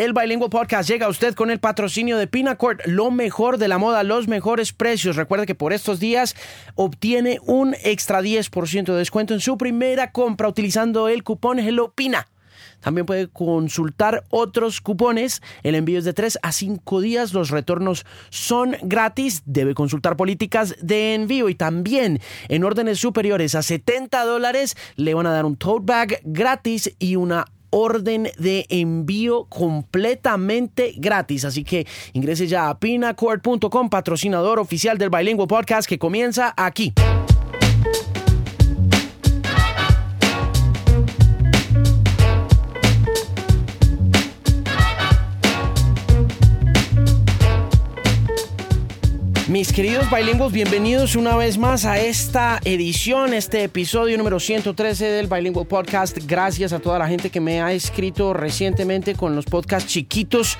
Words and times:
El 0.00 0.14
Bilingual 0.14 0.48
Podcast 0.48 0.88
llega 0.88 1.04
a 1.04 1.10
usted 1.10 1.34
con 1.34 1.50
el 1.50 1.60
patrocinio 1.60 2.16
de 2.16 2.26
Pinacord, 2.26 2.80
lo 2.86 3.10
mejor 3.10 3.58
de 3.58 3.68
la 3.68 3.76
moda, 3.76 4.02
los 4.02 4.28
mejores 4.28 4.72
precios. 4.72 5.14
Recuerde 5.14 5.44
que 5.44 5.54
por 5.54 5.74
estos 5.74 6.00
días 6.00 6.34
obtiene 6.74 7.38
un 7.44 7.76
extra 7.84 8.22
10% 8.22 8.84
de 8.86 8.96
descuento 8.96 9.34
en 9.34 9.40
su 9.40 9.58
primera 9.58 10.10
compra 10.10 10.48
utilizando 10.48 11.08
el 11.08 11.22
cupón 11.22 11.58
HelloPina. 11.58 12.28
También 12.80 13.04
puede 13.04 13.28
consultar 13.28 14.24
otros 14.30 14.80
cupones. 14.80 15.42
El 15.62 15.74
envío 15.74 15.98
es 15.98 16.06
de 16.06 16.14
3 16.14 16.38
a 16.40 16.50
5 16.50 17.00
días. 17.02 17.34
Los 17.34 17.50
retornos 17.50 18.06
son 18.30 18.78
gratis. 18.80 19.42
Debe 19.44 19.74
consultar 19.74 20.16
políticas 20.16 20.76
de 20.80 21.12
envío. 21.12 21.50
Y 21.50 21.54
también 21.54 22.20
en 22.48 22.64
órdenes 22.64 22.98
superiores 22.98 23.54
a 23.54 23.60
70 23.60 24.24
dólares 24.24 24.78
le 24.96 25.12
van 25.12 25.26
a 25.26 25.32
dar 25.32 25.44
un 25.44 25.56
tote 25.56 25.84
bag 25.84 26.20
gratis 26.24 26.90
y 26.98 27.16
una 27.16 27.44
orden 27.70 28.30
de 28.38 28.66
envío 28.68 29.44
completamente 29.44 30.94
gratis. 30.96 31.44
Así 31.44 31.64
que 31.64 31.86
ingrese 32.12 32.46
ya 32.46 32.68
a 32.68 32.78
pinacord.com, 32.78 33.88
patrocinador 33.88 34.58
oficial 34.58 34.98
del 34.98 35.10
Bilingual 35.10 35.48
Podcast 35.48 35.88
que 35.88 35.98
comienza 35.98 36.52
aquí. 36.56 36.92
Mis 49.50 49.72
queridos 49.72 50.08
bilingües, 50.12 50.52
bienvenidos 50.52 51.16
una 51.16 51.34
vez 51.34 51.58
más 51.58 51.84
a 51.84 51.98
esta 51.98 52.60
edición, 52.64 53.34
este 53.34 53.64
episodio 53.64 54.16
número 54.16 54.38
113 54.38 55.06
del 55.06 55.26
Bilingual 55.26 55.66
Podcast. 55.66 56.16
Gracias 56.24 56.72
a 56.72 56.78
toda 56.78 57.00
la 57.00 57.08
gente 57.08 57.30
que 57.30 57.40
me 57.40 57.60
ha 57.60 57.72
escrito 57.72 58.32
recientemente 58.32 59.16
con 59.16 59.34
los 59.34 59.46
podcasts 59.46 59.90
chiquitos, 59.90 60.56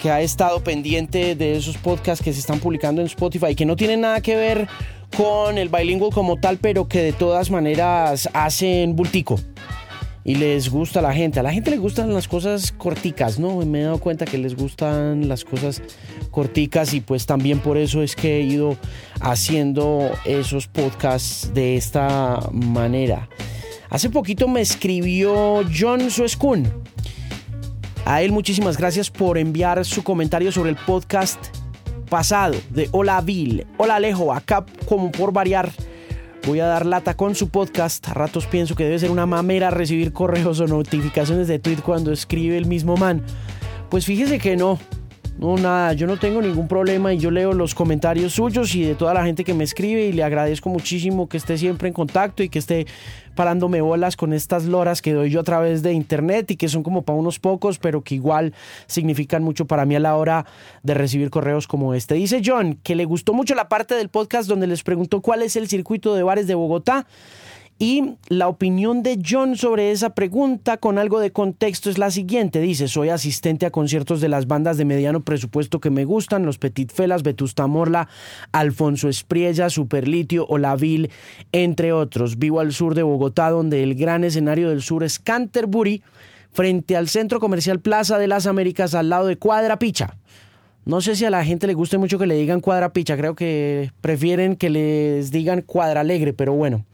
que 0.00 0.10
ha 0.10 0.22
estado 0.22 0.64
pendiente 0.64 1.34
de 1.34 1.58
esos 1.58 1.76
podcasts 1.76 2.24
que 2.24 2.32
se 2.32 2.40
están 2.40 2.58
publicando 2.58 3.02
en 3.02 3.06
Spotify, 3.08 3.54
que 3.54 3.66
no 3.66 3.76
tienen 3.76 4.00
nada 4.00 4.22
que 4.22 4.34
ver 4.34 4.66
con 5.14 5.58
el 5.58 5.68
bilingual 5.68 6.10
como 6.10 6.38
tal, 6.38 6.56
pero 6.56 6.88
que 6.88 7.02
de 7.02 7.12
todas 7.12 7.50
maneras 7.50 8.30
hacen 8.32 8.96
bultico 8.96 9.38
y 10.24 10.36
les 10.36 10.70
gusta 10.70 11.02
la 11.02 11.12
gente. 11.12 11.40
A 11.40 11.42
la 11.42 11.52
gente 11.52 11.70
le 11.70 11.78
gustan 11.78 12.12
las 12.14 12.28
cosas 12.28 12.72
corticas, 12.72 13.38
¿no? 13.38 13.56
Me 13.64 13.80
he 13.80 13.84
dado 13.84 13.98
cuenta 13.98 14.24
que 14.24 14.38
les 14.38 14.56
gustan 14.56 15.28
las 15.28 15.44
cosas 15.44 15.82
corticas 16.30 16.94
y 16.94 17.00
pues 17.00 17.26
también 17.26 17.58
por 17.58 17.76
eso 17.76 18.02
es 18.02 18.14
que 18.14 18.38
he 18.38 18.42
ido 18.42 18.76
haciendo 19.20 20.10
esos 20.24 20.68
podcasts 20.68 21.52
de 21.54 21.76
esta 21.76 22.38
manera. 22.52 23.28
Hace 23.90 24.10
poquito 24.10 24.48
me 24.48 24.60
escribió 24.60 25.62
John 25.76 26.10
Suescun. 26.10 26.66
A 28.04 28.22
él 28.22 28.32
muchísimas 28.32 28.76
gracias 28.76 29.10
por 29.10 29.38
enviar 29.38 29.84
su 29.84 30.02
comentario 30.02 30.50
sobre 30.50 30.70
el 30.70 30.76
podcast 30.76 31.38
pasado 32.08 32.54
de 32.70 32.88
Hola 32.92 33.20
Bill. 33.20 33.66
Hola 33.76 33.96
Alejo, 33.96 34.32
acá 34.32 34.64
como 34.88 35.10
por 35.12 35.32
variar 35.32 35.70
voy 36.46 36.60
a 36.60 36.66
dar 36.66 36.86
lata 36.86 37.14
con 37.14 37.34
su 37.34 37.48
podcast. 37.48 38.08
A 38.08 38.14
ratos 38.14 38.46
pienso 38.46 38.74
que 38.74 38.84
debe 38.84 38.98
ser 38.98 39.10
una 39.10 39.26
mamera 39.26 39.70
recibir 39.70 40.12
correos 40.12 40.60
o 40.60 40.66
notificaciones 40.66 41.48
de 41.48 41.58
tweet 41.58 41.78
cuando 41.84 42.12
escribe 42.12 42.56
el 42.56 42.66
mismo 42.66 42.96
man. 42.96 43.22
Pues 43.90 44.06
fíjese 44.06 44.38
que 44.38 44.56
no. 44.56 44.78
No, 45.38 45.56
nada, 45.56 45.92
yo 45.94 46.06
no 46.06 46.18
tengo 46.18 46.40
ningún 46.40 46.68
problema 46.68 47.12
y 47.12 47.18
yo 47.18 47.30
leo 47.30 47.52
los 47.52 47.74
comentarios 47.74 48.34
suyos 48.34 48.74
y 48.74 48.84
de 48.84 48.94
toda 48.94 49.14
la 49.14 49.24
gente 49.24 49.44
que 49.44 49.54
me 49.54 49.64
escribe 49.64 50.06
y 50.06 50.12
le 50.12 50.22
agradezco 50.22 50.68
muchísimo 50.68 51.28
que 51.28 51.36
esté 51.36 51.58
siempre 51.58 51.88
en 51.88 51.94
contacto 51.94 52.42
y 52.42 52.48
que 52.48 52.58
esté 52.58 52.86
parándome 53.34 53.80
bolas 53.80 54.16
con 54.16 54.32
estas 54.32 54.64
loras 54.64 55.02
que 55.02 55.12
doy 55.12 55.30
yo 55.30 55.40
a 55.40 55.44
través 55.44 55.82
de 55.82 55.92
internet 55.92 56.50
y 56.50 56.56
que 56.56 56.68
son 56.68 56.82
como 56.82 57.02
para 57.02 57.18
unos 57.18 57.38
pocos, 57.38 57.78
pero 57.78 58.02
que 58.02 58.14
igual 58.14 58.52
significan 58.86 59.42
mucho 59.42 59.66
para 59.66 59.84
mí 59.84 59.96
a 59.96 60.00
la 60.00 60.16
hora 60.16 60.46
de 60.82 60.94
recibir 60.94 61.30
correos 61.30 61.66
como 61.66 61.94
este. 61.94 62.14
Dice 62.14 62.42
John 62.44 62.78
que 62.82 62.94
le 62.94 63.04
gustó 63.04 63.32
mucho 63.32 63.54
la 63.54 63.68
parte 63.68 63.94
del 63.94 64.08
podcast 64.08 64.48
donde 64.48 64.66
les 64.66 64.82
preguntó 64.82 65.20
cuál 65.20 65.42
es 65.42 65.56
el 65.56 65.68
circuito 65.68 66.14
de 66.14 66.22
bares 66.22 66.46
de 66.46 66.54
Bogotá. 66.54 67.06
Y 67.82 68.14
la 68.28 68.46
opinión 68.46 69.02
de 69.02 69.20
John 69.28 69.56
sobre 69.56 69.90
esa 69.90 70.10
pregunta 70.10 70.76
con 70.76 70.98
algo 70.98 71.18
de 71.18 71.32
contexto 71.32 71.90
es 71.90 71.98
la 71.98 72.12
siguiente. 72.12 72.60
Dice, 72.60 72.86
soy 72.86 73.08
asistente 73.08 73.66
a 73.66 73.72
conciertos 73.72 74.20
de 74.20 74.28
las 74.28 74.46
bandas 74.46 74.76
de 74.76 74.84
mediano 74.84 75.18
presupuesto 75.22 75.80
que 75.80 75.90
me 75.90 76.04
gustan, 76.04 76.46
los 76.46 76.58
Petit 76.58 76.92
Felas, 76.92 77.24
Vetusta 77.24 77.66
Morla, 77.66 78.08
Alfonso 78.52 79.08
Espriella, 79.08 79.68
Superlitio, 79.68 80.46
Olavil, 80.46 81.10
entre 81.50 81.92
otros. 81.92 82.38
Vivo 82.38 82.60
al 82.60 82.72
sur 82.72 82.94
de 82.94 83.02
Bogotá, 83.02 83.50
donde 83.50 83.82
el 83.82 83.96
gran 83.96 84.22
escenario 84.22 84.68
del 84.68 84.82
sur 84.82 85.02
es 85.02 85.18
Canterbury, 85.18 86.04
frente 86.52 86.96
al 86.96 87.08
centro 87.08 87.40
comercial 87.40 87.80
Plaza 87.80 88.16
de 88.16 88.28
las 88.28 88.46
Américas, 88.46 88.94
al 88.94 89.08
lado 89.08 89.26
de 89.26 89.38
Cuadra 89.38 89.80
Picha. 89.80 90.14
No 90.84 91.00
sé 91.00 91.16
si 91.16 91.24
a 91.24 91.30
la 91.30 91.44
gente 91.44 91.66
le 91.66 91.74
guste 91.74 91.98
mucho 91.98 92.16
que 92.20 92.28
le 92.28 92.36
digan 92.36 92.60
Cuadra 92.60 92.92
Picha, 92.92 93.16
creo 93.16 93.34
que 93.34 93.90
prefieren 94.00 94.54
que 94.54 94.70
les 94.70 95.32
digan 95.32 95.62
Cuadra 95.62 96.02
Alegre, 96.02 96.32
pero 96.32 96.52
bueno. 96.52 96.86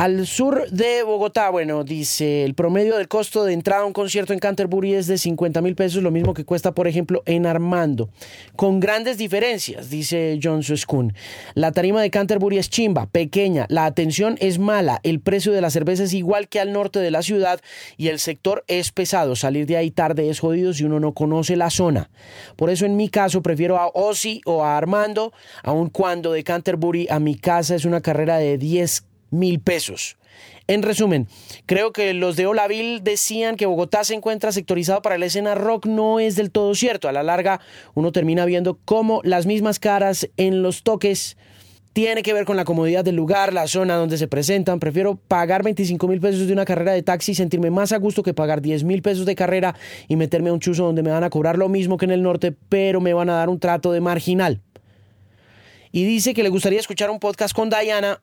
Al 0.00 0.26
sur 0.26 0.70
de 0.70 1.02
Bogotá, 1.02 1.50
bueno, 1.50 1.84
dice, 1.84 2.44
el 2.44 2.54
promedio 2.54 2.96
del 2.96 3.06
costo 3.06 3.44
de 3.44 3.52
entrada 3.52 3.82
a 3.82 3.84
un 3.84 3.92
concierto 3.92 4.32
en 4.32 4.38
Canterbury 4.38 4.94
es 4.94 5.06
de 5.06 5.18
50 5.18 5.60
mil 5.60 5.74
pesos, 5.74 6.02
lo 6.02 6.10
mismo 6.10 6.32
que 6.32 6.46
cuesta, 6.46 6.72
por 6.72 6.88
ejemplo, 6.88 7.22
en 7.26 7.44
Armando. 7.44 8.08
Con 8.56 8.80
grandes 8.80 9.18
diferencias, 9.18 9.90
dice 9.90 10.40
John 10.42 10.62
Suskun. 10.62 11.12
La 11.52 11.72
tarima 11.72 12.00
de 12.00 12.08
Canterbury 12.08 12.56
es 12.56 12.70
chimba, 12.70 13.08
pequeña, 13.08 13.66
la 13.68 13.84
atención 13.84 14.38
es 14.40 14.58
mala, 14.58 15.00
el 15.02 15.20
precio 15.20 15.52
de 15.52 15.60
la 15.60 15.68
cerveza 15.68 16.04
es 16.04 16.14
igual 16.14 16.48
que 16.48 16.60
al 16.60 16.72
norte 16.72 17.00
de 17.00 17.10
la 17.10 17.20
ciudad 17.20 17.60
y 17.98 18.08
el 18.08 18.20
sector 18.20 18.64
es 18.68 18.92
pesado. 18.92 19.36
Salir 19.36 19.66
de 19.66 19.76
ahí 19.76 19.90
tarde 19.90 20.30
es 20.30 20.40
jodido 20.40 20.72
si 20.72 20.84
uno 20.84 20.98
no 20.98 21.12
conoce 21.12 21.56
la 21.56 21.68
zona. 21.68 22.08
Por 22.56 22.70
eso 22.70 22.86
en 22.86 22.96
mi 22.96 23.10
caso 23.10 23.42
prefiero 23.42 23.76
a 23.76 23.88
Ozzy 23.88 24.40
o 24.46 24.64
a 24.64 24.78
Armando, 24.78 25.34
aun 25.62 25.90
cuando 25.90 26.32
de 26.32 26.42
Canterbury 26.42 27.06
a 27.10 27.20
mi 27.20 27.34
casa 27.34 27.74
es 27.74 27.84
una 27.84 28.00
carrera 28.00 28.38
de 28.38 28.56
10 28.56 29.09
mil 29.30 29.60
pesos. 29.60 30.16
En 30.66 30.82
resumen, 30.82 31.26
creo 31.66 31.92
que 31.92 32.14
los 32.14 32.36
de 32.36 32.46
Olaville 32.46 33.00
decían 33.02 33.56
que 33.56 33.66
Bogotá 33.66 34.04
se 34.04 34.14
encuentra 34.14 34.52
sectorizado 34.52 35.02
para 35.02 35.18
la 35.18 35.26
escena 35.26 35.54
rock, 35.54 35.86
no 35.86 36.20
es 36.20 36.36
del 36.36 36.52
todo 36.52 36.74
cierto. 36.74 37.08
A 37.08 37.12
la 37.12 37.22
larga, 37.22 37.60
uno 37.94 38.12
termina 38.12 38.44
viendo 38.44 38.78
cómo 38.84 39.20
las 39.24 39.46
mismas 39.46 39.80
caras 39.80 40.28
en 40.36 40.62
los 40.62 40.84
toques 40.84 41.36
tiene 41.92 42.22
que 42.22 42.32
ver 42.32 42.44
con 42.44 42.56
la 42.56 42.64
comodidad 42.64 43.04
del 43.04 43.16
lugar, 43.16 43.52
la 43.52 43.66
zona 43.66 43.96
donde 43.96 44.16
se 44.16 44.28
presentan. 44.28 44.78
Prefiero 44.78 45.16
pagar 45.16 45.64
25 45.64 46.06
mil 46.06 46.20
pesos 46.20 46.46
de 46.46 46.52
una 46.52 46.64
carrera 46.64 46.92
de 46.92 47.02
taxi 47.02 47.32
y 47.32 47.34
sentirme 47.34 47.70
más 47.70 47.90
a 47.90 47.98
gusto 47.98 48.22
que 48.22 48.32
pagar 48.32 48.62
10 48.62 48.84
mil 48.84 49.02
pesos 49.02 49.26
de 49.26 49.34
carrera 49.34 49.74
y 50.06 50.14
meterme 50.14 50.50
a 50.50 50.52
un 50.52 50.60
chuzo 50.60 50.84
donde 50.84 51.02
me 51.02 51.10
van 51.10 51.24
a 51.24 51.30
cobrar 51.30 51.58
lo 51.58 51.68
mismo 51.68 51.96
que 51.96 52.04
en 52.04 52.12
el 52.12 52.22
norte, 52.22 52.54
pero 52.68 53.00
me 53.00 53.12
van 53.12 53.28
a 53.28 53.34
dar 53.34 53.48
un 53.48 53.58
trato 53.58 53.90
de 53.90 54.00
marginal. 54.00 54.60
Y 55.90 56.04
dice 56.04 56.32
que 56.32 56.44
le 56.44 56.48
gustaría 56.48 56.78
escuchar 56.78 57.10
un 57.10 57.18
podcast 57.18 57.54
con 57.54 57.70
Diana 57.70 58.22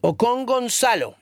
o 0.00 0.16
con 0.16 0.46
Gonzalo 0.46 1.16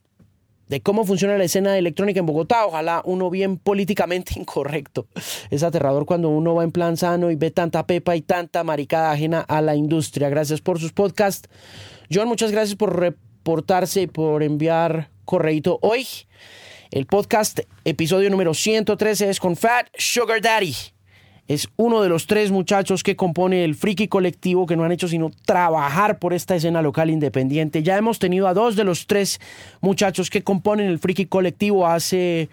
de 0.69 0.81
cómo 0.81 1.05
funciona 1.05 1.37
la 1.37 1.45
escena 1.45 1.77
electrónica 1.77 2.21
en 2.21 2.27
Bogotá. 2.27 2.67
Ojalá 2.67 3.03
uno 3.05 3.31
bien 3.31 3.59
políticamente 3.59 4.35
incorrecto. 4.39 5.07
Es 5.51 5.63
aterrador 5.63 6.07
cuando 6.07 6.29
uno 6.29 6.55
va 6.55 6.65
en 6.65 6.73
plan 6.73 6.97
sano 6.97 7.31
y 7.31 7.37
ve 7.37 7.51
tanta 7.51 7.87
pepa 7.87 8.17
y 8.17 8.23
tanta 8.23 8.65
maricada 8.65 9.13
ajena 9.13 9.41
a 9.41 9.61
la 9.61 9.77
industria. 9.77 10.29
Gracias 10.29 10.61
por 10.61 10.79
sus 10.79 10.93
podcasts. 10.93 11.49
John, 12.13 12.29
muchas 12.29 12.53
gracias 12.53 12.77
por 12.77 12.99
reportarse 12.99 14.03
y 14.03 14.07
por 14.07 14.43
enviar 14.43 15.11
correito 15.25 15.79
hoy. 15.83 16.07
El 16.91 17.07
podcast, 17.07 17.61
episodio 17.85 18.31
número 18.31 18.55
113, 18.55 19.31
es 19.31 19.41
con 19.41 19.57
Fat 19.57 19.89
Sugar 19.97 20.41
Daddy 20.41 20.94
es 21.47 21.69
uno 21.77 22.01
de 22.01 22.09
los 22.09 22.27
tres 22.27 22.51
muchachos 22.51 23.03
que 23.03 23.17
compone 23.17 23.65
el 23.65 23.75
Friki 23.75 24.09
Colectivo 24.09 24.67
que 24.67 24.77
no 24.77 24.85
han 24.85 24.93
hecho 24.93 25.09
sino 25.09 25.31
trabajar 25.45 26.19
por 26.19 26.33
esta 26.33 26.57
escena 26.57 26.81
local 26.81 27.11
independiente. 27.11 27.83
Ya 27.83 27.99
hemos 27.99 28.19
tenido 28.19 28.49
a 28.49 28.55
dos 28.55 28.77
de 28.77 28.85
los 28.85 29.07
tres 29.07 29.41
muchachos 29.81 30.31
que 30.31 30.43
componen 30.43 30.87
el 30.87 30.99
Friki 30.99 31.27
Colectivo. 31.27 31.87
Hace 31.87 32.49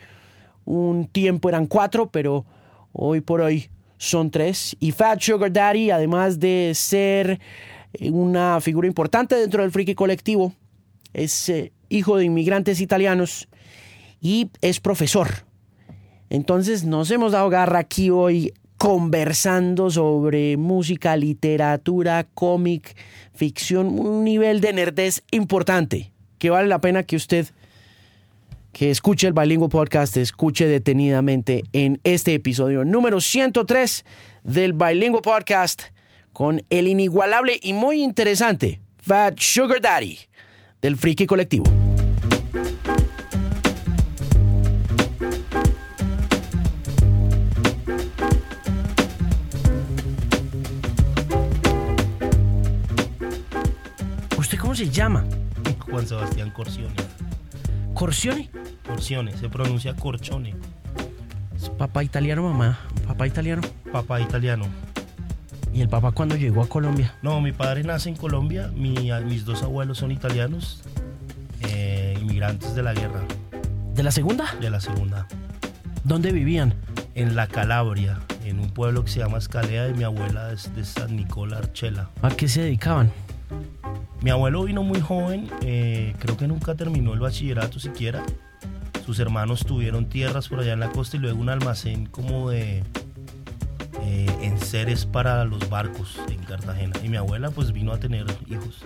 un 0.65 1.07
tiempo 1.07 1.47
eran 1.47 1.67
cuatro, 1.67 2.07
pero 2.07 2.45
hoy 2.91 3.21
por 3.21 3.39
hoy 3.39 3.69
son 3.97 4.29
tres. 4.29 4.75
Y 4.79 4.91
Fat 4.91 5.21
Sugar 5.21 5.53
Daddy, 5.53 5.89
además 5.91 6.39
de 6.39 6.73
ser 6.75 7.39
una 8.01 8.59
figura 8.59 8.87
importante 8.87 9.35
dentro 9.35 9.61
del 9.61 9.71
Friki 9.71 9.95
Colectivo, 9.95 10.53
es 11.13 11.47
eh, 11.47 11.71
hijo 11.87 12.17
de 12.17 12.25
inmigrantes 12.25 12.81
italianos 12.81 13.47
y 14.19 14.49
es 14.61 14.81
profesor. 14.81 15.29
Entonces 16.29 16.83
nos 16.83 17.09
hemos 17.11 17.33
dado 17.33 17.49
garra 17.49 17.79
aquí 17.79 18.09
hoy 18.09 18.53
conversando 18.81 19.91
sobre 19.91 20.57
música, 20.57 21.15
literatura, 21.15 22.25
cómic, 22.33 22.97
ficción, 23.31 23.99
un 23.99 24.23
nivel 24.23 24.59
de 24.59 24.73
nerdez 24.73 25.21
importante 25.29 26.11
que 26.39 26.49
vale 26.49 26.67
la 26.67 26.81
pena 26.81 27.03
que 27.03 27.15
usted 27.15 27.45
que 28.71 28.89
escuche 28.89 29.27
el 29.27 29.33
Bilingüe 29.33 29.69
Podcast, 29.69 30.17
escuche 30.17 30.65
detenidamente 30.65 31.63
en 31.73 31.99
este 32.03 32.33
episodio 32.33 32.83
número 32.83 33.21
103 33.21 34.03
del 34.45 34.73
Bilingüe 34.73 35.21
Podcast 35.21 35.83
con 36.33 36.63
el 36.71 36.87
inigualable 36.87 37.59
y 37.61 37.73
muy 37.73 38.01
interesante 38.01 38.81
Fat 38.97 39.37
Sugar 39.37 39.79
Daddy 39.79 40.17
del 40.81 40.97
Friki 40.97 41.27
Colectivo. 41.27 41.90
Se 54.75 54.89
llama? 54.89 55.23
Juan 55.89 56.05
Sebastián 56.07 56.51
Corcione. 56.51 56.95
¿Corcione? 57.93 58.49
Corcione, 58.85 59.35
se 59.37 59.49
pronuncia 59.49 59.93
Corcione. 59.95 60.55
Es 61.55 61.69
papá 61.69 62.03
italiano, 62.03 62.43
mamá. 62.43 62.79
Papá 63.07 63.27
italiano. 63.27 63.61
Papá 63.91 64.21
italiano. 64.21 64.65
¿Y 65.73 65.81
el 65.81 65.89
papá 65.89 66.11
cuando 66.11 66.35
llegó 66.35 66.61
a 66.63 66.67
Colombia? 66.67 67.13
No, 67.21 67.39
mi 67.41 67.51
padre 67.53 67.83
nace 67.83 68.09
en 68.09 68.15
Colombia, 68.15 68.71
mi- 68.75 69.09
mis 69.25 69.45
dos 69.45 69.63
abuelos 69.63 69.99
son 69.99 70.11
italianos, 70.11 70.81
eh, 71.61 72.17
inmigrantes 72.21 72.75
de 72.75 72.83
la 72.83 72.93
guerra, 72.93 73.21
¿De 73.95 74.03
la 74.03 74.11
segunda? 74.11 74.45
de 74.59 74.69
la 74.69 74.81
segunda. 74.81 75.27
¿Dónde 76.03 76.31
vivían? 76.33 76.73
En 77.15 77.35
la 77.35 77.47
Calabria, 77.47 78.19
en 78.43 78.59
un 78.59 78.69
pueblo 78.71 79.05
que 79.05 79.11
se 79.11 79.19
llama 79.19 79.37
Escalea 79.37 79.87
y 79.89 79.93
mi 79.93 80.03
abuela 80.03 80.51
es 80.51 80.73
de 80.75 80.83
San 80.83 81.15
Nicola 81.15 81.59
Archela. 81.59 82.09
¿A 82.21 82.31
qué 82.31 82.47
se 82.49 82.63
dedicaban? 82.63 83.11
Mi 84.21 84.29
abuelo 84.29 84.63
vino 84.63 84.83
muy 84.83 85.01
joven, 85.01 85.49
eh, 85.61 86.13
creo 86.19 86.37
que 86.37 86.47
nunca 86.47 86.75
terminó 86.75 87.13
el 87.13 87.19
bachillerato 87.19 87.79
siquiera. 87.79 88.23
Sus 89.05 89.19
hermanos 89.19 89.65
tuvieron 89.65 90.05
tierras 90.05 90.47
por 90.47 90.59
allá 90.59 90.73
en 90.73 90.79
la 90.79 90.91
costa 90.91 91.17
y 91.17 91.19
luego 91.19 91.41
un 91.41 91.49
almacén 91.49 92.05
como 92.05 92.51
de 92.51 92.83
eh, 94.03 94.37
enseres 94.41 95.07
para 95.07 95.43
los 95.45 95.69
barcos 95.69 96.19
en 96.29 96.43
Cartagena. 96.43 96.93
Y 97.03 97.09
mi 97.09 97.17
abuela 97.17 97.49
pues 97.49 97.71
vino 97.71 97.91
a 97.93 97.99
tener 97.99 98.27
hijos. 98.47 98.83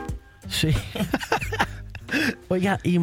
Sí. 0.47 0.69
Oiga, 2.47 2.79
¿y 2.83 2.97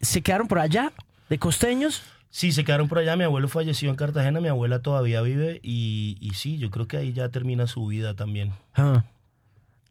se 0.00 0.20
quedaron 0.20 0.48
por 0.48 0.58
allá? 0.58 0.92
¿De 1.28 1.38
costeños? 1.38 2.02
Sí, 2.30 2.50
se 2.50 2.64
quedaron 2.64 2.88
por 2.88 2.98
allá. 2.98 3.14
Mi 3.14 3.22
abuelo 3.22 3.46
falleció 3.46 3.88
en 3.88 3.94
Cartagena, 3.94 4.40
mi 4.40 4.48
abuela 4.48 4.80
todavía 4.80 5.20
vive 5.20 5.60
y, 5.62 6.16
y 6.20 6.30
sí, 6.34 6.58
yo 6.58 6.72
creo 6.72 6.88
que 6.88 6.96
ahí 6.96 7.12
ya 7.12 7.28
termina 7.28 7.68
su 7.68 7.86
vida 7.86 8.14
también. 8.14 8.52
Ah. 8.74 9.04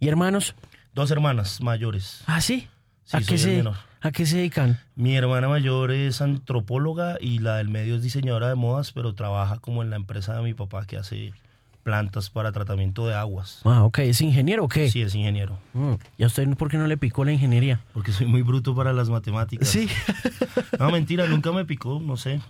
¿Y 0.04 0.10
hermanos? 0.10 0.54
Dos 0.94 1.12
hermanas 1.12 1.62
mayores. 1.62 2.24
Ah, 2.28 2.42
sí. 2.42 2.68
Sí, 3.06 3.16
¿A, 3.16 3.22
qué 3.22 3.38
se, 3.38 3.56
menor. 3.56 3.76
¿A 4.02 4.12
qué 4.12 4.26
se 4.26 4.36
dedican? 4.36 4.78
Mi 4.96 5.16
hermana 5.16 5.48
mayor 5.48 5.92
es 5.92 6.22
antropóloga 6.22 7.18
y 7.22 7.40
la 7.40 7.56
del 7.56 7.70
medio 7.70 7.96
es 7.96 8.04
diseñadora 8.04 8.50
de 8.50 8.56
modas, 8.56 8.92
pero 8.92 9.16
trabaja 9.16 9.60
como 9.60 9.82
en 9.82 9.90
la 9.90 9.96
empresa 9.96 10.36
de 10.36 10.42
mi 10.42 10.54
papá 10.54 10.86
que 10.86 10.98
hace 10.98 11.32
plantas 11.84 12.30
para 12.30 12.52
tratamiento 12.52 13.06
de 13.08 13.16
aguas. 13.16 13.62
Ah, 13.66 13.84
ok. 13.84 14.00
¿Es 14.00 14.22
ingeniero 14.22 14.64
o 14.64 14.68
qué? 14.70 14.90
Sí, 14.90 15.02
es 15.02 15.14
ingeniero. 15.14 15.60
Mm, 15.74 15.94
¿Y 16.18 16.24
a 16.24 16.28
usted 16.28 16.48
por 16.56 16.70
qué 16.70 16.78
no 16.78 16.88
le 16.88 16.98
picó 16.98 17.26
la 17.26 17.34
ingeniería? 17.34 17.82
Porque 17.94 18.12
soy 18.12 18.26
muy 18.26 18.42
bruto 18.42 18.74
para 18.74 18.94
las 18.94 19.10
matemáticas. 19.10 19.68
Sí. 19.68 19.88
No, 20.80 20.92
mentira, 20.92 21.28
nunca 21.28 21.52
me 21.52 21.66
picó, 21.66 22.02
no 22.04 22.18
sé. 22.18 22.42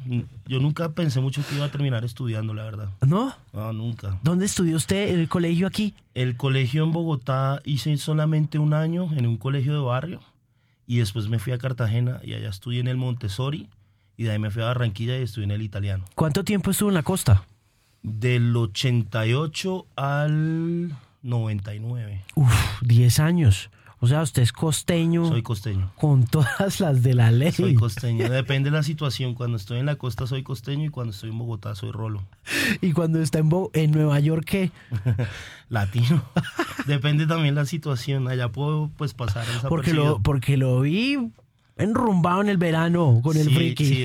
Yo 0.47 0.59
nunca 0.59 0.89
pensé 0.89 1.19
mucho 1.19 1.45
que 1.47 1.55
iba 1.55 1.65
a 1.65 1.71
terminar 1.71 2.03
estudiando, 2.05 2.53
la 2.53 2.63
verdad. 2.63 2.89
¿No? 3.01 3.33
No, 3.51 3.73
nunca. 3.73 4.17
¿Dónde 4.23 4.45
estudió 4.45 4.75
usted 4.77 5.09
el 5.09 5.27
colegio 5.27 5.67
aquí? 5.67 5.93
El 6.13 6.35
colegio 6.35 6.83
en 6.83 6.93
Bogotá 6.93 7.61
hice 7.65 7.95
solamente 7.97 8.59
un 8.59 8.73
año 8.73 9.09
en 9.15 9.27
un 9.27 9.37
colegio 9.37 9.73
de 9.73 9.79
barrio 9.79 10.19
y 10.87 10.97
después 10.97 11.27
me 11.27 11.39
fui 11.39 11.53
a 11.53 11.57
Cartagena 11.57 12.19
y 12.23 12.33
allá 12.33 12.49
estudié 12.49 12.79
en 12.79 12.87
el 12.87 12.97
Montessori 12.97 13.69
y 14.17 14.23
de 14.23 14.31
ahí 14.31 14.39
me 14.39 14.51
fui 14.51 14.61
a 14.61 14.65
Barranquilla 14.67 15.17
y 15.17 15.23
estudié 15.23 15.45
en 15.45 15.51
el 15.51 15.61
italiano. 15.61 16.05
¿Cuánto 16.15 16.43
tiempo 16.43 16.71
estuvo 16.71 16.89
en 16.89 16.95
la 16.95 17.03
costa? 17.03 17.43
Del 18.03 18.55
88 18.55 19.87
al 19.95 20.93
99. 21.21 22.23
Uf, 22.35 22.81
10 22.81 23.19
años. 23.19 23.69
O 23.99 24.07
sea, 24.07 24.21
usted 24.21 24.41
es 24.41 24.51
costeño 24.51 25.25
Soy 25.29 25.41
costeño. 25.43 25.89
con 25.95 26.25
todas 26.25 26.81
las 26.81 27.01
de 27.03 27.13
la 27.13 27.31
ley. 27.31 27.53
Soy 27.53 27.73
costeño. 27.73 28.29
Depende 28.29 28.69
de 28.69 28.75
la 28.75 28.83
situación. 28.83 29.33
Cuando 29.33 29.55
estoy 29.55 29.79
en 29.79 29.85
la 29.85 29.95
costa 29.95 30.27
soy 30.27 30.43
costeño 30.43 30.83
y 30.83 30.89
cuando 30.89 31.13
estoy 31.13 31.29
en 31.29 31.37
Bogotá 31.37 31.73
soy 31.75 31.91
rolo. 31.91 32.21
y 32.81 32.91
cuando 32.91 33.21
está 33.21 33.39
en, 33.39 33.47
Bo- 33.47 33.71
en 33.73 33.91
Nueva 33.91 34.19
York, 34.19 34.43
¿qué? 34.45 34.71
Latino. 35.69 36.21
Depende 36.85 37.25
también 37.27 37.55
la 37.55 37.65
situación. 37.65 38.27
Allá 38.27 38.49
puedo 38.49 38.91
pues 38.97 39.13
pasar 39.13 39.45
esa 39.57 39.69
Porque 39.69 39.93
lo, 39.93 40.19
porque 40.21 40.57
lo 40.57 40.81
vi 40.81 41.31
enrumbado 41.77 42.41
en 42.41 42.49
el 42.49 42.57
verano 42.57 43.21
con 43.23 43.37
el 43.37 43.47
sí, 43.47 43.55
friki. 43.55 43.85
Sí, 43.85 44.03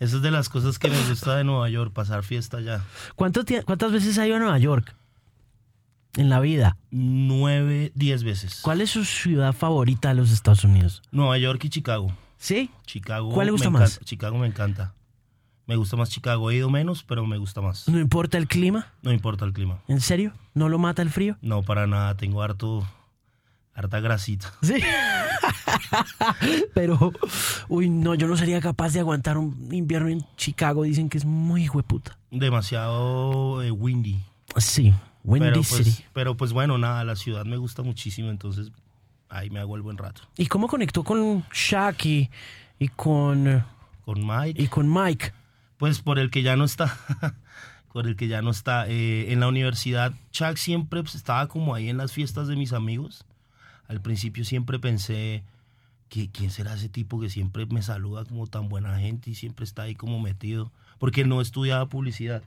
Eso 0.00 0.16
es 0.18 0.22
de 0.22 0.30
las 0.30 0.48
cosas 0.48 0.78
que 0.78 0.88
me 0.88 0.98
gusta 1.08 1.36
de 1.36 1.44
Nueva 1.44 1.68
York, 1.68 1.92
pasar 1.92 2.22
fiesta 2.22 2.58
allá. 2.58 2.82
¿Cuánto 3.16 3.44
tie- 3.44 3.64
¿Cuántas 3.64 3.90
veces 3.92 4.16
ha 4.18 4.26
ido 4.26 4.36
a 4.36 4.38
Nueva 4.38 4.58
York? 4.58 4.94
En 6.16 6.30
la 6.30 6.40
vida. 6.40 6.76
Nueve, 6.90 7.92
diez 7.94 8.22
veces. 8.24 8.60
¿Cuál 8.62 8.80
es 8.80 8.90
su 8.90 9.04
ciudad 9.04 9.52
favorita 9.52 10.08
de 10.08 10.14
los 10.14 10.30
Estados 10.30 10.64
Unidos? 10.64 11.02
Nueva 11.10 11.36
York 11.38 11.64
y 11.64 11.68
Chicago. 11.70 12.12
¿Sí? 12.38 12.70
Chicago. 12.86 13.32
¿Cuál 13.32 13.46
le 13.46 13.50
gusta 13.52 13.70
más? 13.70 13.92
encanta- 13.96 14.04
Chicago 14.04 14.38
me 14.38 14.46
encanta. 14.46 14.94
Me 15.66 15.76
gusta 15.76 15.96
más 15.96 16.08
Chicago. 16.10 16.50
He 16.50 16.56
ido 16.56 16.70
menos, 16.70 17.02
pero 17.02 17.26
me 17.26 17.36
gusta 17.36 17.60
más. 17.60 17.88
¿No 17.88 17.98
importa 17.98 18.38
el 18.38 18.46
clima? 18.48 18.86
No 19.02 19.12
importa 19.12 19.44
el 19.44 19.52
clima. 19.52 19.80
¿En 19.88 20.00
serio? 20.00 20.32
¿No 20.54 20.68
lo 20.68 20.78
mata 20.78 21.02
el 21.02 21.10
frío? 21.10 21.36
No, 21.42 21.62
para 21.62 21.86
nada. 21.86 22.16
Tengo 22.16 22.42
harto, 22.42 22.86
harta 23.74 24.00
grasita. 24.00 24.52
Sí. 24.62 24.74
Pero, 26.74 27.12
uy, 27.68 27.88
no, 27.90 28.14
yo 28.14 28.26
no 28.26 28.36
sería 28.36 28.60
capaz 28.60 28.92
de 28.92 29.00
aguantar 29.00 29.38
un 29.38 29.68
invierno 29.72 30.08
en 30.08 30.24
Chicago. 30.36 30.82
Dicen 30.84 31.08
que 31.08 31.18
es 31.18 31.24
muy 31.24 31.68
hueputa. 31.68 32.18
Demasiado 32.30 33.62
eh, 33.62 33.70
windy. 33.70 34.20
Sí, 34.56 34.94
Windy 35.24 35.48
Pero 35.48 35.62
City. 35.62 35.82
pues, 35.82 36.04
pero 36.12 36.36
pues 36.36 36.52
bueno, 36.52 36.78
nada, 36.78 37.04
la 37.04 37.16
ciudad 37.16 37.44
me 37.44 37.56
gusta 37.56 37.82
muchísimo, 37.82 38.30
entonces 38.30 38.72
ahí 39.28 39.50
me 39.50 39.60
hago 39.60 39.76
el 39.76 39.82
buen 39.82 39.98
rato. 39.98 40.22
¿Y 40.36 40.46
cómo 40.46 40.68
conectó 40.68 41.04
con 41.04 41.44
Shaq 41.52 42.06
y, 42.06 42.30
y 42.78 42.88
con, 42.88 43.64
Con 44.04 44.26
Mike. 44.26 44.62
y 44.62 44.66
con 44.68 44.92
Mike? 44.92 45.32
Pues 45.76 46.00
por 46.00 46.18
el 46.18 46.30
que 46.30 46.42
ya 46.42 46.56
no 46.56 46.64
está. 46.64 46.96
por 47.92 48.06
el 48.06 48.16
que 48.16 48.28
ya 48.28 48.42
no 48.42 48.50
está. 48.50 48.88
Eh, 48.88 49.32
en 49.32 49.40
la 49.40 49.48
universidad, 49.48 50.12
Chuck 50.32 50.56
siempre 50.56 51.02
pues, 51.02 51.14
estaba 51.14 51.46
como 51.46 51.74
ahí 51.74 51.88
en 51.88 51.98
las 51.98 52.12
fiestas 52.12 52.48
de 52.48 52.56
mis 52.56 52.72
amigos. 52.72 53.24
Al 53.86 54.00
principio 54.00 54.44
siempre 54.44 54.78
pensé 54.78 55.44
quién 56.08 56.50
será 56.50 56.74
ese 56.74 56.88
tipo 56.88 57.20
que 57.20 57.30
siempre 57.30 57.66
me 57.66 57.82
saluda 57.82 58.24
como 58.24 58.46
tan 58.46 58.68
buena 58.68 58.98
gente 58.98 59.30
y 59.30 59.34
siempre 59.34 59.64
está 59.64 59.82
ahí 59.82 59.94
como 59.94 60.20
metido. 60.20 60.72
Porque 60.98 61.24
no 61.24 61.40
estudiaba 61.40 61.88
publicidad. 61.88 62.42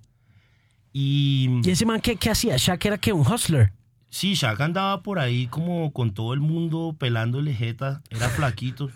Y 0.94 1.62
¿Y 1.64 1.70
ese 1.72 1.86
man 1.86 2.02
qué, 2.02 2.16
qué 2.18 2.30
hacía? 2.30 2.58
Shaq 2.58 2.86
era 2.86 2.98
que 2.98 3.14
un 3.14 3.26
hustler. 3.26 3.72
sí, 4.10 4.34
Shaq 4.34 4.60
andaba 4.60 5.02
por 5.04 5.20
ahí 5.20 5.48
como 5.48 5.94
con 5.94 6.14
todo 6.14 6.34
el 6.34 6.42
mundo 6.42 6.96
pelándole 7.00 7.54
jeta. 7.54 8.02
Era 8.10 8.28
flaquito. 8.30 8.90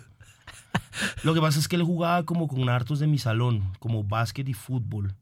Lo 1.22 1.32
que 1.32 1.40
pasa 1.40 1.58
es 1.58 1.68
que 1.68 1.76
él 1.76 1.82
jugaba 1.82 2.24
como 2.24 2.48
con 2.48 2.68
hartos 2.68 2.98
de 2.98 3.06
mi 3.06 3.18
salón, 3.18 3.62
como 3.78 4.04
básquet 4.04 4.48
y 4.48 4.52
fútbol. 4.54 5.14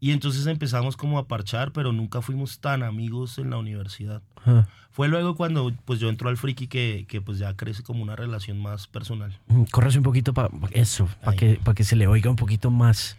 Y 0.00 0.12
entonces 0.12 0.46
empezamos 0.46 0.96
como 0.96 1.18
a 1.18 1.28
parchar, 1.28 1.72
pero 1.72 1.92
nunca 1.92 2.22
fuimos 2.22 2.58
tan 2.58 2.82
amigos 2.82 3.38
en 3.38 3.50
la 3.50 3.58
universidad. 3.58 4.22
Ah. 4.46 4.66
Fue 4.90 5.08
luego 5.08 5.36
cuando 5.36 5.72
pues 5.84 6.00
yo 6.00 6.08
entro 6.08 6.30
al 6.30 6.38
friki 6.38 6.66
que, 6.66 7.04
que 7.06 7.20
pues 7.20 7.38
ya 7.38 7.54
crece 7.54 7.82
como 7.82 8.02
una 8.02 8.16
relación 8.16 8.60
más 8.60 8.86
personal. 8.86 9.38
Mm, 9.46 9.64
Córrese 9.64 9.98
un 9.98 10.04
poquito 10.04 10.32
para 10.32 10.48
eso, 10.72 11.08
para 11.22 11.36
que, 11.36 11.60
pa' 11.62 11.74
que 11.74 11.84
se 11.84 11.96
le 11.96 12.06
oiga 12.06 12.30
un 12.30 12.36
poquito 12.36 12.70
más. 12.70 13.18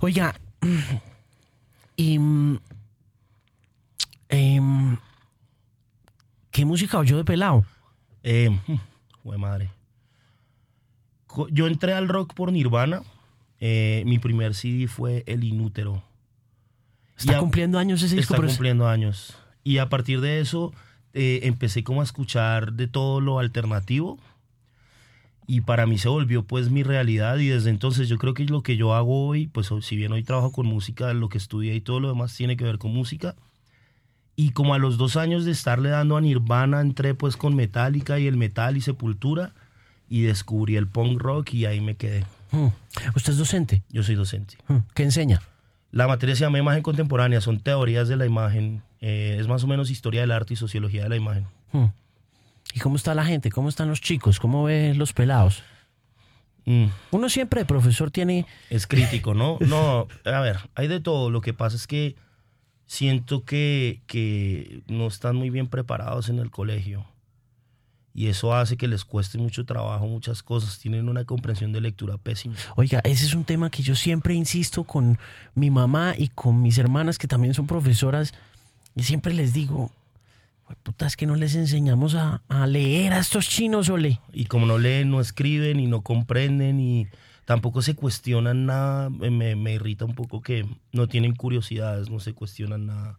Oiga, 0.00 0.34
y, 1.96 2.18
mm, 2.18 2.58
em, 4.30 4.96
¿qué 6.50 6.64
música 6.64 6.98
oyó 6.98 7.18
de 7.18 7.24
pelado? 7.24 7.64
Eh, 8.22 8.58
jue 9.22 9.38
madre. 9.38 9.70
Yo 11.50 11.66
entré 11.66 11.92
al 11.92 12.08
rock 12.08 12.32
por 12.34 12.50
Nirvana. 12.50 13.02
Eh, 13.60 14.02
mi 14.06 14.18
primer 14.18 14.54
CD 14.54 14.86
fue 14.88 15.24
El 15.26 15.44
Inútero. 15.44 16.02
Está 17.16 17.36
a- 17.36 17.40
cumpliendo 17.40 17.78
años 17.78 18.02
ese 18.02 18.16
disco, 18.16 18.34
Está 18.34 18.36
pero 18.36 18.48
es- 18.48 18.54
cumpliendo 18.54 18.88
años. 18.88 19.36
Y 19.64 19.78
a 19.78 19.88
partir 19.88 20.20
de 20.20 20.40
eso 20.40 20.72
eh, 21.14 21.40
empecé 21.44 21.82
como 21.82 22.02
a 22.02 22.04
escuchar 22.04 22.74
de 22.74 22.86
todo 22.88 23.20
lo 23.20 23.38
alternativo. 23.38 24.18
Y 25.48 25.60
para 25.62 25.86
mí 25.86 25.96
se 25.96 26.08
volvió 26.08 26.42
pues 26.44 26.70
mi 26.70 26.82
realidad 26.82 27.38
y 27.38 27.46
desde 27.46 27.70
entonces 27.70 28.08
yo 28.08 28.18
creo 28.18 28.34
que 28.34 28.44
lo 28.44 28.62
que 28.62 28.76
yo 28.76 28.94
hago 28.94 29.28
hoy, 29.28 29.46
pues 29.46 29.70
si 29.82 29.96
bien 29.96 30.12
hoy 30.12 30.24
trabajo 30.24 30.50
con 30.52 30.66
música, 30.66 31.14
lo 31.14 31.28
que 31.28 31.38
estudié 31.38 31.74
y 31.74 31.80
todo 31.80 32.00
lo 32.00 32.08
demás 32.08 32.36
tiene 32.36 32.56
que 32.56 32.64
ver 32.64 32.78
con 32.78 32.92
música. 32.92 33.36
Y 34.34 34.50
como 34.50 34.74
a 34.74 34.78
los 34.78 34.98
dos 34.98 35.16
años 35.16 35.44
de 35.44 35.52
estarle 35.52 35.88
dando 35.88 36.16
a 36.16 36.20
Nirvana, 36.20 36.80
entré 36.80 37.14
pues 37.14 37.36
con 37.36 37.54
Metallica 37.56 38.18
y 38.18 38.26
el 38.26 38.36
metal 38.36 38.76
y 38.76 38.80
Sepultura 38.80 39.54
y 40.10 40.22
descubrí 40.22 40.76
el 40.76 40.88
punk 40.88 41.18
rock 41.20 41.54
y 41.54 41.64
ahí 41.64 41.80
me 41.80 41.94
quedé. 41.96 42.24
Mm. 42.50 42.66
¿Usted 43.14 43.32
es 43.32 43.38
docente? 43.38 43.82
Yo 43.90 44.02
soy 44.02 44.14
docente. 44.14 44.56
Mm. 44.68 44.78
¿Qué 44.94 45.02
enseña? 45.02 45.42
La 45.90 46.06
materia 46.06 46.34
se 46.34 46.42
llama 46.42 46.58
imagen 46.58 46.82
contemporánea, 46.82 47.40
son 47.40 47.60
teorías 47.60 48.08
de 48.08 48.16
la 48.16 48.26
imagen, 48.26 48.82
eh, 49.00 49.36
es 49.38 49.48
más 49.48 49.64
o 49.64 49.66
menos 49.66 49.90
historia 49.90 50.20
del 50.20 50.30
arte 50.32 50.54
y 50.54 50.56
sociología 50.56 51.04
de 51.04 51.08
la 51.08 51.16
imagen. 51.16 51.46
Mm. 51.72 51.86
¿Y 52.74 52.80
cómo 52.80 52.96
está 52.96 53.14
la 53.14 53.24
gente? 53.24 53.50
¿Cómo 53.50 53.68
están 53.68 53.88
los 53.88 54.00
chicos? 54.00 54.38
¿Cómo 54.38 54.64
ve 54.64 54.94
los 54.94 55.12
pelados? 55.12 55.62
Mm, 56.66 56.86
Uno 57.12 57.28
siempre 57.28 57.60
de 57.60 57.64
profesor 57.64 58.10
tiene... 58.10 58.44
es 58.70 58.86
crítico, 58.86 59.34
¿no? 59.34 59.58
No, 59.66 60.08
a 60.24 60.40
ver, 60.40 60.58
hay 60.74 60.88
de 60.88 61.00
todo. 61.00 61.30
Lo 61.30 61.40
que 61.40 61.54
pasa 61.54 61.76
es 61.76 61.86
que 61.86 62.16
siento 62.86 63.44
que, 63.44 64.02
que 64.06 64.82
no 64.88 65.06
están 65.06 65.36
muy 65.36 65.50
bien 65.50 65.68
preparados 65.68 66.28
en 66.28 66.38
el 66.38 66.50
colegio. 66.50 67.06
Y 68.16 68.28
eso 68.28 68.54
hace 68.54 68.78
que 68.78 68.88
les 68.88 69.04
cueste 69.04 69.36
mucho 69.36 69.66
trabajo 69.66 70.06
muchas 70.06 70.42
cosas. 70.42 70.78
Tienen 70.78 71.10
una 71.10 71.26
comprensión 71.26 71.72
de 71.72 71.82
lectura 71.82 72.16
pésima. 72.16 72.54
Oiga, 72.74 73.00
ese 73.04 73.26
es 73.26 73.34
un 73.34 73.44
tema 73.44 73.68
que 73.68 73.82
yo 73.82 73.94
siempre 73.94 74.32
insisto 74.32 74.84
con 74.84 75.18
mi 75.54 75.70
mamá 75.70 76.14
y 76.16 76.28
con 76.28 76.62
mis 76.62 76.78
hermanas 76.78 77.18
que 77.18 77.28
también 77.28 77.52
son 77.52 77.66
profesoras 77.66 78.32
y 78.94 79.02
siempre 79.02 79.34
les 79.34 79.52
digo, 79.52 79.90
puta, 80.82 81.06
es 81.06 81.14
que 81.14 81.26
no 81.26 81.36
les 81.36 81.56
enseñamos 81.56 82.14
a, 82.14 82.40
a 82.48 82.66
leer 82.66 83.12
a 83.12 83.18
estos 83.18 83.50
chinos, 83.50 83.90
ole. 83.90 84.18
Y 84.32 84.46
como 84.46 84.64
no 84.64 84.78
leen, 84.78 85.10
no 85.10 85.20
escriben 85.20 85.78
y 85.78 85.86
no 85.86 86.00
comprenden 86.00 86.80
y 86.80 87.08
tampoco 87.44 87.82
se 87.82 87.94
cuestionan 87.94 88.64
nada, 88.64 89.10
me, 89.10 89.56
me 89.56 89.74
irrita 89.74 90.06
un 90.06 90.14
poco 90.14 90.40
que 90.40 90.66
no 90.90 91.06
tienen 91.06 91.34
curiosidades, 91.34 92.08
no 92.08 92.18
se 92.18 92.32
cuestionan 92.32 92.86
nada. 92.86 93.18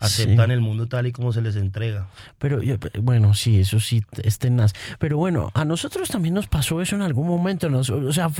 Aceptan 0.00 0.46
Sí. 0.46 0.52
el 0.52 0.60
mundo 0.60 0.86
tal 0.88 1.06
y 1.06 1.12
como 1.12 1.32
se 1.32 1.42
les 1.42 1.56
entrega. 1.56 2.08
Pero 2.38 2.62
yo- 2.62 2.76
bueno, 3.02 3.34
sí, 3.34 3.60
eso 3.60 3.78
sí 3.80 4.02
es 4.22 4.38
tenaz. 4.38 4.72
Pero 4.98 5.18
bueno, 5.18 5.50
a 5.54 5.64
nosotros 5.64 6.08
también 6.08 6.34
nos 6.34 6.46
pasó 6.46 6.80
eso 6.80 6.96
en 6.96 7.02
algún 7.02 7.28
momento. 7.28 7.68
nos- 7.70 7.90
o 7.90 8.12
sea, 8.12 8.30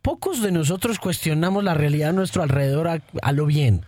pocos 0.00 0.40
de 0.42 0.52
nosotros 0.52 0.98
cuestionamos 0.98 1.64
la 1.64 1.74
realidad 1.74 2.10
a 2.10 2.12
nuestro 2.12 2.42
alrededor 2.42 2.88
a, 2.88 3.02
a 3.20 3.32
lo 3.32 3.46
bien. 3.46 3.84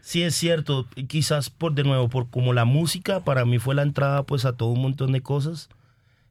Sí, 0.00 0.22
es 0.22 0.34
cierto. 0.34 0.86
Quizás 1.08 1.50
por 1.50 1.74
de 1.74 1.82
nuevo, 1.84 2.08
por 2.08 2.30
como 2.30 2.52
la 2.52 2.64
música 2.64 3.20
para 3.20 3.44
mí 3.44 3.58
fue 3.58 3.74
la 3.74 3.82
entrada 3.82 4.22
pues 4.22 4.44
a 4.44 4.52
todo 4.54 4.70
un 4.70 4.80
montón 4.82 5.12
de 5.12 5.20
cosas. 5.20 5.68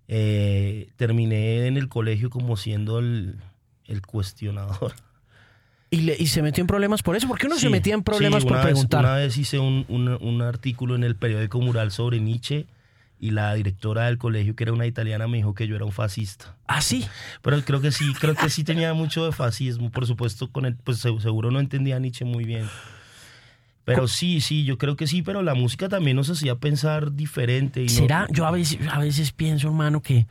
eh, 0.07 0.89
terminé 0.97 1.65
en 1.65 1.77
el 1.77 1.89
colegio 1.89 2.29
como 2.29 2.57
siendo 2.57 2.99
el, 2.99 3.37
el 3.85 4.01
cuestionador. 4.03 4.93
Y, 5.95 6.01
le- 6.01 6.15
y 6.19 6.27
se 6.27 6.41
metió 6.41 6.61
en 6.61 6.67
problemas 6.67 7.01
por 7.03 7.15
eso. 7.15 7.27
porque 7.27 7.47
uno 7.47 7.57
se 7.57 7.69
metía 7.69 7.93
en 7.93 8.03
problemas 8.03 8.43
sí, 8.43 8.47
por 8.49 8.57
vez- 8.57 8.65
preguntar? 8.65 8.99
una 9.05 9.15
vez 9.15 9.37
hice 9.37 9.59
un, 9.59 9.85
un- 9.87 10.09
un 10.21 10.41
artículo 10.41 10.95
en 10.95 11.03
el 11.03 11.15
periódico 11.15 11.59
Mural 11.61 11.91
sobre 11.91 12.19
Nietzsche 12.19 12.65
y 13.19 13.31
la 13.31 13.53
directora 13.53 14.05
del 14.05 14.17
colegio, 14.17 14.55
que 14.55 14.63
era 14.63 14.73
una 14.73 14.85
italiana, 14.85 15.27
me 15.27 15.37
dijo 15.37 15.53
que 15.53 15.67
yo 15.67 15.75
era 15.75 15.85
un 15.85 15.93
fascista. 15.93 16.55
Ah, 16.67 16.81
sí. 16.81 17.05
Pero 17.41 17.61
creo 17.63 17.79
que 17.81 17.91
sí, 17.91 18.13
creo 18.19 18.35
que 18.35 18.49
sí 18.49 18.63
tenía 18.63 18.93
mucho 18.93 19.25
de 19.25 19.31
fascismo. 19.31 19.89
Por 19.89 20.05
supuesto, 20.05 20.51
con 20.51 20.65
el, 20.65 20.75
pues 20.75 20.97
se- 20.99 21.19
seguro 21.21 21.49
no 21.49 21.59
entendía 21.61 21.95
a 21.95 21.99
Nietzsche 21.99 22.25
muy 22.25 22.43
bien. 22.43 22.67
Pero 23.85 24.07
sí, 24.07 24.41
sí, 24.41 24.63
yo 24.65 24.77
creo 24.79 24.95
que 24.95 25.05
sí, 25.05 25.21
pero 25.21 25.43
la 25.43 25.53
música 25.53 25.87
también 25.87 26.17
nos 26.17 26.29
hacía 26.29 26.55
pensar 26.55 27.13
diferente. 27.13 27.81
Y 27.83 27.85
no- 27.85 27.91
¿Será? 27.91 28.27
Yo 28.31 28.45
a 28.47 28.51
veces, 28.51 28.79
a 28.91 28.99
veces 28.99 29.31
pienso, 29.31 29.67
hermano, 29.67 30.01
que 30.01 30.25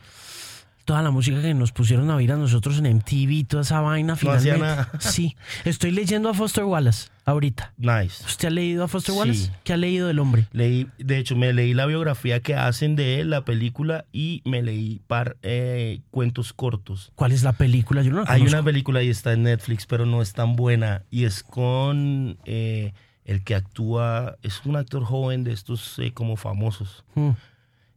toda 0.85 1.03
la 1.03 1.11
música 1.11 1.41
que 1.41 1.55
nos 1.55 1.73
pusieron 1.73 2.11
a 2.11 2.17
oír 2.17 2.31
a 2.33 2.37
nosotros 2.37 2.79
en 2.79 2.87
MTV, 2.97 3.47
toda 3.47 3.63
esa 3.63 3.81
vaina, 3.81 4.17
No 4.23 4.33
hacía 4.33 4.55
finalmente. 4.55 4.59
nada. 4.61 4.91
Sí. 5.01 5.37
Estoy 5.65 5.91
leyendo 5.91 6.29
a 6.29 6.35
Foster 6.35 6.65
Wallace 6.65 7.09
ahorita. 7.25 7.73
Nice. 7.79 8.23
¿Usted 8.27 8.49
ha 8.49 8.51
leído 8.51 8.85
a 8.85 8.89
Foster 8.89 9.13
Sí. 9.15 9.19
Wallace? 9.19 9.51
¿Qué 9.65 9.73
ha 9.73 9.77
leído 9.77 10.07
del 10.09 10.19
hombre? 10.19 10.47
Leí, 10.53 10.87
de 10.99 11.19
hecho, 11.19 11.37
me 11.37 11.53
leí 11.53 11.73
la 11.75 11.87
biografía 11.87 12.41
que 12.41 12.55
hacen 12.55 12.97
de 12.97 13.21
él, 13.21 13.31
la 13.31 13.45
película, 13.45 14.05
y 14.13 14.43
me 14.45 14.63
leí 14.63 15.01
par 15.07 15.37
eh, 15.43 16.01
cuentos 16.11 16.53
cortos. 16.53 17.13
¿Cuál 17.15 17.33
es 17.33 17.43
la 17.43 17.55
película? 17.55 18.03
Yo 18.03 18.11
no 18.13 18.19
la 18.25 18.31
Hay 18.31 18.41
conozco. 18.41 18.59
una 18.59 18.65
película 18.65 19.03
y 19.03 19.09
está 19.09 19.33
en 19.33 19.45
Netflix, 19.45 19.87
pero 19.87 20.05
no 20.07 20.21
es 20.23 20.33
tan 20.35 20.55
buena. 20.57 21.03
Y 21.11 21.25
es 21.25 21.43
con 21.43 22.37
eh, 22.45 22.93
el 23.25 23.43
que 23.43 23.55
actúa, 23.55 24.37
es 24.43 24.61
un 24.67 24.77
actor 24.77 25.03
joven 25.05 25.45
de 25.45 25.53
estos 25.53 25.99
eh, 25.99 26.13
como 26.13 26.37
famosos. 26.37 27.05
Mm. 27.15 27.31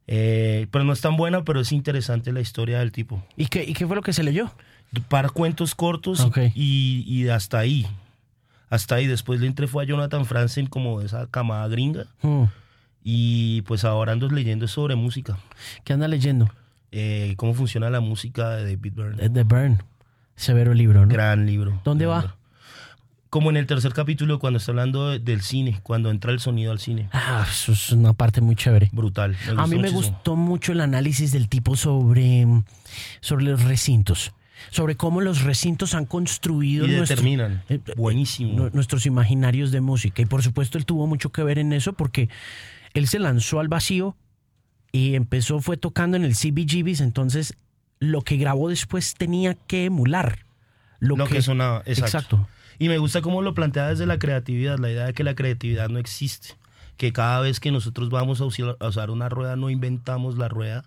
Eh, 0.07 0.67
pero 0.71 0.85
no 0.85 0.93
es 0.93 1.01
tan 1.01 1.17
buena, 1.17 1.43
pero 1.43 1.59
es 1.59 1.71
interesante 1.71 2.31
la 2.31 2.39
historia 2.39 2.79
del 2.79 2.91
tipo. 2.91 3.23
¿Y 3.35 3.47
qué, 3.47 3.63
¿Y 3.63 3.73
qué 3.73 3.85
fue 3.85 3.95
lo 3.95 4.01
que 4.01 4.13
se 4.13 4.23
leyó? 4.23 4.51
Para 5.09 5.29
cuentos 5.29 5.75
cortos 5.75 6.25
y, 6.55 7.03
y 7.05 7.27
hasta 7.27 7.59
ahí. 7.59 7.85
Hasta 8.69 8.95
ahí. 8.95 9.07
Después 9.07 9.41
le 9.41 9.47
entré 9.47 9.67
fue 9.67 9.83
a 9.83 9.87
Jonathan 9.87 10.25
Franzen 10.25 10.67
como 10.67 10.99
de 11.01 11.07
esa 11.07 11.27
camada 11.27 11.67
gringa. 11.67 12.05
Mm. 12.21 12.43
Y 13.03 13.61
pues 13.63 13.83
ahora 13.83 14.13
ando 14.13 14.29
leyendo 14.29 14.67
sobre 14.67 14.95
música. 14.95 15.37
¿Qué 15.83 15.93
anda 15.93 16.07
leyendo? 16.07 16.49
Eh, 16.91 17.33
cómo 17.37 17.53
funciona 17.53 17.89
la 17.89 17.99
música 17.99 18.51
de 18.51 18.75
David 18.75 18.93
Byrne. 18.95 19.25
Eh, 19.25 19.29
The 19.29 19.43
Burn. 19.43 19.83
Severo 20.35 20.73
libro, 20.73 21.05
¿no? 21.05 21.11
Gran 21.11 21.45
libro. 21.45 21.81
¿Dónde 21.83 22.05
gran 22.05 22.17
va? 22.17 22.21
libro. 22.21 22.37
Como 23.29 23.49
en 23.49 23.57
el 23.57 23.65
tercer 23.67 23.93
capítulo, 23.93 24.39
cuando 24.39 24.57
está 24.57 24.71
hablando 24.71 25.09
de- 25.09 25.19
del 25.19 25.41
cine, 25.41 25.79
cuando 25.83 26.09
entra 26.11 26.31
el 26.31 26.39
sonido 26.39 26.71
al 26.71 26.79
cine. 26.79 27.09
Ah, 27.11 27.45
eso 27.49 27.73
es 27.73 27.91
una 27.91 28.13
parte 28.13 28.39
muy 28.41 28.55
chévere. 28.55 28.89
Brutal. 28.93 29.35
A 29.57 29.67
mí 29.67 29.75
me 29.75 29.89
muchísimo. 29.89 30.01
gustó 30.01 30.35
mucho 30.35 30.71
el 30.71 30.79
análisis 30.81 31.31
del 31.33 31.49
tipo 31.49 31.75
sobre, 31.75 32.45
sobre 33.19 33.45
los 33.45 33.63
recintos. 33.63 34.31
Sobre 34.71 34.95
cómo 34.95 35.21
los 35.21 35.43
recintos 35.43 35.93
han 35.93 36.05
construido 36.05 36.87
Y 36.87 36.91
determinan. 36.91 37.63
eh, 37.69 37.79
Buenísimo. 37.95 38.53
nu- 38.57 38.69
nuestros 38.73 39.05
imaginarios 39.05 39.71
de 39.71 39.81
música. 39.81 40.21
Y 40.21 40.25
por 40.25 40.41
supuesto 40.41 40.77
él 40.77 40.85
tuvo 40.85 41.05
mucho 41.05 41.31
que 41.31 41.43
ver 41.43 41.59
en 41.59 41.73
eso 41.73 41.93
porque 41.93 42.29
él 42.93 43.07
se 43.07 43.19
lanzó 43.19 43.59
al 43.59 43.67
vacío 43.67 44.15
y 44.91 45.13
empezó, 45.15 45.59
fue 45.59 45.77
tocando 45.77 46.17
en 46.17 46.23
el 46.23 46.33
CBGBs, 46.33 47.01
entonces 47.01 47.55
lo 47.99 48.21
que 48.21 48.37
grabó 48.37 48.69
después 48.69 49.13
tenía 49.15 49.53
que 49.53 49.85
emular 49.85 50.39
lo, 50.99 51.17
lo 51.17 51.25
que, 51.27 51.41
sonaba. 51.43 51.83
Exacto. 51.85 52.05
Exacto. 52.37 52.47
Y 52.79 52.89
me 52.89 52.97
gusta 52.97 53.21
cómo 53.21 53.41
lo 53.41 53.53
plantea 53.53 53.89
desde 53.89 54.05
la 54.05 54.19
creatividad, 54.19 54.77
la 54.77 54.91
idea 54.91 55.05
de 55.05 55.13
que 55.13 55.23
la 55.23 55.35
creatividad 55.35 55.89
no 55.89 55.99
existe. 55.99 56.55
Que 56.97 57.13
cada 57.13 57.41
vez 57.41 57.59
que 57.59 57.71
nosotros 57.71 58.09
vamos 58.09 58.41
a 58.41 58.45
usar, 58.45 59.09
una 59.09 59.29
rueda 59.29 59.55
no 59.55 59.69
inventamos 59.69 60.37
la 60.37 60.47
rueda. 60.47 60.85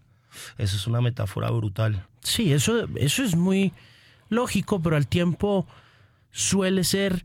Eso 0.59 0.77
es 0.77 0.87
una 0.87 1.01
metáfora 1.01 1.51
brutal. 1.51 2.07
Sí, 2.23 2.53
eso, 2.53 2.87
eso 2.97 3.23
es 3.25 3.37
muy 3.37 3.73
lógico, 4.29 4.81
pero 4.81 4.97
al 4.97 5.07
tiempo 5.07 5.67
suele 6.31 6.85
ser 6.85 7.25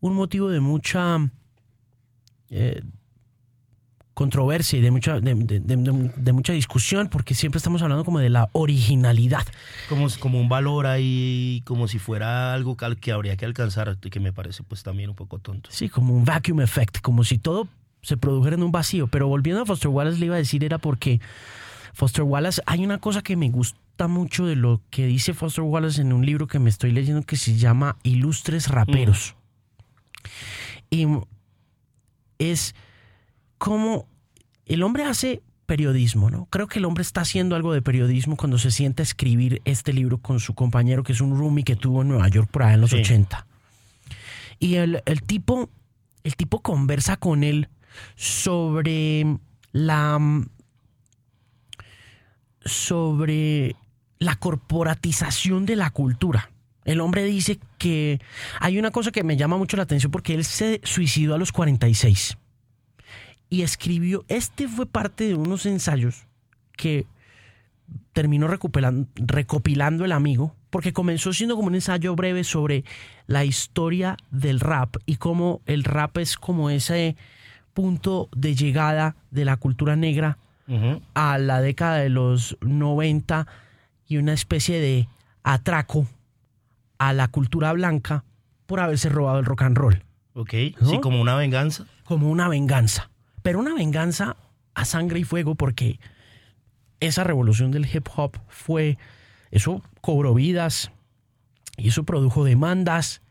un 0.00 0.14
motivo 0.14 0.48
de 0.48 0.60
mucha 0.60 1.18
eh, 2.50 2.82
controversia 4.20 4.78
y 4.78 4.82
de 4.82 4.90
mucha, 4.90 5.18
de, 5.18 5.34
de- 5.34 5.60
de- 5.60 6.12
de 6.14 6.32
mucha 6.34 6.52
discusión, 6.52 7.08
porque 7.08 7.32
siempre 7.34 7.56
estamos 7.56 7.80
hablando 7.80 8.04
como 8.04 8.18
de 8.18 8.28
la 8.28 8.50
originalidad. 8.52 9.46
Como, 9.88 10.08
como 10.18 10.38
un 10.38 10.50
valor 10.50 10.86
ahí, 10.86 11.62
como 11.64 11.88
si 11.88 11.98
fuera 11.98 12.52
algo 12.52 12.76
que, 12.76 12.96
que 12.96 13.12
habría 13.12 13.38
que 13.38 13.46
alcanzar, 13.46 13.96
que 13.96 14.20
me 14.20 14.32
parece 14.34 14.62
pues 14.62 14.82
también 14.82 15.08
un 15.08 15.16
poco 15.16 15.38
tonto. 15.38 15.70
Sí, 15.72 15.88
como 15.88 16.14
un 16.14 16.26
vacuum 16.26 16.60
effect, 16.60 17.00
como 17.00 17.24
si 17.24 17.38
todo 17.38 17.66
se 18.02 18.18
produjera 18.18 18.56
en 18.56 18.62
un 18.62 18.72
vacío. 18.72 19.06
Pero 19.08 19.26
volviendo 19.26 19.62
a 19.62 19.66
Foster 19.66 19.88
Wallace, 19.88 20.18
le 20.18 20.26
iba 20.26 20.34
a 20.34 20.38
decir, 20.38 20.64
era 20.64 20.76
porque 20.76 21.18
Foster 21.94 22.22
Wallace, 22.24 22.60
hay 22.66 22.84
una 22.84 22.98
cosa 22.98 23.22
que 23.22 23.36
me 23.36 23.48
gusta 23.48 24.06
mucho 24.06 24.44
de 24.44 24.54
lo 24.56 24.82
que 24.90 25.06
dice 25.06 25.32
Foster 25.32 25.64
Wallace 25.64 26.02
en 26.02 26.12
un 26.12 26.26
libro 26.26 26.46
que 26.46 26.58
me 26.58 26.68
estoy 26.68 26.92
leyendo 26.92 27.22
que 27.22 27.36
se 27.36 27.56
llama 27.56 27.96
Ilustres 28.02 28.68
Raperos. 28.68 29.34
Y 30.90 31.06
es 32.38 32.74
como 33.58 34.06
el 34.74 34.82
hombre 34.82 35.04
hace 35.04 35.42
periodismo, 35.66 36.30
¿no? 36.30 36.46
Creo 36.50 36.66
que 36.66 36.78
el 36.80 36.84
hombre 36.84 37.02
está 37.02 37.20
haciendo 37.20 37.54
algo 37.54 37.72
de 37.72 37.82
periodismo 37.82 38.36
cuando 38.36 38.58
se 38.58 38.70
sienta 38.70 39.02
a 39.02 39.04
escribir 39.04 39.62
este 39.64 39.92
libro 39.92 40.18
con 40.18 40.40
su 40.40 40.54
compañero, 40.54 41.04
que 41.04 41.12
es 41.12 41.20
un 41.20 41.38
roomie 41.38 41.64
que 41.64 41.76
tuvo 41.76 42.02
en 42.02 42.08
Nueva 42.08 42.28
York 42.28 42.48
por 42.50 42.62
allá 42.64 42.74
en 42.74 42.80
los 42.80 42.90
Sí. 42.90 42.96
80. 42.96 43.46
Y 44.58 44.74
el, 44.76 45.02
el 45.06 45.22
tipo, 45.22 45.70
el 46.24 46.34
tipo 46.36 46.60
conversa 46.60 47.16
con 47.16 47.44
él 47.44 47.68
sobre 48.16 49.24
la 49.72 50.18
sobre 52.64 53.76
la 54.18 54.36
corporatización 54.36 55.66
de 55.66 55.76
la 55.76 55.90
cultura. 55.90 56.50
El 56.84 57.00
hombre 57.00 57.24
dice 57.24 57.58
que 57.78 58.20
hay 58.58 58.78
una 58.78 58.90
cosa 58.90 59.12
que 59.12 59.22
me 59.24 59.36
llama 59.36 59.56
mucho 59.56 59.76
la 59.76 59.84
atención 59.84 60.10
porque 60.10 60.34
él 60.34 60.44
se 60.44 60.80
suicidó 60.84 61.34
a 61.34 61.38
los 61.38 61.52
46 61.52 62.36
y 63.50 63.62
escribió, 63.62 64.24
este 64.28 64.66
fue 64.68 64.86
parte 64.86 65.24
de 65.26 65.34
unos 65.34 65.66
ensayos 65.66 66.26
que 66.76 67.06
terminó 68.12 68.48
recupelan- 68.48 69.08
recopilando 69.16 70.04
el 70.04 70.12
amigo, 70.12 70.54
porque 70.70 70.92
comenzó 70.92 71.32
siendo 71.32 71.56
como 71.56 71.68
un 71.68 71.74
ensayo 71.74 72.14
breve 72.14 72.44
sobre 72.44 72.84
la 73.26 73.44
historia 73.44 74.16
del 74.30 74.60
rap 74.60 74.96
y 75.06 75.16
cómo 75.16 75.60
el 75.66 75.82
rap 75.84 76.18
es 76.18 76.36
como 76.36 76.70
ese 76.70 77.16
punto 77.74 78.28
de 78.34 78.54
llegada 78.54 79.16
de 79.30 79.44
la 79.44 79.56
cultura 79.56 79.96
negra 79.96 80.38
a 81.14 81.36
la 81.38 81.60
década 81.60 81.96
de 81.96 82.10
los 82.10 82.56
90 82.60 83.48
y 84.06 84.18
una 84.18 84.32
especie 84.32 84.80
de 84.80 85.08
atraco 85.42 86.06
a 86.98 87.12
la 87.12 87.26
cultura 87.26 87.72
blanca 87.72 88.22
por 88.66 88.78
haberse 88.78 89.08
robado 89.08 89.40
el 89.40 89.44
rock 89.46 89.62
and 89.62 89.76
roll, 89.76 90.04
Ok, 90.34 90.54
¿No? 90.80 90.90
sí, 90.90 91.00
como 91.00 91.20
una 91.20 91.34
venganza. 91.34 91.86
como 92.04 92.30
una 92.30 92.48
venganza, 92.48 93.10
pero 93.42 93.58
una 93.58 93.74
venganza 93.74 94.36
a 94.74 94.84
sangre 94.84 95.20
y 95.20 95.24
fuego 95.24 95.54
porque 95.54 95.98
esa 97.00 97.24
revolución 97.24 97.70
del 97.70 97.86
hip 97.92 98.06
hop 98.16 98.38
fue, 98.48 98.98
eso 99.50 99.82
cobró 100.00 100.34
vidas 100.34 100.90
y 101.76 101.88
eso 101.88 102.04
produjo 102.04 102.44
demandas, 102.44 103.22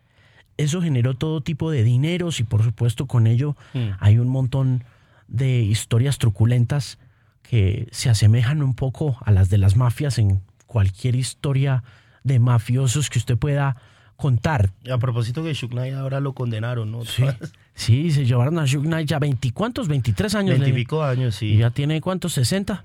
eso 0.58 0.82
generó 0.82 1.14
todo 1.16 1.42
tipo 1.42 1.72
de 1.72 1.84
dineros 1.84 2.40
y 2.40 2.44
por 2.44 2.64
supuesto 2.64 3.06
con 3.06 3.28
ello 3.28 3.56
Mm. 3.74 3.90
hay 4.00 4.18
un 4.20 4.28
montón 4.30 4.84
de 5.28 5.62
historias 5.62 6.18
truculentas 6.18 6.98
que 7.44 7.88
se 7.92 8.10
asemejan 8.10 8.62
un 8.62 8.74
poco 8.74 9.18
a 9.24 9.32
las 9.32 9.50
de 9.50 9.58
las 9.58 9.76
mafias 9.76 10.18
en 10.18 10.42
cualquier 10.66 11.16
historia 11.16 11.84
de 12.24 12.40
mafiosos 12.40 13.10
que 13.10 13.20
usted 13.20 13.38
pueda 13.38 13.78
contar. 14.16 14.72
A 14.92 14.98
propósito 14.98 15.44
que 15.44 15.54
Knight 15.54 15.94
ahora 15.94 16.20
lo 16.20 16.34
condenaron, 16.34 16.92
¿no? 16.92 17.06
Sí, 17.06 17.24
sí 17.80 18.12
se 18.12 18.26
llevaron 18.26 18.60
a 18.60 18.68
Suge 18.68 18.88
Knight 18.88 19.08
ya 19.08 19.20
20, 19.20 19.52
¿cuántos? 19.52 19.88
23 19.88 20.36
años. 20.36 20.60
Veintipico 20.60 21.04
años, 21.04 21.36
sí. 21.36 21.48
Y 21.48 21.58
ya 21.58 21.70
tiene 21.70 22.02
cuántos, 22.02 22.34
60. 22.34 22.84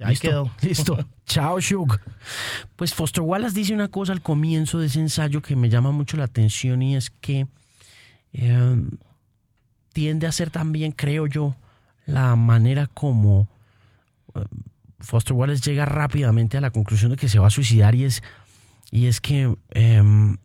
Ahí 0.00 0.16
quedó. 0.16 0.50
Listo. 0.62 0.98
Chao, 1.26 1.60
Shug. 1.60 1.98
Pues 2.76 2.94
Foster 2.94 3.22
Wallace 3.22 3.54
dice 3.54 3.74
una 3.74 3.88
cosa 3.88 4.12
al 4.12 4.22
comienzo 4.22 4.78
de 4.78 4.86
ese 4.86 4.98
ensayo 4.98 5.42
que 5.42 5.56
me 5.56 5.68
llama 5.68 5.92
mucho 5.92 6.16
la 6.16 6.24
atención 6.24 6.82
y 6.82 6.96
es 6.96 7.10
que 7.10 7.46
eh, 8.32 8.82
tiende 9.92 10.26
a 10.26 10.32
ser 10.32 10.50
también, 10.50 10.92
creo 10.92 11.26
yo, 11.26 11.54
la 12.06 12.34
manera 12.34 12.86
como 12.86 13.46
eh, 14.34 14.40
Foster 15.00 15.34
Wallace 15.34 15.62
llega 15.62 15.84
rápidamente 15.84 16.56
a 16.56 16.62
la 16.62 16.70
conclusión 16.70 17.10
de 17.10 17.18
que 17.18 17.28
se 17.28 17.38
va 17.38 17.48
a 17.48 17.50
suicidar 17.50 17.94
y 17.94 18.04
es, 18.04 18.22
y 18.90 19.06
es 19.06 19.20
que 19.20 19.54
em, 19.70 20.38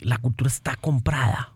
la 0.00 0.18
cultura 0.18 0.48
está 0.48 0.76
comprada. 0.76 1.54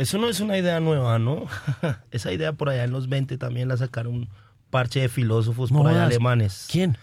Eso 0.00 0.16
no 0.16 0.30
es 0.30 0.40
una 0.40 0.56
idea 0.56 0.80
nueva, 0.80 1.18
¿no? 1.18 1.46
Esa 2.10 2.32
idea 2.32 2.54
por 2.54 2.70
allá 2.70 2.84
en 2.84 2.90
los 2.90 3.10
20 3.10 3.36
también 3.36 3.68
la 3.68 3.76
sacaron 3.76 4.14
un 4.14 4.28
parche 4.70 5.00
de 5.00 5.10
filósofos 5.10 5.70
por 5.70 5.86
allá 5.86 6.06
alemanes. 6.06 6.68
¿Quién? 6.70 6.96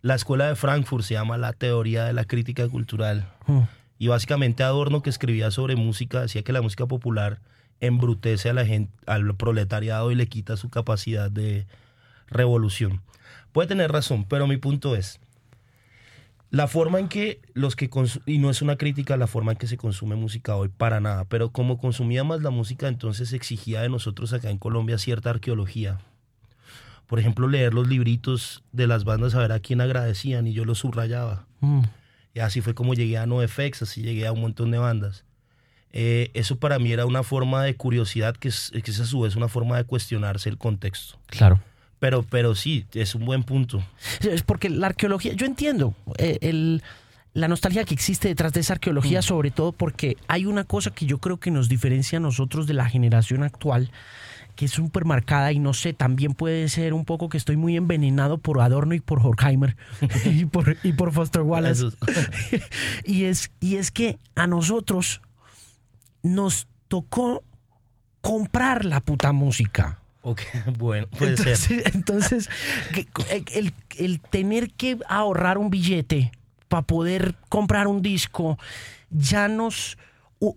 La 0.00 0.14
escuela 0.14 0.48
de 0.48 0.56
Frankfurt 0.56 1.04
se 1.04 1.12
llama 1.12 1.36
la 1.36 1.52
teoría 1.52 2.06
de 2.06 2.14
la 2.14 2.24
crítica 2.24 2.66
cultural. 2.66 3.28
Hmm. 3.46 3.64
Y 3.98 4.08
básicamente 4.08 4.62
Adorno 4.62 5.02
que 5.02 5.10
escribía 5.10 5.50
sobre 5.50 5.76
música 5.76 6.22
decía 6.22 6.42
que 6.42 6.54
la 6.54 6.62
música 6.62 6.86
popular 6.86 7.38
embrutece 7.80 8.48
a 8.48 8.54
la 8.54 8.64
gente, 8.64 8.94
al 9.04 9.34
proletariado 9.36 10.10
y 10.10 10.14
le 10.14 10.26
quita 10.26 10.56
su 10.56 10.70
capacidad 10.70 11.30
de 11.30 11.66
revolución. 12.28 13.02
Puede 13.52 13.68
tener 13.68 13.92
razón, 13.92 14.24
pero 14.24 14.46
mi 14.46 14.56
punto 14.56 14.96
es, 14.96 15.20
la 16.50 16.66
forma 16.66 16.98
en 16.98 17.08
que 17.08 17.40
los 17.52 17.76
que 17.76 17.90
y 18.26 18.38
no 18.38 18.50
es 18.50 18.62
una 18.62 18.76
crítica 18.76 19.14
a 19.14 19.18
la 19.18 19.26
forma 19.26 19.52
en 19.52 19.58
que 19.58 19.66
se 19.66 19.76
consume 19.76 20.16
música 20.16 20.56
hoy 20.56 20.68
para 20.68 21.00
nada, 21.00 21.24
pero 21.26 21.50
como 21.50 21.78
consumía 21.78 22.24
más 22.24 22.42
la 22.42 22.50
música, 22.50 22.88
entonces 22.88 23.32
exigía 23.32 23.82
de 23.82 23.88
nosotros 23.88 24.32
acá 24.32 24.50
en 24.50 24.58
Colombia 24.58 24.98
cierta 24.98 25.30
arqueología. 25.30 25.98
Por 27.06 27.18
ejemplo, 27.18 27.48
leer 27.48 27.74
los 27.74 27.88
libritos 27.88 28.62
de 28.72 28.86
las 28.86 29.04
bandas 29.04 29.34
a 29.34 29.40
ver 29.40 29.52
a 29.52 29.60
quién 29.60 29.80
agradecían 29.80 30.46
y 30.46 30.52
yo 30.52 30.64
los 30.64 30.78
subrayaba. 30.78 31.46
Mm. 31.60 31.82
Y 32.34 32.40
así 32.40 32.60
fue 32.60 32.74
como 32.74 32.94
llegué 32.94 33.18
a 33.18 33.26
NoFX, 33.26 33.82
así 33.82 34.02
llegué 34.02 34.26
a 34.26 34.32
un 34.32 34.40
montón 34.40 34.70
de 34.70 34.78
bandas. 34.78 35.24
Eh, 35.92 36.30
eso 36.34 36.58
para 36.58 36.78
mí 36.78 36.92
era 36.92 37.06
una 37.06 37.22
forma 37.22 37.64
de 37.64 37.74
curiosidad 37.76 38.36
que 38.36 38.48
es, 38.48 38.70
que 38.70 38.90
es 38.90 39.00
a 39.00 39.06
su 39.06 39.20
vez 39.20 39.36
una 39.36 39.48
forma 39.48 39.78
de 39.78 39.84
cuestionarse 39.84 40.48
el 40.48 40.58
contexto. 40.58 41.18
Claro. 41.26 41.60
Pero, 41.98 42.22
pero 42.22 42.54
sí, 42.54 42.86
es 42.94 43.14
un 43.14 43.24
buen 43.24 43.42
punto. 43.42 43.82
Es 44.20 44.42
porque 44.42 44.70
la 44.70 44.88
arqueología, 44.88 45.32
yo 45.32 45.46
entiendo 45.46 45.94
eh, 46.16 46.38
el, 46.42 46.82
la 47.34 47.48
nostalgia 47.48 47.84
que 47.84 47.94
existe 47.94 48.28
detrás 48.28 48.52
de 48.52 48.60
esa 48.60 48.74
arqueología, 48.74 49.20
mm. 49.20 49.22
sobre 49.22 49.50
todo 49.50 49.72
porque 49.72 50.16
hay 50.28 50.46
una 50.46 50.64
cosa 50.64 50.90
que 50.90 51.06
yo 51.06 51.18
creo 51.18 51.38
que 51.38 51.50
nos 51.50 51.68
diferencia 51.68 52.18
a 52.18 52.20
nosotros 52.20 52.66
de 52.66 52.74
la 52.74 52.88
generación 52.88 53.42
actual, 53.42 53.90
que 54.56 54.64
es 54.64 54.72
súper 54.72 55.04
marcada 55.04 55.52
y 55.52 55.60
no 55.60 55.72
sé, 55.72 55.92
también 55.92 56.34
puede 56.34 56.68
ser 56.68 56.92
un 56.92 57.04
poco 57.04 57.28
que 57.28 57.36
estoy 57.36 57.56
muy 57.56 57.76
envenenado 57.76 58.38
por 58.38 58.60
Adorno 58.60 58.94
y 58.94 59.00
por 59.00 59.24
Horkheimer 59.24 59.76
y, 60.24 60.46
por, 60.46 60.76
y 60.82 60.92
por 60.94 61.12
Foster 61.12 61.42
Wallace. 61.42 61.86
y, 63.04 63.24
es, 63.24 63.52
y 63.60 63.76
es 63.76 63.90
que 63.92 64.18
a 64.34 64.46
nosotros 64.46 65.20
nos 66.22 66.66
tocó 66.88 67.44
comprar 68.20 68.84
la 68.84 69.00
puta 69.00 69.32
música. 69.32 70.00
Ok, 70.22 70.42
bueno, 70.78 71.06
puede 71.08 71.32
entonces, 71.32 71.58
ser. 71.58 71.82
Entonces, 71.94 72.48
el, 73.52 73.72
el 73.98 74.20
tener 74.20 74.70
que 74.70 74.98
ahorrar 75.08 75.58
un 75.58 75.70
billete 75.70 76.32
para 76.68 76.82
poder 76.82 77.34
comprar 77.48 77.86
un 77.86 78.02
disco 78.02 78.58
ya 79.10 79.48
nos 79.48 79.96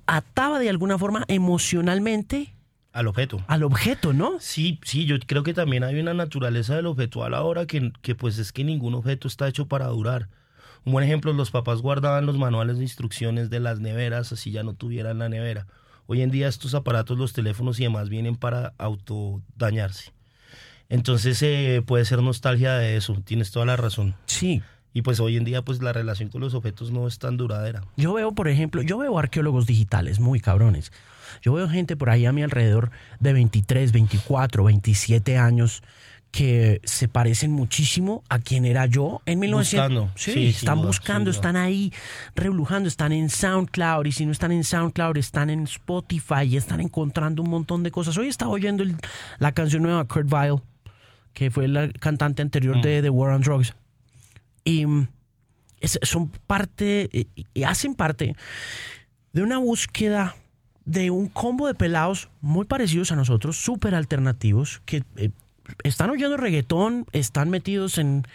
ataba 0.06 0.60
de 0.60 0.70
alguna 0.70 0.98
forma 0.98 1.24
emocionalmente 1.28 2.54
al 2.94 3.08
objeto. 3.08 3.42
Al 3.48 3.64
objeto, 3.64 4.12
¿no? 4.12 4.40
Sí, 4.40 4.80
sí, 4.84 5.06
yo 5.06 5.16
creo 5.26 5.44
que 5.44 5.54
también 5.54 5.86
hay 5.86 5.98
una 6.00 6.14
naturaleza 6.14 6.76
del 6.76 6.88
objeto 6.88 7.24
a 7.24 7.30
la 7.30 7.42
hora 7.44 7.66
que, 7.66 7.94
que 8.02 8.16
pues 8.16 8.38
es 8.38 8.52
que 8.52 8.66
ningún 8.66 8.96
objeto 8.96 9.30
está 9.30 9.48
hecho 9.48 9.68
para 9.68 9.88
durar. 9.88 10.28
Un 10.84 10.94
buen 10.94 11.06
ejemplo, 11.06 11.32
los 11.32 11.52
papás 11.52 11.82
guardaban 11.82 12.26
los 12.26 12.38
manuales 12.38 12.78
de 12.78 12.84
instrucciones 12.84 13.50
de 13.50 13.62
las 13.62 13.80
neveras, 13.80 14.34
así 14.34 14.52
ya 14.52 14.64
no 14.64 14.74
tuvieran 14.74 15.20
la 15.20 15.30
nevera. 15.30 15.68
Hoy 16.08 16.22
en 16.22 16.32
día 16.32 16.48
estos 16.48 16.74
aparatos, 16.74 17.18
los 17.18 17.34
teléfonos 17.34 17.80
y 17.80 17.84
demás 17.84 18.10
vienen 18.10 18.36
para 18.36 18.74
autodañarse. 18.78 20.12
Entonces 20.90 21.42
eh, 21.42 21.82
puede 21.86 22.04
ser 22.04 22.22
nostalgia 22.22 22.74
de 22.74 22.98
eso, 22.98 23.16
tienes 23.24 23.52
toda 23.52 23.66
la 23.66 23.78
razón. 23.78 24.16
Sí. 24.26 24.62
Y 24.94 25.04
pues 25.04 25.22
hoy 25.22 25.38
en 25.38 25.46
día 25.46 25.62
pues 25.62 25.82
la 25.82 25.94
relación 25.94 26.30
con 26.30 26.42
los 26.42 26.54
objetos 26.54 26.92
no 26.92 27.08
es 27.08 27.18
tan 27.18 27.38
duradera. 27.38 27.84
Yo 27.96 28.14
veo, 28.14 28.34
por 28.34 28.50
ejemplo, 28.50 28.82
yo 28.82 28.98
veo 28.98 29.18
arqueólogos 29.18 29.66
digitales 29.66 30.20
muy 30.20 30.42
cabrones. 30.42 30.92
Yo 31.42 31.54
veo 31.54 31.70
gente 31.70 31.96
por 31.96 32.10
ahí 32.10 32.26
a 32.26 32.34
mi 32.34 32.44
alrededor 32.44 32.92
de 33.22 33.32
23, 33.32 33.94
24, 33.94 34.66
27 34.66 35.38
años 35.38 35.82
que 36.32 36.80
se 36.86 37.10
parecen 37.10 37.52
muchísimo 37.52 38.24
a 38.30 38.40
quien 38.40 38.66
era 38.66 38.86
yo 38.86 39.22
en 39.26 39.40
1900. 39.40 40.12
Sí, 40.16 40.48
están 40.48 40.82
buscando, 40.82 41.30
están 41.30 41.58
ahí 41.58 41.92
reblujando, 42.36 42.88
están 42.88 43.12
en 43.12 43.30
SoundCloud 43.30 44.06
y 44.06 44.14
si 44.14 44.26
no 44.26 44.32
están 44.32 44.54
en 44.54 44.64
SoundCloud 44.64 45.18
están 45.18 45.50
en 45.50 45.64
Spotify 45.64 46.44
y 46.48 46.56
están 46.56 46.80
encontrando 46.80 47.44
un 47.44 47.50
montón 47.50 47.84
de 47.84 47.92
cosas. 47.92 48.18
Hoy 48.18 48.30
estaba 48.30 48.52
oyendo 48.52 48.86
la 49.40 49.52
canción 49.52 49.84
nueva 49.84 50.04
de 50.04 50.08
Kurt 50.08 50.30
Vile, 50.30 50.62
que 51.34 51.52
fue 51.52 51.68
la 51.68 51.90
cantante 51.90 52.42
anterior 52.42 52.78
mm. 52.78 52.82
de 52.82 53.02
The 53.02 53.10
War 53.10 53.34
on 53.34 53.42
Drugs. 53.42 53.74
Y 54.64 54.86
mm, 54.86 55.08
son 56.02 56.30
parte, 56.48 57.10
y 57.54 57.64
hacen 57.64 57.94
parte 57.94 58.36
de 59.34 59.44
una 59.44 59.58
búsqueda 59.58 60.36
de 60.86 61.12
un 61.12 61.28
combo 61.28 61.68
de 61.68 61.74
pelados 61.74 62.30
muy 62.40 62.66
parecidos 62.66 63.12
a 63.12 63.16
nosotros, 63.16 63.58
súper 63.58 63.96
alternativos, 63.96 64.82
que 64.86 65.04
eh, 65.18 65.32
están 65.84 66.10
oyendo 66.10 66.38
reggaetón, 66.38 67.06
están 67.12 67.50
metidos 67.50 67.98
en 67.98 68.26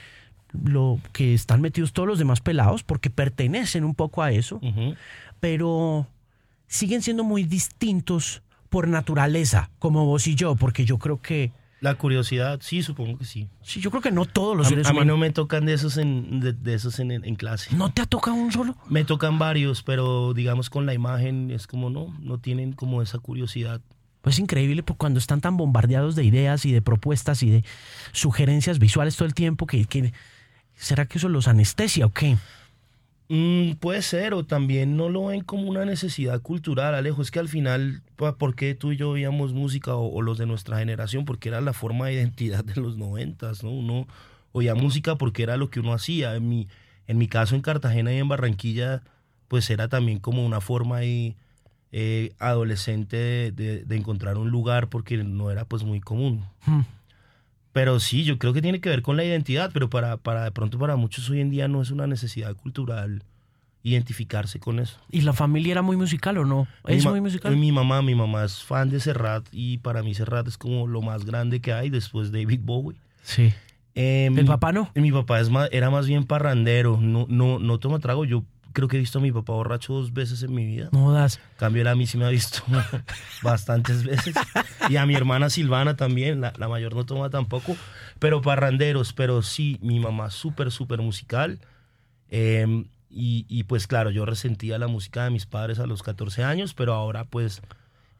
lo 0.64 1.00
que 1.12 1.34
están 1.34 1.60
metidos 1.60 1.92
todos 1.92 2.08
los 2.08 2.18
demás 2.18 2.40
pelados, 2.40 2.82
porque 2.82 3.10
pertenecen 3.10 3.84
un 3.84 3.94
poco 3.94 4.22
a 4.22 4.32
eso, 4.32 4.60
pero 5.40 6.06
siguen 6.66 7.02
siendo 7.02 7.24
muy 7.24 7.44
distintos 7.44 8.42
por 8.68 8.88
naturaleza, 8.88 9.70
como 9.78 10.04
vos 10.06 10.26
y 10.26 10.34
yo, 10.34 10.56
porque 10.56 10.84
yo 10.84 10.98
creo 10.98 11.20
que... 11.20 11.52
La 11.80 11.94
curiosidad, 11.94 12.60
sí, 12.62 12.82
supongo 12.82 13.18
que 13.18 13.26
sí. 13.26 13.48
Sí, 13.62 13.80
yo 13.80 13.90
creo 13.90 14.02
que 14.02 14.10
no 14.10 14.24
todos 14.24 14.56
los 14.56 14.66
a, 14.66 14.70
seres 14.70 14.86
humanos. 14.86 15.02
A 15.02 15.04
mí 15.04 15.08
no 15.08 15.16
me 15.18 15.30
tocan 15.30 15.66
de 15.66 15.74
esos 15.74 15.98
en, 15.98 16.40
de, 16.40 16.74
esos 16.74 16.98
en, 16.98 17.12
en, 17.12 17.34
clase. 17.36 17.76
¿No 17.76 17.92
te 17.92 18.00
ha 18.00 18.06
tocado 18.06 18.34
un 18.34 18.50
solo? 18.50 18.74
Me 18.88 19.04
tocan 19.04 19.38
varios, 19.38 19.82
pero 19.82 20.32
digamos 20.32 20.70
con 20.70 20.86
la 20.86 20.94
imagen 20.94 21.50
es 21.50 21.66
como 21.66 21.90
no, 21.90 22.16
no 22.18 22.38
tienen 22.38 22.72
como 22.72 23.02
esa 23.02 23.18
curiosidad 23.18 23.82
es 24.30 24.38
increíble 24.38 24.82
porque 24.82 24.98
cuando 24.98 25.18
están 25.18 25.40
tan 25.40 25.56
bombardeados 25.56 26.16
de 26.16 26.24
ideas 26.24 26.64
y 26.64 26.72
de 26.72 26.82
propuestas 26.82 27.42
y 27.42 27.50
de 27.50 27.64
sugerencias 28.12 28.78
visuales 28.78 29.16
todo 29.16 29.26
el 29.26 29.34
tiempo, 29.34 29.66
que, 29.66 30.12
¿será 30.74 31.06
que 31.06 31.18
eso 31.18 31.28
los 31.28 31.48
anestesia 31.48 32.06
o 32.06 32.12
qué? 32.12 32.36
Mm, 33.28 33.72
puede 33.80 34.02
ser, 34.02 34.34
o 34.34 34.44
también 34.44 34.96
no 34.96 35.08
lo 35.08 35.26
ven 35.26 35.42
como 35.42 35.68
una 35.68 35.84
necesidad 35.84 36.40
cultural, 36.42 36.94
Alejo. 36.94 37.22
Es 37.22 37.30
que 37.30 37.40
al 37.40 37.48
final, 37.48 38.02
¿por 38.16 38.54
qué 38.54 38.74
tú 38.74 38.92
y 38.92 38.96
yo 38.96 39.10
oíamos 39.10 39.52
música 39.52 39.96
o, 39.96 40.22
los 40.22 40.38
de 40.38 40.46
nuestra 40.46 40.78
generación? 40.78 41.24
Porque 41.24 41.48
era 41.48 41.60
la 41.60 41.72
forma 41.72 42.06
de 42.06 42.14
identidad 42.14 42.64
de 42.64 42.80
los 42.80 42.96
noventas, 42.96 43.64
¿no? 43.64 43.70
Uno 43.70 44.06
oía 44.52 44.74
música 44.74 45.16
porque 45.16 45.42
era 45.42 45.56
lo 45.56 45.70
que 45.70 45.80
uno 45.80 45.92
hacía. 45.92 46.36
En 46.36 46.48
mi, 46.48 46.68
en 47.08 47.18
mi 47.18 47.26
caso, 47.26 47.56
en 47.56 47.62
Cartagena 47.62 48.12
y 48.12 48.18
en 48.18 48.28
Barranquilla, 48.28 49.02
pues 49.48 49.70
era 49.70 49.88
también 49.88 50.20
como 50.20 50.46
una 50.46 50.60
forma 50.60 51.00
de 51.00 51.36
eh, 51.92 52.34
adolescente 52.38 53.52
de, 53.52 53.84
encontrar 53.90 54.38
un 54.38 54.50
lugar 54.50 54.88
porque 54.88 55.16
no 55.18 55.50
era 55.50 55.64
pues 55.64 55.84
muy 55.84 56.00
común. 56.00 56.44
Hmm. 56.66 56.82
Pero 57.72 58.00
sí, 58.00 58.24
yo 58.24 58.38
creo 58.38 58.52
que 58.52 58.62
tiene 58.62 58.80
que 58.80 58.88
ver 58.88 59.02
con 59.02 59.16
la 59.16 59.24
identidad, 59.24 59.70
pero 59.72 59.90
para, 59.90 60.16
para 60.16 60.44
de 60.44 60.50
pronto 60.50 60.78
para 60.78 60.96
muchos 60.96 61.28
hoy 61.28 61.40
en 61.40 61.50
día 61.50 61.68
no 61.68 61.82
es 61.82 61.90
una 61.90 62.06
necesidad 62.06 62.54
cultural 62.56 63.22
identificarse 63.86 64.58
con 64.58 64.80
eso. 64.80 64.98
¿Y 65.12 65.20
la 65.20 65.32
familia 65.32 65.72
era 65.72 65.82
muy 65.82 65.96
musical 65.96 66.38
o 66.38 66.44
no? 66.44 66.66
¿Es 66.88 67.06
muy 67.06 67.20
musical? 67.20 67.56
Mi 67.56 67.70
mamá, 67.70 68.02
mi 68.02 68.16
mamá 68.16 68.44
es 68.44 68.64
fan 68.64 68.90
de 68.90 68.98
Serrat 68.98 69.46
y 69.52 69.78
para 69.78 70.02
mí 70.02 70.12
Serrat 70.12 70.48
es 70.48 70.58
como 70.58 70.88
lo 70.88 71.02
más 71.02 71.24
grande 71.24 71.60
que 71.60 71.72
hay 71.72 71.88
después 71.88 72.32
de 72.32 72.42
David 72.42 72.60
Bowie. 72.64 72.98
Sí. 73.22 73.52
Eh, 73.94 74.28
¿El 74.34 74.44
papá 74.44 74.72
no? 74.72 74.90
Mi 74.96 75.12
papá 75.12 75.38
es 75.40 75.50
más, 75.50 75.68
era 75.70 75.88
más 75.88 76.08
bien 76.08 76.24
parrandero, 76.24 76.98
no, 77.00 77.26
no, 77.28 77.60
no 77.60 77.78
toma 77.78 78.00
trago. 78.00 78.24
Yo 78.24 78.42
creo 78.76 78.88
que 78.88 78.98
he 78.98 79.00
visto 79.00 79.20
a 79.20 79.22
mi 79.22 79.32
papá 79.32 79.54
borracho 79.54 79.94
dos 79.94 80.12
veces 80.12 80.42
en 80.42 80.54
mi 80.54 80.66
vida. 80.66 80.90
No 80.92 81.10
das. 81.10 81.40
Cambio 81.56 81.80
él 81.80 81.88
a 81.88 81.94
mí 81.94 82.06
sí 82.06 82.18
me 82.18 82.26
ha 82.26 82.28
visto 82.28 82.62
bastantes 83.42 84.04
veces. 84.04 84.34
Y 84.90 84.96
a 84.96 85.06
mi 85.06 85.14
hermana 85.14 85.48
Silvana 85.48 85.96
también, 85.96 86.42
la, 86.42 86.52
mayor 86.68 86.94
no 86.94 87.06
toma 87.06 87.30
tampoco. 87.30 87.74
Pero 88.18 88.42
parranderos, 88.42 89.14
pero 89.14 89.40
sí, 89.40 89.78
mi 89.80 89.98
mamá 89.98 90.28
súper, 90.28 90.70
súper 90.70 91.00
musical. 91.00 91.58
Em, 92.28 92.84
y, 93.08 93.46
y, 93.48 93.62
pues 93.62 93.86
claro, 93.86 94.10
yo 94.10 94.26
resentía 94.26 94.76
la 94.76 94.88
música 94.88 95.24
de 95.24 95.30
mis 95.30 95.46
padres 95.46 95.78
a 95.78 95.86
los 95.86 96.02
14 96.02 96.44
años, 96.44 96.74
pero 96.74 96.92
ahora 96.92 97.24
pues 97.24 97.62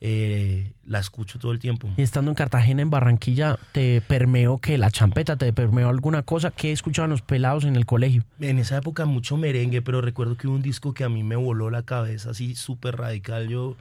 eh, 0.01 0.73
la 0.85 0.99
escucho 0.99 1.39
todo 1.39 1.53
el 1.53 1.59
tiempo. 1.59 1.89
Y 1.97 2.03
estando 2.03 2.31
en 2.31 2.35
Cartagena, 2.35 2.83
en 2.83 2.91
Barranquilla, 2.91 3.59
¿te 3.73 4.01
permeó 4.01 4.59
que 4.59 4.79
la 4.79 4.91
champeta, 4.91 5.37
te 5.37 5.53
permeó 5.53 5.89
alguna 5.89 6.23
cosa 6.23 6.51
que 6.51 6.73
escuchaban 6.73 7.11
los 7.11 7.23
pelados 7.23 7.65
en 7.65 7.77
el 7.77 7.87
colegio? 7.87 8.25
En 8.41 8.59
esa 8.59 8.77
época 8.77 9.05
mucho 9.05 9.37
merengue, 9.37 9.83
pero 9.83 10.01
recuerdo 10.01 10.37
que 10.37 10.49
hubo 10.49 10.57
un 10.57 10.63
disco 10.63 10.95
que 10.95 11.05
a 11.05 11.09
mí 11.09 11.23
me 11.23 11.37
voló 11.37 11.71
la 11.71 11.83
cabeza, 11.83 12.31
así 12.31 12.55
súper 12.55 12.97
radical. 12.97 13.49
Yo 13.49 13.77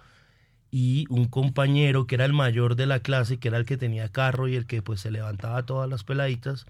y 0.72 1.06
un 1.10 1.26
compañero 1.26 2.06
que 2.06 2.16
era 2.16 2.26
el 2.26 2.34
mayor 2.34 2.76
de 2.76 2.86
la 2.86 3.00
clase, 3.00 3.38
que 3.38 3.48
era 3.48 3.58
el 3.58 3.66
que 3.66 3.78
tenía 3.78 4.10
carro 4.10 4.50
y 4.50 4.56
el 4.56 4.66
que 4.66 4.82
pues 4.82 5.00
se 5.00 5.12
levantaba 5.12 5.66
todas 5.66 5.90
las 5.90 6.04
peladitas, 6.04 6.66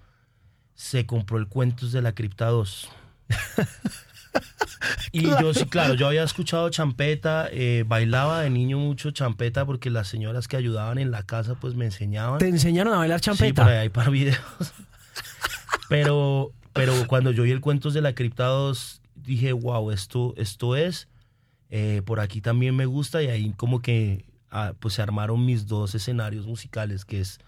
se 0.76 1.06
compró 1.06 1.38
el 1.38 1.48
Cuentos 1.48 1.90
de 1.90 2.02
la 2.02 2.14
Cripta 2.14 2.46
2. 2.46 2.88
Y 5.12 5.22
yo 5.22 5.54
sí, 5.54 5.66
claro, 5.66 5.94
yo 5.94 6.06
había 6.08 6.22
escuchado 6.22 6.68
champeta, 6.70 7.48
eh, 7.50 7.84
bailaba 7.86 8.42
de 8.42 8.50
niño 8.50 8.78
mucho 8.78 9.10
champeta 9.10 9.64
porque 9.64 9.90
las 9.90 10.08
señoras 10.08 10.48
que 10.48 10.56
ayudaban 10.56 10.98
en 10.98 11.10
la 11.10 11.22
casa 11.22 11.54
pues 11.54 11.74
me 11.74 11.86
enseñaban. 11.86 12.38
¿Te 12.38 12.48
enseñaron 12.48 12.92
a 12.94 12.98
bailar 12.98 13.20
Sí, 13.20 13.24
champeta? 13.26 13.62
por 13.64 13.72
ahí 13.72 13.88
para 13.88 14.10
videos. 14.10 14.38
pero, 15.88 16.52
pero 16.72 16.92
cuando 17.06 17.30
yo 17.30 17.44
vi 17.44 17.50
el 17.50 17.60
Cuentos 17.60 17.94
de 17.94 18.02
la 18.02 18.14
Cripta 18.14 18.46
2, 18.46 19.00
dije, 19.14 19.52
wow, 19.52 19.90
esto, 19.90 20.34
esto 20.36 20.76
es. 20.76 21.08
Eh, 21.70 22.02
por 22.04 22.20
aquí 22.20 22.40
también 22.40 22.76
me 22.76 22.86
gusta 22.86 23.22
y 23.22 23.26
ahí 23.28 23.52
como 23.56 23.82
que 23.82 24.24
ah, 24.50 24.74
pues 24.78 24.94
se 24.94 25.02
armaron 25.02 25.44
mis 25.44 25.66
dos 25.66 25.94
escenarios 25.94 26.46
musicales, 26.46 27.04
que 27.04 27.20
es, 27.20 27.38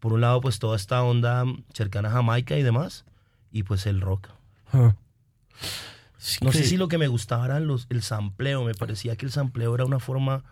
por 0.00 0.12
un 0.12 0.20
lado, 0.20 0.40
pues 0.40 0.58
toda 0.58 0.76
esta 0.76 1.02
onda 1.02 1.44
cercana 1.72 2.08
a 2.08 2.12
Jamaica 2.12 2.56
y 2.58 2.62
demás, 2.62 3.04
y 3.50 3.62
pues 3.62 3.86
el 3.86 4.00
rock. 4.00 4.28
Ah. 4.72 4.94
Sí, 6.26 6.38
No 6.42 6.52
sé 6.52 6.64
si 6.64 6.76
lo 6.78 6.88
que 6.88 6.96
me 6.98 7.08
gustaba 7.08 7.44
era 7.44 7.60
los, 7.60 7.86
el 7.90 8.02
sampleo, 8.02 8.64
me 8.64 8.74
parecía 8.74 9.14
que 9.16 9.26
el 9.26 9.32
sampleo 9.32 9.74
era 9.74 9.84
una 9.84 9.98
forma 9.98 10.42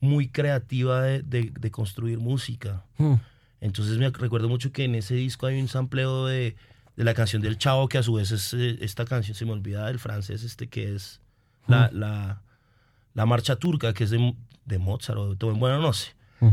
muy 0.00 0.28
creativa 0.28 1.02
de, 1.02 1.22
de- 1.22 1.52
de 1.58 1.70
construir 1.70 2.18
música. 2.18 2.84
Mm. 2.98 3.14
Entonces 3.60 3.98
me 3.98 4.10
recuerdo 4.10 4.48
mucho 4.48 4.70
que 4.72 4.84
en 4.84 4.94
ese 4.94 5.14
disco 5.14 5.46
hay 5.46 5.60
un 5.60 5.68
sampleo 5.68 6.26
de, 6.26 6.56
de 6.96 7.04
la 7.04 7.14
canción 7.14 7.42
del 7.42 7.58
Chavo, 7.58 7.88
que 7.88 7.98
a 7.98 8.02
su 8.02 8.14
vez 8.14 8.30
es 8.30 8.54
eh, 8.54 8.78
esta 8.80 9.04
canción, 9.04 9.34
se 9.36 9.44
me 9.44 9.52
olvida 9.52 9.86
del 9.86 9.98
francés, 9.98 10.42
este 10.44 10.68
que 10.68 10.94
es 10.94 11.20
la, 11.66 11.90
la, 11.92 12.42
la 13.14 13.26
marcha 13.26 13.56
turca, 13.56 13.92
que 13.94 14.04
es 14.04 14.10
de, 14.10 14.34
de 14.66 14.78
Mozart 14.78 15.18
o 15.18 15.34
de 15.34 15.46
bueno, 15.52 15.80
no 15.80 15.92
sé. 15.92 16.12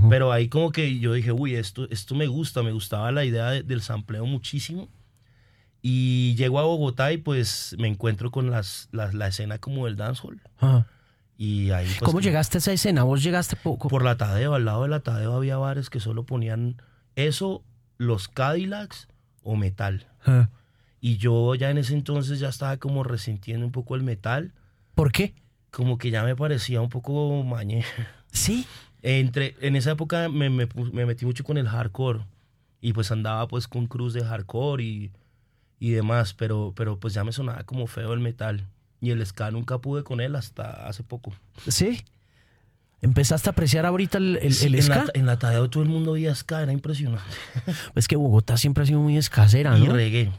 Pero 0.09 0.31
ahí 0.31 0.49
como 0.49 0.71
que 0.71 0.99
yo 0.99 1.13
dije, 1.13 1.31
uy, 1.31 1.55
esto, 1.55 1.87
esto 1.89 2.13
me 2.13 2.27
gusta, 2.27 2.61
me 2.61 2.71
gustaba 2.71 3.11
la 3.11 3.25
idea 3.25 3.49
de- 3.49 3.63
del 3.63 3.81
sampleo 3.81 4.25
muchísimo. 4.25 4.87
Y 5.81 6.35
llego 6.35 6.59
a 6.59 6.63
Bogotá 6.63 7.11
y 7.13 7.17
pues 7.17 7.75
me 7.79 7.87
encuentro 7.87 8.31
con 8.31 8.51
las, 8.51 8.89
las- 8.91 9.13
la 9.13 9.27
escena 9.27 9.57
como 9.59 9.85
del 9.85 9.95
dancehall. 9.95 10.41
Ah. 10.59 10.85
Y 11.37 11.71
ahí 11.71 11.85
pues, 11.87 11.99
¿Cómo 12.01 12.19
llegaste 12.19 12.57
a 12.57 12.59
esa 12.59 12.73
escena? 12.73 13.03
¿Vos 13.03 13.23
llegaste 13.23 13.55
poco? 13.55 13.87
Por 13.87 14.03
la 14.03 14.17
Tadeo, 14.17 14.53
al 14.55 14.65
lado 14.65 14.83
de 14.83 14.89
la 14.89 14.99
Tadeo 14.99 15.33
había 15.33 15.55
bares 15.57 15.89
que 15.89 16.01
solo 16.01 16.25
ponían 16.25 16.81
eso, 17.15 17.63
los 17.97 18.27
Cadillacs 18.27 19.07
o 19.43 19.55
metal. 19.55 20.07
Ah. 20.25 20.49
Y 20.99 21.15
yo 21.15 21.55
ya 21.55 21.69
en 21.69 21.77
ese 21.77 21.93
entonces 21.93 22.39
ya 22.41 22.49
estaba 22.49 22.75
como 22.75 23.03
resintiendo 23.05 23.65
un 23.65 23.71
poco 23.71 23.95
el 23.95 24.03
metal, 24.03 24.51
¿Por 24.95 25.13
qué? 25.13 25.33
como 25.71 25.97
que 25.97 26.11
ya 26.11 26.23
me 26.23 26.35
parecía 26.35 26.81
un 26.81 26.89
poco 26.89 27.43
mañe. 27.43 27.85
Sí. 28.31 28.67
Entre, 29.01 29.55
en 29.61 29.75
esa 29.77 29.91
época 29.91 30.27
me, 30.29 30.49
me 30.51 30.67
me 30.91 31.05
metí 31.05 31.25
mucho 31.25 31.43
con 31.45 31.57
el 31.57 31.67
hardcore 31.69 32.19
y 32.81 32.91
pues 32.93 33.11
andaba 33.11 33.47
pues 33.47 33.67
con 33.67 33.87
cruz 33.87 34.13
de 34.13 34.23
hardcore 34.25 34.83
y, 34.83 35.11
y 35.79 35.91
demás, 35.91 36.33
pero, 36.33 36.73
pero 36.75 36.99
pues 36.99 37.13
ya 37.13 37.23
me 37.23 37.31
sonaba 37.31 37.63
como 37.63 37.87
feo 37.87 38.13
el 38.13 38.19
metal. 38.19 38.65
Y 39.01 39.11
el 39.11 39.25
ska 39.25 39.49
nunca 39.51 39.77
pude 39.77 40.03
con 40.03 40.19
él 40.19 40.35
hasta 40.35 40.87
hace 40.87 41.03
poco. 41.03 41.33
Sí. 41.67 42.03
¿Empezaste 43.01 43.47
a 43.49 43.53
apreciar 43.53 43.85
ahorita 43.85 44.17
el, 44.17 44.37
el, 44.41 44.53
Sí, 44.53 44.65
el 44.67 44.75
en, 44.75 44.83
ska? 44.83 44.95
la, 45.05 45.11
en 45.13 45.25
la 45.25 45.39
Tadeo 45.39 45.69
todo 45.69 45.83
el 45.83 45.89
mundo 45.89 46.11
oía 46.11 46.35
ska, 46.35 46.61
era 46.61 46.73
impresionante. 46.73 47.23
Es 47.95 48.09
que 48.09 48.17
Bogotá 48.17 48.57
siempre 48.57 48.83
ha 48.83 48.87
sido 48.87 48.99
muy 48.99 49.17
escasera, 49.17 49.77
y 49.77 49.87
¿no? 49.87 49.93
reggae. 49.93 50.31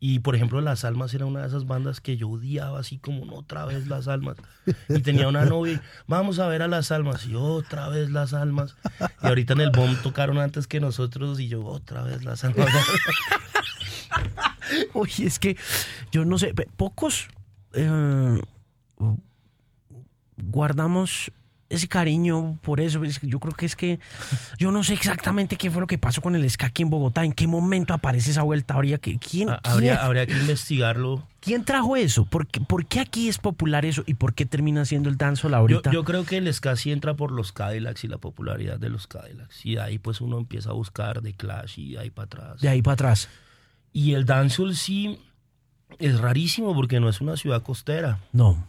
Y 0.00 0.18
por 0.18 0.36
ejemplo, 0.36 0.60
Las 0.60 0.84
Almas 0.84 1.14
era 1.14 1.24
una 1.24 1.40
de 1.40 1.46
esas 1.48 1.66
bandas 1.66 2.02
que 2.02 2.18
yo 2.18 2.28
odiaba, 2.28 2.78
así 2.78 2.98
como 2.98 3.24
"No, 3.24 3.36
otra 3.36 3.64
vez 3.64 3.86
Las 3.86 4.06
Almas. 4.06 4.36
Y 4.90 5.00
tenía 5.00 5.28
una 5.28 5.46
novia, 5.46 5.74
y, 5.74 5.80
vamos 6.06 6.40
a 6.40 6.46
ver 6.46 6.60
a 6.60 6.68
Las 6.68 6.92
Almas, 6.92 7.24
y 7.24 7.36
otra 7.36 7.88
vez 7.88 8.10
Las 8.10 8.34
Almas. 8.34 8.76
Y 9.22 9.28
ahorita 9.28 9.54
en 9.54 9.62
el 9.62 9.70
BOM 9.70 9.96
tocaron 10.02 10.36
antes 10.36 10.66
que 10.66 10.78
nosotros, 10.78 11.40
y 11.40 11.48
yo 11.48 11.64
otra 11.64 12.02
vez 12.02 12.22
Las 12.22 12.44
Almas. 12.44 12.68
Uy, 14.94 15.10
es 15.24 15.38
que 15.38 15.56
yo 16.12 16.24
no 16.24 16.38
sé, 16.38 16.54
pocos 16.76 17.28
eh, 17.72 18.40
guardamos 20.36 21.30
ese 21.70 21.88
cariño 21.88 22.58
por 22.62 22.78
eso. 22.80 23.02
Yo 23.22 23.40
creo 23.40 23.54
que 23.54 23.66
es 23.66 23.74
que 23.74 23.98
yo 24.58 24.70
no 24.70 24.84
sé 24.84 24.92
exactamente 24.94 25.56
qué 25.56 25.70
fue 25.70 25.80
lo 25.80 25.86
que 25.88 25.98
pasó 25.98 26.20
con 26.20 26.36
el 26.36 26.48
ska 26.48 26.66
aquí 26.66 26.82
en 26.82 26.90
Bogotá, 26.90 27.24
en 27.24 27.32
qué 27.32 27.46
momento 27.48 27.94
aparece 27.94 28.30
esa 28.30 28.42
vuelta. 28.42 28.74
Habría 28.74 28.98
que, 28.98 29.18
¿quién, 29.18 29.48
Ha- 29.50 29.60
habría, 29.64 29.94
quién, 29.94 30.04
habría 30.06 30.26
que 30.26 30.34
investigarlo. 30.34 31.26
quién 31.40 31.64
trajo 31.64 31.96
eso? 31.96 32.26
¿Por 32.26 32.46
qué, 32.46 32.60
por 32.60 32.86
qué 32.86 33.00
aquí 33.00 33.28
es 33.28 33.38
popular 33.38 33.84
eso 33.86 34.04
y 34.06 34.14
por 34.14 34.34
qué 34.34 34.46
termina 34.46 34.84
siendo 34.84 35.08
el 35.08 35.16
dancehall 35.16 35.52
Yo, 35.52 35.56
ahorita? 35.58 35.90
yo 35.90 36.04
creo 36.04 36.24
que 36.24 36.36
el 36.36 36.52
ska 36.52 36.76
sí 36.76 36.92
entra 36.92 37.14
por 37.14 37.32
los 37.32 37.50
Cadillacs 37.50 38.04
y 38.04 38.08
la 38.08 38.18
popularidad 38.18 38.78
de 38.78 38.90
los 38.90 39.06
Cadillacs. 39.08 39.64
Y 39.66 39.74
de 39.76 39.80
ahí 39.80 39.98
pues 39.98 40.20
uno 40.20 40.38
empieza 40.38 40.70
a 40.70 40.74
buscar 40.74 41.22
de 41.22 41.32
Clash 41.32 41.78
y 41.80 41.92
de 41.94 41.98
ahí 42.00 42.10
para 42.10 42.26
atrás. 42.26 42.60
De 42.60 42.68
ahí 42.68 42.82
para 42.82 42.92
atrás. 42.94 43.28
Y 43.94 44.12
el 44.12 44.26
dancehall 44.26 44.74
sí 44.76 45.18
es 45.98 46.18
rarísimo 46.20 46.74
porque 46.74 47.00
no 47.00 47.08
es 47.08 47.20
una 47.22 47.36
ciudad 47.38 47.62
costera. 47.62 48.18
No, 48.32 48.66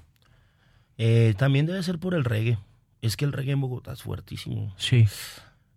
Eh, 0.98 1.34
también 1.38 1.66
debe 1.66 1.84
ser 1.84 2.00
por 2.00 2.14
el 2.14 2.24
reggae. 2.24 2.58
Es 3.02 3.18
que 3.18 3.26
el 3.26 3.34
reggae 3.34 3.52
en 3.54 3.60
Bogotá 3.62 3.92
es 3.92 4.02
fuertísimo. 4.04 4.74
sí. 4.78 5.06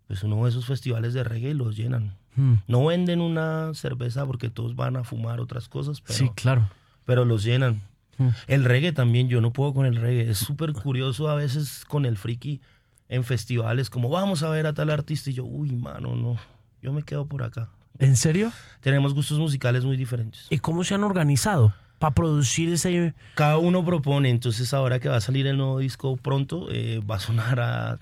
Pues 0.07 0.23
uno 0.23 0.41
ve 0.41 0.49
esos 0.49 0.65
festivales 0.65 1.13
de 1.13 1.23
reggae 1.23 1.51
y 1.51 1.55
los 1.55 1.77
llenan. 1.77 2.17
Mm, 2.35 2.55
No 2.67 2.87
venden 2.87 3.21
una 3.21 3.75
cerveza 3.75 4.25
porque 4.25 4.49
todos 4.49 4.75
van 4.75 4.97
a 4.97 5.05
fumar 5.05 5.39
otras 5.39 5.69
cosas, 5.69 6.01
pero, 6.01 6.15
sí, 6.19 6.31
claro. 6.35 6.71
pero 7.05 7.27
los 7.27 7.43
llenan. 7.45 7.83
Mm. 8.17 8.29
El 8.47 8.65
reggae 8.65 8.93
también, 8.93 9.29
yo 9.29 9.43
no 9.43 9.53
puedo 9.53 9.75
con 9.75 9.85
el 9.85 9.97
reggae. 9.97 10.31
Es 10.31 10.39
súper 10.39 10.73
curioso 10.73 11.29
a 11.29 11.35
veces 11.35 11.85
con 11.87 12.07
el 12.07 12.17
friki 12.17 12.63
en 13.11 13.23
festivales, 13.23 13.91
como 13.91 14.09
vamos 14.09 14.43
a 14.43 14.49
ver 14.49 14.67
a 14.67 14.73
tal 14.73 14.89
artista 14.91 15.29
y 15.29 15.35
yo, 15.35 15.45
uy, 15.45 15.73
mano, 15.73 16.17
no, 16.17 16.37
yo 16.81 16.93
me 16.93 17.03
quedo 17.03 17.27
por 17.27 17.43
acá. 17.43 17.69
¿En 17.99 18.17
serio? 18.17 18.53
Tenemos 18.81 19.15
gustos 19.15 19.39
musicales 19.39 19.85
muy 19.85 19.97
diferentes. 19.97 20.47
¿Y 20.51 20.59
cómo 20.59 20.85
se 20.85 20.95
han 20.95 21.05
organizado 21.05 21.75
para 21.99 22.15
producir 22.15 22.73
ese... 22.73 23.15
Cada 23.35 23.59
uno 23.59 23.85
propone, 23.85 24.31
entonces 24.31 24.73
ahora 24.73 25.01
que 25.01 25.09
va 25.09 25.17
a 25.17 25.21
salir 25.21 25.47
el 25.49 25.57
nuevo 25.57 25.79
disco 25.81 26.17
pronto, 26.17 26.69
eh, 26.71 27.01
va 27.09 27.17
a 27.17 27.21
sonar 27.21 27.61
a... 27.61 27.99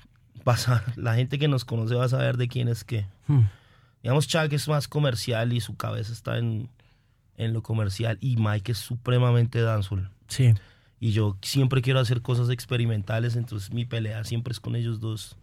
Sa- 0.56 0.84
la 0.96 1.14
gente 1.16 1.38
que 1.38 1.48
nos 1.48 1.64
conoce 1.64 1.94
va 1.94 2.04
a 2.04 2.08
saber 2.08 2.36
de 2.36 2.46
quién 2.48 2.68
es 2.68 2.84
qué. 2.84 3.06
Mm, 3.26 3.40
Digamos, 4.02 4.28
Chuck 4.28 4.52
es 4.52 4.68
más 4.68 4.86
comercial 4.86 5.52
y 5.52 5.60
su 5.60 5.74
cabeza 5.76 6.12
está 6.12 6.38
en, 6.38 6.68
en 7.36 7.52
lo 7.52 7.62
comercial 7.62 8.18
y 8.20 8.36
Mike 8.36 8.70
es 8.72 8.78
supremamente 8.78 9.60
dancehall. 9.60 10.08
Sí. 10.28 10.54
Y 11.00 11.10
yo 11.10 11.36
siempre 11.42 11.82
quiero 11.82 11.98
hacer 11.98 12.22
cosas 12.22 12.48
experimentales, 12.50 13.34
entonces 13.34 13.72
mi 13.72 13.84
pelea 13.86 14.22
siempre 14.24 14.52
es 14.52 14.60
con 14.60 14.76
ellos 14.76 15.00
dos. 15.00 15.36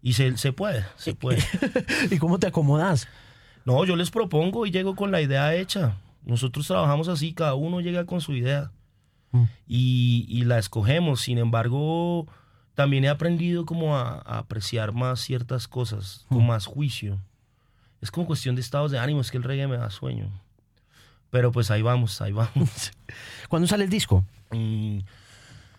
Y 0.00 0.12
se, 0.12 0.36
se 0.36 0.52
puede, 0.52 0.84
se 0.96 1.14
puede. 1.14 1.42
¿Y 2.10 2.18
cómo 2.18 2.38
te 2.38 2.46
acomodas? 2.46 3.08
No, 3.64 3.84
yo 3.84 3.96
les 3.96 4.10
propongo 4.10 4.66
y 4.66 4.70
llego 4.70 4.94
con 4.94 5.10
la 5.10 5.20
idea 5.20 5.54
hecha. 5.54 5.96
Nosotros 6.24 6.66
trabajamos 6.66 7.08
así, 7.08 7.32
cada 7.32 7.54
uno 7.54 7.80
llega 7.80 8.04
con 8.06 8.20
su 8.20 8.32
idea 8.34 8.70
Mm. 9.32 9.44
y, 9.66 10.26
y 10.28 10.44
la 10.44 10.58
escogemos. 10.58 11.20
Sin 11.22 11.38
embargo, 11.38 12.26
también 12.74 13.04
he 13.04 13.08
aprendido 13.08 13.66
como 13.66 13.96
a, 13.96 14.22
a 14.24 14.38
apreciar 14.38 14.92
más 14.92 15.20
ciertas 15.20 15.66
cosas, 15.66 16.24
con 16.28 16.46
más 16.46 16.66
juicio. 16.66 17.18
Es 18.00 18.10
como 18.12 18.26
cuestión 18.26 18.54
de 18.54 18.60
estados 18.60 18.92
de 18.92 18.98
ánimo, 19.00 19.20
es 19.20 19.30
que 19.32 19.38
el 19.38 19.42
reggae 19.42 19.66
me 19.66 19.76
da 19.76 19.90
sueño. 19.90 20.30
Pero 21.30 21.50
pues 21.50 21.70
ahí 21.72 21.82
vamos, 21.82 22.20
ahí 22.20 22.30
vamos. 22.32 22.92
¿Cuándo 23.48 23.66
sale 23.66 23.84
el 23.84 23.90
disco? 23.90 24.24
Mm, 24.52 24.98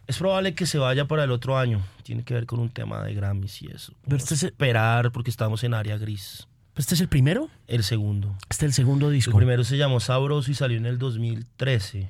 es 0.07 0.17
probable 0.17 0.53
que 0.53 0.65
se 0.65 0.77
vaya 0.77 1.05
para 1.07 1.23
el 1.23 1.31
otro 1.31 1.57
año. 1.57 1.81
Tiene 2.03 2.23
que 2.23 2.33
ver 2.33 2.45
con 2.45 2.59
un 2.59 2.69
tema 2.69 3.03
de 3.03 3.13
Grammys 3.13 3.61
y 3.61 3.67
eso. 3.67 3.93
Pero 4.03 4.17
este 4.17 4.33
Esperar 4.35 5.11
porque 5.13 5.29
estamos 5.29 5.63
en 5.63 5.73
área 5.73 5.97
gris. 5.97 6.45
Este 6.75 6.95
es 6.95 7.01
el 7.01 7.07
primero. 7.07 7.49
El 7.67 7.83
segundo. 7.83 8.35
Este 8.49 8.65
es 8.65 8.71
el 8.71 8.73
segundo 8.73 9.07
El 9.07 9.13
disco. 9.13 9.35
primero 9.37 9.63
se 9.63 9.77
llamó 9.77 9.99
Sabroso 9.99 10.51
y 10.51 10.53
salió 10.53 10.77
en 10.77 10.85
el 10.85 10.97
2013. 10.97 12.09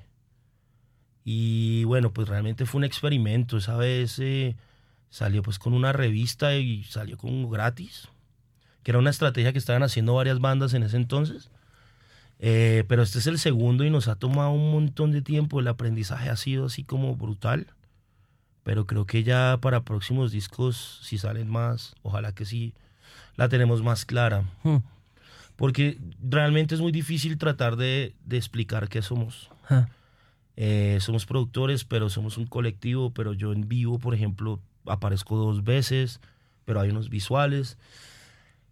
Y 1.24 1.84
bueno, 1.86 2.14
pues 2.14 2.28
realmente 2.28 2.66
fue 2.66 2.80
un 2.80 2.84
experimento. 2.84 3.58
Esa 3.58 3.76
vez 3.76 4.20
eh, 4.20 4.56
salió 5.10 5.42
pues 5.44 5.60
con 5.60 5.74
una 5.74 5.92
revista 5.92 6.56
y 6.56 6.84
salió 6.84 7.18
con 7.18 7.50
gratis, 7.50 8.10
que 8.84 8.92
era 8.92 9.00
una 9.00 9.10
estrategia 9.10 9.52
que 9.52 9.58
estaban 9.58 9.84
haciendo 9.84 10.14
varias 10.14 10.40
bandas 10.40 10.74
en 10.74 10.84
ese 10.84 10.98
entonces. 10.98 11.50
Eh, 12.40 12.84
pero 12.88 13.02
este 13.02 13.20
es 13.20 13.28
el 13.28 13.40
segundo 13.40 13.86
y 13.86 13.90
nos 13.90 14.08
ha 14.08 14.16
tomado 14.16 14.52
un 14.52 14.72
montón 14.72 15.12
de 15.12 15.22
tiempo. 15.22 15.60
El 15.60 15.68
aprendizaje 15.68 16.30
ha 16.30 16.36
sido 16.36 16.66
así 16.66 16.84
como 16.84 17.16
brutal. 17.16 17.68
Pero 18.64 18.88
creo 18.88 19.06
que 19.06 19.24
ya 19.24 19.60
para 19.62 19.84
próximos 19.84 20.32
discos, 20.32 21.00
si 21.04 21.20
salen 21.20 21.48
más, 21.48 21.94
ojalá 22.02 22.34
que 22.34 22.46
sí, 22.46 22.74
la 23.38 23.50
tenemos 23.50 23.82
más 23.84 24.06
clara. 24.06 24.44
Mm, 24.64 24.78
Porque 25.56 25.98
realmente 26.22 26.76
es 26.76 26.82
muy 26.82 26.92
difícil 26.92 27.38
tratar 27.38 27.76
de, 27.78 28.14
de 28.26 28.38
explicar 28.38 28.90
qué 28.90 29.02
somos. 29.02 29.50
ah, 29.70 29.88
Eh, 30.58 31.00
somos 31.02 31.26
productores, 31.26 31.84
pero 31.84 32.10
somos 32.10 32.38
un 32.38 32.46
colectivo, 32.46 33.12
pero 33.12 33.34
yo 33.34 33.52
en 33.52 33.68
vivo, 33.68 34.00
por 34.00 34.14
ejemplo, 34.16 34.60
aparezco 34.86 35.36
dos 35.38 35.64
veces, 35.66 36.22
pero 36.66 36.80
hay 36.80 36.90
unos 36.92 37.10
visuales. 37.10 37.78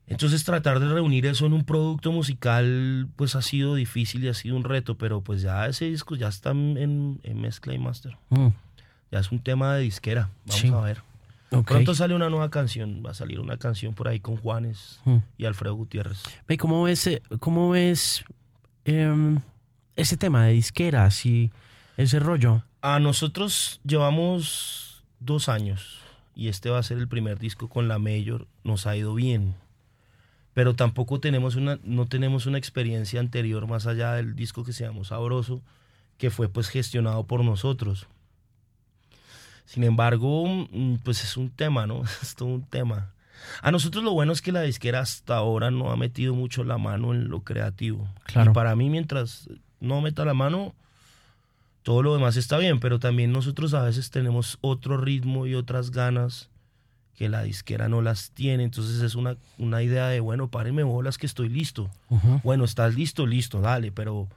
Entonces 0.07 0.43
tratar 0.43 0.79
de 0.79 0.87
reunir 0.89 1.25
eso 1.25 1.45
en 1.45 1.53
un 1.53 1.63
producto 1.63 2.11
musical, 2.11 3.07
pues 3.15 3.35
ha 3.35 3.41
sido 3.41 3.75
difícil 3.75 4.23
y 4.23 4.27
ha 4.27 4.33
sido 4.33 4.55
un 4.57 4.63
reto, 4.65 4.97
pero 4.97 5.21
pues 5.21 5.41
ya 5.41 5.65
ese 5.67 5.85
disco 5.85 6.15
ya 6.15 6.27
está 6.27 6.51
en, 6.51 7.19
en 7.23 7.41
mezcla 7.41 7.73
y 7.73 7.77
master. 7.79 8.17
mm, 8.29 8.47
Ya 9.11 9.19
es 9.19 9.31
un 9.31 9.39
tema 9.39 9.75
de 9.75 9.83
disquera, 9.83 10.29
vamos 10.45 10.61
Sí. 10.61 10.67
a 10.69 10.81
ver. 10.81 11.01
Ok. 11.59 11.67
Pronto 11.67 11.95
sale 11.95 12.15
una 12.15 12.29
nueva 12.29 12.49
canción, 12.49 13.03
va 13.05 13.11
a 13.11 13.13
salir 13.13 13.39
una 13.39 13.57
canción 13.57 13.93
por 13.93 14.07
ahí 14.07 14.19
con 14.19 14.37
Juanes 14.37 14.99
Mm. 15.05 15.17
y 15.37 15.45
Alfredo 15.45 15.75
Gutiérrez. 15.75 16.21
¿Cómo 16.59 16.83
ves, 16.83 17.07
eh, 17.07 17.21
cómo 17.39 17.69
ves 17.69 18.23
em, 18.85 19.39
ese 19.95 20.17
tema 20.17 20.45
de 20.45 20.53
disqueras? 20.53 21.25
Y 21.25 21.51
ese 21.97 22.19
rollo? 22.19 22.63
A 22.81 22.99
nosotros 22.99 23.79
llevamos 23.85 25.03
dos 25.19 25.47
años 25.49 25.99
y 26.35 26.47
este 26.49 26.69
va 26.69 26.79
a 26.79 26.83
ser 26.83 26.97
el 26.97 27.07
primer 27.07 27.39
disco 27.39 27.69
con 27.69 27.87
la 27.87 27.99
Mayor. 27.99 28.47
Nos 28.63 28.87
ha 28.87 28.95
ido 28.97 29.13
bien, 29.15 29.55
pero 30.53 30.73
tampoco 30.75 31.19
tenemos 31.19 31.55
una, 31.55 31.79
no 31.83 32.05
tenemos 32.07 32.45
una 32.45 32.57
experiencia 32.57 33.19
anterior 33.19 33.67
más 33.67 33.87
allá 33.87 34.13
del 34.13 34.35
disco 34.35 34.63
que 34.63 34.73
se 34.73 34.83
llama 34.85 35.03
Sabroso, 35.03 35.61
que 36.17 36.29
fue 36.29 36.49
pues 36.49 36.67
gestionado 36.69 37.25
por 37.25 37.43
nosotros. 37.43 38.07
Sin 39.65 39.83
embargo, 39.83 40.45
mm, 40.47 40.95
pues 41.03 41.23
es 41.23 41.37
un 41.37 41.49
tema, 41.49 41.87
¿no? 41.87 42.03
Es 42.21 42.35
todo 42.35 42.49
un 42.49 42.63
tema. 42.63 43.11
A 43.61 43.71
nosotros 43.71 44.03
lo 44.03 44.11
bueno 44.11 44.31
es 44.31 44.41
que 44.41 44.51
la 44.51 44.61
disquera 44.61 44.99
hasta 44.99 45.35
ahora 45.35 45.71
no 45.71 45.91
ha 45.91 45.97
metido 45.97 46.33
mucho 46.33 46.63
la 46.63 46.77
mano 46.77 47.13
en 47.13 47.29
lo 47.29 47.41
creativo. 47.41 48.07
Claro. 48.25 48.51
Y 48.51 48.53
para 48.53 48.75
mí, 48.75 48.89
mientras 48.89 49.49
no 49.79 49.99
meta 50.01 50.23
la 50.23 50.33
mano, 50.33 50.73
todo 51.83 52.01
lo 52.01 52.13
demás 52.13 52.37
está 52.37 52.57
bien, 52.57 52.79
pero 52.79 52.99
también 52.99 53.33
nosotros 53.33 53.73
a 53.73 53.83
veces 53.83 54.09
tenemos 54.09 54.57
otro 54.61 54.97
ritmo 54.97 55.45
y 55.45 55.55
otras 55.55 55.91
ganas 55.91 56.49
que 57.15 57.29
la 57.29 57.43
disquera 57.43 57.89
no 57.89 58.01
las 58.01 58.31
tiene. 58.31 58.63
Entonces 58.63 59.01
es 59.01 59.15
una, 59.15 59.35
una 59.57 59.83
idea 59.83 60.07
de, 60.07 60.19
bueno, 60.19 60.47
párenme 60.47 60.83
bolas 60.83 61.17
que 61.17 61.25
estoy 61.25 61.49
listo. 61.49 61.89
Bueno, 62.43 62.63
estás 62.63 62.95
listo, 62.95 63.27
listo, 63.27 63.59
dale, 63.59 63.91
pero, 63.91 64.27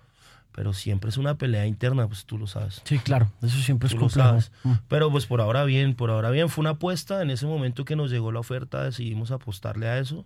pero 0.56 0.72
siempre 0.72 1.10
es 1.10 1.18
una 1.18 1.36
pelea 1.36 1.66
interna, 1.66 2.08
pues 2.08 2.24
tú 2.24 2.38
lo 2.38 2.46
sabes. 2.46 2.80
Sí, 2.84 2.98
claro, 2.98 3.30
eso 3.42 3.58
siempre 3.58 3.88
es 3.88 3.92
lo 3.92 4.00
complejo. 4.00 4.28
sabes. 4.28 4.50
Mm. 4.64 4.72
Pero 4.88 5.10
pues 5.10 5.26
por 5.26 5.42
ahora 5.42 5.64
bien, 5.64 5.94
por 5.94 6.10
ahora 6.10 6.30
bien. 6.30 6.48
Fue 6.48 6.62
una 6.62 6.70
apuesta. 6.70 7.20
En 7.20 7.28
ese 7.30 7.44
momento 7.46 7.84
que 7.84 7.94
nos 7.94 8.10
llegó 8.10 8.32
la 8.32 8.40
oferta 8.40 8.82
decidimos 8.82 9.30
apostarle 9.30 9.86
a 9.86 9.98
eso. 9.98 10.24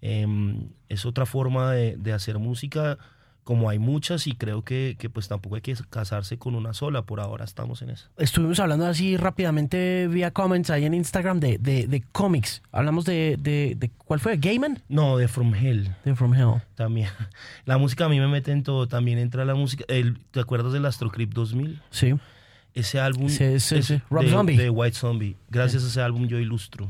Em, 0.00 0.70
es 0.88 1.04
otra 1.04 1.26
forma 1.26 1.72
de, 1.72 1.96
de 1.98 2.14
hacer 2.14 2.38
música, 2.38 2.96
como 3.44 3.68
hay 3.70 3.78
muchas 3.78 4.26
y 4.26 4.32
creo 4.34 4.62
que, 4.62 4.96
que 4.98 5.08
pues 5.10 5.28
tampoco 5.28 5.54
hay 5.56 5.60
que 5.60 5.76
casarse 5.90 6.38
con 6.38 6.54
una 6.54 6.72
sola. 6.74 7.02
Por 7.02 7.20
ahora 7.20 7.44
estamos 7.44 7.82
en 7.82 7.90
eso. 7.90 8.08
Estuvimos 8.16 8.58
hablando 8.58 8.86
así 8.86 9.16
rápidamente 9.16 10.08
vía 10.08 10.30
comments 10.30 10.70
ahí 10.70 10.84
en 10.86 10.94
Instagram 10.94 11.40
de, 11.40 11.58
de, 11.58 11.86
de 11.86 12.02
cómics. 12.12 12.62
Hablamos 12.72 13.04
de, 13.04 13.36
de, 13.38 13.74
de- 13.76 13.90
¿cuál 13.98 14.18
fue? 14.20 14.36
¿Gaiman? 14.38 14.82
No, 14.88 15.16
de 15.18 15.28
From 15.28 15.54
Hell 15.54 15.94
De 16.04 16.14
From 16.16 16.34
Hell. 16.34 16.62
también. 16.74 17.08
La 17.66 17.78
música 17.78 18.06
a 18.06 18.08
mí 18.08 18.18
me 18.18 18.28
mete 18.28 18.50
en 18.50 18.62
todo. 18.62 18.88
También 18.88 19.18
entra 19.18 19.44
la 19.44 19.54
música. 19.54 19.84
el- 19.88 20.18
¿Te 20.30 20.40
acuerdas 20.40 20.72
del 20.72 20.86
Astrocrypt 20.86 21.34
2000? 21.34 21.82
Sí. 21.90 22.14
Ese 22.72 22.98
álbum 22.98 23.28
Sí, 23.28 23.60
sí. 23.60 24.00
Rob 24.10 24.24
de, 24.24 24.30
Zombie. 24.30 24.56
de 24.56 24.68
White 24.70 24.96
Zombie. 24.96 25.36
Gracias 25.48 25.84
a 25.84 25.86
ese 25.86 26.00
álbum 26.00 26.26
yo 26.26 26.38
ilustro. 26.40 26.88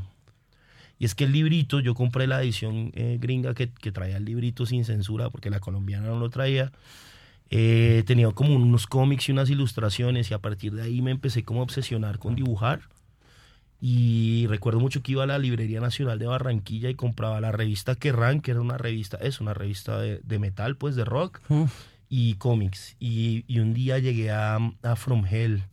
Y 0.97 1.05
es 1.05 1.13
que 1.15 1.25
el 1.25 1.31
librito, 1.33 1.79
yo 1.81 1.93
compré 1.93 2.25
la 2.27 2.41
edición 2.41 2.91
eh, 2.95 3.17
gringa 3.19 3.53
que, 3.53 3.69
que 3.69 3.91
traía 3.91 4.17
el 4.17 4.25
librito 4.25 4.65
sin 4.65 4.85
censura, 4.85 5.29
porque 5.29 5.49
la 5.49 5.59
colombiana 5.59 6.07
no 6.07 6.19
lo 6.19 6.29
traía. 6.29 6.71
Eh, 7.49 8.03
tenía 8.07 8.31
como 8.31 8.55
unos 8.55 8.87
cómics 8.87 9.29
y 9.29 9.31
unas 9.31 9.49
ilustraciones 9.49 10.31
y 10.31 10.33
a 10.33 10.39
partir 10.39 10.73
de 10.73 10.83
ahí 10.83 11.01
me 11.01 11.11
empecé 11.11 11.43
como 11.43 11.59
a 11.59 11.63
obsesionar 11.63 12.17
con 12.17 12.35
dibujar. 12.35 12.81
Y 13.81 14.47
recuerdo 14.47 14.79
mucho 14.79 15.03
que 15.03 15.11
iba 15.11 15.23
a 15.23 15.27
la 15.27 15.37
Librería 15.37 15.79
Nacional 15.81 16.17
de 16.17 16.25
Barranquilla 16.27 16.89
y 16.89 16.95
compraba 16.95 17.41
la 17.41 17.51
revista 17.51 17.95
Kerrang, 17.95 18.41
que 18.41 18.51
era 18.51 18.61
una 18.61 18.77
revista, 18.77 19.17
es 19.17 19.41
una 19.41 19.53
revista 19.53 19.99
de, 19.99 20.21
de 20.23 20.39
metal, 20.39 20.77
pues 20.77 20.95
de 20.95 21.05
rock 21.05 21.39
Mm. 21.49 21.65
y 22.09 22.35
cómics. 22.35 22.95
Y, 22.99 23.43
y 23.47 23.59
un 23.59 23.73
día 23.73 23.99
llegué 23.99 24.31
a, 24.31 24.55
a 24.81 24.95
From 24.95 25.25
Hell, 25.29 25.63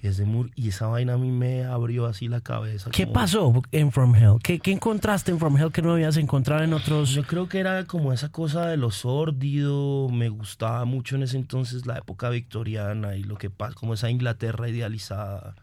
que 0.00 0.08
es 0.08 0.16
de 0.16 0.24
Moore, 0.24 0.50
y 0.54 0.68
esa 0.68 0.86
vaina 0.86 1.12
a 1.14 1.18
mí 1.18 1.30
me 1.30 1.64
abrió 1.64 2.06
así 2.06 2.26
la 2.28 2.40
cabeza. 2.40 2.90
¿Qué 2.90 3.02
como- 3.04 3.12
pasó 3.12 3.62
en 3.70 3.92
From 3.92 4.14
Hell? 4.14 4.36
¿Qué, 4.42 4.58
qué 4.58 4.72
encontraste 4.72 5.30
en 5.30 5.38
From 5.38 5.56
Hell 5.58 5.72
que 5.72 5.82
no 5.82 5.92
habías 5.92 6.16
encontrado 6.16 6.62
en 6.64 6.72
otros? 6.72 7.10
Yo 7.10 7.22
creo 7.24 7.48
que 7.48 7.58
era 7.60 7.84
como 7.84 8.12
esa 8.12 8.30
cosa 8.30 8.66
de 8.66 8.76
lo 8.78 8.90
sórdido, 8.90 10.08
me 10.08 10.28
gustaba 10.30 10.84
mucho 10.86 11.16
en 11.16 11.24
ese 11.24 11.36
entonces 11.36 11.84
la 11.86 11.98
época 11.98 12.30
victoriana 12.30 13.16
y 13.16 13.22
lo 13.24 13.36
que 13.36 13.50
pasa, 13.50 13.74
como 13.74 13.92
esa 13.94 14.08
Inglaterra 14.10 14.68
idealizada, 14.68 15.54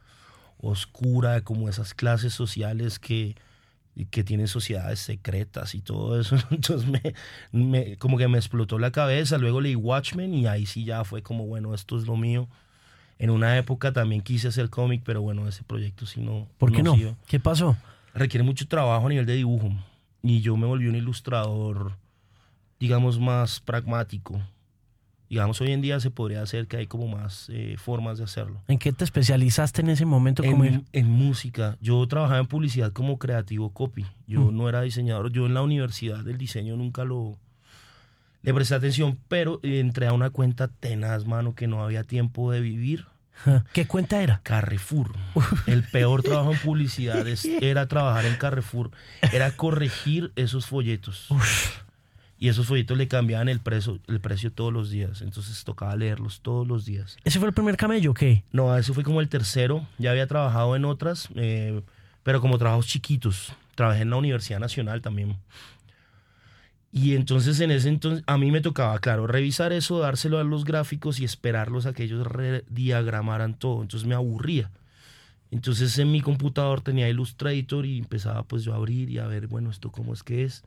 oscura, 0.60 1.41
como 1.41 1.69
esas 1.69 1.93
clases 1.93 2.34
sociales 2.34 3.00
que, 3.00 3.36
que 4.12 4.23
tienen 4.23 4.47
sociedades 4.47 5.00
secretas 5.00 5.76
y 5.76 5.82
todo 5.82 6.19
eso. 6.19 6.36
Entonces 6.52 6.88
me, 6.89 7.02
me- 7.52 7.97
como 7.97 8.17
que 8.17 8.28
me 8.28 8.38
explotó 8.38 8.80
la 8.80 8.91
cabeza, 8.91 9.38
luego 9.38 9.62
leí 9.62 9.76
Watchmen 9.76 10.34
y 10.34 10.47
ahí 10.47 10.65
sí 10.65 10.84
ya 10.86 11.04
fue 11.04 11.21
como, 11.21 11.45
bueno, 11.47 11.73
esto 11.73 11.97
es 11.97 12.06
lo 12.06 12.17
mío. 12.17 12.47
En 13.19 13.30
una 13.32 13.58
época 13.58 13.91
también 13.91 14.21
quise 14.21 14.47
hacer 14.47 14.69
cómic, 14.69 15.01
pero 15.03 15.21
bueno, 15.21 15.47
ese 15.47 15.63
proyecto 15.63 16.06
sí 16.06 16.21
no. 16.21 16.47
¿Por 16.58 16.71
qué 16.71 16.84
no? 16.84 16.95
¿Qué 17.27 17.39
pasó? 17.39 17.75
requiere 18.13 18.43
mucho 18.43 18.67
trabajo 18.67 19.06
a 19.06 19.10
nivel 19.10 19.25
de 19.27 19.36
dibujo. 19.36 19.71
Y 20.23 20.41
yo 20.41 20.58
me 20.58 20.65
volví 20.65 20.88
un 20.88 20.95
ilustrador, 20.95 21.91
digamos, 22.80 23.19
más 23.19 23.60
pragmático. 23.60 24.41
Digamos, 25.30 25.60
hoy 25.62 25.71
en 25.71 25.82
día 25.82 25.99
se 25.99 26.10
podría 26.10 26.41
hacer 26.41 26.67
que 26.67 26.77
hay 26.77 26.88
como 26.88 27.08
más 27.08 27.47
eh, 27.49 27.75
formas 27.77 28.17
de 28.17 28.23
hacerlo. 28.23 28.62
¿En 28.67 28.80
qué 28.80 28.93
te 28.93 29.03
especializaste 29.03 29.82
en 29.82 29.89
ese 29.89 30.06
momento? 30.06 30.41
como 30.43 30.63
En, 30.63 30.86
en 30.93 31.10
música, 31.10 31.77
yo 31.82 32.08
trabajaba 32.08 32.39
en 32.39 32.47
publicidad 32.47 32.91
como 32.93 33.19
creativo 33.19 33.69
copy. 33.71 34.06
Yo 34.25 34.39
Mm. 34.51 34.58
no 34.58 34.69
era 34.69 34.82
diseñador. 34.82 35.32
Yo 35.32 35.45
en 35.45 35.53
la 35.53 35.62
universidad 35.62 36.23
del 36.23 36.38
diseño 36.38 36.75
nunca 36.77 37.03
lo 37.03 37.38
le 38.43 38.54
presté 38.54 38.76
atención, 38.76 39.17
pero 39.28 39.60
entré 39.63 40.08
a 40.08 40.13
una 40.13 40.30
cuenta 40.30 40.67
tenaz, 40.67 41.26
mano, 41.26 41.56
que 41.56 41.67
no 41.67 41.84
había 41.84 42.04
tiempo 42.04 42.52
de 42.52 42.62
vivir. 42.62 43.06
¿Qué 43.73 43.86
cuenta 43.86 44.21
era? 44.23 44.39
Carrefour. 44.43 45.12
El 45.67 45.84
peor 45.84 46.23
trabajo 46.23 46.54
en 46.54 46.60
publicidad 46.63 47.28
es- 47.28 47.45
era 47.45 47.88
trabajar 47.88 48.26
en 48.26 48.36
Carrefour. 48.36 48.89
Era 49.32 49.52
corregir 49.52 50.32
esos 50.36 50.65
folletos. 50.65 51.28
Y 52.39 52.50
esos 52.50 52.67
folletos 52.67 52.97
le 52.97 53.08
cambiaban 53.08 53.50
el 53.50 53.60
precio, 53.60 54.00
el 54.08 54.19
precio 54.21 54.52
todos 54.52 54.71
los 54.73 54.89
días. 54.91 55.21
Entonces 55.21 55.63
tocaba 55.63 55.95
leerlos 55.95 56.41
todos 56.41 56.67
los 56.67 56.86
días. 56.86 57.17
¿Ese 57.26 57.39
fue 57.39 57.47
el 57.47 57.54
primer 57.54 57.78
camello 57.78 58.12
o 58.12 58.13
qué? 58.13 58.43
No, 58.52 58.76
eso 58.78 58.93
fue 58.93 59.04
como 59.04 59.21
el 59.21 59.30
tercero. 59.30 59.86
Ya 59.97 60.12
había 60.12 60.28
trabajado 60.28 60.76
en 60.76 60.86
otras, 60.86 61.30
eh, 61.36 61.82
pero 62.23 62.39
como 62.41 62.58
trabajos 62.58 62.88
chiquitos. 62.88 63.54
Trabajé 63.76 64.02
en 64.02 64.10
la 64.12 64.15
Universidad 64.17 64.60
Nacional 64.60 65.02
también. 65.02 65.38
Y 66.97 67.13
entonces 67.13 67.60
en 67.60 67.69
ese 67.69 67.89
entonces 67.89 68.23
a 68.25 68.39
mí 68.39 68.49
me 68.49 68.60
tocaba, 68.60 68.97
claro, 68.97 69.27
revisar 69.27 69.71
eso, 69.71 69.99
dárselo 69.99 70.39
a 70.39 70.43
los 70.43 70.65
gráficos 70.65 71.19
y 71.19 71.25
esperarlos 71.25 71.86
a 71.86 71.93
que 71.93 72.03
ellos 72.03 72.25
rediagramaran 72.25 73.53
todo. 73.53 73.83
Entonces 73.83 74.07
me 74.07 74.15
aburría. 74.15 74.71
Entonces 75.51 75.95
en 75.99 76.12
mi 76.12 76.21
computador 76.21 76.81
tenía 76.81 77.07
Illustrator 77.07 77.86
y 77.86 77.99
empezaba 77.99 78.41
pues 78.47 78.63
yo 78.63 78.73
a 78.73 78.77
abrir 78.77 79.12
y 79.12 79.19
a 79.19 79.27
ver, 79.27 79.45
bueno, 79.45 79.69
esto 79.69 79.91
cómo 79.91 80.12
es 80.12 80.23
que 80.23 80.43
es. 80.43 80.63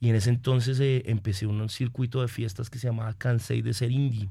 Y 0.00 0.08
en 0.08 0.14
ese 0.14 0.30
entonces 0.30 0.80
eh, 0.80 1.02
empecé 1.04 1.46
un 1.46 1.68
circuito 1.68 2.22
de 2.22 2.28
fiestas 2.28 2.70
que 2.70 2.78
se 2.78 2.86
llamaba 2.86 3.12
Cansei 3.12 3.60
de 3.60 3.74
ser 3.74 3.90
indie. 3.90 4.30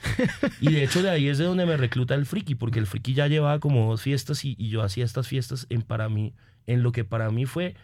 Y 0.60 0.70
de 0.70 0.84
hecho 0.84 1.02
de 1.02 1.10
ahí 1.10 1.26
es 1.26 1.38
de 1.38 1.44
donde 1.44 1.66
me 1.66 1.76
recluta 1.76 2.14
el 2.14 2.24
friki, 2.24 2.54
porque 2.54 2.78
el 2.78 2.86
friki 2.86 3.14
ya 3.14 3.26
llevaba 3.26 3.58
como 3.58 3.90
dos 3.90 4.02
fiestas 4.02 4.44
y, 4.44 4.54
y 4.56 4.68
yo 4.68 4.82
hacía 4.82 5.04
estas 5.04 5.26
fiestas 5.26 5.66
en 5.70 5.82
para 5.82 6.08
mí, 6.08 6.34
en 6.68 6.84
lo 6.84 6.92
que 6.92 7.02
para 7.02 7.32
mí 7.32 7.46
fue 7.46 7.74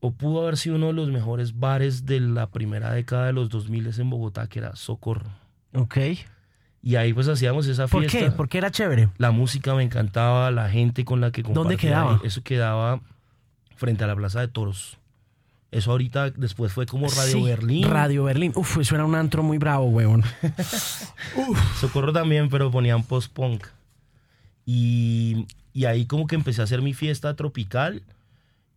o 0.00 0.12
pudo 0.12 0.42
haber 0.42 0.56
sido 0.56 0.76
uno 0.76 0.88
de 0.88 0.92
los 0.92 1.10
mejores 1.10 1.58
bares 1.58 2.06
de 2.06 2.20
la 2.20 2.48
primera 2.50 2.92
década 2.92 3.26
de 3.26 3.32
los 3.32 3.48
2000 3.48 3.90
en 4.00 4.10
Bogotá, 4.10 4.46
que 4.46 4.60
era 4.60 4.76
Socorro. 4.76 5.30
Ok. 5.74 5.96
Y 6.82 6.94
ahí 6.96 7.12
pues 7.12 7.26
hacíamos 7.28 7.66
esa 7.66 7.88
¿Por 7.88 8.02
fiesta. 8.02 8.18
qué? 8.18 8.30
Porque 8.30 8.58
era 8.58 8.70
chévere. 8.70 9.08
La 9.18 9.32
música 9.32 9.74
me 9.74 9.82
encantaba, 9.82 10.50
la 10.52 10.68
gente 10.70 11.04
con 11.04 11.20
la 11.20 11.32
que 11.32 11.42
¿Dónde 11.42 11.54
compartía 11.54 11.76
quedaba? 11.90 12.12
ahí, 12.14 12.18
Eso 12.24 12.42
quedaba 12.42 13.00
frente 13.76 14.04
a 14.04 14.06
la 14.06 14.14
Plaza 14.16 14.40
de 14.40 14.48
Toros. 14.48 14.96
Eso 15.70 15.90
ahorita 15.90 16.30
después 16.30 16.72
fue 16.72 16.86
como 16.86 17.08
Radio 17.08 17.32
Sí, 17.38 17.42
Berlín. 17.42 17.84
Radio 17.84 18.24
Berlín. 18.24 18.52
Uf, 18.54 18.78
eso 18.78 18.94
era 18.94 19.04
un 19.04 19.14
antro 19.14 19.42
muy 19.42 19.58
bravo, 19.58 19.86
huevón. 19.88 20.22
Socorro 21.80 22.12
también, 22.12 22.48
pero 22.48 22.70
ponían 22.70 23.02
post-punk. 23.02 23.66
Y, 24.64 25.46
y 25.72 25.84
ahí 25.86 26.06
como 26.06 26.26
que 26.26 26.36
empecé 26.36 26.60
a 26.60 26.64
hacer 26.64 26.82
mi 26.82 26.94
fiesta 26.94 27.34
tropical 27.36 28.02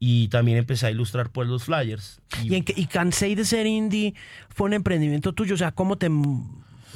y 0.03 0.29
también 0.29 0.57
empecé 0.57 0.87
a 0.87 0.91
ilustrar 0.91 1.29
pues 1.29 1.47
los 1.47 1.63
flyers. 1.65 2.19
¿Y, 2.43 2.55
en 2.55 2.63
qué- 2.63 2.73
y 2.75 2.87
Cansei 2.87 3.35
de 3.35 3.45
ser 3.45 3.67
indie 3.67 4.15
fue 4.49 4.65
un 4.65 4.73
emprendimiento 4.73 5.31
tuyo? 5.31 5.53
O 5.53 5.57
sea, 5.57 5.71
¿cómo 5.71 5.95
te, 5.95 6.09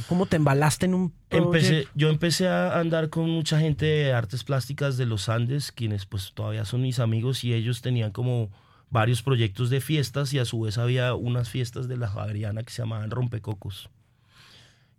cómo 0.10 0.26
te 0.26 0.38
embalaste 0.38 0.88
en 0.88 0.96
un 0.96 1.14
Empecé, 1.30 1.88
yo 1.94 2.10
empecé 2.10 2.48
a 2.48 2.80
andar 2.80 3.10
con 3.10 3.30
mucha 3.30 3.60
gente 3.60 3.86
de 3.86 4.12
artes 4.12 4.44
plásticas 4.44 4.98
de 4.98 5.06
los 5.06 5.30
Andes, 5.30 5.72
quienes 5.72 6.08
pues 6.08 6.32
todavía 6.34 6.66
son 6.66 6.82
mis 6.82 6.98
amigos 6.98 7.44
y 7.44 7.54
ellos 7.54 7.84
tenían 7.84 8.10
como 8.12 8.50
varios 8.90 9.22
proyectos 9.22 9.70
de 9.70 9.82
fiestas 9.82 10.34
y 10.34 10.40
a 10.40 10.46
su 10.46 10.62
vez 10.62 10.80
había 10.80 11.14
unas 11.14 11.48
fiestas 11.50 11.88
de 11.88 11.98
la 11.98 12.08
Javeriana 12.08 12.64
que 12.64 12.74
se 12.74 12.82
llamaban 12.82 13.12
Rompecocos. 13.12 13.92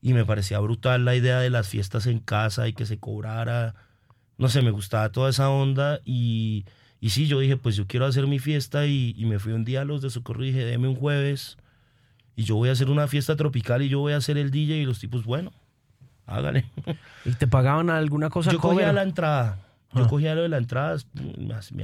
Y 0.01 0.13
me 0.13 0.25
parecía 0.25 0.61
brutal 0.61 1.05
la 1.05 1.17
idea 1.17 1.41
de 1.41 1.51
las 1.51 1.69
fiestas 1.69 2.07
en 2.07 2.21
casa 2.21 2.69
y 2.69 2.73
que 2.73 2.87
se 2.87 2.99
cobrara. 2.99 3.75
No 4.39 4.49
sé, 4.49 4.63
me 4.63 4.71
gustaba 4.71 5.11
toda 5.11 5.31
esa 5.31 5.51
onda 5.51 6.01
y, 6.05 6.67
y 7.01 7.11
sí, 7.11 7.27
yo 7.27 7.39
dije, 7.41 7.57
pues 7.57 7.77
yo 7.77 7.87
quiero 7.87 8.07
hacer 8.07 8.27
mi 8.27 8.39
fiesta 8.39 8.87
y, 8.87 9.15
y 9.17 9.25
me 9.27 9.39
fui 9.39 9.53
un 9.53 9.65
día 9.65 9.83
a 9.83 9.85
los 9.85 10.03
de 10.03 10.11
Socorro 10.11 10.43
y 10.45 10.49
dije, 10.49 10.65
deme 10.65 10.89
un 10.89 10.97
jueves 10.97 11.57
y 12.37 12.45
yo 12.45 12.57
voy 12.57 12.69
a 12.69 12.73
hacer 12.73 12.91
una 12.91 13.07
fiesta 13.09 13.37
tropical 13.37 13.83
y 13.83 13.89
yo 13.89 14.01
voy 14.01 14.13
a 14.13 14.17
hacer 14.17 14.37
el 14.39 14.51
DJ 14.51 14.77
y 14.79 14.85
los 14.85 14.99
tipos, 14.99 15.25
bueno, 15.25 15.53
hágale. 16.27 16.67
¿Y 17.25 17.31
te 17.33 17.47
pagaban 17.47 17.91
alguna 17.91 18.31
cosa? 18.31 18.51
Yo 18.53 18.59
cogía 18.61 18.81
cover? 18.81 18.95
la 18.95 19.03
entrada. 19.03 19.59
Yo 19.95 20.05
Ah. 20.05 20.09
cogía 20.09 20.35
lo 20.35 20.43
de 20.43 20.49
la 20.49 20.59
entrada. 20.59 20.99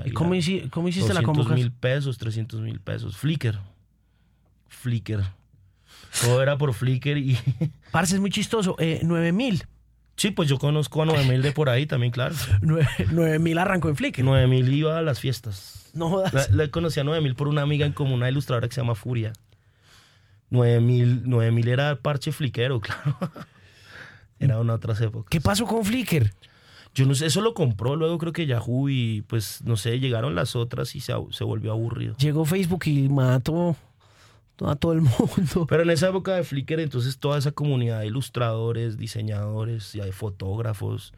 ¿Y 0.04 0.10
cómo, 0.10 0.34
hici- 0.34 0.68
cómo 0.70 0.88
hiciste 0.88 1.14
la 1.14 1.20
200 1.20 1.24
convocatoria? 1.24 1.64
mil 1.64 1.72
pesos, 1.72 2.18
300 2.18 2.60
mil 2.60 2.80
pesos. 2.80 3.16
Flickr. 3.16 3.58
Flickr. 4.68 5.22
Todo 6.20 6.42
era 6.42 6.58
por 6.58 6.74
Flickr 6.74 7.16
y... 7.18 7.38
Parce, 7.90 8.14
es 8.14 8.20
muy 8.20 8.30
chistoso. 8.30 8.76
Eh, 8.78 9.00
9000. 9.04 9.64
Sí, 10.16 10.30
pues 10.30 10.48
yo 10.48 10.58
conozco 10.58 11.02
a 11.02 11.06
9000 11.06 11.42
de 11.42 11.52
por 11.52 11.68
ahí 11.68 11.86
también, 11.86 12.12
claro. 12.12 12.34
9000 13.10 13.58
arrancó 13.58 13.88
en 13.88 13.96
Flickr. 13.96 14.22
9000 14.22 14.72
iba 14.72 14.98
a 14.98 15.02
las 15.02 15.20
fiestas. 15.20 15.90
No 15.94 16.08
jodas. 16.08 16.50
Le 16.50 16.70
conocí 16.70 17.00
a 17.00 17.04
9000 17.04 17.34
por 17.34 17.48
una 17.48 17.62
amiga 17.62 17.86
en 17.86 17.92
común, 17.92 18.14
una 18.14 18.28
ilustradora 18.28 18.68
que 18.68 18.74
se 18.74 18.80
llama 18.80 18.94
Furia. 18.94 19.32
9000, 20.50 21.28
9000 21.28 21.68
era 21.68 21.96
parche 21.96 22.30
fliquero, 22.30 22.80
claro. 22.80 23.16
Era 24.38 24.58
una 24.58 24.74
otras 24.74 25.00
épocas. 25.00 25.30
¿Qué 25.30 25.40
pasó 25.40 25.66
con 25.66 25.84
Flickr? 25.84 26.32
Yo 26.94 27.06
no 27.06 27.14
sé, 27.14 27.26
eso 27.26 27.40
lo 27.40 27.54
compró 27.54 27.96
luego 27.96 28.18
creo 28.18 28.32
que 28.34 28.44
Yahoo 28.44 28.90
y 28.90 29.22
pues 29.22 29.62
no 29.64 29.78
sé, 29.78 29.98
llegaron 29.98 30.34
las 30.34 30.56
otras 30.56 30.94
y 30.94 31.00
se, 31.00 31.14
se 31.30 31.44
volvió 31.44 31.72
aburrido. 31.72 32.16
Llegó 32.18 32.44
Facebook 32.44 32.82
y 32.84 33.08
mató 33.08 33.76
a 34.68 34.76
todo 34.76 34.92
el 34.92 35.00
mundo. 35.02 35.66
Pero 35.68 35.82
en 35.82 35.90
esa 35.90 36.08
época 36.08 36.34
de 36.34 36.44
Flickr, 36.44 36.80
entonces 36.80 37.18
toda 37.18 37.38
esa 37.38 37.52
comunidad 37.52 38.00
de 38.00 38.06
ilustradores, 38.06 38.96
diseñadores, 38.96 39.94
y 39.94 40.00
de 40.00 40.12
fotógrafos, 40.12 41.12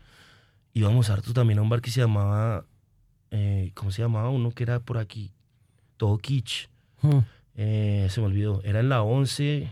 íbamos 0.73 1.11
harto 1.11 1.33
también 1.33 1.59
a 1.59 1.63
un 1.63 1.69
bar 1.69 1.81
que 1.81 1.91
se 1.91 2.01
llamaba, 2.01 2.67
eh, 3.31 3.71
¿cómo 3.75 3.91
se 3.91 4.03
llamaba? 4.03 4.31
Uno 4.31 4.51
que 4.51 4.65
era 4.65 4.81
por 4.81 4.99
aquí, 4.99 5.33
todo 5.97 6.19
kitsch. 6.19 6.69
Hmm. 7.01 7.21
Eh, 7.57 8.09
se 8.11 8.21
me 8.21 8.27
olvidó, 8.27 8.61
era 8.65 8.81
en 8.81 8.89
la 8.89 9.03
11. 9.03 9.71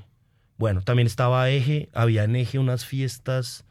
Bueno, 0.57 0.83
también 0.83 1.07
estaba 1.07 1.51
Eje, 1.51 1.89
había 1.93 2.25
en 2.25 2.37
Eje 2.37 2.59
unas 2.59 2.85
fiestas 2.85 3.65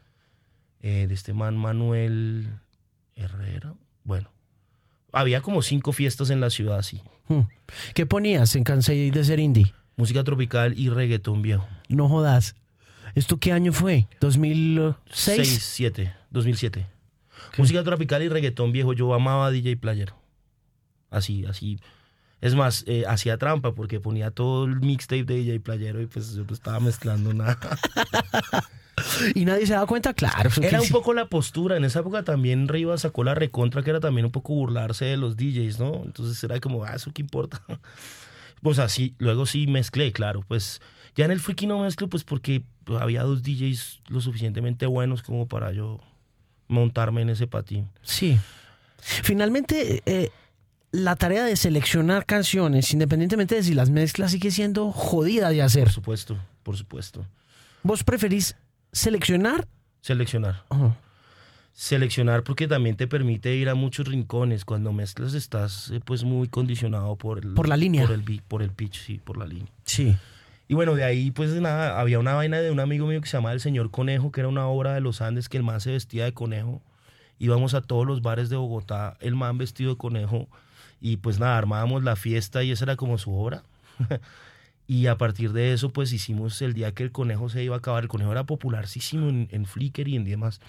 eh, 0.81 1.05
de 1.07 1.13
este 1.13 1.33
man 1.33 1.57
Manuel 1.57 2.49
Herrera. 3.15 3.75
Bueno, 4.03 4.29
había 5.11 5.41
como 5.41 5.61
cinco 5.61 5.93
fiestas 5.93 6.29
en 6.29 6.41
la 6.41 6.49
ciudad 6.49 6.79
así. 6.79 7.01
Hmm. 7.27 7.41
¿Qué 7.93 8.05
ponías 8.05 8.55
en 8.55 8.63
Cansei 8.63 9.11
de 9.11 9.23
ser 9.23 9.39
indie? 9.39 9.73
Música 10.01 10.23
tropical 10.23 10.73
y 10.79 10.89
reggaetón 10.89 11.43
viejo. 11.43 11.67
No 11.87 12.09
jodas. 12.09 12.55
¿Esto 13.13 13.37
qué 13.37 13.51
año 13.51 13.71
fue? 13.71 14.07
¿2006? 14.19 14.95
6, 15.11 15.63
7, 15.63 16.15
2007. 16.31 16.87
Música 17.59 17.83
tropical 17.83 18.23
y 18.23 18.27
reggaetón 18.27 18.71
viejo. 18.71 18.93
Yo 18.93 19.13
amaba 19.13 19.51
DJ 19.51 19.77
Player. 19.77 20.11
Así, 21.11 21.45
así. 21.45 21.79
Es 22.41 22.55
más, 22.55 22.83
eh, 22.87 23.03
hacía 23.07 23.37
trampa 23.37 23.75
porque 23.75 23.99
ponía 23.99 24.31
todo 24.31 24.65
el 24.65 24.79
mixtape 24.79 25.23
de 25.23 25.35
DJ 25.35 25.59
Playero 25.59 26.01
y 26.01 26.07
pues 26.07 26.33
yo 26.33 26.45
no 26.45 26.53
estaba 26.55 26.79
mezclando 26.79 27.31
nada. 27.35 27.59
y 29.35 29.45
nadie 29.45 29.67
se 29.67 29.73
daba 29.73 29.85
cuenta, 29.85 30.15
claro. 30.15 30.49
Era 30.63 30.81
un 30.81 30.89
poco 30.89 31.13
la 31.13 31.27
postura. 31.27 31.77
En 31.77 31.85
esa 31.85 31.99
época 31.99 32.23
también 32.23 32.67
Riva 32.67 32.97
sacó 32.97 33.23
la 33.23 33.35
recontra, 33.35 33.83
que 33.83 33.91
era 33.91 33.99
también 33.99 34.25
un 34.25 34.31
poco 34.31 34.55
burlarse 34.55 35.05
de 35.05 35.17
los 35.17 35.37
DJs, 35.37 35.79
¿no? 35.79 36.01
Entonces 36.05 36.43
era 36.43 36.59
como, 36.59 36.85
ah, 36.85 36.95
eso 36.95 37.11
qué 37.13 37.21
importa. 37.21 37.61
Pues 38.61 38.79
así, 38.79 39.15
luego 39.17 39.45
sí 39.45 39.67
mezclé, 39.67 40.11
claro. 40.11 40.43
Pues 40.47 40.81
ya 41.15 41.25
en 41.25 41.31
el 41.31 41.39
freaky 41.39 41.67
no 41.67 41.79
mezclo, 41.79 42.07
pues 42.09 42.23
porque 42.23 42.63
había 42.99 43.23
dos 43.23 43.43
DJs 43.43 44.01
lo 44.07 44.21
suficientemente 44.21 44.85
buenos 44.85 45.23
como 45.23 45.47
para 45.47 45.71
yo 45.71 45.99
montarme 46.67 47.21
en 47.21 47.29
ese 47.29 47.47
patín. 47.47 47.89
Sí. 48.01 48.37
Finalmente, 48.99 50.03
eh, 50.05 50.29
la 50.91 51.15
tarea 51.15 51.43
de 51.43 51.55
seleccionar 51.55 52.25
canciones, 52.25 52.93
independientemente 52.93 53.55
de 53.55 53.63
si 53.63 53.73
las 53.73 53.89
mezclas, 53.89 54.31
sigue 54.31 54.51
siendo 54.51 54.91
jodida 54.91 55.49
de 55.49 55.61
hacer. 55.61 55.85
Por 55.85 55.93
supuesto, 55.93 56.37
por 56.63 56.77
supuesto. 56.77 57.25
¿Vos 57.83 58.03
preferís 58.03 58.55
seleccionar? 58.91 59.67
Seleccionar. 60.01 60.63
Seleccionar 61.73 62.43
porque 62.43 62.67
también 62.67 62.95
te 62.97 63.07
permite 63.07 63.55
ir 63.55 63.69
a 63.69 63.75
muchos 63.75 64.07
rincones. 64.07 64.65
Cuando 64.65 64.91
mezclas 64.91 65.33
estás 65.33 65.89
eh, 65.91 66.01
pues 66.03 66.23
muy 66.23 66.47
condicionado 66.47 67.15
por 67.15 67.39
el... 67.39 67.53
Por 67.53 67.69
la 67.69 67.77
línea. 67.77 68.05
Por 68.05 68.13
el, 68.13 68.41
por 68.47 68.61
el 68.61 68.71
pitch, 68.71 68.99
sí, 68.99 69.21
por 69.23 69.37
la 69.37 69.47
línea. 69.47 69.71
Sí. 69.85 70.15
Y 70.67 70.73
bueno, 70.73 70.95
de 70.95 71.03
ahí 71.03 71.31
pues 71.31 71.51
nada, 71.51 71.99
había 71.99 72.19
una 72.19 72.33
vaina 72.33 72.61
de 72.61 72.71
un 72.71 72.79
amigo 72.79 73.07
mío 73.07 73.19
que 73.19 73.27
se 73.27 73.37
llamaba 73.37 73.53
El 73.53 73.59
Señor 73.59 73.91
Conejo, 73.91 74.31
que 74.31 74.41
era 74.41 74.47
una 74.47 74.67
obra 74.67 74.93
de 74.93 75.01
los 75.01 75.21
Andes 75.21 75.49
que 75.49 75.57
el 75.57 75.63
man 75.63 75.81
se 75.81 75.91
vestía 75.91 76.25
de 76.25 76.33
conejo. 76.33 76.81
Íbamos 77.39 77.73
a 77.73 77.81
todos 77.81 78.05
los 78.05 78.21
bares 78.21 78.49
de 78.49 78.57
Bogotá, 78.57 79.17
el 79.19 79.35
man 79.35 79.57
vestido 79.57 79.91
de 79.91 79.97
conejo. 79.97 80.47
Y 81.01 81.17
pues 81.17 81.39
nada, 81.39 81.57
armábamos 81.57 82.03
la 82.03 82.15
fiesta 82.15 82.63
y 82.63 82.71
esa 82.71 82.85
era 82.85 82.95
como 82.95 83.17
su 83.17 83.33
obra. 83.33 83.63
y 84.87 85.07
a 85.07 85.17
partir 85.17 85.51
de 85.51 85.73
eso 85.73 85.91
pues 85.91 86.13
hicimos 86.13 86.61
el 86.61 86.73
día 86.73 86.93
que 86.93 87.03
el 87.03 87.11
conejo 87.11 87.49
se 87.49 87.63
iba 87.63 87.75
a 87.75 87.79
acabar. 87.79 88.03
El 88.03 88.09
conejo 88.09 88.31
era 88.31 88.45
popularísimo 88.45 89.27
en, 89.27 89.49
en 89.51 89.65
Flickr 89.65 90.07
y 90.07 90.15
en 90.15 90.25
demás 90.25 90.61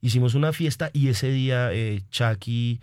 hicimos 0.00 0.34
una 0.34 0.52
fiesta 0.52 0.90
y 0.92 1.08
ese 1.08 1.30
día 1.30 1.72
eh, 1.72 2.02
Chucky 2.10 2.80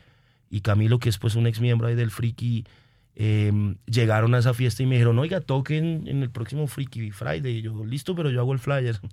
y 0.49 0.62
Camilo, 0.62 0.99
que 0.99 1.10
es 1.10 1.17
pues 1.17 1.36
un 1.36 1.47
ex 1.47 1.60
miembro 1.60 1.88
ahí 1.88 1.95
del 1.95 2.12
Friki, 2.12 2.65
em, 3.15 3.78
llegaron 3.86 4.36
a 4.36 4.39
esa 4.39 4.54
fiesta 4.54 4.84
y 4.84 4.86
me 4.86 4.95
dijeron, 4.95 5.17
oiga, 5.19 5.41
toquen 5.41 6.08
en 6.08 6.21
el 6.21 6.30
próximo 6.30 6.67
Friki 6.67 7.12
Friday. 7.12 7.58
Y 7.58 7.62
yo, 7.62 7.86
listo, 7.86 8.15
pero 8.15 8.30
yo 8.30 8.39
hago 8.39 8.54
el 8.54 8.60
flyer. 8.60 8.99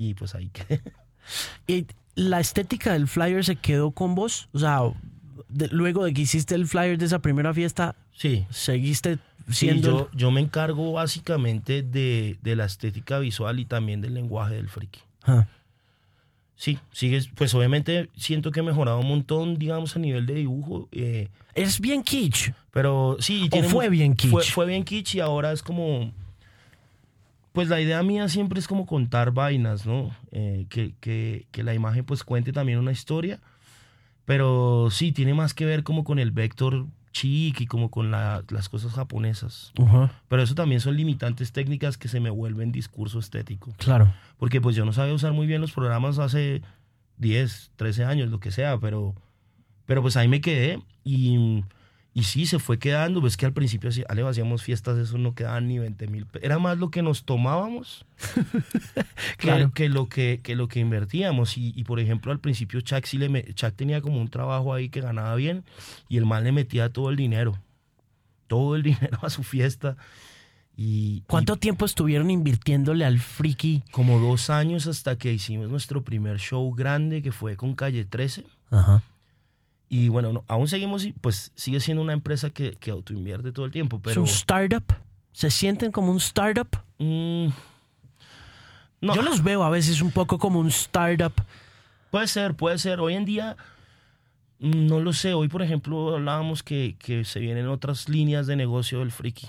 Y 0.00 0.14
pues 0.14 0.36
ahí 0.36 0.48
quedé. 0.50 0.80
¿Y 1.66 1.86
la 2.14 2.38
estética 2.38 2.92
del 2.92 3.08
flyer 3.08 3.44
se 3.44 3.56
quedó 3.56 3.90
con 3.90 4.14
vos? 4.14 4.48
O 4.52 4.60
sea, 4.60 4.82
luego 5.72 6.04
de 6.04 6.14
que 6.14 6.20
hiciste 6.22 6.54
el 6.54 6.68
flyer 6.68 6.98
de 6.98 7.06
esa 7.06 7.18
primera 7.18 7.52
fiesta, 7.52 7.96
sí. 8.12 8.46
seguiste 8.48 9.18
siendo... 9.50 9.90
yo, 9.90 10.10
yo, 10.12 10.30
me 10.30 10.40
encargo 10.40 10.92
básicamente 10.92 11.82
de, 11.82 12.38
de, 12.42 12.54
la 12.54 12.66
estética 12.66 13.18
visual 13.18 13.58
y 13.58 13.64
también 13.64 14.00
del 14.00 14.14
lenguaje 14.14 14.54
del 14.54 14.68
friki. 14.68 15.00
Ah. 15.24 15.48
Sí, 16.58 16.76
sigues, 16.90 17.28
pues 17.28 17.54
obviamente 17.54 18.08
siento 18.16 18.50
que 18.50 18.58
he 18.58 18.62
mejorado 18.64 18.98
un 18.98 19.06
montón, 19.06 19.60
digamos, 19.60 19.94
a 19.94 20.00
nivel 20.00 20.26
de 20.26 20.34
dibujo. 20.34 20.88
Eh, 20.90 21.28
es 21.54 21.80
bien 21.80 22.02
kitsch. 22.02 22.50
Pero 22.72 23.16
sí. 23.20 23.48
¿O 23.52 23.62
fue 23.62 23.88
bien 23.88 24.16
kitsch? 24.16 24.32
Fue, 24.32 24.42
fue, 24.42 24.66
bien 24.66 24.82
kitsch 24.82 25.14
y 25.14 25.20
ahora 25.20 25.52
es 25.52 25.62
como... 25.62 26.10
Pues 27.52 27.68
la 27.68 27.80
idea 27.80 28.02
mía 28.02 28.28
siempre 28.28 28.58
es 28.58 28.66
como 28.66 28.86
contar 28.86 29.30
vainas, 29.30 29.86
¿no? 29.86 30.10
Eh, 30.32 30.66
que, 30.68 30.94
que, 30.98 31.46
que, 31.52 31.62
la 31.62 31.74
imagen 31.74 32.04
pues 32.04 32.24
cuente 32.24 32.52
también 32.52 32.80
una 32.80 32.90
historia. 32.90 33.38
Pero 34.24 34.88
sí, 34.90 35.12
tiene 35.12 35.34
más 35.34 35.54
que 35.54 35.64
ver 35.64 35.84
como 35.84 36.02
con 36.02 36.18
el 36.18 36.32
vector 36.32 36.86
chic 37.12 37.60
y 37.60 37.66
como 37.66 37.90
con 37.90 38.10
la, 38.10 38.42
las 38.48 38.68
cosas 38.68 38.92
japonesas. 38.92 39.72
Pero 40.28 40.42
eso 40.42 40.54
también 40.54 40.80
son 40.80 40.96
limitantes 40.96 41.52
técnicas 41.52 41.96
que 41.96 42.08
se 42.08 42.20
me 42.20 42.30
vuelven 42.30 42.72
discurso 42.72 43.18
estético. 43.18 43.72
Claro. 43.78 44.12
Porque 44.38 44.60
pues 44.60 44.76
yo 44.76 44.84
no 44.84 44.92
sabía 44.92 45.14
usar 45.14 45.32
muy 45.32 45.46
bien 45.46 45.60
los 45.60 45.72
programas 45.72 46.18
hace 46.18 46.62
10, 47.18 47.72
13 47.76 48.04
años, 48.04 48.30
lo 48.30 48.40
que 48.40 48.50
sea, 48.50 48.78
pero, 48.78 49.14
pero 49.86 50.02
pues 50.02 50.16
ahí 50.16 50.28
me 50.28 50.40
quedé 50.40 50.82
y, 51.04 51.64
y 52.18 52.24
sí, 52.24 52.46
se 52.46 52.58
fue 52.58 52.80
quedando. 52.80 53.20
Ves 53.20 53.36
que 53.36 53.46
al 53.46 53.52
principio 53.52 53.90
Ale, 54.08 54.26
hacíamos 54.26 54.64
fiestas, 54.64 54.98
eso 54.98 55.18
no 55.18 55.36
quedaban 55.36 55.68
ni 55.68 55.78
20 55.78 56.08
mil. 56.08 56.26
Era 56.42 56.58
más 56.58 56.76
lo 56.76 56.90
que 56.90 57.00
nos 57.00 57.22
tomábamos 57.22 58.04
claro. 59.36 59.70
que, 59.72 59.88
lo 59.88 60.08
que, 60.08 60.40
que 60.42 60.56
lo 60.56 60.66
que 60.66 60.80
invertíamos. 60.80 61.56
Y, 61.56 61.72
y 61.76 61.84
por 61.84 62.00
ejemplo, 62.00 62.32
al 62.32 62.40
principio 62.40 62.80
Chuck, 62.80 63.04
sí 63.04 63.18
le, 63.18 63.54
Chuck 63.54 63.72
tenía 63.76 64.00
como 64.00 64.20
un 64.20 64.26
trabajo 64.26 64.74
ahí 64.74 64.88
que 64.88 65.00
ganaba 65.00 65.32
bien 65.36 65.62
y 66.08 66.16
el 66.16 66.26
mal 66.26 66.42
le 66.42 66.50
metía 66.50 66.92
todo 66.92 67.08
el 67.10 67.14
dinero. 67.14 67.56
Todo 68.48 68.74
el 68.74 68.82
dinero 68.82 69.20
a 69.22 69.30
su 69.30 69.44
fiesta. 69.44 69.96
Y, 70.76 71.22
¿Cuánto 71.28 71.54
y, 71.54 71.58
tiempo 71.58 71.84
estuvieron 71.84 72.32
invirtiéndole 72.32 73.04
al 73.04 73.20
friki? 73.20 73.84
Como 73.92 74.18
dos 74.18 74.50
años 74.50 74.88
hasta 74.88 75.16
que 75.16 75.32
hicimos 75.32 75.68
nuestro 75.68 76.02
primer 76.02 76.40
show 76.40 76.74
grande 76.74 77.22
que 77.22 77.30
fue 77.30 77.54
con 77.54 77.76
Calle 77.76 78.04
13. 78.04 78.44
Ajá. 78.72 79.04
Y 79.88 80.08
bueno, 80.08 80.32
no, 80.32 80.44
aún 80.48 80.68
seguimos, 80.68 81.06
pues 81.20 81.52
sigue 81.54 81.80
siendo 81.80 82.02
una 82.02 82.12
empresa 82.12 82.50
que, 82.50 82.72
que 82.72 82.90
autoinvierte 82.90 83.52
todo 83.52 83.64
el 83.64 83.72
tiempo. 83.72 84.00
Pero... 84.00 84.12
¿Es 84.12 84.30
un 84.30 84.36
startup? 84.36 84.84
¿Se 85.32 85.50
sienten 85.50 85.92
como 85.92 86.10
un 86.10 86.18
startup? 86.18 86.68
Mm, 86.98 87.48
no. 89.00 89.14
Yo 89.14 89.22
los 89.22 89.42
veo 89.42 89.62
a 89.62 89.70
veces 89.70 90.02
un 90.02 90.10
poco 90.10 90.38
como 90.38 90.58
un 90.58 90.68
startup. 90.68 91.32
Puede 92.10 92.26
ser, 92.26 92.54
puede 92.54 92.78
ser. 92.78 93.00
Hoy 93.00 93.14
en 93.14 93.24
día, 93.24 93.56
no 94.58 95.00
lo 95.00 95.12
sé. 95.12 95.34
Hoy, 95.34 95.48
por 95.48 95.62
ejemplo, 95.62 96.16
hablábamos 96.16 96.62
que, 96.62 96.96
que 96.98 97.24
se 97.24 97.40
vienen 97.40 97.68
otras 97.68 98.08
líneas 98.08 98.46
de 98.46 98.56
negocio 98.56 98.98
del 98.98 99.12
friki. 99.12 99.48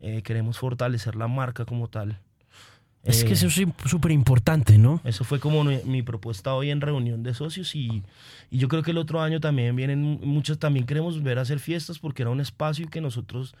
Eh, 0.00 0.22
queremos 0.22 0.58
fortalecer 0.58 1.14
la 1.16 1.28
marca 1.28 1.64
como 1.64 1.88
tal. 1.88 2.18
Es 3.02 3.22
eh, 3.22 3.26
que 3.26 3.32
eso 3.32 3.46
es 3.46 3.62
súper 3.86 4.12
importante, 4.12 4.76
¿no? 4.76 5.00
Eso 5.04 5.24
fue 5.24 5.40
como 5.40 5.64
mi, 5.64 5.78
mi, 5.84 6.02
propuesta 6.02 6.54
hoy 6.54 6.70
en 6.70 6.80
reunión 6.80 7.22
de 7.22 7.32
socios 7.32 7.74
y, 7.74 8.02
y, 8.50 8.58
yo 8.58 8.68
creo 8.68 8.82
que 8.82 8.90
el 8.90 8.98
otro 8.98 9.22
año 9.22 9.40
también 9.40 9.74
vienen 9.74 10.20
muchos, 10.22 10.58
también 10.58 10.84
queremos 10.84 11.16
volver 11.16 11.38
a 11.38 11.42
hacer 11.42 11.60
fiestas 11.60 11.98
porque 11.98 12.22
era 12.22 12.30
un 12.30 12.40
espacio 12.40 12.88
que 12.90 13.00
nosotros 13.00 13.54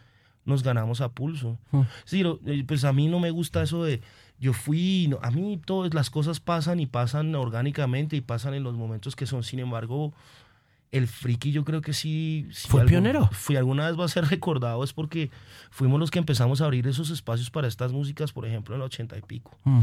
nos 0.44 0.62
ganamos 0.62 1.00
a 1.00 1.10
pulso. 1.10 1.58
Mm. 1.70 1.80
Sí, 2.04 2.24
pues 2.66 2.84
a 2.84 2.92
mí 2.92 3.08
no 3.08 3.18
me 3.18 3.30
gusta 3.30 3.62
eso 3.62 3.84
de 3.84 4.00
yo 4.38 4.54
fui, 4.54 5.06
no, 5.08 5.18
a 5.22 5.30
mí 5.30 5.60
todas 5.62 5.92
las 5.92 6.08
cosas 6.08 6.40
pasan 6.40 6.80
y 6.80 6.86
pasan 6.86 7.34
orgánicamente 7.34 8.16
y 8.16 8.22
pasan 8.22 8.54
en 8.54 8.62
los 8.62 8.74
momentos 8.74 9.14
que 9.14 9.26
son, 9.26 9.42
sin 9.42 9.58
embargo, 9.58 10.14
el 10.92 11.06
friki 11.06 11.52
yo 11.52 11.64
creo 11.64 11.80
que 11.80 11.92
sí... 11.92 12.48
sí 12.52 12.68
¿Fue 12.68 12.80
algún, 12.80 12.90
pionero? 12.90 13.28
Fui 13.32 13.56
alguna 13.56 13.86
vez 13.86 13.98
va 13.98 14.04
a 14.04 14.08
ser 14.08 14.24
recordado, 14.30 14.82
es 14.82 14.92
porque 14.92 15.30
fuimos 15.70 16.00
los 16.00 16.10
que 16.10 16.18
empezamos 16.18 16.60
a 16.60 16.64
abrir 16.64 16.86
esos 16.86 17.10
espacios 17.10 17.50
para 17.50 17.68
estas 17.68 17.92
músicas, 17.92 18.32
por 18.32 18.46
ejemplo, 18.46 18.74
en 18.74 18.80
el 18.80 18.86
ochenta 18.86 19.16
y 19.16 19.22
pico. 19.22 19.56
Mm. 19.64 19.80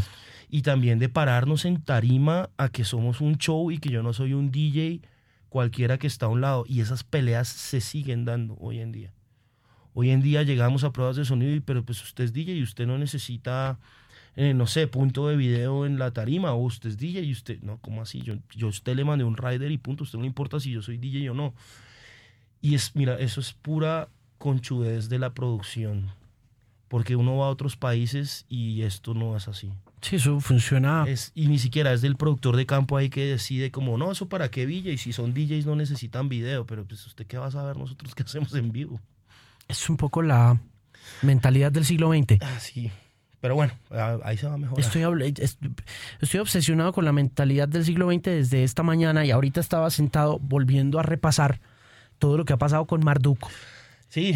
Y 0.49 0.61
también 0.61 0.99
de 0.99 1.09
pararnos 1.09 1.65
en 1.65 1.81
tarima 1.81 2.49
a 2.57 2.69
que 2.69 2.83
somos 2.83 3.21
un 3.21 3.37
show 3.37 3.71
y 3.71 3.77
que 3.77 3.89
yo 3.89 4.03
no 4.03 4.13
soy 4.13 4.33
un 4.33 4.51
DJ 4.51 5.01
cualquiera 5.49 5.97
que 5.97 6.07
está 6.07 6.27
a 6.27 6.29
un 6.29 6.41
lado. 6.41 6.65
Y 6.67 6.81
esas 6.81 7.03
peleas 7.03 7.47
se 7.47 7.81
siguen 7.81 8.25
dando 8.25 8.57
hoy 8.59 8.79
en 8.79 8.91
día. 8.91 9.13
Hoy 9.93 10.11
en 10.11 10.21
día 10.21 10.43
llegamos 10.43 10.83
a 10.83 10.91
pruebas 10.91 11.15
de 11.15 11.25
sonido, 11.25 11.55
y, 11.55 11.59
pero 11.59 11.83
pues 11.83 12.03
usted 12.03 12.25
es 12.25 12.33
DJ 12.33 12.53
y 12.53 12.63
usted 12.63 12.85
no 12.85 12.99
necesita, 12.99 13.79
eh, 14.37 14.53
no 14.53 14.67
sé, 14.67 14.85
punto 14.85 15.27
de 15.27 15.35
video 15.35 15.87
en 15.87 15.97
la 15.97 16.11
tarima, 16.11 16.53
o 16.53 16.57
usted 16.57 16.91
es 16.91 16.97
DJ 16.97 17.23
y 17.23 17.31
usted, 17.31 17.59
no, 17.63 17.79
¿cómo 17.79 18.03
así? 18.03 18.21
Yo, 18.21 18.35
yo 18.55 18.67
a 18.67 18.69
usted 18.69 18.95
le 18.95 19.03
mandé 19.03 19.23
un 19.23 19.35
rider 19.35 19.71
y 19.71 19.79
punto, 19.79 20.03
usted 20.03 20.19
no 20.19 20.21
le 20.21 20.27
importa 20.27 20.59
si 20.59 20.69
yo 20.69 20.83
soy 20.83 20.99
DJ 20.99 21.31
o 21.31 21.33
no. 21.33 21.55
Y 22.61 22.75
es, 22.75 22.95
mira, 22.95 23.17
eso 23.19 23.41
es 23.41 23.53
pura 23.53 24.09
conchudez 24.37 25.09
de 25.09 25.17
la 25.17 25.33
producción, 25.33 26.11
porque 26.87 27.15
uno 27.15 27.35
va 27.37 27.47
a 27.47 27.49
otros 27.49 27.77
países 27.77 28.45
y 28.47 28.83
esto 28.83 29.15
no 29.15 29.35
es 29.35 29.47
así. 29.47 29.71
Sí, 30.01 30.17
eso 30.17 30.39
funciona. 30.39 31.05
Es, 31.07 31.31
y 31.33 31.47
ni 31.47 31.57
siquiera 31.57 31.91
es 31.91 32.01
del 32.01 32.15
productor 32.15 32.57
de 32.57 32.67
campo 32.67 32.95
ahí 32.95 33.09
que 33.09 33.25
decide 33.25 33.71
como, 33.71 33.97
no, 33.97 34.11
eso 34.11 34.29
para 34.29 34.51
qué 34.51 34.67
DJ, 34.67 34.93
y 34.93 34.97
si 34.99 35.13
son 35.13 35.33
DJs 35.33 35.65
no 35.65 35.75
necesitan 35.75 36.29
video, 36.29 36.67
pero 36.67 36.85
pues 36.85 37.03
usted 37.07 37.25
qué 37.25 37.39
va 37.39 37.47
a 37.47 37.51
saber 37.51 37.75
nosotros 37.75 38.13
qué 38.15 38.21
hacemos 38.21 38.53
en 38.53 38.71
vivo. 38.71 39.01
Es 39.67 39.89
un 39.89 39.97
poco 39.97 40.21
la 40.21 40.61
mentalidad 41.23 41.71
del 41.71 41.85
siglo 41.85 42.13
XX. 42.13 42.39
Ah, 42.41 42.59
sí. 42.59 42.91
Pero 43.39 43.55
bueno, 43.55 43.73
ah, 43.91 44.17
ahí 44.23 44.37
se 44.37 44.47
va 44.47 44.57
mejor. 44.57 44.79
Estoy, 44.79 45.03
estoy 46.21 46.39
obsesionado 46.39 46.91
con 46.91 47.05
la 47.05 47.11
mentalidad 47.11 47.67
del 47.67 47.85
siglo 47.85 48.11
XX 48.11 48.23
desde 48.23 48.63
esta 48.63 48.83
mañana 48.83 49.25
y 49.25 49.31
ahorita 49.31 49.59
estaba 49.59 49.89
sentado 49.89 50.39
volviendo 50.39 50.99
a 50.99 51.03
repasar 51.03 51.59
todo 52.17 52.37
lo 52.37 52.45
que 52.45 52.53
ha 52.53 52.57
pasado 52.57 52.85
con 52.85 53.03
Marduk. 53.03 53.47
Sí. 54.09 54.35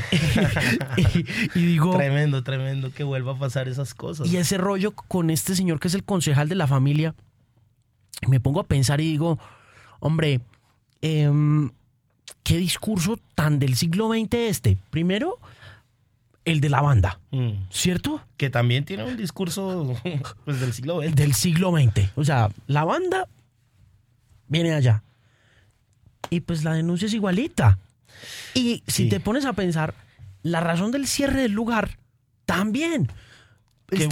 y, 1.56 1.60
digo. 1.60 1.96
Tremendo, 1.96 2.44
tremendo 2.44 2.92
que 2.92 3.04
vuelva 3.04 3.34
a 3.34 3.40
pasar 3.40 3.68
esas 3.68 3.94
cosas. 3.94 4.32
Y 4.32 4.38
ese 4.38 4.58
rollo 4.58 4.92
con 4.92 5.30
este 5.30 5.56
señor 5.56 5.80
que 5.80 5.88
es 5.88 5.96
el 5.96 6.04
concejal 6.04 6.50
de 6.50 6.56
la 6.56 6.68
familia. 6.68 7.16
Me 8.28 8.40
pongo 8.40 8.60
a 8.60 8.66
pensar 8.66 9.02
y 9.02 9.06
digo, 9.06 9.40
hombre, 10.00 10.42
em, 11.02 11.72
qué 12.44 12.58
discurso 12.58 13.18
tan 13.34 13.58
del 13.58 13.76
siglo 13.76 14.10
XX 14.10 14.34
este. 14.36 14.78
Primero, 14.92 15.40
el 16.46 16.62
de 16.62 16.70
la 16.70 16.82
banda, 16.82 17.20
mm. 17.32 17.52
¿cierto? 17.70 18.22
Que 18.38 18.50
también 18.50 18.86
tiene 18.86 19.04
un 19.04 19.18
discurso 19.18 19.96
pues, 20.46 20.60
del 20.60 20.74
siglo 20.74 21.02
XX. 21.02 21.16
Del 21.16 21.34
siglo 21.34 21.72
XX. 21.72 22.10
O 22.16 22.24
sea, 22.24 22.50
la 22.68 22.84
banda 22.84 23.28
viene 24.48 24.74
allá. 24.74 25.04
Y 26.30 26.42
pues 26.42 26.64
la 26.64 26.74
denuncia 26.74 27.08
es 27.08 27.14
igualita. 27.14 27.78
Y 28.54 28.84
si 28.88 29.10
te 29.10 29.20
pones 29.20 29.46
a 29.46 29.54
pensar, 29.54 29.94
la 30.44 30.60
razón 30.60 30.92
del 30.92 31.08
cierre 31.08 31.42
del 31.42 31.52
lugar 31.52 31.98
también. 32.46 33.12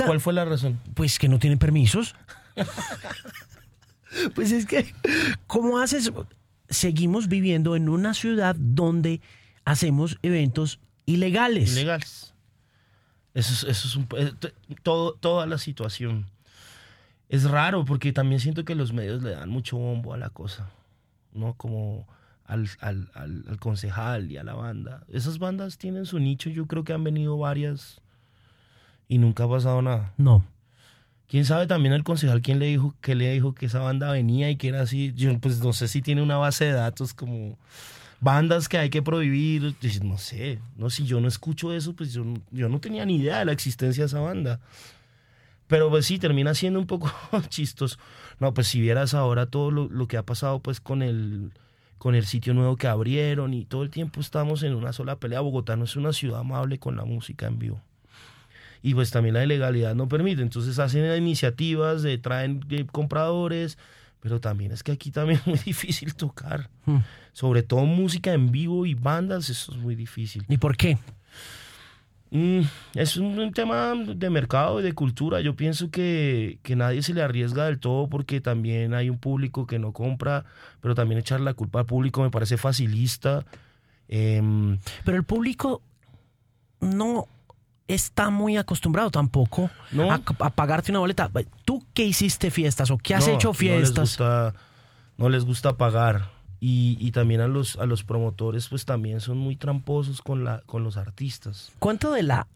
¿Cuál 0.05 0.19
fue 0.19 0.33
la 0.33 0.45
razón? 0.45 0.79
Pues 0.93 1.19
que 1.19 1.29
no 1.29 1.39
tienen 1.39 1.59
permisos. 1.59 2.15
pues 4.35 4.51
es 4.51 4.65
que, 4.65 4.93
¿cómo 5.47 5.79
haces? 5.79 6.11
Seguimos 6.69 7.27
viviendo 7.27 7.75
en 7.75 7.89
una 7.89 8.13
ciudad 8.13 8.55
donde 8.57 9.21
hacemos 9.65 10.17
eventos 10.21 10.79
ilegales. 11.13 11.73
Ilegales. 11.73 12.33
Eso 13.33 13.53
es, 13.53 13.63
eso 13.63 13.87
es 13.87 13.95
un, 13.95 14.07
eh, 14.17 14.33
todo, 14.83 15.13
toda 15.13 15.45
la 15.45 15.57
situación. 15.57 16.25
Es 17.29 17.49
raro 17.49 17.85
porque 17.85 18.11
también 18.11 18.39
siento 18.39 18.65
que 18.65 18.75
los 18.75 18.91
medios 18.91 19.21
le 19.21 19.31
dan 19.31 19.49
mucho 19.49 19.77
bombo 19.77 20.13
a 20.13 20.17
la 20.17 20.29
cosa. 20.29 20.69
¿No? 21.31 21.53
Como 21.53 22.07
al, 22.45 22.67
al, 22.81 23.11
al, 23.13 23.59
concejal 23.59 24.31
y 24.31 24.37
a 24.37 24.43
la 24.43 24.55
banda. 24.55 25.03
Esas 25.07 25.37
bandas 25.37 25.77
tienen 25.77 26.05
su 26.05 26.19
nicho, 26.19 26.49
yo 26.49 26.65
creo 26.65 26.83
que 26.83 26.93
han 26.93 27.03
venido 27.03 27.37
varias 27.37 28.01
y 29.07 29.19
nunca 29.19 29.43
ha 29.43 29.49
pasado 29.49 29.81
nada. 29.83 30.13
No. 30.17 30.43
¿Quién 31.27 31.45
sabe 31.45 31.67
también 31.67 31.93
el 31.93 32.03
concejal 32.03 32.41
quién 32.41 32.57
le 32.57 32.65
dijo 32.65 32.95
que 33.01 33.13
le 33.13 33.31
dijo 33.31 33.53
que 33.53 33.67
esa 33.67 33.79
banda 33.79 34.11
venía 34.11 34.49
y 34.49 34.55
que 34.55 34.69
era 34.69 34.81
así? 34.81 35.13
Yo 35.15 35.37
pues 35.39 35.59
no 35.63 35.73
sé 35.73 35.87
si 35.87 36.01
tiene 36.01 36.23
una 36.23 36.37
base 36.37 36.65
de 36.65 36.71
datos 36.71 37.13
como 37.13 37.55
bandas 38.21 38.67
que 38.69 38.77
hay 38.77 38.89
que 38.89 39.01
prohibir, 39.01 39.75
no 40.03 40.17
sé, 40.17 40.59
no 40.77 40.89
si 40.89 41.05
yo 41.05 41.21
no 41.21 41.27
escucho 41.27 41.73
eso, 41.73 41.93
pues 41.93 42.13
yo, 42.13 42.23
no 42.23 42.79
tenía 42.79 43.05
ni 43.05 43.17
idea 43.17 43.39
de 43.39 43.45
la 43.45 43.51
existencia 43.51 44.03
de 44.03 44.07
esa 44.07 44.19
banda. 44.19 44.59
Pero 45.67 45.89
pues 45.89 46.05
sí, 46.05 46.17
termina 46.17 46.53
siendo 46.55 46.79
un 46.79 46.87
poco 46.87 47.11
chistoso. 47.49 47.97
No, 48.39 48.53
pues 48.53 48.67
si 48.67 48.81
vieras 48.81 49.13
ahora 49.13 49.45
todo 49.45 49.69
lo, 49.69 49.87
lo 49.87 50.07
que 50.07 50.17
ha 50.17 50.23
pasado 50.23 50.59
pues 50.59 50.81
con 50.81 51.03
el 51.03 51.51
con 51.99 52.15
el 52.15 52.25
sitio 52.25 52.53
nuevo 52.53 52.77
que 52.77 52.87
abrieron 52.87 53.53
y 53.53 53.65
todo 53.65 53.83
el 53.83 53.89
tiempo 53.89 54.21
estamos 54.21 54.63
en 54.63 54.73
una 54.73 54.93
sola 54.93 55.17
pelea. 55.17 55.41
Bogotá 55.41 55.75
no 55.75 55.83
es 55.83 55.95
una 55.97 56.13
ciudad 56.13 56.39
amable 56.39 56.79
con 56.79 56.95
la 56.95 57.03
música 57.03 57.45
en 57.45 57.59
vivo. 57.59 57.81
Y 58.81 58.93
pues 58.93 59.11
también 59.11 59.35
la 59.35 59.43
ilegalidad 59.43 59.93
no 59.95 60.07
permite. 60.07 60.41
Entonces 60.41 60.79
hacen 60.79 61.05
iniciativas, 61.21 62.01
de, 62.01 62.17
traen 62.17 62.61
compradores, 62.91 63.77
pero 64.19 64.39
también 64.39 64.71
es 64.71 64.83
que 64.83 64.91
aquí 64.91 65.11
también 65.11 65.39
es 65.39 65.47
muy 65.47 65.59
difícil 65.65 66.15
tocar. 66.15 66.69
Hmm. 66.85 66.99
Sobre 67.33 67.63
todo 67.63 67.85
música 67.85 68.33
en 68.33 68.51
vivo 68.51 68.85
y 68.85 68.93
bandas, 68.93 69.49
eso 69.49 69.71
es 69.71 69.77
muy 69.77 69.95
difícil. 69.95 70.45
¿Y 70.47 70.57
por 70.57 70.75
qué? 70.77 70.97
Mm, 72.31 72.61
es 72.93 73.17
un, 73.17 73.51
tema 73.53 73.93
de 73.95 74.29
mercado 74.29 74.79
y 74.79 74.83
de 74.83 74.93
cultura. 74.93 75.41
Yo 75.41 75.55
pienso 75.55 75.89
que, 75.89 76.59
que, 76.61 76.75
nadie 76.75 77.01
se 77.01 77.13
le 77.13 77.23
arriesga 77.23 77.65
del 77.65 77.79
todo 77.79 78.07
porque 78.07 78.39
también 78.39 78.93
hay 78.93 79.09
un 79.09 79.17
público 79.17 79.65
que 79.65 79.79
no 79.79 79.93
compra, 79.93 80.45
pero 80.79 80.93
también 80.93 81.19
echar 81.19 81.39
la 81.39 81.55
culpa 81.55 81.79
al 81.79 81.85
público 81.85 82.21
me 82.21 82.29
parece 82.29 82.57
facilista. 82.57 83.45
Em, 84.07 84.77
pero 85.05 85.17
el 85.17 85.23
público 85.23 85.81
no 86.81 87.27
está 87.89 88.29
muy 88.29 88.55
acostumbrado 88.55 89.09
tampoco 89.09 89.69
a, 90.09 90.49
pagarte 90.51 90.91
una 90.91 90.99
boleta. 90.99 91.29
¿Tú 91.65 91.83
qué 91.93 92.05
hiciste 92.05 92.51
fiestas 92.51 92.91
o 92.91 92.97
qué 92.97 93.15
has 93.15 93.27
hecho 93.27 93.51
fiestas? 93.53 94.19
No 94.19 94.25
les 94.25 94.51
gusta, 94.51 94.55
no 95.17 95.29
les 95.29 95.45
gusta 95.45 95.75
pagar. 95.75 96.29
Y, 96.61 97.11
también 97.11 97.41
a 97.41 97.47
los, 97.47 97.77
a 97.77 97.85
los 97.85 98.03
promotores, 98.03 98.67
pues 98.67 98.85
también 98.85 99.21
son 99.21 99.37
muy 99.37 99.55
tramposos 99.55 100.21
con, 100.21 100.43
la, 100.43 100.61
con 100.65 100.83
los 100.83 100.97
artistas. 100.97 101.71
¿Cuánto 101.79 102.11
de 102.11 102.23
la 102.23 102.47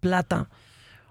plata 0.00 0.48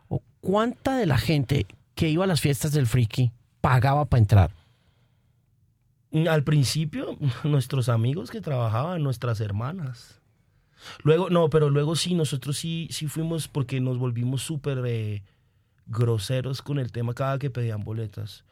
o 0.09 0.22
cuánta 0.41 0.97
de 0.97 1.05
la 1.05 1.18
gente 1.18 1.68
que 1.95 2.09
iba 2.09 2.24
a 2.24 2.28
las 2.28 2.41
fiestas 2.41 2.74
del 2.74 2.88
friki 2.88 3.32
pagaba 3.61 4.05
para 4.05 4.20
entrar? 4.20 4.51
Al 6.28 6.43
principio, 6.43 7.18
nuestros 7.43 7.88
amigos 7.88 8.30
que 8.30 8.41
trabajaban, 8.41 9.03
nuestras 9.03 9.39
hermanas. 9.39 10.22
Luego, 11.03 11.29
no, 11.29 11.49
pero 11.49 11.69
luego 11.69 11.95
sí, 11.95 12.15
nosotros 12.15 12.57
sí, 12.57 12.88
sí 12.91 13.07
fuimos 13.07 13.47
porque 13.47 13.79
nos 13.79 13.97
volvimos 13.97 14.41
súper 14.41 14.84
eh, 14.86 15.23
groseros 15.88 16.61
con 16.61 16.79
el 16.79 16.91
tema 16.91 17.13
cada 17.13 17.39
que 17.39 17.49
pedían 17.49 17.84
boletas 17.84 18.45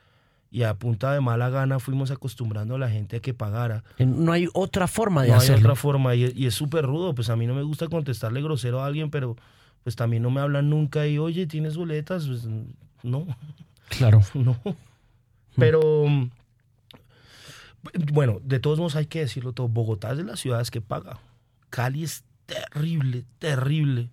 y 0.51 0.63
a 0.63 0.73
punta 0.73 1.13
de 1.13 1.21
mala 1.21 1.49
gana 1.49 1.79
fuimos 1.79 2.11
acostumbrando 2.11 2.75
a 2.75 2.77
la 2.77 2.89
gente 2.89 3.17
a 3.17 3.19
que 3.21 3.33
pagara. 3.33 3.85
No 3.97 4.33
hay 4.33 4.49
otra 4.53 4.87
forma 4.87 5.23
de 5.23 5.31
hacerlo. 5.31 5.53
No 5.53 5.57
hay 5.57 5.63
otra 5.63 5.75
forma 5.75 6.15
y, 6.15 6.45
es 6.45 6.53
súper 6.53 6.85
rudo, 6.85 7.15
pues 7.15 7.29
a 7.29 7.37
mí 7.37 7.47
no 7.47 7.55
me 7.55 7.63
gusta 7.63 7.87
contestarle 7.87 8.41
grosero 8.41 8.81
a 8.81 8.85
alguien, 8.85 9.09
pero 9.09 9.37
pues 9.83 9.95
también 9.95 10.21
no 10.21 10.29
me 10.29 10.41
hablan 10.41 10.69
nunca 10.69 11.07
y 11.07 11.17
oye, 11.17 11.47
¿tienes 11.47 11.77
boletas? 11.77 12.27
Pues 12.27 12.47
no. 13.01 13.25
Claro. 13.89 14.21
No. 14.33 14.57
Pero 15.57 16.05
bueno, 18.13 18.39
de 18.43 18.59
todos 18.59 18.77
modos 18.77 18.95
hay 18.95 19.07
que 19.07 19.19
decirlo 19.19 19.53
todo, 19.53 19.67
Bogotá 19.67 20.11
es 20.11 20.17
de 20.17 20.23
las 20.23 20.39
ciudades 20.39 20.69
que 20.69 20.81
paga. 20.81 21.19
Cali 21.71 22.03
es 22.03 22.23
terrible, 22.45 23.25
terrible. 23.39 24.11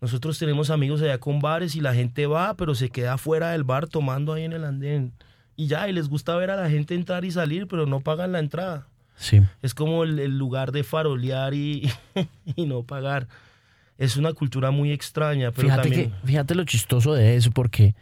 Nosotros 0.00 0.36
tenemos 0.40 0.70
amigos 0.70 1.00
allá 1.00 1.18
con 1.18 1.38
bares 1.38 1.76
y 1.76 1.80
la 1.80 1.94
gente 1.94 2.26
va, 2.26 2.54
pero 2.54 2.74
se 2.74 2.90
queda 2.90 3.16
fuera 3.18 3.52
del 3.52 3.62
bar 3.62 3.86
tomando 3.86 4.32
ahí 4.32 4.42
en 4.42 4.52
el 4.52 4.64
andén 4.64 5.12
y 5.56 5.68
ya, 5.68 5.88
y 5.88 5.92
les 5.92 6.08
gusta 6.08 6.36
ver 6.36 6.50
a 6.50 6.56
la 6.56 6.68
gente 6.68 6.94
entrar 6.94 7.24
y 7.24 7.30
salir, 7.30 7.66
pero 7.66 7.86
no 7.86 8.00
pagan 8.00 8.32
la 8.32 8.38
entrada. 8.38 8.86
Sí. 9.16 9.40
Es 9.62 9.72
como 9.72 10.04
el, 10.04 10.38
lugar 10.38 10.70
de 10.70 10.84
farolear 10.84 11.54
y, 11.54 11.90
y, 12.56 12.66
no 12.66 12.82
pagar. 12.82 13.26
Es 13.96 14.18
una 14.18 14.34
cultura 14.34 14.70
muy 14.70 14.92
extraña, 14.92 15.50
pero 15.52 15.68
fíjate 15.68 15.88
también... 15.88 16.10
Que, 16.10 16.26
fíjate 16.26 16.54
lo 16.54 16.64
chistoso 16.64 17.14
de 17.14 17.36
eso, 17.36 17.50
porque 17.50 17.94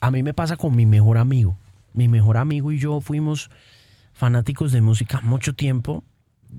a 0.00 0.10
mí 0.10 0.22
me 0.22 0.32
pasa 0.32 0.56
con 0.56 0.74
mi 0.74 0.86
mejor 0.86 1.18
amigo. 1.18 1.58
Mi 1.92 2.08
mejor 2.08 2.38
amigo 2.38 2.72
y 2.72 2.78
yo 2.78 3.02
fuimos 3.02 3.50
fanáticos 4.14 4.72
de 4.72 4.80
música 4.80 5.20
mucho 5.20 5.54
tiempo. 5.54 6.02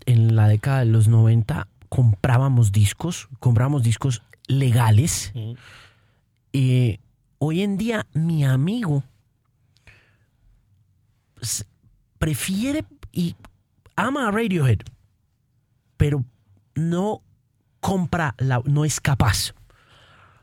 En 0.05 0.35
la 0.35 0.47
década 0.47 0.79
de 0.79 0.85
los 0.85 1.07
90 1.07 1.67
comprábamos 1.89 2.71
discos, 2.71 3.29
comprábamos 3.39 3.83
discos 3.83 4.21
legales. 4.47 5.33
Y 6.51 6.99
hoy 7.39 7.61
en 7.61 7.77
día 7.77 8.07
mi 8.13 8.43
amigo 8.43 9.03
prefiere 12.17 12.83
y 13.11 13.35
ama 13.95 14.27
a 14.27 14.31
Radiohead, 14.31 14.79
pero 15.97 16.23
no 16.75 17.21
compra, 17.79 18.35
la, 18.37 18.61
no 18.65 18.85
es 18.85 18.99
capaz. 18.99 19.53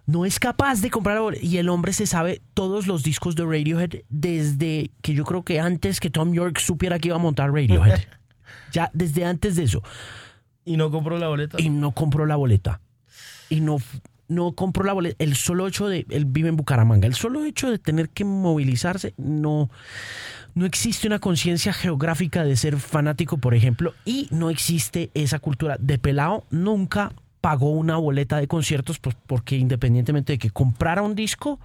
No 0.07 0.27
es 0.27 0.39
capaz 0.39 0.83
de 0.83 0.91
comprar 0.91 1.19
y 1.41 1.57
el 1.57 1.71
hombre 1.71 1.95
se 1.95 2.07
sabe 2.07 2.43
todos 2.53 2.87
los 2.87 3.03
discos 3.03 3.37
de 3.37 3.45
Radiohead 3.45 4.03
desde 4.11 4.91
que 5.01 5.15
yo 5.15 5.25
creo 5.25 5.45
que 5.45 5.61
antes 5.61 5.99
que 5.99 6.11
Tom 6.11 6.35
York 6.35 6.59
supiera 6.59 6.99
que 6.99 7.09
iba 7.09 7.17
a 7.17 7.21
montar 7.21 7.51
Radiohead. 7.51 8.01
ya 8.73 8.91
desde 8.93 9.25
antes 9.25 9.57
de 9.57 9.65
eso. 9.65 9.83
Y 10.65 10.77
no 10.77 10.91
compró 10.91 11.19
la 11.19 11.29
boleta. 11.29 11.57
Y 11.61 11.69
no 11.69 11.93
compró 11.93 12.27
la 12.27 12.37
boleta. 12.37 12.81
Y 13.51 13.61
no, 13.61 13.79
no 14.29 14.53
compró 14.53 14.85
la 14.85 14.93
boleta. 14.93 15.17
El 15.23 15.37
solo 15.37 15.67
hecho 15.67 15.89
de. 15.89 16.07
Él 16.09 16.25
vive 16.25 16.49
en 16.49 16.57
Bucaramanga. 16.57 17.07
El 17.07 17.15
solo 17.15 17.45
hecho 17.45 17.71
de 17.71 17.79
tener 17.79 18.09
que 18.09 18.25
movilizarse 18.25 19.15
no 19.17 19.71
no 20.55 20.67
existe 20.67 21.07
una 21.07 21.19
conciencia 21.19 21.73
geográfica 21.73 22.45
de 22.45 22.57
ser 22.57 22.79
fanático, 22.79 23.39
por 23.39 23.55
ejemplo, 23.55 23.93
y 24.05 24.29
no 24.31 24.51
existe 24.51 25.11
esa 25.15 25.41
cultura. 25.41 25.77
De 25.81 25.99
pelado 25.99 26.45
nunca 26.51 27.13
pagó 27.41 27.73
una 27.73 27.97
boleta 27.97 28.39
de 28.39 28.47
conciertos, 28.47 28.99
pues 28.99 29.17
porque 29.27 29.57
independientemente 29.57 30.35
de 30.35 30.39
que 30.39 30.51
comprara 30.51 31.03
un 31.03 31.15
disco, 31.15 31.59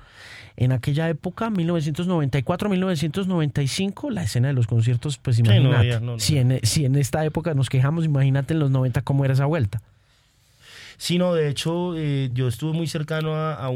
en 0.60 0.72
aquella 0.74 1.08
época, 1.08 1.50
1994-1995, 1.50 4.12
la 4.12 4.24
escena 4.24 4.50
de 4.50 4.54
los 4.54 4.68
conciertos, 4.68 5.18
pues 5.18 5.40
imagínate, 5.40 6.20
Si, 6.20 6.38
en, 6.38 6.60
si 6.64 6.84
en 6.84 6.98
esta 6.98 7.24
época 7.24 7.54
nos 7.54 7.70
quejamos, 7.70 8.04
imagínate 8.04 8.54
en 8.54 8.60
los 8.60 8.70
90 8.70 9.02
cómo 9.04 9.24
era 9.24 9.34
esa 9.34 9.46
vuelta. 9.46 9.82
Sí, 10.98 11.18
no, 11.18 11.34
de 11.34 11.48
hecho, 11.48 11.94
eh, 11.96 12.30
yo 12.34 12.50
estuve 12.50 12.74
muy 12.74 12.88
cercano 12.88 13.36
a, 13.36 13.72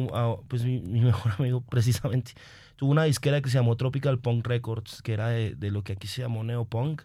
pues 0.49 0.65
mi, 0.65 0.81
mejor 0.81 1.31
amigo, 1.39 1.61
precisamente. 1.61 2.33
Tuvo 2.75 2.91
una 2.91 3.05
disquera 3.05 3.41
que 3.41 3.49
se 3.49 3.57
llamó 3.57 3.77
Tropical 3.77 4.19
Punk 4.19 4.45
Records, 4.45 5.01
que 5.01 5.13
era 5.13 5.29
de, 5.29 5.55
de 5.55 5.71
lo 5.71 5.85
que 5.85 5.93
aquí 5.93 6.07
se 6.07 6.21
llamó 6.21 6.43
Neopunk. 6.43 7.03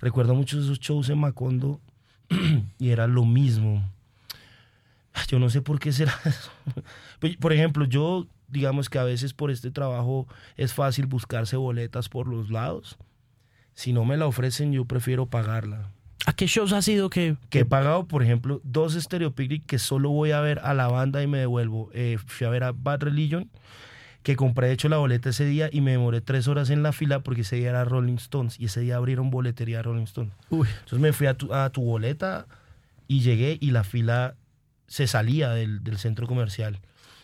Recuerdo 0.00 0.34
muchos 0.34 0.64
esos 0.64 0.80
shows 0.80 1.08
en 1.10 1.18
Macondo 1.18 1.78
y 2.80 2.90
era 2.90 3.06
lo 3.06 3.24
mismo. 3.24 3.88
Yo 5.28 5.38
no 5.38 5.48
sé 5.48 5.62
por 5.62 5.78
qué 5.78 5.92
será 5.92 6.12
eso. 6.24 6.50
Pues, 7.20 7.36
por 7.36 7.52
ejemplo, 7.52 7.84
yo, 7.84 8.26
digamos 8.52 8.88
que 8.88 8.98
a 8.98 9.04
veces 9.04 9.34
por 9.34 9.50
este 9.50 9.70
trabajo 9.70 10.28
es 10.56 10.74
fácil 10.74 11.06
buscarse 11.06 11.56
boletas 11.56 12.08
por 12.08 12.28
los 12.28 12.50
lados. 12.50 12.98
Si 13.74 13.92
no 13.92 14.04
me 14.04 14.16
la 14.16 14.26
ofrecen, 14.26 14.72
yo 14.72 14.84
prefiero 14.84 15.26
pagarla. 15.26 15.90
¿A 16.26 16.34
qué 16.34 16.46
shows 16.46 16.72
ha 16.72 16.82
sido 16.82 17.10
que...? 17.10 17.36
Que 17.50 17.60
he 17.60 17.64
pagado, 17.64 18.06
por 18.06 18.22
ejemplo, 18.22 18.60
dos 18.62 18.94
Stereo 18.94 19.32
Picnic 19.32 19.64
que 19.66 19.78
solo 19.78 20.10
voy 20.10 20.30
a 20.30 20.40
ver 20.40 20.60
a 20.60 20.72
la 20.74 20.86
banda 20.88 21.22
y 21.22 21.26
me 21.26 21.38
devuelvo. 21.38 21.90
Eh, 21.94 22.18
fui 22.24 22.46
a 22.46 22.50
ver 22.50 22.62
a 22.62 22.72
Bad 22.72 23.02
Religion, 23.02 23.50
que 24.22 24.36
compré 24.36 24.68
de 24.68 24.74
hecho 24.74 24.88
la 24.88 24.98
boleta 24.98 25.30
ese 25.30 25.46
día 25.46 25.68
y 25.72 25.80
me 25.80 25.92
demoré 25.92 26.20
tres 26.20 26.46
horas 26.46 26.70
en 26.70 26.82
la 26.82 26.92
fila 26.92 27.20
porque 27.20 27.40
ese 27.40 27.56
día 27.56 27.70
era 27.70 27.84
Rolling 27.84 28.14
Stones 28.16 28.60
y 28.60 28.66
ese 28.66 28.80
día 28.80 28.96
abrieron 28.96 29.30
boletería 29.30 29.82
Rolling 29.82 30.04
Stones. 30.04 30.32
Entonces 30.50 31.00
me 31.00 31.12
fui 31.12 31.26
a 31.26 31.34
tu, 31.34 31.52
a 31.52 31.70
tu 31.70 31.82
boleta 31.82 32.46
y 33.08 33.20
llegué 33.20 33.58
y 33.60 33.72
la 33.72 33.82
fila 33.82 34.36
se 34.86 35.08
salía 35.08 35.50
del, 35.50 35.82
del, 35.82 35.98
centro 35.98 36.26
comercial. 36.28 36.78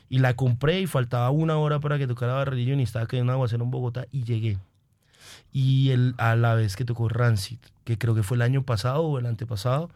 Y 0.09 0.18
la 0.18 0.34
compré 0.34 0.80
y 0.80 0.86
faltaba 0.86 1.30
una 1.30 1.59
hora 1.59 1.80
para 1.80 1.98
que 1.98 2.06
tocara 2.06 2.44
Religion 2.44 2.80
y 2.80 2.84
estaba 2.84 3.06
cayendo 3.06 3.32
aguacero 3.32 3.64
en 3.64 3.70
Bogotá 3.70 4.06
y 4.11 4.24
llegué. 4.24 4.59
Y 5.52 5.90
el, 5.90 6.14
a 6.18 6.36
la 6.36 6.54
vez 6.54 6.76
que 6.76 6.84
tocó 6.84 7.09
Rancid, 7.09 7.59
que 7.84 7.98
creo 7.98 8.14
que 8.14 8.22
fue 8.22 8.36
el 8.36 8.42
año 8.42 8.62
pasado 8.62 9.02
o 9.02 9.18
el 9.18 9.26
antepasado, 9.26 9.90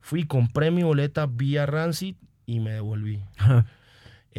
fui, 0.00 0.24
compré 0.24 0.70
mi 0.70 0.82
boleta 0.82 1.26
vía 1.26 1.66
Rancid 1.66 2.16
y 2.46 2.60
me 2.60 2.72
devolví. 2.72 3.22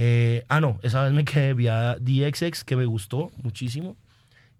Eh, 0.01 0.45
ah, 0.47 0.61
no, 0.61 0.80
esa 0.82 1.03
vez 1.03 1.11
me 1.11 1.25
quedé 1.25 1.53
vía 1.53 1.97
DXX, 1.99 2.63
que 2.63 2.77
me 2.77 2.86
gustó 2.86 3.32
muchísimo. 3.43 3.97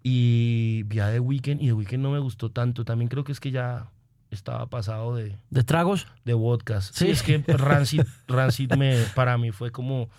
Y 0.02 0.82
vía 0.82 1.10
The 1.10 1.20
Weeknd, 1.20 1.62
y 1.62 1.66
The 1.66 1.72
Weeknd 1.72 2.02
no 2.02 2.10
me 2.10 2.18
gustó 2.18 2.50
tanto. 2.50 2.84
También 2.84 3.08
creo 3.08 3.24
que 3.24 3.32
es 3.32 3.40
que 3.40 3.50
ya 3.50 3.88
estaba 4.30 4.66
pasado 4.66 5.14
de... 5.14 5.36
¿De 5.48 5.64
tragos? 5.64 6.06
De 6.26 6.34
vodkas. 6.34 6.90
Sí, 6.92 7.08
es 7.08 7.22
que 7.22 7.38
Rancid, 7.46 8.02
Rancid 8.28 8.74
me, 8.74 8.96
para 9.14 9.38
mí 9.38 9.50
fue 9.50 9.70
como... 9.70 10.10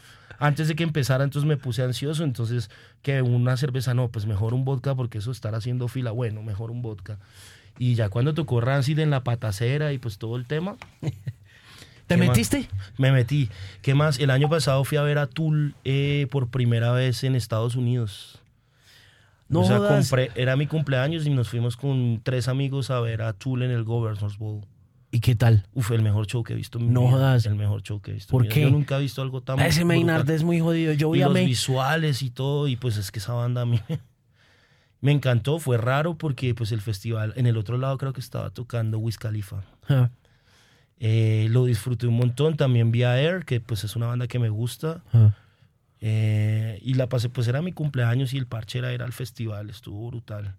Antes 0.41 0.67
de 0.67 0.75
que 0.75 0.83
empezara, 0.83 1.23
entonces 1.23 1.47
me 1.47 1.55
puse 1.55 1.83
ansioso, 1.83 2.23
entonces 2.23 2.71
que 3.03 3.21
una 3.21 3.55
cerveza, 3.57 3.93
no, 3.93 4.09
pues 4.09 4.25
mejor 4.25 4.55
un 4.55 4.65
vodka 4.65 4.95
porque 4.95 5.19
eso 5.19 5.29
estar 5.31 5.53
haciendo 5.53 5.87
fila, 5.87 6.09
bueno, 6.09 6.41
mejor 6.41 6.71
un 6.71 6.81
vodka. 6.81 7.19
Y 7.77 7.93
ya 7.93 8.09
cuando 8.09 8.33
tocó 8.33 8.59
Rancid 8.59 8.97
en 8.97 9.11
la 9.11 9.23
patacera 9.23 9.93
y 9.93 9.99
pues 9.99 10.17
todo 10.17 10.37
el 10.37 10.47
tema, 10.47 10.77
¿Te 12.07 12.17
metiste? 12.17 12.67
Me 12.97 13.11
metí. 13.11 13.49
¿Qué 13.83 13.93
más? 13.93 14.19
El 14.19 14.31
año 14.31 14.49
pasado 14.49 14.83
fui 14.83 14.97
a 14.97 15.03
ver 15.03 15.19
a 15.19 15.27
Tool 15.27 15.75
eh, 15.85 16.27
por 16.31 16.49
primera 16.49 16.91
vez 16.91 17.23
en 17.23 17.35
Estados 17.35 17.75
Unidos. 17.75 18.39
No 19.47 19.61
o 19.61 19.65
sea, 19.65 19.77
compré, 19.77 20.31
era 20.35 20.55
mi 20.55 20.65
cumpleaños 20.65 21.25
y 21.27 21.29
nos 21.29 21.49
fuimos 21.49 21.77
con 21.77 22.19
tres 22.23 22.47
amigos 22.47 22.89
a 22.89 22.99
ver 22.99 23.21
a 23.21 23.33
Tool 23.33 23.61
en 23.61 23.71
el 23.71 23.83
Governors 23.83 24.37
Bowl. 24.39 24.65
¿Y 25.11 25.19
qué 25.19 25.35
tal? 25.35 25.67
Uf, 25.73 25.91
el 25.91 26.01
mejor 26.01 26.25
show 26.25 26.41
que 26.41 26.53
he 26.53 26.55
visto. 26.55 26.79
En 26.79 26.87
mi 26.87 26.93
no 26.93 27.09
jodas. 27.09 27.45
El 27.45 27.55
mejor 27.55 27.83
show 27.83 28.01
que 28.01 28.11
he 28.11 28.13
visto. 28.13 28.31
¿Por 28.31 28.47
qué? 28.47 28.61
Yo 28.61 28.69
nunca 28.69 28.97
he 28.97 29.01
visto 29.01 29.21
algo 29.21 29.41
tan. 29.41 29.59
Ese 29.59 29.83
Maynard 29.83 30.29
es 30.29 30.43
muy 30.43 30.61
jodido. 30.61 30.93
Yo 30.93 31.11
vi 31.11 31.21
a 31.21 31.27
los 31.27 31.35
visuales 31.35 32.21
y 32.21 32.29
todo 32.29 32.67
y 32.69 32.77
pues 32.77 32.95
es 32.95 33.11
que 33.11 33.19
esa 33.19 33.33
banda 33.33 33.61
a 33.61 33.65
mí 33.65 33.79
me 35.01 35.11
encantó. 35.11 35.59
Fue 35.59 35.77
raro 35.77 36.17
porque 36.17 36.55
pues 36.55 36.71
el 36.71 36.79
festival 36.79 37.33
en 37.35 37.45
el 37.45 37.57
otro 37.57 37.77
lado 37.77 37.97
creo 37.97 38.13
que 38.13 38.21
estaba 38.21 38.49
tocando 38.51 38.99
Wiz 38.99 39.17
Khalifa. 39.17 39.63
Eh, 40.99 41.47
lo 41.49 41.65
disfruté 41.65 42.07
un 42.07 42.15
montón. 42.15 42.55
También 42.55 42.91
vi 42.91 43.03
a 43.03 43.19
Air, 43.19 43.43
que 43.43 43.59
pues 43.59 43.83
es 43.83 43.97
una 43.97 44.07
banda 44.07 44.27
que 44.27 44.39
me 44.39 44.49
gusta. 44.49 45.03
Ah. 45.11 45.33
Eh, 45.99 46.79
y 46.81 46.95
la 46.95 47.07
pasé, 47.07 47.29
pues 47.29 47.47
era 47.47 47.61
mi 47.61 47.73
cumpleaños 47.73 48.33
y 48.33 48.37
el 48.37 48.47
parche 48.47 48.79
era 48.79 49.05
al 49.05 49.13
festival, 49.13 49.69
estuvo 49.69 50.07
brutal. 50.07 50.55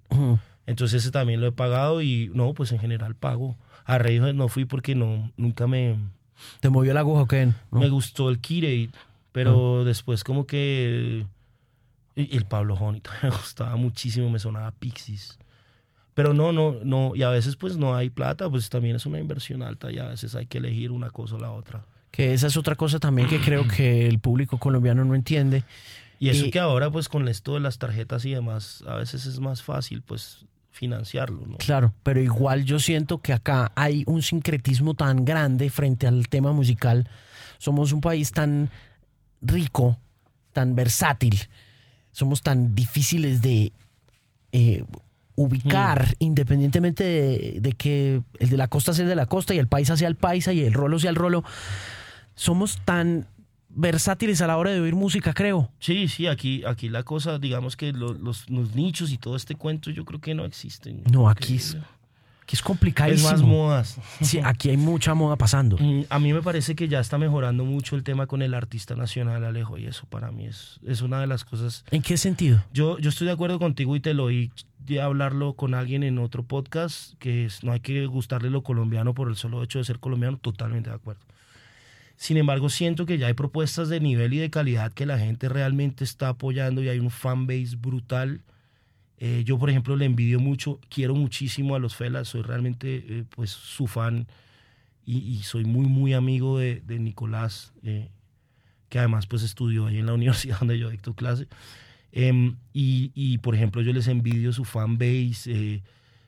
Entonces 0.66 1.02
ese 1.02 1.10
también 1.10 1.40
lo 1.40 1.46
he 1.46 1.52
pagado 1.52 2.02
y 2.02 2.30
no, 2.34 2.54
pues 2.54 2.72
en 2.72 2.78
general 2.78 3.14
pago. 3.14 3.56
A 3.84 3.98
Radiohead 3.98 4.34
no 4.34 4.48
fui 4.48 4.64
porque 4.64 4.94
no, 4.94 5.32
nunca 5.36 5.66
me... 5.66 5.98
¿Te 6.60 6.70
movió 6.70 6.94
la 6.94 7.00
aguja 7.00 7.22
o 7.22 7.26
qué? 7.26 7.52
Me 7.70 7.88
gustó 7.88 8.28
el 8.28 8.40
Kirei, 8.40 8.90
pero 9.32 9.80
ah. 9.80 9.84
después 9.84 10.24
como 10.24 10.46
que... 10.46 11.26
Y 12.14 12.36
el 12.36 12.44
Pablo 12.44 12.74
Honey 12.74 13.02
me 13.22 13.30
gustaba 13.30 13.76
muchísimo, 13.76 14.30
me 14.30 14.38
sonaba 14.38 14.70
Pixies. 14.72 15.38
Pero 16.14 16.34
no, 16.34 16.52
no, 16.52 16.76
no, 16.84 17.12
y 17.14 17.22
a 17.22 17.30
veces 17.30 17.56
pues 17.56 17.76
no 17.76 17.96
hay 17.96 18.10
plata, 18.10 18.50
pues 18.50 18.68
también 18.68 18.96
es 18.96 19.06
una 19.06 19.18
inversión 19.18 19.62
alta 19.62 19.90
y 19.90 19.98
a 19.98 20.08
veces 20.08 20.34
hay 20.34 20.46
que 20.46 20.58
elegir 20.58 20.90
una 20.90 21.10
cosa 21.10 21.36
o 21.36 21.38
la 21.38 21.50
otra. 21.50 21.86
Que 22.10 22.34
esa 22.34 22.48
es 22.48 22.58
otra 22.58 22.74
cosa 22.74 22.98
también 22.98 23.26
que 23.26 23.40
creo 23.40 23.66
que 23.66 24.06
el 24.06 24.18
público 24.18 24.58
colombiano 24.58 25.02
no 25.06 25.14
entiende. 25.14 25.64
Y 26.23 26.29
eso 26.29 26.51
que 26.53 26.61
ahora 26.61 26.89
pues 26.89 27.09
con 27.09 27.27
esto 27.27 27.55
de 27.55 27.61
las 27.61 27.79
tarjetas 27.79 28.25
y 28.25 28.33
demás, 28.33 28.85
a 28.87 28.95
veces 28.95 29.27
es 29.27 29.41
más 29.41 29.62
fácil 29.62 30.03
pues 30.03 30.47
financiarlo, 30.70 31.45
¿no? 31.47 31.57
Claro, 31.59 31.93
pero 32.05 32.20
igual 32.20 32.64
yo 32.64 32.79
siento 32.79 33.18
que 33.18 33.33
acá 33.33 33.73
hay 33.75 34.05
un 34.07 34.23
sincretismo 34.23 34.95
tan 34.95 35.25
grande 35.25 35.68
frente 35.68 36.07
al 36.07 36.29
tema 36.29 36.53
musical. 36.53 37.09
Somos 37.59 37.93
un 37.93 38.01
país 38.01 38.31
tan 38.31 38.70
rico, 39.41 39.99
tan 40.53 40.77
versátil, 40.77 41.49
somos 42.12 42.43
tan 42.43 42.75
difíciles 42.77 43.43
de 43.43 43.73
eh, 44.53 44.85
ubicar, 45.35 46.07
mm. 46.07 46.14
independientemente 46.20 47.59
de, 47.61 47.73
que 47.73 48.23
el 48.39 48.49
de 48.49 48.57
la 48.57 48.68
costa 48.68 48.93
sea 48.93 49.03
el 49.03 49.09
de 49.09 49.16
la 49.16 49.27
costa 49.27 49.55
y 49.55 49.59
el 49.59 49.66
paisa 49.66 49.97
sea 49.97 50.07
el 50.07 50.16
paisa 50.16 50.53
y 50.53 50.61
el 50.61 50.73
rolo 50.73 51.01
sea 51.01 51.11
el 51.11 51.16
rolo, 51.16 51.43
somos 52.35 52.81
tan 52.85 53.27
versátiles 53.75 54.41
a 54.41 54.47
la 54.47 54.57
hora 54.57 54.70
de 54.70 54.81
oír 54.81 54.95
música, 54.95 55.33
creo. 55.33 55.70
Sí, 55.79 56.09
sí, 56.09 56.27
aquí, 56.27 56.64
aquí 56.64 56.89
la 56.89 57.03
cosa, 57.03 57.39
digamos 57.39 57.77
que 57.77 57.93
los, 57.93 58.18
los, 58.18 58.75
nichos 58.75 59.12
y 59.12 59.18
todo 59.18 59.37
este 59.37 59.55
cuento 59.55 59.91
yo 59.91 60.05
creo 60.05 60.20
que 60.20 60.35
no 60.35 60.45
existen. 60.45 61.03
No, 61.11 61.29
aquí 61.29 61.57
es, 61.57 61.77
aquí 62.43 62.55
es 62.55 62.62
complicadísimo. 62.62 63.29
Es 63.29 63.35
más 63.35 63.43
modas. 63.43 63.99
Sí, 64.20 64.41
aquí 64.43 64.70
hay 64.70 64.77
mucha 64.77 65.14
moda 65.14 65.37
pasando. 65.37 65.77
Mm, 65.79 66.05
a 66.09 66.18
mí 66.18 66.33
me 66.33 66.43
parece 66.43 66.75
que 66.75 66.89
ya 66.89 67.01
está 67.01 67.18
mejorando 67.18 67.64
mucho 67.64 67.97
el 67.97 68.03
tema 68.03 68.27
con 68.27 68.43
el 68.43 68.55
artista 68.55 68.95
nacional, 68.95 69.45
Alejo, 69.45 69.79
y 69.79 69.87
eso 69.87 70.07
para 70.07 70.31
mí 70.31 70.47
es, 70.47 70.81
es 70.87 71.03
una 71.03 71.20
de 71.20 71.27
las 71.27 71.45
cosas... 71.45 71.85
¿En 71.91 72.03
qué 72.03 72.16
sentido? 72.16 72.62
Yo, 72.73 72.99
yo 72.99 73.09
estoy 73.09 73.27
de 73.27 73.33
acuerdo 73.33 73.59
contigo 73.59 73.97
y 73.97 74.01
te 74.01 74.14
lo 74.14 74.25
oí 74.25 74.51
de 74.79 75.01
hablarlo 75.01 75.55
con 75.55 75.75
alguien 75.75 76.03
en 76.03 76.18
otro 76.18 76.43
podcast, 76.43 77.14
que 77.18 77.45
es, 77.45 77.62
no 77.62 77.73
hay 77.73 77.81
que 77.81 78.07
gustarle 78.07 78.51
lo 78.51 78.62
colombiano 78.62 79.14
por 79.14 79.29
el 79.29 79.37
solo 79.37 79.62
hecho 79.62 79.79
de 79.79 79.85
ser 79.85 80.01
colombiano, 80.01 80.39
totalmente 80.39 80.91
de 80.91 80.97
acuerdo. 80.97 81.23
Sin 82.23 82.37
embargo, 82.37 82.68
siento 82.68 83.05
que 83.05 83.18
ya 83.18 83.27
hay 83.27 83.35
propuestas 83.35 83.89
de 83.89 83.99
nivel 83.99 84.33
y 84.33 84.39
de 84.39 84.49
calidad 84.49 84.93
que 84.93 85.07
la 85.07 85.18
gente 85.18 85.49
realmente 85.49 86.05
está 86.05 86.29
apoyando 86.29 86.81
y 86.81 86.89
hay 86.89 87.01
un 87.01 87.11
fanbase 87.11 87.75
brutal. 87.75 88.43
Eh, 89.18 89.43
yo, 89.45 89.59
por 89.59 89.70
ejemplo, 89.70 89.97
le 89.97 90.05
envidio 90.05 90.39
mucho, 90.39 90.79
quiero 90.89 91.16
muchísimo 91.16 91.75
a 91.75 91.81
los 91.81 91.97
Felas, 91.97 92.29
soy 92.29 92.43
realmente 92.43 93.05
eh, 93.09 93.25
pues 93.29 93.51
su 93.51 93.89
fan 93.89 94.29
y, 95.05 95.43
soy 95.43 95.64
muy, 95.64 95.87
muy 95.87 96.14
amigo 96.14 96.61
de, 96.61 96.81
de 96.87 97.01
Nicolás, 97.01 97.73
eh, 97.83 98.09
que 98.89 99.01
además 99.01 99.27
pues 99.27 99.43
estudió 99.43 99.89
ahí 99.89 99.99
en 99.99 100.07
la 100.07 100.12
universidad 100.14 100.61
donde 100.61 100.79
yo 100.79 100.91
dicto 100.91 101.14
clase. 101.14 101.49
Em, 102.12 102.55
y, 102.73 103.39
por 103.39 103.57
ejemplo, 103.57 103.83
yo 103.83 103.93
les 103.93 104.07
envidio 104.07 104.53
su 104.53 104.64
fanbase. 104.64 105.51
Eh, 105.51 105.83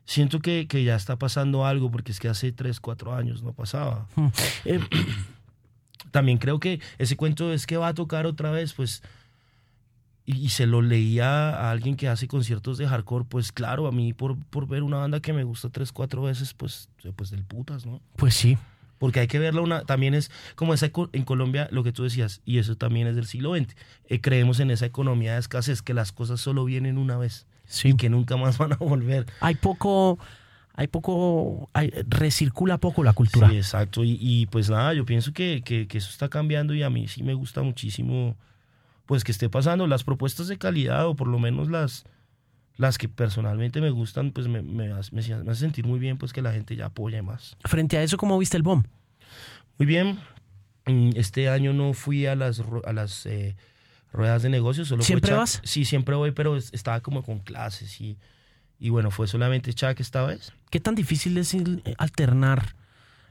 siento 0.07 0.41
que, 0.41 0.67
que, 0.67 0.83
ya 0.83 0.97
está 0.97 1.21
pasando 1.21 1.65
algo 1.65 1.89
porque 1.93 2.11
es 2.11 2.19
que 2.19 2.27
hace 2.29 2.51
3, 2.51 2.81
4 2.81 3.15
años 3.15 3.45
no 3.45 3.53
pasaba. 3.53 4.09
Hmm. 4.17 4.31
También 6.11 6.39
creo 6.39 6.61
que 6.61 6.81
ese 6.99 7.17
cuento 7.17 7.53
es 7.53 7.67
que 7.67 7.77
va 7.77 7.89
a 7.89 7.95
tocar 7.95 8.27
otra 8.27 8.51
vez, 8.51 8.73
pues. 8.73 9.03
Y, 10.27 10.49
se 10.49 10.67
lo 10.67 10.81
leía 10.81 11.51
a 11.51 11.71
alguien 11.71 11.97
que 11.97 12.09
hace 12.09 12.29
conciertos 12.29 12.79
de 12.79 12.89
hardcore, 12.89 13.27
pues 13.29 13.53
claro, 13.53 13.87
a 13.87 13.93
mí 13.93 14.15
por, 14.15 14.43
por 14.47 14.67
ver 14.67 14.83
una 14.83 14.97
banda 14.97 15.21
que 15.21 15.35
me 15.35 15.45
gusta 15.45 15.69
3, 15.69 15.93
4 15.93 16.23
veces, 16.23 16.55
pues, 16.55 16.89
pues 17.15 17.31
del 17.31 17.45
putas, 17.45 17.85
¿no? 17.85 18.01
Pues 18.17 18.33
sí 18.33 18.57
porque 18.99 19.21
hay 19.21 19.27
que 19.27 19.39
verlo 19.39 19.63
una, 19.63 19.83
también 19.83 20.15
es 20.15 20.31
como 20.55 20.73
esa 20.73 20.91
en 21.13 21.25
Colombia 21.25 21.69
lo 21.71 21.85
que 21.85 21.93
tú 21.93 22.05
decías, 22.05 22.41
y 22.47 22.57
eso 22.57 22.77
también 22.77 23.07
es 23.07 23.17
del 23.17 23.27
siglo 23.27 23.55
XX. 23.55 23.77
Eh, 24.07 24.21
creemos 24.23 24.61
en 24.61 24.71
esa 24.71 24.87
economía 24.87 25.35
de 25.35 25.41
escasez, 25.41 25.83
que 25.83 25.93
las 25.93 26.11
cosas 26.11 26.41
solo 26.41 26.65
vienen 26.65 26.97
una 26.97 27.19
vez 27.19 27.47
y 27.83 27.95
que 27.97 28.09
nunca 28.09 28.37
más 28.37 28.57
van 28.59 28.73
a 28.73 28.77
volver. 28.77 29.27
Hay 29.41 29.57
poco, 29.57 30.19
hay 30.75 30.89
poco, 30.89 31.71
hay, 31.73 31.91
recircula 32.09 32.79
poco 32.79 33.03
la 33.05 33.13
cultura. 33.13 33.49
Sí, 33.49 33.57
exacto. 33.57 34.05
Y, 34.05 34.19
y 34.21 34.47
pues 34.47 34.69
nada, 34.71 34.93
yo 34.93 35.05
pienso 35.07 35.33
que, 35.33 35.63
que, 35.65 35.87
que, 35.87 35.99
eso 35.99 36.11
está 36.11 36.29
cambiando 36.29 36.75
y 36.75 36.83
a 36.83 36.91
mí 36.91 37.09
sí 37.09 37.23
me 37.23 37.35
gusta 37.35 37.63
muchísimo 37.63 38.37
pues 39.07 39.23
que 39.23 39.33
esté 39.33 39.49
pasando 39.49 39.87
las 39.87 40.03
propuestas 40.05 40.49
de 40.49 40.59
calidad 40.59 41.07
o 41.07 41.15
por 41.15 41.29
lo 41.29 41.39
menos 41.39 41.69
las 41.71 42.05
las 42.77 42.99
que 42.99 43.09
personalmente 43.09 43.81
me 43.81 43.91
gustan, 43.91 44.33
pues 44.33 44.49
me, 44.49 44.61
me, 44.63 44.89
me, 45.13 45.55
sentir 45.55 45.87
muy 45.87 46.01
bien, 46.01 46.19
pues 46.19 46.33
que 46.33 46.43
la 46.43 46.53
gente 46.53 46.75
ya 46.75 46.87
apoye 46.87 47.23
más. 47.23 47.57
Frente 47.65 47.97
a 47.97 48.03
eso, 48.03 48.17
¿cómo 48.17 48.37
viste 48.37 48.57
el 48.57 48.65
BOM? 48.65 48.83
Muy 49.79 49.87
bien. 49.87 50.19
Mm, 50.87 51.11
Este 51.15 51.49
año 51.49 51.73
no 51.73 51.93
fui 51.93 52.27
a 52.27 52.35
las, 52.35 52.63
a 52.85 52.93
las 52.93 53.27
eh, 53.27 53.55
ruedas 54.13 54.43
de 54.43 54.49
negocios. 54.49 54.89
Solo 54.89 55.05
¿Siempre 55.05 55.33
vas? 55.35 55.61
Sí, 55.63 55.85
siempre 55.85 56.17
voy, 56.17 56.33
pero 56.33 56.57
es- 56.57 56.73
estaba 56.73 57.01
como 57.01 57.23
con 57.23 57.39
clases 57.39 58.01
y, 58.01 58.19
y 58.81 58.89
bueno, 58.91 59.13
fue 59.13 59.29
solamente 59.29 59.73
Chuck 59.73 60.01
esta 60.01 60.25
vez. 60.25 60.53
¿Qué 60.75 60.81
tan 60.81 60.97
difícil 60.97 61.39
es 61.39 61.55
eh, 61.55 61.95
alternar 61.99 62.75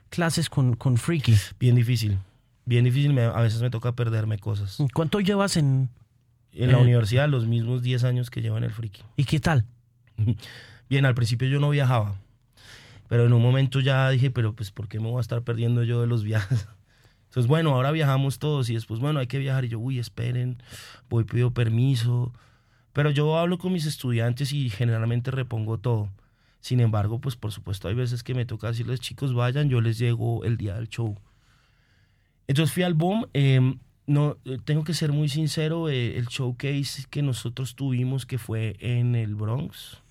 clases 0.09 0.49
con, 0.49 0.77
con 0.77 0.95
Freaky? 0.95 1.35
Bien 1.59 1.75
difícil. 1.75 2.17
Bien 2.63 2.85
difícil, 2.85 3.11
me- 3.11 3.23
a 3.25 3.41
veces 3.41 3.61
me 3.61 3.69
toca 3.69 3.91
perderme 3.91 4.39
cosas. 4.39 4.77
¿Cuánto 4.93 5.19
llevas 5.19 5.57
en... 5.57 5.89
En 6.53 6.71
la 6.71 6.77
Eh. 6.77 6.81
universidad, 6.81 7.27
los 7.27 7.45
mismos 7.45 7.81
10 7.83 8.05
años 8.05 8.29
que 8.29 8.41
llevo 8.41 8.57
en 8.59 8.63
el 8.63 8.71
friki. 8.71 9.01
¿Y 9.17 9.25
qué 9.25 9.41
tal? 9.41 9.65
Bien, 10.89 11.05
al 11.05 11.15
principio 11.15 11.49
yo 11.49 11.59
no 11.59 11.69
viajaba, 11.69 12.15
pero 13.09 13.25
en 13.25 13.33
un 13.33 13.41
momento 13.41 13.81
ya 13.81 14.09
dije, 14.09 14.31
pero 14.31 14.53
pues 14.55 14.71
¿por 14.71 14.87
qué 14.87 15.01
me 15.01 15.09
voy 15.09 15.17
a 15.17 15.19
estar 15.21 15.41
perdiendo 15.41 15.83
yo 15.83 15.99
de 15.99 16.07
los 16.07 16.23
viajes? 16.23 16.65
Entonces, 17.27 17.47
bueno, 17.49 17.71
ahora 17.71 17.91
viajamos 17.91 18.39
todos 18.39 18.69
y 18.69 18.75
después, 18.75 19.01
bueno, 19.01 19.19
hay 19.19 19.27
que 19.27 19.39
viajar 19.39 19.65
y 19.65 19.67
yo, 19.67 19.79
uy, 19.79 19.99
esperen, 19.99 20.63
voy, 21.09 21.25
pido 21.25 21.51
permiso. 21.51 22.31
Pero 22.93 23.09
yo 23.11 23.37
hablo 23.37 23.57
con 23.57 23.73
mis 23.73 23.85
estudiantes 23.85 24.53
y 24.53 24.69
generalmente 24.69 25.29
repongo 25.29 25.77
todo. 25.77 26.07
Sin 26.63 26.79
embargo, 26.79 27.19
pues 27.19 27.35
por 27.35 27.51
supuesto 27.51 27.89
hay 27.89 27.93
veces 27.93 28.23
que 28.23 28.33
me 28.33 28.45
toca 28.45 28.67
decirles, 28.67 29.01
chicos, 29.01 29.33
vayan, 29.33 29.67
yo 29.67 29.81
les 29.81 29.97
llego 29.97 30.45
el 30.45 30.55
día 30.55 30.75
del 30.75 30.87
show. 30.87 31.19
Entonces 32.47 32.73
fui 32.73 32.83
al 32.83 32.93
BOM, 32.93 33.25
eh, 33.33 33.75
no, 34.07 34.37
eh, 34.45 34.59
tengo 34.63 34.85
que 34.85 34.93
ser 34.93 35.11
muy 35.11 35.27
sincero, 35.27 35.89
eh, 35.89 36.17
el 36.17 36.27
showcase 36.27 37.03
que 37.09 37.21
nosotros 37.21 37.75
tuvimos 37.75 38.25
que 38.25 38.37
fue 38.37 38.77
en 38.79 39.13
el 39.15 39.35
Bronx, 39.35 40.01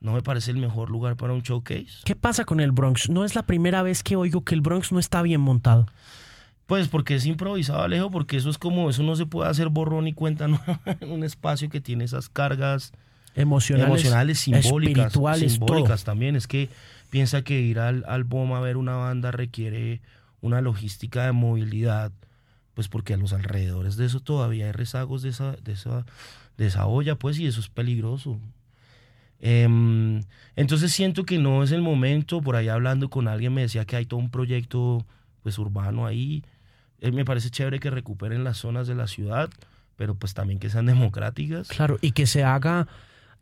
no 0.00 0.14
me 0.14 0.22
parece 0.22 0.50
el 0.50 0.56
mejor 0.56 0.90
lugar 0.90 1.16
para 1.16 1.32
un 1.32 1.42
showcase. 1.42 2.02
¿Qué 2.04 2.16
pasa 2.16 2.44
con 2.44 2.58
el 2.58 2.72
Bronx? 2.72 3.08
No 3.08 3.24
es 3.24 3.36
la 3.36 3.46
primera 3.46 3.84
vez 3.84 4.02
que 4.02 4.16
oigo 4.16 4.42
que 4.42 4.56
el 4.56 4.62
Bronx 4.62 4.90
no 4.90 4.98
está 4.98 5.22
bien 5.22 5.40
montado. 5.40 5.86
Pues 6.66 6.88
porque 6.88 7.14
es 7.14 7.24
improvisado, 7.24 7.82
Alejo, 7.82 8.10
porque 8.10 8.36
eso 8.36 8.50
es 8.50 8.58
como, 8.58 8.90
eso 8.90 9.04
no 9.04 9.14
se 9.14 9.26
puede 9.26 9.48
hacer 9.48 9.68
borrón 9.68 10.08
y 10.08 10.12
cuenta 10.12 10.48
nueva 10.48 10.80
en 10.98 11.12
un 11.12 11.22
espacio 11.22 11.68
que 11.68 11.80
tiene 11.80 12.02
esas 12.02 12.28
cargas 12.28 12.92
Emocionales, 13.34 13.88
emocionales, 13.88 14.38
simbólicas, 14.40 15.06
espirituales, 15.06 15.52
simbólicas 15.52 16.04
también. 16.04 16.36
Es 16.36 16.46
que 16.46 16.68
piensa 17.10 17.42
que 17.42 17.60
ir 17.60 17.78
al, 17.78 18.04
al 18.06 18.24
BOM 18.24 18.52
a 18.52 18.60
ver 18.60 18.76
una 18.76 18.96
banda 18.96 19.30
requiere 19.30 20.00
una 20.42 20.60
logística 20.60 21.24
de 21.24 21.32
movilidad, 21.32 22.12
pues 22.74 22.88
porque 22.88 23.14
a 23.14 23.16
los 23.16 23.32
alrededores 23.32 23.96
de 23.96 24.06
eso 24.06 24.20
todavía 24.20 24.66
hay 24.66 24.72
rezagos 24.72 25.22
de 25.22 25.30
esa, 25.30 25.52
de 25.52 25.72
esa, 25.72 26.04
de 26.58 26.66
esa 26.66 26.86
olla, 26.86 27.14
pues, 27.14 27.38
y 27.38 27.46
eso 27.46 27.60
es 27.60 27.68
peligroso. 27.68 28.38
Em, 29.40 30.22
entonces 30.54 30.92
siento 30.92 31.24
que 31.24 31.38
no 31.38 31.62
es 31.62 31.72
el 31.72 31.82
momento, 31.82 32.40
por 32.42 32.54
ahí 32.54 32.68
hablando 32.68 33.10
con 33.10 33.26
alguien 33.26 33.52
me 33.52 33.62
decía 33.62 33.84
que 33.84 33.96
hay 33.96 34.06
todo 34.06 34.20
un 34.20 34.30
proyecto 34.30 35.04
pues 35.42 35.58
urbano 35.58 36.06
ahí. 36.06 36.44
Eh, 37.00 37.10
me 37.10 37.24
parece 37.24 37.50
chévere 37.50 37.80
que 37.80 37.90
recuperen 37.90 38.44
las 38.44 38.58
zonas 38.58 38.86
de 38.86 38.94
la 38.94 39.08
ciudad, 39.08 39.50
pero 39.96 40.14
pues 40.14 40.34
también 40.34 40.60
que 40.60 40.70
sean 40.70 40.86
democráticas. 40.86 41.68
Claro, 41.68 41.98
y 42.00 42.12
que 42.12 42.26
se 42.26 42.44
haga 42.44 42.86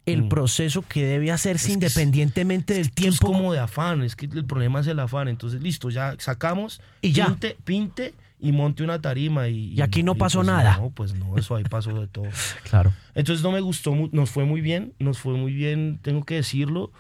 el 0.07 0.23
Mm. 0.25 0.29
proceso 0.29 0.83
que 0.83 1.05
debe 1.05 1.31
hacerse 1.31 1.73
Es 1.73 1.79
que 1.79 1.87
es- 1.87 1.95
independientemente 1.97 2.75
del 2.75 2.91
tiempo. 2.91 3.15
Es 3.15 3.21
como 3.21 3.53
de 3.53 3.59
afán, 3.61 4.03
es 4.03 4.17
que 4.17 4.27
el 4.27 4.45
problema 4.45 4.81
es 4.81 4.87
el 4.87 4.99
afán. 4.99 5.29
Entonces, 5.29 5.63
listo, 5.63 5.91
ya 5.91 6.15
sacamos, 6.19 6.81
Y 7.03 7.13
ya. 7.13 7.27
Pinte, 7.27 7.57
pinte 7.65 8.15
y 8.41 8.53
monte 8.53 8.83
una 8.83 9.01
tarima. 9.01 9.49
Y, 9.49 9.75
Y 9.75 9.81
aquí 9.83 10.03
no 10.03 10.15
pasó 10.15 10.39
pues, 10.39 10.47
nada. 10.49 10.79
No, 10.79 10.91
pues 10.91 11.15
no, 11.15 11.37
eso 11.37 11.55
ahí 11.55 11.65
pasó 11.65 11.93
de 12.01 12.07
todo. 12.09 12.25
Claro. 12.71 12.93
Entonces 13.15 13.43
no 13.45 13.53
me 13.53 13.61
gustó, 13.61 13.95
nos 14.13 14.31
fue 14.31 14.45
muy 14.45 14.61
bien, 14.61 14.95
nos 14.99 15.19
fue 15.19 15.35
muy 15.35 15.53
bien, 15.53 15.99
tengo 16.03 16.25
que 16.25 16.37
decirlo. 16.37 16.91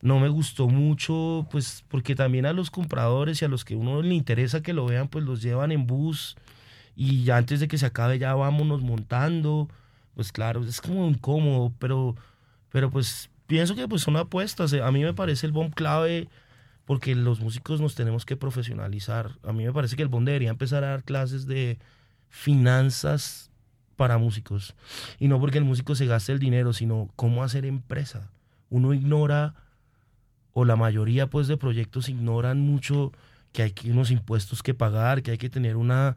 No 0.00 0.20
me 0.20 0.28
gustó 0.28 0.68
mucho, 0.68 1.46
pues 1.50 1.84
porque 1.88 2.14
también 2.14 2.46
a 2.46 2.52
los 2.52 2.70
compradores 2.70 3.42
y 3.42 3.44
a 3.44 3.48
los 3.48 3.64
que 3.64 3.74
uno 3.74 4.00
le 4.00 4.14
interesa 4.14 4.62
que 4.62 4.72
lo 4.72 4.86
vean, 4.86 5.08
pues 5.08 5.24
los 5.24 5.42
llevan 5.42 5.72
en 5.72 5.86
bus 5.88 6.36
y 6.96 7.24
ya 7.24 7.36
antes 7.36 7.58
de 7.60 7.66
que 7.68 7.78
se 7.78 7.86
acabe 7.86 8.18
ya 8.18 8.34
vámonos 8.34 8.80
montando. 8.80 9.68
Pues 10.14 10.30
claro, 10.32 10.64
es 10.64 10.80
como 10.80 11.08
incómodo, 11.08 11.72
pero, 11.80 12.14
pero 12.70 12.90
pues 12.90 13.30
pienso 13.46 13.74
que 13.74 13.88
pues 13.88 14.02
son 14.02 14.16
apuestas. 14.16 14.72
A 14.72 14.90
mí 14.92 15.02
me 15.02 15.14
parece 15.14 15.46
el 15.46 15.52
bomb 15.52 15.74
clave 15.74 16.28
porque 16.84 17.14
los 17.14 17.40
músicos 17.40 17.80
nos 17.80 17.94
tenemos 17.94 18.24
que 18.24 18.36
profesionalizar. 18.36 19.32
A 19.42 19.52
mí 19.52 19.64
me 19.64 19.72
parece 19.72 19.96
que 19.96 20.02
el 20.02 20.08
bomb 20.08 20.26
debería 20.26 20.50
empezar 20.50 20.84
a 20.84 20.90
dar 20.90 21.04
clases 21.04 21.46
de 21.46 21.78
finanzas 22.28 23.50
para 23.96 24.16
músicos. 24.16 24.74
Y 25.18 25.28
no 25.28 25.40
porque 25.40 25.58
el 25.58 25.64
músico 25.64 25.94
se 25.94 26.06
gaste 26.06 26.32
el 26.32 26.38
dinero, 26.38 26.72
sino 26.72 27.10
cómo 27.16 27.42
hacer 27.42 27.66
empresa. 27.66 28.30
Uno 28.70 28.94
ignora, 28.94 29.54
o 30.52 30.64
la 30.64 30.76
mayoría 30.76 31.26
pues 31.26 31.48
de 31.48 31.56
proyectos 31.56 32.08
ignoran 32.08 32.60
mucho 32.60 33.12
que 33.52 33.62
hay 33.62 33.74
unos 33.86 34.10
impuestos 34.10 34.62
que 34.62 34.74
pagar, 34.74 35.22
que 35.22 35.32
hay 35.32 35.38
que 35.38 35.50
tener 35.50 35.76
una 35.76 36.16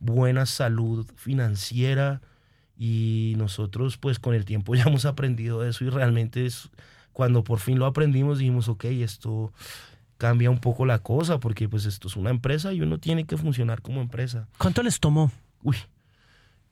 buena 0.00 0.46
salud 0.46 1.06
financiera 1.16 2.20
y 2.82 3.34
nosotros 3.36 3.98
pues 3.98 4.18
con 4.18 4.34
el 4.34 4.46
tiempo 4.46 4.74
ya 4.74 4.84
hemos 4.84 5.04
aprendido 5.04 5.64
eso 5.64 5.84
y 5.84 5.90
realmente 5.90 6.46
es 6.46 6.70
cuando 7.12 7.44
por 7.44 7.58
fin 7.60 7.78
lo 7.78 7.84
aprendimos 7.84 8.38
dijimos 8.38 8.68
ok 8.68 8.86
esto 8.86 9.52
cambia 10.16 10.50
un 10.50 10.58
poco 10.58 10.86
la 10.86 10.98
cosa 10.98 11.38
porque 11.38 11.68
pues 11.68 11.84
esto 11.84 12.08
es 12.08 12.16
una 12.16 12.30
empresa 12.30 12.72
y 12.72 12.80
uno 12.80 12.98
tiene 12.98 13.24
que 13.24 13.36
funcionar 13.36 13.82
como 13.82 14.00
empresa 14.00 14.48
¿Cuánto 14.56 14.82
les 14.82 14.98
tomó? 14.98 15.30
uy 15.62 15.76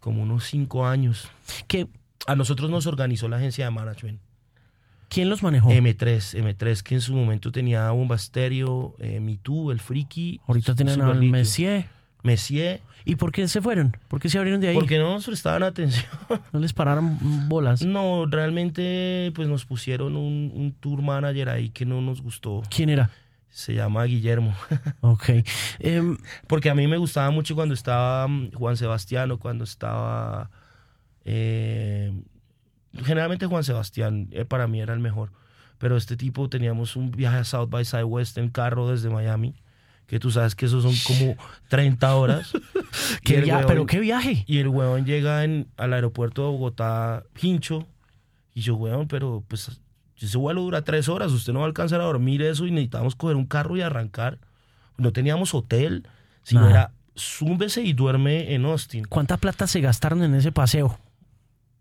como 0.01 0.23
unos 0.23 0.45
cinco 0.45 0.87
años 0.87 1.29
¿Qué, 1.67 1.87
a 2.27 2.35
nosotros 2.35 2.71
nos 2.71 2.87
organizó 2.87 3.29
la 3.29 3.37
agencia 3.37 3.67
de 3.67 3.71
management 3.71 4.21
¿Quién 5.11 5.29
los 5.29 5.43
manejó? 5.43 5.71
M3 5.71 6.43
M3 6.43 6.83
que 6.83 6.95
en 6.95 7.01
su 7.03 7.13
momento 7.13 7.53
tenía 7.53 7.91
Bomba 7.91 8.17
Stereo 8.17 8.95
eh, 8.99 9.21
Me 9.21 9.37
Too 9.37 9.73
El 9.73 9.81
Friki 9.81 10.41
Ahorita 10.47 10.75
tienen 10.75 11.03
al 11.03 11.23
Messier. 11.23 11.98
Messier 12.23 12.81
¿Y 13.05 13.17
por 13.17 13.33
qué 13.33 13.49
se 13.49 13.63
fueron? 13.63 13.97
¿Por 14.09 14.21
qué 14.21 14.29
se 14.29 14.37
abrieron 14.37 14.61
de 14.61 14.69
ahí? 14.69 14.75
porque 14.75 14.99
no 14.99 15.15
nos 15.15 15.25
prestaban 15.25 15.63
atención 15.63 16.05
No 16.53 16.61
les 16.61 16.73
pararon 16.75 17.17
bolas. 17.49 17.83
No, 17.83 18.27
realmente 18.27 19.33
pues 19.35 19.49
nos 19.49 19.65
pusieron 19.65 20.15
un, 20.15 20.53
un 20.55 20.73
tour 20.73 21.01
manager 21.01 21.49
ahí 21.49 21.71
que 21.71 21.87
no 21.87 22.03
nos 22.03 22.21
gustó. 22.21 22.63
¿Quién 22.69 22.91
era? 22.91 23.11
Se 23.49 23.75
llama 23.75 24.05
Guillermo. 24.05 24.55
Ok. 25.01 25.31
Em, 25.79 26.19
Porque 26.47 26.69
a 26.69 26.75
mí 26.75 26.87
me 26.87 26.99
gustaba 26.99 27.31
mucho 27.31 27.55
cuando 27.55 27.73
estaba 27.75 28.29
mm, 28.29 28.53
Juan 28.53 28.77
Sebastián 28.77 29.31
o 29.31 29.39
cuando 29.39 29.65
estaba... 29.65 30.51
eh, 31.25 32.13
generalmente 33.05 33.47
Juan 33.47 33.65
Sebastián 33.65 34.29
eh, 34.33 34.45
para 34.45 34.67
mí 34.67 34.81
era 34.81 34.93
el 34.93 35.01
mejor. 35.01 35.33
Pero 35.79 35.97
este 35.97 36.17
tipo 36.17 36.49
teníamos 36.51 36.95
un 36.97 37.11
viaje 37.11 37.39
a 37.39 37.45
South 37.45 37.69
by 37.71 37.85
Southwest 37.85 38.37
en 38.39 38.51
carro 38.51 38.91
desde 38.91 39.09
Miami. 39.09 39.55
Que 40.09 40.19
tú 40.19 40.31
sabes 40.33 40.55
que 40.57 40.67
esos 40.67 40.83
son 40.83 40.95
como 41.07 41.37
30 41.69 42.15
horas. 42.17 42.51
¿qué 43.23 43.43
huevón- 43.45 43.67
¿Pero 43.69 43.87
qué 43.87 44.01
viaje? 44.01 44.43
Y 44.49 44.59
el 44.59 44.67
huevón 44.69 45.05
llega 45.05 45.45
en, 45.45 45.69
al 45.77 45.93
aeropuerto 45.93 46.43
de 46.43 46.49
Bogotá, 46.49 47.23
hincho. 47.41 47.87
Y 48.55 48.63
yo, 48.63 48.75
huevón, 48.75 49.07
pero 49.07 49.45
pues 49.47 49.81
ese 50.19 50.37
vuelo 50.39 50.63
dura 50.63 50.83
tres 50.83 51.09
horas. 51.09 51.31
Usted 51.31 51.53
no 51.53 51.61
va 51.61 51.67
a 51.67 51.69
alcanzar 51.69 52.01
a 52.01 52.05
dormir 52.05 52.43
eso 52.43 52.67
y 52.67 52.71
necesitamos 52.73 53.15
coger 53.15 53.37
un 53.37 53.47
carro 53.47 53.77
y 53.77 53.83
arrancar. 53.83 54.39
No 54.97 55.13
teníamos 55.13 55.55
hotel, 55.55 56.07
sino 56.43 56.63
Nada. 56.63 56.73
era 56.73 56.91
súbese 57.15 57.83
y 57.83 57.93
duerme 57.93 58.55
en 58.55 58.65
Austin. 58.65 59.05
¿Cuánta 59.05 59.37
plata 59.37 59.67
se 59.69 59.81
gastaron 59.81 60.23
en 60.25 60.35
ese 60.35 60.51
paseo? 60.53 60.99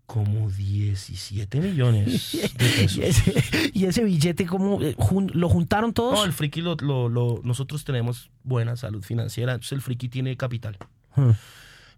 Como 0.08 0.48
17 0.50 1.60
millones 1.60 2.32
de 2.32 2.48
pesos. 2.58 2.96
Y 2.96 3.02
ese, 3.02 3.70
y 3.74 3.84
ese 3.84 4.04
billete, 4.04 4.46
¿cómo 4.46 4.80
eh, 4.82 4.94
jun- 4.96 5.30
lo 5.34 5.50
juntaron 5.50 5.92
todos? 5.92 6.14
No, 6.18 6.24
el 6.24 6.32
friki 6.32 6.62
lo, 6.62 6.76
lo- 6.80 7.10
lo- 7.10 7.42
nosotros 7.44 7.84
tenemos 7.84 8.30
buena 8.42 8.74
salud 8.76 9.02
financiera, 9.04 9.52
entonces 9.52 9.72
el 9.72 9.82
friki 9.82 10.08
tiene 10.08 10.34
capital. 10.38 10.78
Hmm. 11.14 11.32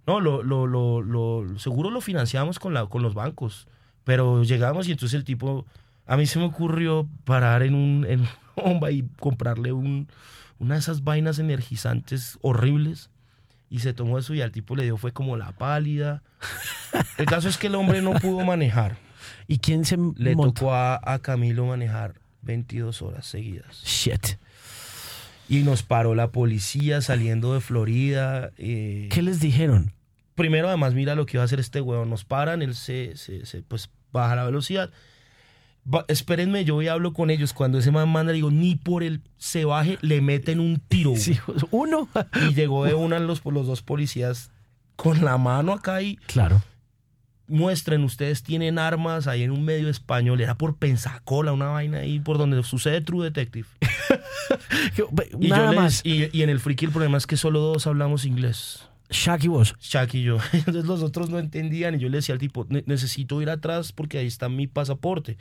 No, 0.09 0.19
lo, 0.19 0.43
lo, 0.43 0.67
lo, 0.67 1.03
lo- 1.03 1.59
seguro 1.61 1.91
lo 1.91 2.01
financiamos 2.01 2.59
con, 2.59 2.75
la, 2.75 2.87
con 2.87 3.01
los 3.03 3.15
bancos, 3.15 3.69
pero 4.03 4.43
llegamos 4.43 4.89
y 4.89 4.91
entonces 4.93 5.17
el 5.17 5.23
tipo, 5.25 5.65
a 6.05 6.17
mí 6.17 6.27
se 6.27 6.41
me 6.41 6.47
ocurrió 6.47 7.09
parar 7.23 7.63
en 7.63 7.75
un 7.77 8.05
en 8.09 8.27
bomba 8.57 8.91
y 8.91 9.05
comprarle 9.21 9.71
un, 9.73 10.09
una 10.59 10.75
de 10.75 10.81
esas 10.81 11.05
vainas 11.05 11.39
energizantes 11.39 12.39
horribles 12.43 13.09
y 13.71 13.79
se 13.79 13.95
tomó 13.95 14.19
eso 14.19 14.35
y 14.35 14.43
al 14.43 14.53
tipo 14.53 14.77
le 14.77 14.83
dio 14.85 14.97
fue 14.99 15.13
como 15.13 15.37
la 15.39 15.53
pálida. 15.53 16.23
El 17.17 17.25
caso 17.27 17.49
es 17.49 17.57
que 17.57 17.69
el 17.69 17.77
hombre 17.77 18.03
no 18.03 18.13
pudo 18.15 18.45
manejar. 18.45 18.97
¿Y 19.47 19.59
quién 19.59 19.85
se 19.85 19.97
Le 20.17 20.35
montó? 20.35 20.53
tocó 20.61 20.75
a, 20.75 21.01
a 21.03 21.19
Camilo 21.21 21.65
manejar 21.67 22.15
22 22.43 23.01
horas 23.03 23.27
seguidas. 23.27 23.83
Shit. 23.85 24.37
Y 25.49 25.61
nos 25.63 25.83
paró 25.83 26.15
la 26.15 26.31
policía 26.31 27.01
saliendo 27.01 27.55
de 27.55 27.61
Florida. 27.61 28.51
eh, 28.59 29.09
¿Qué 29.11 29.23
les 29.23 29.41
dijeron? 29.41 29.93
primero 30.37 30.69
además 30.69 30.95
mira 30.95 31.15
lo 31.15 31.27
que 31.27 31.37
va 31.37 31.43
a 31.43 31.45
hacer 31.45 31.61
este 31.61 31.81
huevón. 31.83 32.09
Nos 32.09 32.25
paran, 32.25 32.63
él 32.63 32.75
se, 32.75 33.15
se- 33.17 33.45
se, 33.45 33.63
pues 33.63 33.91
baja 34.11 34.35
la 34.37 34.45
velocidad. 34.45 34.91
Va- 35.93 36.05
espérenme, 36.09 36.65
yo 36.65 36.75
voy 36.75 36.85
y 36.85 36.89
hablo 36.89 37.13
con 37.13 37.31
ellos. 37.31 37.53
Cuando 37.53 37.79
ese 37.79 37.91
man 37.91 38.09
manda, 38.09 38.33
le 38.33 38.37
digo, 38.37 38.51
ni 38.51 38.77
por 38.77 39.03
el 39.03 39.21
se 39.39 39.65
baje, 39.65 39.99
le 40.03 40.21
meten 40.21 40.61
un 40.61 40.79
tiro. 40.79 41.15
Sí, 41.17 41.37
uno. 41.71 42.09
Y 42.49 42.55
llegó 42.55 42.85
de 42.85 42.95
una 42.95 43.19
los, 43.19 43.45
los 43.45 43.67
dos 43.67 43.83
policías 43.83 44.51
con 44.97 45.25
la 45.25 45.37
mano 45.39 45.73
acá 45.73 46.03
y 46.03 46.17
claro. 46.27 46.63
muestren, 47.49 48.05
ustedes 48.05 48.43
tienen 48.43 48.79
armas 48.79 49.27
ahí 49.27 49.43
en 49.43 49.51
un 49.51 49.65
medio 49.65 49.89
español, 49.89 50.41
era 50.41 50.57
por 50.57 50.77
Pensacola, 50.77 51.53
una 51.53 51.67
vaina 51.69 51.99
ahí 51.99 52.21
por 52.21 52.37
donde 52.39 52.63
sucede 52.63 53.01
True 53.01 53.25
Detective. 53.25 53.67
y, 55.41 55.49
Nada 55.49 55.65
yo 55.67 55.71
les- 55.73 55.81
más. 55.81 56.01
y, 56.05 56.29
y 56.37 56.43
en 56.43 56.51
el 56.51 56.61
friki 56.61 56.85
el 56.85 56.91
problema 56.93 57.19
es 57.19 57.27
que 57.27 57.37
solo 57.37 57.61
dos 57.61 57.87
hablamos 57.87 58.25
inglés. 58.25 58.85
Shaq 59.11 59.45
y 59.45 59.49
vos. 59.49 59.75
Shaq 59.81 60.15
y 60.15 60.23
yo. 60.23 60.37
Entonces 60.53 60.85
los 60.85 61.03
otros 61.03 61.31
no 61.31 61.39
entendían 61.39 61.95
y 61.97 61.99
yo 61.99 62.09
le 62.09 62.19
decía 62.19 62.33
al 62.35 62.39
tipo, 62.39 62.67
"Ne- 62.69 62.85
necesito 62.87 63.41
ir 63.43 63.51
atrás 63.51 63.93
porque 63.93 64.19
ahí 64.19 64.27
está 64.27 64.49
mi 64.49 64.67
pasaporte. 64.67 65.37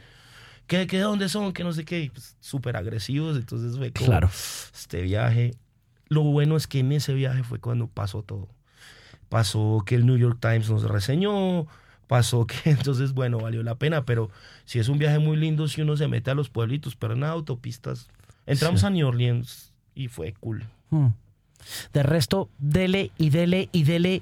¿Qué, 0.69 0.87
qué, 0.87 0.99
dónde 0.99 1.27
son? 1.27 1.51
Que 1.51 1.63
no 1.65 1.73
sé 1.73 1.83
qué. 1.83 2.03
Y, 2.03 2.09
pues, 2.09 2.37
Súper 2.39 2.77
agresivos. 2.77 3.35
Entonces 3.35 3.75
fue 3.77 3.91
como 3.91 4.05
Claro. 4.05 4.29
este 4.73 5.01
viaje. 5.01 5.55
Lo 6.07 6.21
bueno 6.23 6.55
es 6.55 6.67
que 6.67 6.79
en 6.79 6.91
ese 6.93 7.13
viaje 7.13 7.43
fue 7.43 7.59
cuando 7.59 7.87
pasó 7.87 8.23
todo. 8.23 8.47
Pasó 9.29 9.83
que 9.85 9.95
el 9.95 10.05
New 10.05 10.17
York 10.17 10.37
Times 10.39 10.69
nos 10.69 10.83
reseñó. 10.83 11.67
Pasó 12.07 12.47
que 12.47 12.55
entonces, 12.69 13.13
bueno, 13.13 13.39
valió 13.39 13.63
la 13.63 13.75
pena. 13.75 14.05
Pero 14.05 14.29
si 14.65 14.79
es 14.79 14.87
un 14.89 14.97
viaje 14.99 15.19
muy 15.19 15.37
lindo 15.37 15.67
si 15.67 15.81
uno 15.81 15.97
se 15.97 16.07
mete 16.07 16.31
a 16.31 16.35
los 16.35 16.49
pueblitos, 16.49 16.95
pero 16.95 17.13
en 17.15 17.23
autopistas. 17.23 18.07
Entramos 18.45 18.81
Sí. 18.81 18.85
a 18.87 18.89
New 18.91 19.07
Orleans 19.07 19.73
y 19.95 20.07
fue 20.07 20.33
cool. 20.39 20.63
Mm. 20.91 21.07
De 21.93 22.03
resto, 22.03 22.49
dele 22.57 23.11
y 23.17 23.31
dele 23.31 23.69
y 23.71 23.83
dele 23.83 24.21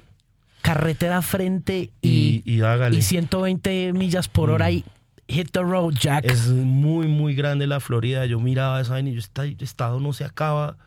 carretera 0.60 1.22
frente 1.22 1.90
y, 2.02 2.42
Y, 2.44 2.58
y 2.58 2.96
y 2.96 3.02
120 3.02 3.92
millas 3.92 4.28
por 4.28 4.50
hora 4.50 4.70
y 4.70 4.84
hit 5.28 5.50
the 5.52 5.60
road, 5.60 5.94
Jack. 5.94 6.24
Es 6.24 6.48
muy, 6.48 7.06
muy 7.06 7.34
grande 7.34 7.66
la 7.66 7.80
Florida. 7.80 8.26
Yo 8.26 8.40
miraba 8.40 8.80
esa 8.80 8.92
vaina 8.92 9.10
y 9.10 9.14
yo, 9.14 9.20
este 9.20 9.56
estado 9.60 10.00
no 10.00 10.12
se 10.12 10.24
acaba. 10.24 10.76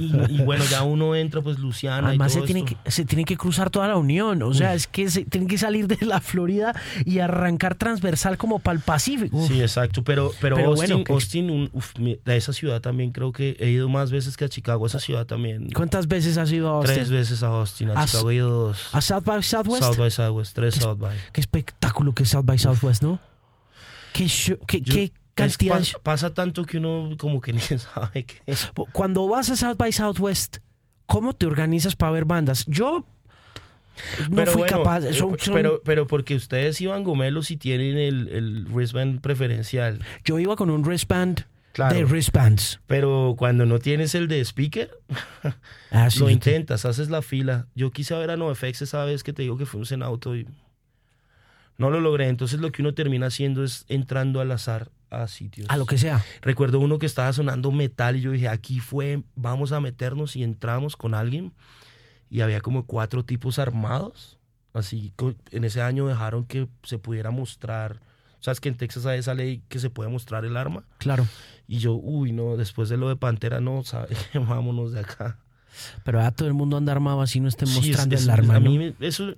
Y, 0.00 0.12
y 0.34 0.42
bueno, 0.42 0.64
ya 0.64 0.82
uno 0.82 1.14
entra, 1.14 1.42
pues 1.42 1.58
Luciana 1.60 2.08
Además, 2.08 2.32
y 2.32 2.34
se 2.34 2.38
todo 2.38 2.46
tiene, 2.46 2.60
esto. 2.60 2.76
que, 2.84 2.90
se 2.90 3.04
que 3.06 3.36
cruzar 3.36 3.70
toda 3.70 3.86
la 3.86 3.96
Unión. 3.96 4.42
O 4.42 4.52
sea, 4.52 4.74
es 4.74 4.86
que 4.88 5.08
se 5.08 5.24
tienen 5.24 5.48
que 5.48 5.58
salir 5.58 5.86
de 5.86 6.04
la 6.04 6.20
Florida 6.20 6.74
y 7.04 7.20
arrancar 7.20 7.76
transversal 7.76 8.36
como 8.36 8.58
para 8.58 8.76
el 8.76 8.82
Pacífico. 8.82 9.36
Uf. 9.36 9.48
Sí, 9.48 9.60
exacto. 9.60 10.02
Pero, 10.02 10.32
pero, 10.40 10.56
Pero 10.56 10.70
Austin, 10.70 10.88
bueno, 10.96 11.04
Austin 11.14 11.50
un- 11.50 11.70
uf, 11.72 11.92
esa 12.26 12.52
ciudad 12.52 12.80
también 12.80 13.12
creo 13.12 13.30
que 13.32 13.56
he 13.60 13.70
ido 13.70 13.88
más 13.88 14.10
veces 14.10 14.36
que 14.36 14.44
a 14.44 14.48
Chicago. 14.48 14.86
Esa 14.86 14.98
ciudad 14.98 15.24
también. 15.26 15.70
¿Cuántas 15.70 16.08
veces 16.08 16.36
has 16.36 16.50
ido 16.50 16.68
a 16.68 16.76
Austin? 16.78 16.94
Tres 16.96 17.10
veces 17.10 17.42
a 17.44 17.48
Austin. 17.48 17.90
A 17.90 18.02
¿A 18.02 18.06
Chicago 18.06 18.30
he 18.30 18.34
ido 18.34 18.50
dos. 18.50 18.88
¿A 18.92 19.00
South 19.00 19.24
by 19.24 19.42
Southwest? 19.42 19.84
South 19.84 19.98
by 19.98 20.10
Southwest. 20.10 20.54
Tres 20.54 20.74
South 20.74 20.98
by. 20.98 21.16
Qué 21.32 21.40
espectáculo 21.40 22.12
que 22.12 22.24
es 22.24 22.28
South 22.28 22.44
by 22.44 22.58
Southwest, 22.58 23.02
¿no? 23.02 23.20
Qué, 24.16 24.24
show- 24.28 24.58
qué, 24.66 24.80
Yo- 24.80 24.94
qué 24.94 25.02
es- 25.04 25.12
cantidad. 25.34 25.78
pas- 25.80 25.98
pasa 26.02 26.32
tanto 26.32 26.64
que 26.64 26.78
uno 26.78 27.10
como 27.18 27.40
que 27.40 27.52
ni 27.54 27.60
sabe 27.60 28.24
qué 28.24 28.36
es. 28.46 28.70
Cuando 28.92 29.28
vas 29.28 29.50
a 29.50 29.56
South 29.56 29.76
by 29.76 29.92
Southwest, 29.92 30.58
¿cómo 31.06 31.34
te 31.34 31.46
organizas 31.46 31.94
para 31.96 32.12
ver 32.12 32.24
bandas? 32.24 32.64
Yo 32.66 33.04
no 34.28 34.36
pero 34.36 34.52
fui 34.52 34.60
bueno, 34.62 34.78
capaz. 34.78 35.04
eh, 35.04 35.12
son- 35.14 35.38
son- 35.38 35.54
Pero, 35.54 35.80
pero 35.84 36.06
porque 36.06 36.34
ustedes 36.34 36.80
iban 36.80 37.02
gomelos 37.04 37.50
y 37.50 37.56
tienen 37.56 37.96
el, 37.98 38.28
el 38.28 38.66
wristband 38.70 39.20
preferencial. 39.20 40.00
yo 40.24 40.38
iba 40.38 40.54
con 40.56 40.70
un 40.70 40.82
wristband 40.84 41.46
Claro. 41.72 41.94
de 41.94 42.04
wristbands. 42.06 42.80
Pero 42.86 43.34
cuando 43.36 43.66
no 43.66 43.78
tienes 43.78 44.14
el 44.14 44.28
de 44.28 44.40
speaker, 44.42 44.90
Ah, 45.90 46.08
sí, 46.10 46.20
lo 46.20 46.30
intentas, 46.30 46.86
haces 46.86 47.10
la 47.10 47.20
fila. 47.20 47.66
Yo 47.74 47.90
quise 47.90 48.14
ver 48.14 48.30
a 48.30 48.36
NoFX 48.38 48.80
esa 48.80 49.04
vez 49.04 49.22
que 49.22 49.34
te 49.34 49.42
digo 49.42 49.58
que 49.58 49.66
fuimos 49.66 49.92
en 49.92 50.02
auto 50.02 50.34
y 50.34 50.46
no 51.78 51.90
lo 51.90 52.00
logré. 52.00 52.28
Entonces 52.28 52.60
lo 52.60 52.72
que 52.72 52.82
uno 52.82 52.94
termina 52.94 53.26
haciendo 53.26 53.64
es 53.64 53.84
entrando 53.88 54.40
al 54.40 54.50
azar 54.52 54.90
a 55.10 55.26
sitios. 55.28 55.68
A 55.70 55.76
lo 55.76 55.86
que 55.86 55.98
sea. 55.98 56.24
Recuerdo 56.42 56.80
uno 56.80 56.98
que 56.98 57.06
estaba 57.06 57.32
sonando 57.32 57.70
metal 57.70 58.16
y 58.16 58.20
yo 58.20 58.32
dije, 58.32 58.48
aquí 58.48 58.80
fue, 58.80 59.22
vamos 59.34 59.72
a 59.72 59.80
meternos 59.80 60.36
y 60.36 60.42
entramos 60.42 60.96
con 60.96 61.14
alguien. 61.14 61.52
Y 62.28 62.40
había 62.40 62.60
como 62.60 62.86
cuatro 62.86 63.24
tipos 63.24 63.58
armados. 63.58 64.38
Así, 64.72 65.12
en 65.52 65.64
ese 65.64 65.80
año 65.80 66.06
dejaron 66.06 66.44
que 66.44 66.68
se 66.82 66.98
pudiera 66.98 67.30
mostrar. 67.30 68.00
¿Sabes 68.40 68.60
que 68.60 68.68
en 68.68 68.76
Texas 68.76 69.06
hay 69.06 69.20
esa 69.20 69.34
ley 69.34 69.62
que 69.68 69.78
se 69.78 69.90
puede 69.90 70.10
mostrar 70.10 70.44
el 70.44 70.56
arma? 70.56 70.84
Claro. 70.98 71.26
Y 71.66 71.78
yo, 71.78 71.94
uy, 71.94 72.32
no, 72.32 72.56
después 72.56 72.88
de 72.88 72.96
lo 72.96 73.08
de 73.08 73.16
Pantera, 73.16 73.60
no, 73.60 73.82
¿sabe? 73.84 74.14
vámonos 74.34 74.92
de 74.92 75.00
acá. 75.00 75.38
Pero 76.04 76.20
ya 76.20 76.30
todo 76.30 76.48
el 76.48 76.54
mundo 76.54 76.76
anda 76.76 76.92
armado 76.92 77.20
así, 77.22 77.40
no 77.40 77.48
estén 77.48 77.68
Sí, 77.68 77.78
es- 77.78 77.86
mostrando 77.88 78.16
el 78.16 78.30
arma. 78.30 78.56
A 78.56 78.60
mí, 78.60 78.94
eso, 79.00 79.34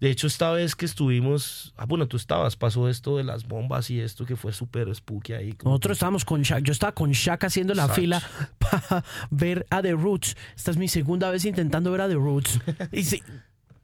de 0.00 0.10
hecho, 0.10 0.26
esta 0.26 0.50
vez 0.52 0.74
que 0.76 0.84
estuvimos, 0.86 1.72
ah, 1.76 1.84
bueno, 1.86 2.06
tú 2.08 2.16
estabas, 2.16 2.56
pasó 2.56 2.88
esto 2.88 3.16
de 3.16 3.24
las 3.24 3.46
bombas 3.48 3.90
y 3.90 4.00
esto 4.00 4.24
que 4.26 4.36
fue 4.36 4.52
súper 4.52 4.94
spooky 4.94 5.32
ahí. 5.32 5.54
Nosotros 5.64 5.90
que- 5.90 5.92
estábamos 5.94 6.24
con 6.24 6.42
Shaq. 6.42 6.62
Yo 6.62 6.72
estaba 6.72 6.92
con 6.92 7.10
Shaq 7.12 7.44
haciendo 7.44 7.74
la 7.74 7.82
Exacto. 7.82 8.00
fila 8.00 8.22
para 8.58 9.04
ver 9.30 9.66
a 9.70 9.82
The 9.82 9.92
Roots. 9.92 10.36
Esta 10.56 10.70
es 10.70 10.76
mi 10.76 10.88
segunda 10.88 11.30
vez 11.30 11.44
intentando 11.44 11.90
ver 11.90 12.02
a 12.02 12.08
The 12.08 12.14
Roots. 12.14 12.60
Y, 12.92 13.04
sí, 13.04 13.22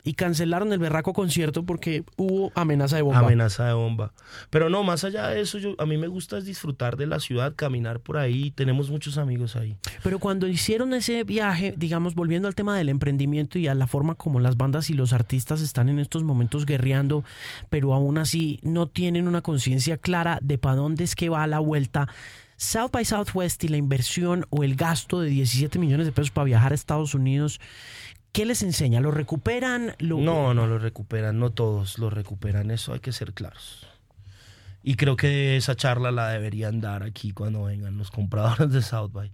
y 0.04 0.14
cancelaron 0.14 0.72
el 0.72 0.78
berraco 0.78 1.14
concierto 1.14 1.64
porque 1.64 2.04
hubo 2.16 2.52
amenaza 2.54 2.96
de 2.96 3.02
bomba. 3.02 3.20
amenaza 3.20 3.66
de 3.66 3.72
bomba. 3.72 4.12
Pero 4.50 4.68
no, 4.68 4.82
más 4.82 5.02
allá 5.02 5.28
de 5.28 5.40
eso, 5.40 5.58
yo, 5.58 5.74
a 5.78 5.86
mí 5.86 5.96
me 5.96 6.08
gusta 6.08 6.38
es 6.38 6.44
disfrutar 6.44 6.96
de 6.96 7.06
la 7.06 7.20
ciudad, 7.20 7.54
caminar 7.56 8.00
por 8.00 8.18
ahí, 8.18 8.50
tenemos 8.50 8.90
muchos 8.90 9.16
amigos 9.16 9.56
ahí. 9.56 9.76
Pero 10.02 10.18
cuando 10.18 10.46
hicieron 10.46 10.92
ese 10.92 11.24
viaje, 11.24 11.74
digamos, 11.76 12.14
volviendo 12.14 12.46
al 12.46 12.54
tema 12.54 12.76
del 12.76 12.90
emprendimiento 12.90 13.58
y 13.58 13.66
a 13.66 13.74
la 13.74 13.86
forma 13.86 14.14
como 14.14 14.40
las 14.40 14.56
bandas 14.58 14.90
y 14.90 14.92
los 14.92 15.14
artistas 15.14 15.62
están 15.62 15.88
en 15.88 15.98
estos 15.98 16.22
momentos 16.22 16.66
guerreando, 16.66 17.24
pero 17.70 17.94
aún 17.94 18.18
así 18.18 18.60
no 18.62 18.86
tienen 18.86 19.26
una 19.26 19.40
conciencia 19.40 19.96
clara 19.96 20.38
de 20.42 20.58
para 20.58 20.76
dónde 20.76 21.04
es 21.04 21.16
que 21.16 21.30
va 21.30 21.46
la 21.46 21.60
vuelta. 21.60 22.08
South 22.56 22.90
by 22.92 23.04
Southwest 23.04 23.64
y 23.64 23.68
la 23.68 23.76
inversión 23.76 24.46
o 24.50 24.62
el 24.62 24.76
gasto 24.76 25.20
de 25.20 25.28
17 25.28 25.78
millones 25.78 26.06
de 26.06 26.12
pesos 26.12 26.30
para 26.30 26.44
viajar 26.44 26.72
a 26.72 26.74
Estados 26.74 27.14
Unidos, 27.14 27.60
¿qué 28.34 28.44
les 28.44 28.62
enseña? 28.62 29.00
¿Lo 29.00 29.10
recuperan? 29.10 29.94
¿Lo- 29.98 30.18
No, 30.18 30.52
no 30.52 30.66
lo 30.66 30.78
recuperan, 30.78 31.38
no 31.38 31.50
todos 31.50 31.98
lo 31.98 32.10
recuperan, 32.10 32.70
eso 32.70 32.92
hay 32.92 33.00
que 33.00 33.12
ser 33.12 33.32
claros. 33.32 33.86
Y 34.82 34.96
creo 34.96 35.16
que 35.16 35.56
esa 35.56 35.74
charla 35.74 36.10
la 36.10 36.28
deberían 36.28 36.82
dar 36.82 37.02
aquí 37.04 37.30
cuando 37.32 37.64
vengan 37.64 37.96
los 37.96 38.10
compradores 38.10 38.70
de 38.70 38.82
South 38.82 39.12
by. 39.12 39.30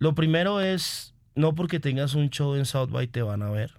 Lo 0.00 0.14
primero 0.16 0.60
es, 0.60 1.14
no 1.36 1.54
porque 1.54 1.78
tengas 1.78 2.14
un 2.14 2.30
show 2.30 2.56
en 2.56 2.64
South 2.66 2.90
by 2.90 3.06
te 3.06 3.22
van 3.22 3.42
a 3.42 3.50
ver. 3.50 3.74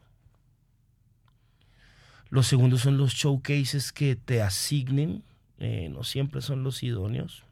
Los 2.29 2.47
segundos 2.47 2.81
son 2.81 2.97
los 2.97 3.13
showcases 3.13 3.91
que 3.91 4.15
te 4.15 4.41
asignen, 4.41 5.23
eh, 5.59 5.89
no 5.91 6.03
siempre 6.03 6.41
son 6.41 6.63
los 6.63 6.83
idóneos. 6.83 7.43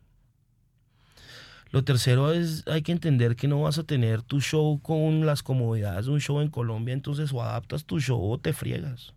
Lo 1.72 1.84
tercero 1.84 2.32
es, 2.32 2.64
hay 2.68 2.82
que 2.84 2.92
entender 2.92 3.36
que 3.36 3.48
no 3.48 3.62
vas 3.62 3.78
a 3.78 3.84
tener 3.84 4.22
tu 4.22 4.40
show 4.40 4.80
con 4.82 5.26
las 5.26 5.44
comodidades 5.44 6.06
de 6.06 6.12
un 6.12 6.22
show 6.22 6.40
en 6.42 6.50
Colombia, 6.50 6.94
entonces 6.94 7.34
o 7.34 7.42
adaptas 7.42 7.86
tu 7.86 8.00
show 8.00 8.32
o 8.32 8.38
te 8.38 8.54
friegas. 8.54 9.14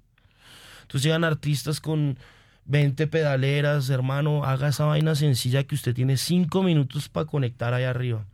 Entonces 0.83 1.05
llegan 1.05 1.25
artistas 1.25 1.81
con 1.81 2.19
20 2.65 3.07
pedaleras, 3.07 3.91
hermano, 3.91 4.45
haga 4.45 4.69
esa 4.69 4.85
vaina 4.85 5.15
sencilla 5.15 5.65
que 5.65 5.75
usted 5.75 5.95
tiene 5.95 6.17
5 6.17 6.63
minutos 6.63 7.09
para 7.09 7.27
conectar 7.27 7.75
ahí 7.75 7.85
arriba. 7.85 8.25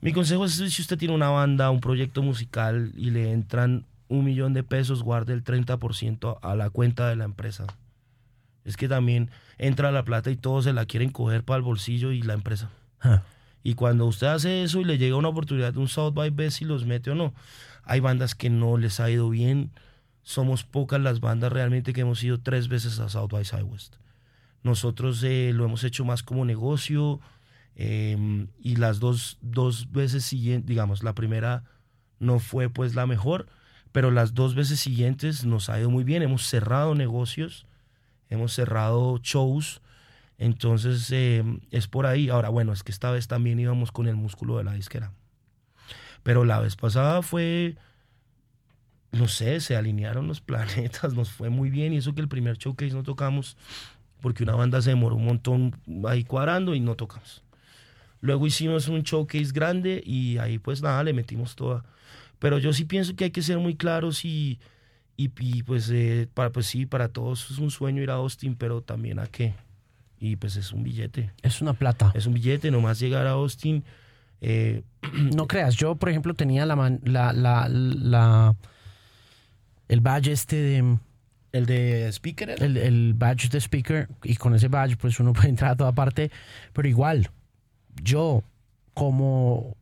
Mi 0.00 0.12
consejo 0.12 0.44
es 0.44 0.52
si 0.54 0.82
usted 0.82 0.96
tiene 0.96 1.14
una 1.14 1.30
banda, 1.30 1.70
un 1.70 1.80
proyecto 1.80 2.22
musical 2.22 2.92
y 2.96 3.10
le 3.10 3.32
entran 3.32 3.84
un 4.08 4.24
millón 4.24 4.54
de 4.54 4.62
pesos, 4.62 5.02
guarde 5.02 5.32
el 5.32 5.44
30% 5.44 6.38
a 6.40 6.54
la 6.54 6.70
cuenta 6.70 7.08
de 7.08 7.16
la 7.16 7.24
empresa. 7.24 7.66
Es 8.64 8.76
que 8.76 8.88
también 8.88 9.30
entra 9.58 9.90
la 9.90 10.04
plata 10.04 10.30
y 10.30 10.36
todos 10.36 10.64
se 10.64 10.72
la 10.72 10.86
quieren 10.86 11.10
coger 11.10 11.42
para 11.42 11.58
el 11.58 11.62
bolsillo 11.62 12.12
y 12.12 12.22
la 12.22 12.34
empresa. 12.34 12.70
Y 13.62 13.74
cuando 13.74 14.06
usted 14.06 14.28
hace 14.28 14.62
eso 14.62 14.80
y 14.80 14.84
le 14.84 14.98
llega 14.98 15.16
una 15.16 15.28
oportunidad 15.28 15.72
de 15.72 15.78
un 15.78 15.88
South 15.88 16.14
by 16.14 16.30
ve 16.30 16.50
si 16.50 16.64
los 16.64 16.86
mete 16.86 17.10
o 17.10 17.14
no. 17.14 17.34
Hay 17.84 18.00
bandas 18.00 18.34
que 18.34 18.50
no 18.50 18.76
les 18.76 19.00
ha 19.00 19.10
ido 19.10 19.28
bien. 19.30 19.70
Somos 20.22 20.64
pocas 20.64 21.00
las 21.00 21.20
bandas 21.20 21.52
realmente 21.52 21.92
que 21.92 22.02
hemos 22.02 22.22
ido 22.22 22.38
tres 22.38 22.68
veces 22.68 22.98
a 22.98 23.08
South 23.08 23.30
by 23.30 23.44
Southwest. 23.44 23.96
Nosotros 24.62 25.22
eh, 25.22 25.52
lo 25.54 25.64
hemos 25.64 25.84
hecho 25.84 26.04
más 26.04 26.22
como 26.22 26.44
negocio 26.44 27.20
eh, 27.76 28.46
y 28.60 28.76
las 28.76 29.00
dos, 29.00 29.38
dos 29.40 29.92
veces 29.92 30.24
siguientes, 30.24 30.66
digamos, 30.66 31.02
la 31.02 31.14
primera 31.14 31.64
no 32.18 32.40
fue 32.40 32.68
pues 32.68 32.94
la 32.94 33.06
mejor, 33.06 33.46
pero 33.92 34.10
las 34.10 34.34
dos 34.34 34.54
veces 34.54 34.80
siguientes 34.80 35.44
nos 35.44 35.68
ha 35.68 35.78
ido 35.78 35.90
muy 35.90 36.04
bien. 36.04 36.22
Hemos 36.22 36.46
cerrado 36.46 36.94
negocios, 36.94 37.66
hemos 38.28 38.52
cerrado 38.52 39.18
shows. 39.22 39.80
Entonces 40.38 41.10
eh, 41.10 41.44
es 41.70 41.88
por 41.88 42.06
ahí. 42.06 42.28
Ahora, 42.28 42.48
bueno, 42.48 42.72
es 42.72 42.82
que 42.82 42.92
esta 42.92 43.10
vez 43.10 43.26
también 43.26 43.58
íbamos 43.58 43.92
con 43.92 44.06
el 44.06 44.16
músculo 44.16 44.56
de 44.56 44.64
la 44.64 44.72
disquera. 44.72 45.12
Pero 46.22 46.44
la 46.44 46.60
vez 46.60 46.76
pasada 46.76 47.22
fue, 47.22 47.76
no 49.12 49.28
sé, 49.28 49.60
se 49.60 49.76
alinearon 49.76 50.28
los 50.28 50.40
planetas, 50.42 51.14
nos 51.14 51.30
fue 51.30 51.50
muy 51.50 51.70
bien. 51.70 51.92
Y 51.92 51.98
eso 51.98 52.14
que 52.14 52.20
el 52.20 52.28
primer 52.28 52.56
showcase 52.56 52.94
no 52.94 53.02
tocamos, 53.02 53.56
porque 54.20 54.44
una 54.44 54.54
banda 54.54 54.80
se 54.80 54.90
demoró 54.90 55.16
un 55.16 55.26
montón 55.26 55.76
ahí 56.06 56.24
cuadrando 56.24 56.74
y 56.74 56.80
no 56.80 56.94
tocamos. 56.94 57.42
Luego 58.20 58.46
hicimos 58.46 58.88
un 58.88 59.02
showcase 59.02 59.52
grande 59.52 60.02
y 60.04 60.38
ahí 60.38 60.58
pues 60.58 60.82
nada, 60.82 61.02
le 61.04 61.12
metimos 61.12 61.56
toda. 61.56 61.84
Pero 62.38 62.58
yo 62.58 62.72
sí 62.72 62.84
pienso 62.84 63.16
que 63.16 63.24
hay 63.24 63.30
que 63.30 63.42
ser 63.42 63.58
muy 63.58 63.76
claros 63.76 64.24
y, 64.24 64.60
y, 65.16 65.30
y, 65.40 65.62
pues, 65.64 65.90
eh, 65.90 66.28
para, 66.32 66.50
pues 66.50 66.66
sí, 66.66 66.86
para 66.86 67.08
todos 67.08 67.50
es 67.50 67.58
un 67.58 67.70
sueño 67.70 68.02
ir 68.02 68.10
a 68.10 68.14
Austin, 68.14 68.54
pero 68.54 68.82
también 68.82 69.18
a 69.18 69.26
qué. 69.26 69.54
Y 70.20 70.36
pues 70.36 70.56
es 70.56 70.72
un 70.72 70.82
billete. 70.82 71.30
es 71.42 71.60
una 71.62 71.72
plata. 71.74 72.10
Es 72.14 72.26
un 72.26 72.34
billete, 72.34 72.70
nomás 72.70 72.98
llegar 72.98 73.26
a 73.26 73.30
Austin. 73.32 73.84
eh, 74.40 74.82
No 75.34 75.46
creas, 75.46 75.76
yo 75.76 75.94
por 75.96 76.08
ejemplo 76.08 76.34
tenía 76.34 76.66
la, 76.66 76.76
man- 76.76 77.00
la, 77.04 77.32
la, 77.32 77.68
la- 77.68 78.54
el 79.88 80.00
badge 80.00 80.28
este 80.32 80.56
de 80.56 80.98
¿El 81.52 81.64
de 81.66 82.08
speaker? 82.12 82.50
el, 82.62 82.76
el 82.76 83.14
badge 83.14 83.48
de 83.48 83.58
speaker 83.58 84.08
y 84.22 84.36
con 84.36 84.54
ese 84.54 84.68
badge 84.68 84.96
pues 84.96 85.18
uno 85.20 85.32
puede 85.34 85.48
entrar 85.48 85.70
a 85.72 85.76
toda 85.76 85.92
parte, 85.92 86.30
pero 86.72 86.88
igual, 86.88 87.30
yo 88.02 88.42
como 88.94 89.76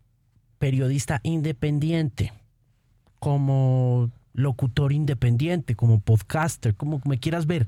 periodista 0.58 1.20
independiente, 1.24 2.32
como 3.18 4.10
locutor 4.34 4.92
independiente, 4.92 5.74
como 5.74 6.00
podcaster, 6.00 6.74
como 6.74 7.00
me 7.04 7.18
quieras 7.18 7.46
ver, 7.46 7.66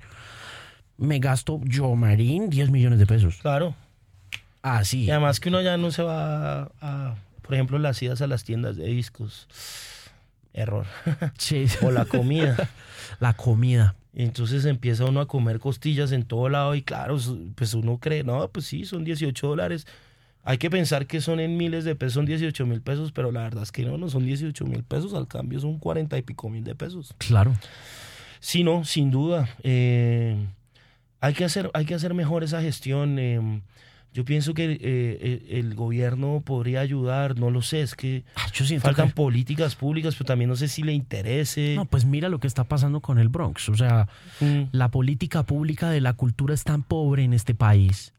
me 0.99 1.18
gasto 1.18 1.61
yo, 1.64 1.94
Marín, 1.94 2.51
10 2.51 2.70
millones 2.70 2.99
de 2.99 3.07
pesos. 3.07 3.38
Claro. 3.38 3.74
Así. 4.62 5.05
Y 5.05 5.11
además 5.11 5.40
que 5.40 5.49
uno 5.49 5.62
ya 5.62 5.76
no 5.76 5.90
se 5.90 6.03
va 6.03 6.62
a, 6.62 6.70
a, 6.80 7.14
por 7.42 7.55
ejemplo, 7.55 7.78
las 7.78 8.03
idas 8.03 8.20
a 8.20 8.26
las 8.26 8.44
tiendas 8.44 8.76
de 8.76 8.86
discos. 8.86 9.49
Error. 10.53 10.86
Sí. 11.38 11.66
o 11.82 11.90
la 11.90 12.05
comida. 12.05 12.68
La 13.20 13.32
comida. 13.32 13.94
Y 14.12 14.22
entonces 14.22 14.64
empieza 14.64 15.05
uno 15.05 15.20
a 15.20 15.26
comer 15.26 15.61
costillas 15.61 16.12
en 16.12 16.24
todo 16.24 16.49
lado 16.49 16.74
y 16.74 16.82
claro, 16.82 17.16
pues 17.55 17.72
uno 17.74 17.99
cree, 17.99 18.22
no, 18.22 18.46
pues 18.49 18.66
sí, 18.66 18.84
son 18.84 19.05
18 19.05 19.46
dólares. 19.46 19.86
Hay 20.44 20.59
que 20.59 20.70
pensar 20.70 21.07
que 21.07 21.20
son 21.20 21.40
en 21.40 21.57
miles 21.57 21.84
de 21.84 21.94
pesos, 21.94 22.14
son 22.14 22.26
18 22.26 22.66
mil 22.66 22.80
pesos, 22.80 23.12
pero 23.12 23.32
la 23.32 23.42
verdad 23.42 23.62
es 23.62 23.72
que 23.72 23.84
no, 23.84 23.96
no 23.96 24.09
son 24.09 24.24
18 24.24 24.64
mil 24.66 24.82
pesos, 24.82 25.14
al 25.14 25.26
cambio 25.26 25.61
son 25.61 25.78
40 25.78 26.18
y 26.18 26.22
pico 26.22 26.49
mil 26.49 26.64
de 26.64 26.74
pesos. 26.74 27.14
Claro. 27.18 27.55
Sí, 28.40 28.62
no, 28.62 28.84
sin 28.84 29.11
duda. 29.11 29.49
Eh, 29.62 30.36
hay, 31.20 31.34
que 31.34 31.44
hacer, 31.44 31.70
hay 31.74 31.84
que 31.84 31.94
hacer 31.94 32.14
mejor 32.14 32.44
esa 32.44 32.60
gestión. 32.62 33.18
eh, 33.18 33.60
yo 34.14 34.24
pienso 34.24 34.54
que 34.54 34.64
eh, 34.72 34.78
eh, 34.82 35.46
el 35.58 35.74
gobierno 35.74 36.42
podría 36.44 36.80
ayudar, 36.80 37.38
no 37.38 37.50
lo 37.50 37.60
sé, 37.60 37.82
es 37.82 37.94
que 37.94 38.24
Ah, 38.36 38.46
Yo 38.54 38.64
faltan 38.80 39.08
que- 39.08 39.14
políticas 39.14 39.76
públicas, 39.76 40.14
pero 40.14 40.24
también 40.26 40.48
no 40.48 40.56
sé 40.56 40.66
si 40.68 40.82
le 40.82 40.92
interese. 40.94 41.74
No, 41.76 41.84
pues 41.84 42.04
mira 42.06 42.28
lo 42.30 42.40
que 42.40 42.46
está 42.46 42.64
pasando 42.64 43.00
con 43.00 43.18
el 43.18 43.28
Bronx. 43.28 43.68
O 43.68 43.74
sea, 43.74 44.08
Mm, 44.40 44.62
la 44.72 44.88
política 44.90 45.42
pública 45.44 45.90
de 45.90 46.00
la 46.00 46.14
cultura 46.14 46.54
es 46.54 46.64
tan 46.64 46.82
pobre 46.82 47.22
en 47.22 47.34
este 47.34 47.54
país 47.54 48.14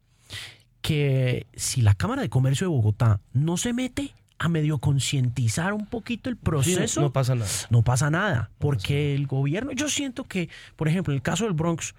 que 0.80 1.46
si 1.54 1.82
la 1.82 1.94
Cámara 1.94 2.22
de 2.22 2.28
Comercio 2.28 2.66
de 2.66 2.70
Bogotá 2.70 3.20
no 3.32 3.56
se 3.56 3.72
mete 3.72 4.12
a 4.38 4.48
medio 4.48 4.78
concientizar 4.78 5.74
un 5.74 5.84
poquito 5.86 6.30
el 6.30 6.36
sí, 6.36 6.40
proceso, 6.42 7.00
no 7.02 7.12
pasa 7.12 7.34
nada. 7.34 7.50
no 7.68 7.82
pasa 7.82 8.10
nada. 8.10 8.50
Porque 8.58 9.14
el 9.14 9.26
gobierno, 9.26 9.72
yo 9.72 9.88
siento 9.90 10.24
que, 10.24 10.48
por 10.76 10.88
ejemplo, 10.88 11.12
en 11.12 11.16
el 11.16 11.22
caso 11.22 11.44
del 11.44 11.52
Bronx, 11.52 11.94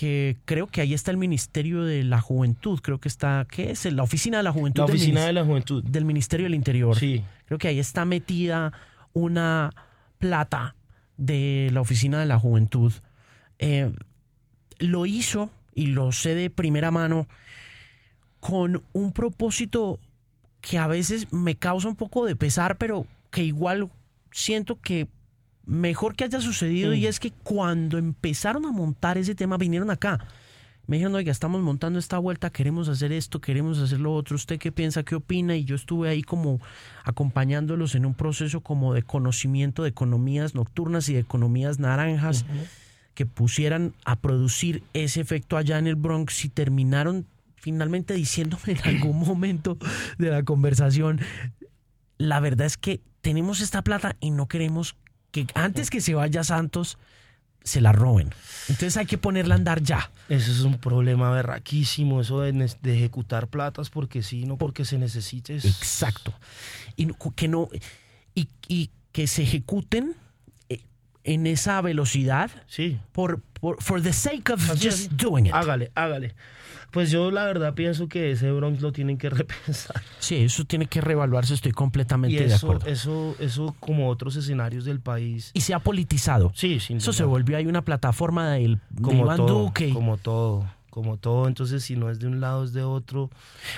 que 0.00 0.38
creo 0.46 0.66
que 0.66 0.80
ahí 0.80 0.94
está 0.94 1.10
el 1.10 1.18
Ministerio 1.18 1.84
de 1.84 2.04
la 2.04 2.22
Juventud, 2.22 2.80
creo 2.80 2.98
que 2.98 3.08
está, 3.08 3.46
¿qué 3.50 3.72
es? 3.72 3.84
La 3.92 4.02
Oficina 4.02 4.38
de 4.38 4.42
la 4.42 4.50
Juventud 4.50 4.80
La 4.80 4.86
oficina 4.86 5.26
de 5.26 5.34
la 5.34 5.44
juventud. 5.44 5.84
del 5.84 6.06
Ministerio 6.06 6.44
del 6.44 6.54
Interior. 6.54 6.96
Sí. 6.96 7.22
Creo 7.44 7.58
que 7.58 7.68
ahí 7.68 7.78
está 7.78 8.06
metida 8.06 8.72
una 9.12 9.74
plata 10.16 10.74
de 11.18 11.68
la 11.74 11.82
Oficina 11.82 12.18
de 12.18 12.24
la 12.24 12.38
Juventud. 12.38 12.94
Eh, 13.58 13.92
lo 14.78 15.04
hizo, 15.04 15.50
y 15.74 15.88
lo 15.88 16.12
sé 16.12 16.34
de 16.34 16.48
primera 16.48 16.90
mano, 16.90 17.28
con 18.40 18.82
un 18.94 19.12
propósito 19.12 20.00
que 20.62 20.78
a 20.78 20.86
veces 20.86 21.30
me 21.30 21.56
causa 21.56 21.88
un 21.88 21.96
poco 21.96 22.24
de 22.24 22.36
pesar, 22.36 22.78
pero 22.78 23.06
que 23.30 23.44
igual 23.44 23.90
siento 24.32 24.80
que 24.80 25.08
mejor 25.70 26.16
que 26.16 26.24
haya 26.24 26.40
sucedido 26.40 26.92
y 26.94 27.06
es 27.06 27.20
que 27.20 27.30
cuando 27.30 27.96
empezaron 27.96 28.66
a 28.66 28.72
montar 28.72 29.18
ese 29.18 29.36
tema 29.36 29.56
vinieron 29.56 29.90
acá. 29.90 30.18
Me 30.88 30.96
dijeron, 30.96 31.14
oiga, 31.14 31.30
estamos 31.30 31.62
montando 31.62 32.00
esta 32.00 32.18
vuelta, 32.18 32.50
queremos 32.50 32.88
hacer 32.88 33.12
esto, 33.12 33.40
queremos 33.40 33.78
hacer 33.78 34.00
lo 34.00 34.12
otro. 34.12 34.34
¿Usted 34.34 34.58
qué 34.58 34.72
piensa, 34.72 35.04
qué 35.04 35.14
opina? 35.14 35.54
Y 35.54 35.64
yo 35.64 35.76
estuve 35.76 36.08
ahí 36.08 36.22
como 36.22 36.60
acompañándolos 37.04 37.94
en 37.94 38.04
un 38.04 38.14
proceso 38.14 38.62
como 38.62 38.94
de 38.94 39.04
conocimiento 39.04 39.84
de 39.84 39.90
economías 39.90 40.56
nocturnas 40.56 41.08
y 41.08 41.14
de 41.14 41.20
economías 41.20 41.78
naranjas 41.78 42.44
que 43.14 43.24
pusieran 43.24 43.94
a 44.04 44.16
producir 44.16 44.82
ese 44.92 45.20
efecto 45.20 45.56
allá 45.56 45.78
en 45.78 45.86
el 45.86 45.94
Bronx 45.94 46.44
y 46.44 46.48
terminaron 46.48 47.26
finalmente 47.54 48.14
diciéndome 48.14 48.72
en 48.72 48.80
algún 48.96 49.20
momento 49.24 49.78
de 50.18 50.30
la 50.30 50.42
conversación, 50.42 51.20
la 52.18 52.40
verdad 52.40 52.66
es 52.66 52.76
que 52.76 53.00
tenemos 53.20 53.60
esta 53.60 53.82
plata 53.82 54.16
y 54.18 54.32
no 54.32 54.48
queremos 54.48 54.96
que 55.32 55.46
antes 55.54 55.90
que 55.90 56.00
se 56.00 56.14
vaya 56.14 56.44
Santos 56.44 56.98
se 57.62 57.80
la 57.80 57.92
roben. 57.92 58.30
Entonces 58.68 58.96
hay 58.96 59.06
que 59.06 59.18
ponerla 59.18 59.54
a 59.54 59.58
andar 59.58 59.82
ya. 59.82 60.10
Eso 60.30 60.50
es 60.50 60.60
un 60.60 60.78
problema 60.78 61.30
berraquísimo, 61.30 62.20
eso 62.22 62.40
de, 62.40 62.52
de 62.52 62.96
ejecutar 62.96 63.48
platas 63.48 63.90
porque 63.90 64.22
sí, 64.22 64.44
no 64.46 64.56
porque 64.56 64.84
se 64.84 64.96
necesite. 64.98 65.56
es- 65.56 65.64
Exacto. 65.66 66.32
Y 66.96 67.06
no- 67.06 67.16
que 67.36 67.48
no 67.48 67.68
y, 68.34 68.48
y 68.68 68.90
que 69.12 69.26
se 69.26 69.42
ejecuten 69.42 70.14
en 71.32 71.46
esa 71.46 71.80
velocidad 71.80 72.50
Sí. 72.66 72.98
por, 73.12 73.40
por 73.60 73.82
for 73.82 74.00
the 74.02 74.12
sake 74.12 74.50
of 74.52 74.70
Así, 74.70 74.88
just 74.88 75.12
doing 75.12 75.46
it. 75.46 75.52
Hágale, 75.54 75.90
hágale. 75.94 76.34
Pues 76.90 77.12
yo 77.12 77.30
la 77.30 77.44
verdad 77.44 77.74
pienso 77.74 78.08
que 78.08 78.32
ese 78.32 78.50
Bronx 78.50 78.80
lo 78.80 78.90
tienen 78.90 79.16
que 79.16 79.30
repensar. 79.30 80.02
Sí, 80.18 80.36
eso 80.38 80.64
tiene 80.64 80.86
que 80.86 81.00
reevaluarse, 81.00 81.54
estoy 81.54 81.70
completamente 81.70 82.34
Y 82.34 82.38
de 82.40 82.46
eso, 82.54 82.66
acuerdo. 82.66 82.86
eso, 82.88 83.36
eso 83.38 83.76
como 83.78 84.08
otros 84.08 84.34
escenarios 84.34 84.84
del 84.84 84.98
país. 85.00 85.52
Y 85.54 85.60
se 85.60 85.72
ha 85.72 85.78
politizado. 85.78 86.50
Sí, 86.56 86.80
sin 86.80 86.96
Eso 86.96 87.12
duda. 87.12 87.18
se 87.18 87.24
volvió 87.24 87.56
ahí 87.56 87.66
una 87.66 87.82
plataforma 87.82 88.50
del 88.50 88.80
de 88.90 89.02
como 89.02 89.22
Iván 89.22 89.36
todo, 89.36 89.60
Duque. 89.66 89.90
como 89.92 90.16
todo, 90.16 90.68
como 90.90 91.16
todo. 91.16 91.46
Entonces, 91.46 91.84
si 91.84 91.94
no 91.94 92.10
es 92.10 92.18
de 92.18 92.26
un 92.26 92.40
lado, 92.40 92.64
es 92.64 92.72
de 92.72 92.82
otro. 92.82 93.30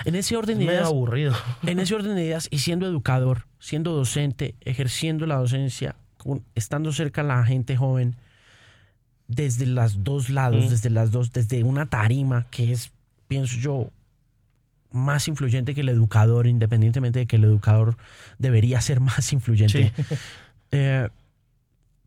En 0.06 0.14
ese 0.14 0.34
Es 0.34 0.38
orden 0.38 0.56
de 0.58 0.64
ideas, 0.64 0.86
aburrido. 0.86 1.34
en 1.66 1.80
ese 1.80 1.94
orden 1.94 2.14
de 2.14 2.24
ideas 2.24 2.48
y 2.50 2.60
siendo 2.60 2.86
educador, 2.86 3.44
siendo 3.58 3.92
docente, 3.92 4.54
ejerciendo 4.62 5.26
la 5.26 5.36
docencia, 5.36 5.96
con- 6.22 6.44
estando 6.54 6.92
cerca 6.92 7.20
a 7.20 7.24
la 7.24 7.44
gente 7.44 7.76
joven, 7.76 8.16
desde 9.28 9.66
los 9.66 10.04
dos 10.04 10.30
lados, 10.30 10.66
Mm. 10.66 10.68
desde 10.68 10.90
las 10.90 11.10
dos, 11.10 11.32
desde 11.32 11.64
una 11.64 11.86
tarima 11.86 12.46
que 12.50 12.72
es, 12.72 12.92
pienso 13.28 13.56
yo, 13.58 13.90
más 14.90 15.26
influyente 15.28 15.74
que 15.74 15.80
el 15.80 15.88
educador, 15.88 16.46
independientemente 16.46 17.20
de 17.20 17.26
que 17.26 17.36
el 17.36 17.44
educador 17.44 17.96
debería 18.38 18.80
ser 18.80 19.00
más 19.00 19.32
influyente. 19.32 19.92
Sí. 19.96 20.02
Eh, 20.74 21.08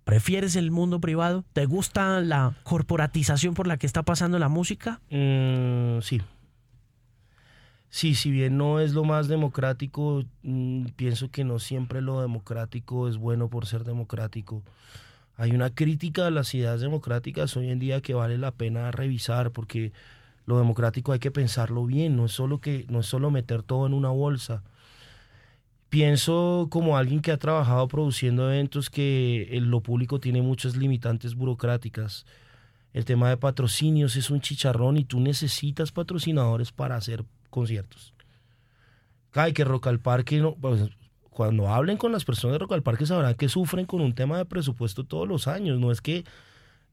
¿Prefieres 0.05 0.55
el 0.55 0.71
mundo 0.71 0.99
privado? 0.99 1.43
¿Te 1.53 1.65
gusta 1.67 2.19
la 2.21 2.53
corporatización 2.63 3.53
por 3.53 3.67
la 3.67 3.77
que 3.77 3.85
está 3.87 4.01
pasando 4.03 4.37
la 4.39 4.49
música? 4.49 5.01
Mm, 5.11 6.01
sí. 6.01 6.21
Sí, 7.95 8.13
si 8.13 8.29
bien 8.29 8.57
no 8.57 8.81
es 8.81 8.93
lo 8.93 9.05
más 9.05 9.29
democrático, 9.29 10.25
mm, 10.43 10.87
pienso 10.97 11.31
que 11.31 11.45
no 11.45 11.59
siempre 11.59 12.01
lo 12.01 12.19
democrático 12.19 13.07
es 13.07 13.15
bueno 13.15 13.49
por 13.49 13.67
ser 13.67 13.85
democrático. 13.85 14.63
Hay 15.37 15.51
una 15.51 15.69
crítica 15.73 16.27
a 16.27 16.29
las 16.29 16.53
ideas 16.53 16.81
democráticas 16.81 17.55
hoy 17.55 17.69
en 17.69 17.79
día 17.79 18.01
que 18.01 18.13
vale 18.13 18.37
la 18.37 18.51
pena 18.51 18.91
revisar 18.91 19.51
porque 19.51 19.93
lo 20.45 20.57
democrático 20.57 21.13
hay 21.13 21.19
que 21.19 21.31
pensarlo 21.31 21.85
bien, 21.85 22.17
no 22.17 22.25
es 22.25 22.33
solo 22.33 22.59
que 22.59 22.85
no 22.89 22.99
es 22.99 23.05
solo 23.05 23.31
meter 23.31 23.63
todo 23.63 23.87
en 23.87 23.93
una 23.93 24.09
bolsa. 24.09 24.61
Pienso 25.89 26.67
como 26.69 26.97
alguien 26.97 27.21
que 27.21 27.31
ha 27.31 27.37
trabajado 27.37 27.87
produciendo 27.87 28.51
eventos 28.51 28.89
que 28.89 29.47
lo 29.61 29.79
público 29.81 30.19
tiene 30.19 30.41
muchas 30.41 30.75
limitantes 30.75 31.35
burocráticas. 31.35 32.25
El 32.91 33.05
tema 33.05 33.29
de 33.29 33.37
patrocinios 33.37 34.17
es 34.17 34.29
un 34.29 34.41
chicharrón 34.41 34.97
y 34.97 35.05
tú 35.05 35.21
necesitas 35.21 35.93
patrocinadores 35.93 36.73
para 36.73 36.97
hacer 36.97 37.23
conciertos. 37.55 38.13
Ay, 39.33 39.53
que 39.53 39.63
Rock 39.63 39.87
al 39.87 39.99
Parque, 39.99 40.39
no, 40.39 40.55
pues, 40.55 40.89
cuando 41.29 41.67
hablen 41.67 41.97
con 41.97 42.11
las 42.11 42.23
personas 42.25 42.53
de 42.55 42.59
Rock 42.59 42.73
al 42.73 42.83
Parque 42.83 43.05
sabrán 43.05 43.35
que 43.35 43.49
sufren 43.49 43.85
con 43.85 44.01
un 44.01 44.13
tema 44.13 44.37
de 44.37 44.45
presupuesto 44.45 45.03
todos 45.03 45.27
los 45.27 45.47
años. 45.47 45.79
No 45.79 45.91
es 45.91 46.01
que 46.01 46.23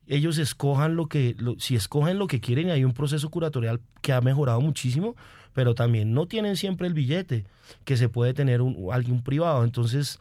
ellos 0.06 0.38
escojan 0.38 0.96
lo 0.96 1.06
que, 1.06 1.36
si 1.58 1.76
escogen 1.76 2.18
lo 2.18 2.26
que 2.26 2.40
quieren, 2.40 2.70
hay 2.70 2.84
un 2.84 2.92
proceso 2.92 3.28
curatorial 3.30 3.80
que 4.00 4.12
ha 4.12 4.20
mejorado 4.20 4.60
muchísimo, 4.60 5.14
pero 5.52 5.74
también 5.74 6.12
no 6.14 6.26
tienen 6.26 6.56
siempre 6.56 6.86
el 6.88 6.94
billete 6.94 7.44
que 7.84 7.96
se 7.96 8.08
puede 8.08 8.34
tener 8.34 8.60
alguien 8.90 9.22
privado. 9.22 9.62
Entonces, 9.62 10.18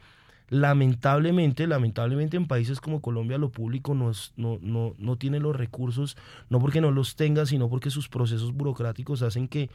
lamentablemente, 0.49 1.65
lamentablemente 1.65 2.37
en 2.37 2.45
países 2.45 2.79
como 2.79 3.01
Colombia 3.01 3.39
lo 3.39 3.49
público 3.49 3.95
no, 3.95 4.11
es- 4.11 4.33
no, 4.35 4.59
no, 4.61 4.93
no 4.99 5.15
tiene 5.15 5.39
los 5.39 5.55
recursos, 5.55 6.15
no 6.49 6.59
porque 6.59 6.81
no 6.81 6.91
los 6.91 7.15
tenga, 7.15 7.47
sino 7.47 7.67
porque 7.69 7.89
sus 7.89 8.07
procesos 8.09 8.51
burocráticos 8.53 9.23
hacen 9.23 9.47
que 9.47 9.69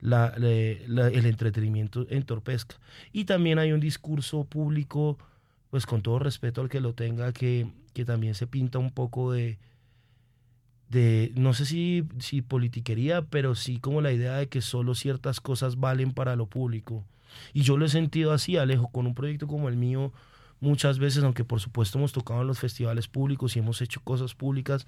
la- 0.00 0.28
el 0.36 1.26
entretenimiento 1.26 2.06
entorpezca. 2.10 2.76
Y 3.12 3.24
también 3.24 3.58
hay 3.58 3.72
un 3.72 3.80
discurso 3.80 4.44
público, 4.44 5.18
pues 5.70 5.86
con 5.86 6.02
todo 6.02 6.18
respeto 6.18 6.60
al 6.60 6.68
que 6.68 6.80
lo 6.80 6.92
tenga, 6.94 7.32
que, 7.32 7.66
que 7.92 8.04
también 8.04 8.34
se 8.34 8.46
pinta 8.46 8.78
un 8.78 8.90
poco 8.90 9.32
de, 9.32 9.58
de 10.88 11.32
no 11.34 11.52
sé 11.52 11.66
si, 11.66 12.04
si 12.18 12.42
politiquería, 12.42 13.22
pero 13.22 13.54
sí 13.54 13.78
como 13.78 14.00
la 14.00 14.12
idea 14.12 14.36
de 14.36 14.48
que 14.48 14.60
solo 14.60 14.94
ciertas 14.94 15.40
cosas 15.40 15.80
valen 15.80 16.12
para 16.12 16.36
lo 16.36 16.46
público. 16.46 17.04
Y 17.52 17.62
yo 17.62 17.76
lo 17.76 17.84
he 17.84 17.88
sentido 17.88 18.32
así, 18.32 18.56
Alejo, 18.56 18.88
con 18.88 19.06
un 19.06 19.14
proyecto 19.14 19.46
como 19.46 19.68
el 19.68 19.76
mío, 19.76 20.12
muchas 20.60 20.98
veces, 20.98 21.24
aunque 21.24 21.44
por 21.44 21.60
supuesto 21.60 21.98
hemos 21.98 22.12
tocado 22.12 22.40
en 22.40 22.46
los 22.46 22.58
festivales 22.58 23.08
públicos 23.08 23.56
y 23.56 23.58
hemos 23.58 23.80
hecho 23.82 24.00
cosas 24.02 24.34
públicas, 24.34 24.86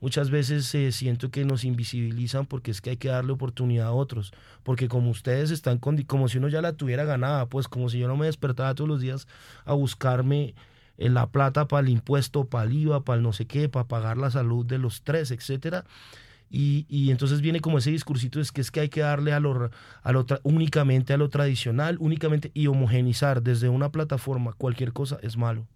muchas 0.00 0.30
veces 0.30 0.74
eh, 0.74 0.92
siento 0.92 1.30
que 1.30 1.44
nos 1.44 1.64
invisibilizan 1.64 2.46
porque 2.46 2.70
es 2.70 2.80
que 2.80 2.90
hay 2.90 2.96
que 2.96 3.08
darle 3.08 3.32
oportunidad 3.32 3.88
a 3.88 3.92
otros. 3.92 4.32
Porque 4.62 4.88
como 4.88 5.10
ustedes 5.10 5.50
están 5.50 5.78
con, 5.78 6.02
como 6.02 6.28
si 6.28 6.38
uno 6.38 6.48
ya 6.48 6.62
la 6.62 6.72
tuviera 6.72 7.04
ganada, 7.04 7.46
pues 7.46 7.68
como 7.68 7.88
si 7.88 7.98
yo 7.98 8.08
no 8.08 8.16
me 8.16 8.26
despertara 8.26 8.74
todos 8.74 8.88
los 8.88 9.00
días 9.00 9.28
a 9.64 9.74
buscarme 9.74 10.54
eh, 10.98 11.08
la 11.08 11.26
plata 11.26 11.68
para 11.68 11.80
el 11.86 11.88
impuesto, 11.88 12.44
para 12.44 12.64
el 12.64 12.72
IVA, 12.74 13.04
para 13.04 13.16
el 13.16 13.22
no 13.22 13.32
sé 13.32 13.46
qué, 13.46 13.68
para 13.68 13.88
pagar 13.88 14.16
la 14.16 14.30
salud 14.30 14.64
de 14.64 14.78
los 14.78 15.02
tres, 15.02 15.30
etcétera. 15.30 15.84
Y, 16.50 16.86
y, 16.88 17.10
entonces 17.10 17.40
viene 17.40 17.60
como 17.60 17.78
ese 17.78 17.90
discursito 17.90 18.40
es 18.40 18.52
que 18.52 18.60
es 18.60 18.70
que 18.70 18.80
hay 18.80 18.88
que 18.88 19.00
darle 19.00 19.32
a 19.32 19.40
lo, 19.40 19.70
a 20.02 20.12
lo 20.12 20.24
únicamente 20.44 21.12
a 21.12 21.16
lo 21.16 21.28
tradicional, 21.28 21.96
únicamente 21.98 22.52
y 22.54 22.68
homogenizar 22.68 23.42
desde 23.42 23.68
una 23.68 23.90
plataforma 23.90 24.52
cualquier 24.52 24.92
cosa 24.92 25.18
es 25.22 25.36
malo. 25.36 25.66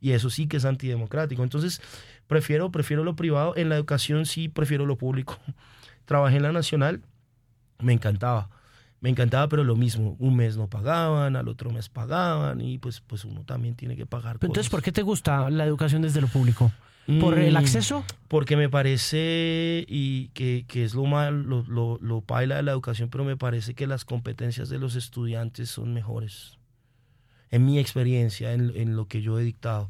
Y 0.00 0.12
eso 0.12 0.30
sí 0.30 0.48
que 0.48 0.56
es 0.56 0.64
antidemocrático. 0.64 1.42
Entonces, 1.42 1.80
prefiero, 2.26 2.70
prefiero 2.70 3.04
lo 3.04 3.16
privado. 3.16 3.56
En 3.56 3.68
la 3.68 3.76
educación 3.76 4.26
sí 4.26 4.48
prefiero 4.48 4.86
lo 4.86 4.96
público. 4.96 5.38
Trabajé 6.04 6.36
en 6.36 6.42
la 6.42 6.52
nacional, 6.52 7.02
me 7.78 7.92
encantaba 7.92 8.48
me 9.00 9.10
encantaba, 9.10 9.48
pero 9.48 9.64
lo 9.64 9.76
mismo, 9.76 10.16
un 10.18 10.36
mes 10.36 10.56
no 10.56 10.68
pagaban, 10.68 11.36
al 11.36 11.48
otro 11.48 11.70
mes 11.70 11.88
pagaban 11.88 12.60
y 12.60 12.78
pues, 12.78 13.00
pues 13.00 13.24
uno 13.24 13.42
también 13.44 13.74
tiene 13.74 13.96
que 13.96 14.06
pagar. 14.06 14.38
Entonces, 14.40 14.68
¿por 14.68 14.82
qué 14.82 14.92
te 14.92 15.02
gusta 15.02 15.50
la 15.50 15.64
educación 15.64 16.02
desde 16.02 16.20
lo 16.20 16.28
público? 16.28 16.72
¿Por 17.20 17.38
el 17.38 17.54
mm, 17.54 17.56
acceso? 17.56 18.04
Porque 18.28 18.56
me 18.56 18.68
parece, 18.68 19.86
y 19.88 20.28
que, 20.28 20.66
que 20.68 20.84
es 20.84 20.94
lo 20.94 21.04
mal, 21.06 21.44
lo, 21.44 21.62
lo, 21.62 21.98
lo, 22.02 22.20
paila 22.20 22.56
de 22.56 22.62
la 22.62 22.72
educación, 22.72 23.08
pero 23.08 23.24
me 23.24 23.36
parece 23.36 23.74
que 23.74 23.86
las 23.86 24.04
competencias 24.04 24.68
de 24.68 24.78
los 24.78 24.94
estudiantes 24.94 25.70
son 25.70 25.94
mejores. 25.94 26.58
En 27.50 27.64
mi 27.64 27.78
experiencia, 27.78 28.52
en, 28.52 28.72
en 28.76 28.94
lo 28.94 29.08
que 29.08 29.22
yo 29.22 29.38
he 29.38 29.42
dictado. 29.42 29.88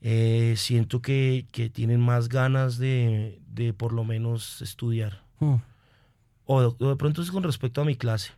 Eh, 0.00 0.54
siento 0.56 1.00
que, 1.00 1.46
que, 1.52 1.70
tienen 1.70 2.00
más 2.00 2.28
ganas 2.28 2.78
de, 2.78 3.40
de 3.46 3.72
por 3.72 3.92
lo 3.92 4.04
menos 4.04 4.60
estudiar. 4.60 5.22
Mm. 5.38 5.54
O 6.46 6.72
de, 6.72 6.96
pronto 6.96 7.22
es 7.22 7.30
con 7.30 7.42
respecto 7.42 7.80
a 7.80 7.84
mi 7.84 7.96
clase. 7.96 8.32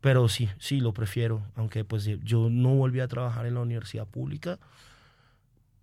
Pero 0.00 0.28
sí, 0.28 0.48
sí, 0.58 0.80
lo 0.80 0.92
prefiero. 0.92 1.42
Aunque 1.54 1.84
pues 1.84 2.04
yo 2.24 2.50
no 2.50 2.74
volví 2.74 3.00
a 3.00 3.08
trabajar 3.08 3.46
en 3.46 3.54
la 3.54 3.60
universidad 3.60 4.06
pública. 4.06 4.58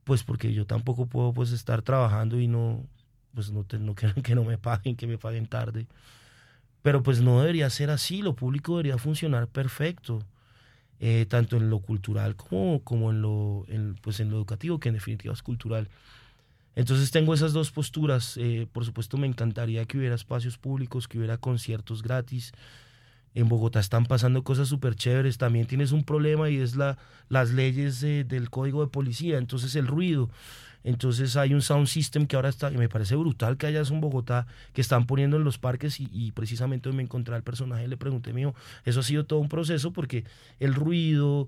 Pues 0.04 0.24
porque 0.24 0.54
yo 0.54 0.66
tampoco 0.66 1.06
puedo 1.06 1.34
pues 1.34 1.51
estar 1.51 1.82
trabajando 1.82 2.39
y 2.39 2.47
no, 2.47 2.86
pues 3.34 3.51
no, 3.51 3.66
no 3.80 3.95
quiero 3.95 4.22
que 4.22 4.36
no 4.36 4.43
me 4.43 4.58
paguen, 4.58 4.95
que 4.95 5.08
me 5.08 5.18
paguen 5.18 5.47
tarde. 5.47 5.88
Pero 6.82 7.01
pues 7.01 7.22
no 7.22 7.39
debería 7.39 7.70
ser 7.70 7.89
así. 7.89 8.22
Lo 8.22 8.36
público 8.36 8.74
debería 8.74 8.97
funcionar 8.97 9.47
perfecto. 9.47 10.24
Eh, 10.99 11.26
tanto 11.28 11.58
en 11.58 11.70
lo 11.70 11.80
cultural 11.80 12.36
como, 12.38 12.82
como 12.82 13.12
en, 13.12 13.22
lo, 13.22 13.66
en, 13.68 13.95
pues 13.95 14.22
en 14.22 14.30
lo 14.30 14.38
educativo, 14.38 14.80
que 14.80 14.88
en 14.88 14.95
definitiva 14.95 15.34
es 15.34 15.41
cultural. 15.41 15.89
Entonces 16.76 17.12
tengo 17.12 17.34
esas 17.34 17.54
dos 17.54 17.72
posturas. 17.72 18.38
Eh, 18.38 18.68
por 18.72 18.86
supuesto 18.86 19.18
me 19.18 19.28
encantaría 19.28 19.86
que 19.86 19.97
hubiera 19.97 20.16
espacios 20.16 20.58
públicos, 20.58 21.08
que 21.08 21.18
hubiera 21.18 21.38
conciertos 21.38 22.04
gratis. 22.04 22.54
En 23.36 23.49
Bogotá 23.49 23.79
están 23.79 24.05
pasando 24.05 24.43
cosas 24.43 24.67
súper 24.67 24.95
chéveres. 24.95 25.38
También 25.38 25.67
tienes 25.67 25.91
un 25.91 26.03
problema 26.03 26.49
y 26.49 26.57
es 26.57 26.75
la, 26.75 26.97
las 27.29 27.51
leyes 27.51 28.01
del 28.01 28.49
código 28.49 28.81
de 28.84 28.91
policía. 28.91 29.38
Entonces 29.38 29.75
el 29.75 29.88
ruido. 29.88 30.29
Entonces 30.84 31.38
hay 31.38 31.53
un 31.53 31.61
sound 31.61 31.88
system 31.88 32.27
que 32.27 32.36
ahora 32.36 32.49
está, 32.49 32.71
y 32.71 32.77
me 32.77 32.89
parece 32.89 33.15
brutal 33.15 33.57
que 33.57 33.67
hayas 33.67 33.89
un 33.89 34.01
Bogotá 34.01 34.47
que 34.73 34.81
están 34.81 35.05
poniendo 35.05 35.38
en 35.38 35.43
los 35.43 35.57
parques 35.57 35.99
y, 35.99 36.31
precisamente 36.34 36.91
me 36.91 37.03
encontré 37.03 37.36
al 37.36 37.43
personaje 37.43 37.86
y 37.86 37.88
le 37.88 37.97
pregunté, 37.97 38.34
mío, 38.34 38.53
eso 38.84 38.99
ha 38.99 39.03
sido 39.03 39.25
todo 39.25 39.39
un 39.39 39.49
proceso 39.49 39.93
porque 39.93 40.25
el 40.59 40.75
ruido, 40.75 41.47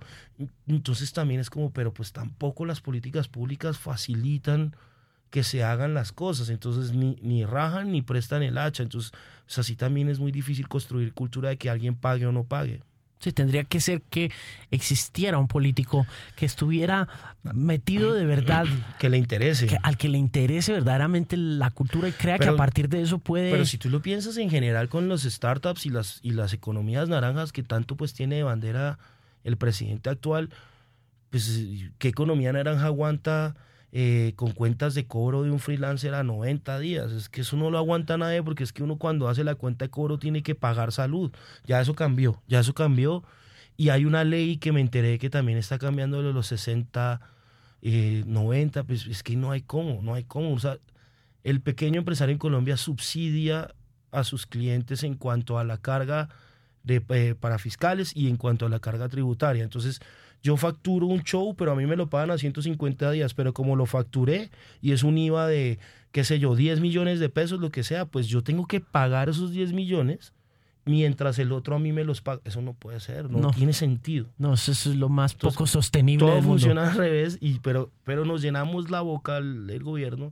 entonces 0.68 1.12
también 1.12 1.42
es 1.42 1.50
como, 1.50 1.72
pero 1.72 1.94
pues 1.94 2.14
tampoco 2.14 2.66
las 2.66 2.82
políticas 2.82 3.28
públicas 3.28 3.78
facilitan 3.78 4.74
que 5.36 5.44
se 5.44 5.66
hagan 5.66 5.94
las 5.94 6.14
cosas, 6.14 6.48
entonces 6.48 6.94
ni, 6.94 7.18
ni 7.22 7.44
rajan 7.44 7.92
ni 7.92 8.02
prestan 8.02 8.42
el 8.42 8.58
hacha, 8.58 8.84
entonces 8.84 9.12
así 9.58 9.76
también 9.76 10.08
es 10.08 10.18
muy 10.18 10.32
difícil 10.32 10.70
construir 10.70 11.12
cultura 11.12 11.50
de 11.50 11.58
que 11.58 11.70
alguien 11.70 11.94
pague 11.94 12.26
o 12.26 12.32
no 12.32 12.46
pague. 12.46 12.80
Sí, 13.20 13.34
tendría 13.34 13.66
que 13.66 13.82
ser 13.82 14.02
que 14.04 14.32
existiera 14.72 15.38
un 15.38 15.50
político 15.50 16.08
que 16.38 16.46
estuviera 16.46 17.10
metido 17.54 18.14
de 18.14 18.26
verdad. 18.26 18.66
Que 18.98 19.10
le 19.10 19.18
interese. 19.18 19.78
al 19.84 19.98
que 19.98 20.08
le 20.08 20.18
interese 20.18 20.72
verdaderamente 20.72 21.36
la 21.36 21.70
cultura 21.70 22.08
y 22.08 22.14
crea 22.14 22.40
que 22.40 22.48
a 22.48 22.56
partir 22.56 22.88
de 22.88 23.02
eso 23.02 23.20
puede... 23.20 23.52
Pero 23.52 23.66
si 23.66 23.78
tú 23.78 23.90
lo 23.90 24.02
piensas 24.02 24.38
en 24.38 24.50
general 24.50 24.88
con 24.88 25.10
los 25.10 25.24
startups 25.24 25.86
y 25.86 25.90
las, 25.90 26.20
y 26.22 26.32
las 26.32 26.54
economías 26.54 27.10
naranjas 27.10 27.52
que 27.52 27.62
tanto 27.62 27.98
pues 27.98 28.14
tiene 28.14 28.38
de 28.38 28.44
bandera 28.44 29.00
el 29.44 29.58
presidente 29.58 30.10
actual, 30.10 30.50
pues 31.30 31.62
¿qué 31.98 32.08
economía 32.08 32.54
naranja 32.54 32.86
aguanta 32.86 33.58
eh, 33.98 34.34
con 34.36 34.52
cuentas 34.52 34.94
de 34.94 35.08
cobro 35.08 35.44
de 35.44 35.52
un 35.52 35.60
freelancer 35.60 36.16
a 36.16 36.24
90 36.24 36.80
días. 36.80 37.14
Es 37.14 37.30
que 37.30 37.42
eso 37.42 37.56
no 37.56 37.72
lo 37.72 37.78
aguanta 37.78 38.18
nadie 38.18 38.44
porque 38.44 38.66
es 38.66 38.74
que 38.74 38.84
uno 38.84 38.98
cuando 38.98 39.30
hace 39.30 39.46
la 39.46 39.56
cuenta 39.56 39.86
de 39.86 39.90
cobro 39.90 40.20
tiene 40.20 40.44
que 40.44 40.54
pagar 40.54 40.92
salud. 40.92 41.32
Ya 41.64 41.80
eso 41.80 41.96
cambió, 41.96 42.42
ya 42.46 42.60
eso 42.60 42.74
cambió. 42.74 43.24
Y 43.78 43.88
hay 43.90 44.04
una 44.04 44.26
ley 44.26 44.58
que 44.58 44.74
me 44.74 44.82
enteré 44.82 45.18
que 45.18 45.30
también 45.30 45.58
está 45.58 45.80
cambiando 45.80 46.22
de 46.22 46.34
los 46.34 46.48
60, 46.48 47.22
90, 47.82 48.80
eh, 48.80 48.84
pues 48.84 49.08
es 49.08 49.24
que 49.24 49.38
no 49.38 49.52
hay 49.52 49.62
cómo, 49.62 50.02
no 50.02 50.14
hay 50.14 50.26
cómo. 50.26 50.52
O 50.52 50.60
sea, 50.60 50.78
el 51.46 51.62
pequeño 51.62 52.00
empresario 52.00 52.34
en 52.34 52.40
Colombia 52.40 52.76
subsidia 52.76 53.74
a 54.12 54.26
sus 54.26 54.46
clientes 54.46 55.04
en 55.04 55.16
cuanto 55.16 55.58
a 55.58 55.64
la 55.64 55.78
carga 55.78 56.28
de, 56.84 57.02
eh, 57.12 57.34
para 57.40 57.60
fiscales 57.60 58.12
y 58.14 58.28
en 58.28 58.36
cuanto 58.36 58.66
a 58.66 58.70
la 58.70 58.80
carga 58.80 59.08
tributaria. 59.08 59.64
Entonces, 59.64 60.02
yo 60.46 60.58
facturo 60.58 61.08
un 61.08 61.24
show, 61.24 61.56
pero 61.56 61.72
a 61.72 61.76
mí 61.76 61.88
me 61.88 61.96
lo 61.96 62.08
pagan 62.08 62.30
a 62.30 62.38
150 62.38 63.10
días, 63.10 63.34
pero 63.34 63.52
como 63.52 63.76
lo 63.76 63.88
facturé 63.88 64.52
y 64.80 64.92
es 64.92 65.02
un 65.02 65.18
IVA 65.18 65.48
de, 65.48 65.80
qué 66.12 66.24
sé 66.24 66.38
yo, 66.38 66.56
10 66.56 66.82
millones 66.82 67.20
de 67.20 67.30
pesos, 67.30 67.60
lo 67.60 67.72
que 67.72 67.82
sea, 67.82 68.06
pues 68.06 68.28
yo 68.28 68.44
tengo 68.44 68.68
que 68.68 68.80
pagar 68.80 69.28
esos 69.28 69.52
10 69.52 69.74
millones 69.74 70.34
mientras 70.86 71.40
el 71.40 71.52
otro 71.52 71.76
a 71.76 71.80
mí 71.80 71.92
me 71.92 72.04
los 72.04 72.22
paga. 72.22 72.42
Eso 72.46 72.62
no 72.62 72.74
puede 72.76 73.00
ser, 73.00 73.32
no, 73.32 73.50
tiene 73.50 73.74
sentido. 73.74 74.28
No, 74.38 74.54
eso 74.54 74.72
es 74.72 74.86
lo 74.86 75.10
más 75.10 75.34
poco 75.34 75.66
sostenible. 75.66 76.28
Todo 76.28 76.44
funciona 76.44 76.92
al 76.92 76.96
revés, 76.96 77.40
y, 77.42 77.58
pero, 77.62 77.92
pero 78.04 78.24
nos 78.24 78.44
llenamos 78.44 78.92
la 78.92 79.02
boca 79.02 79.40
el 79.40 79.82
gobierno 79.82 80.32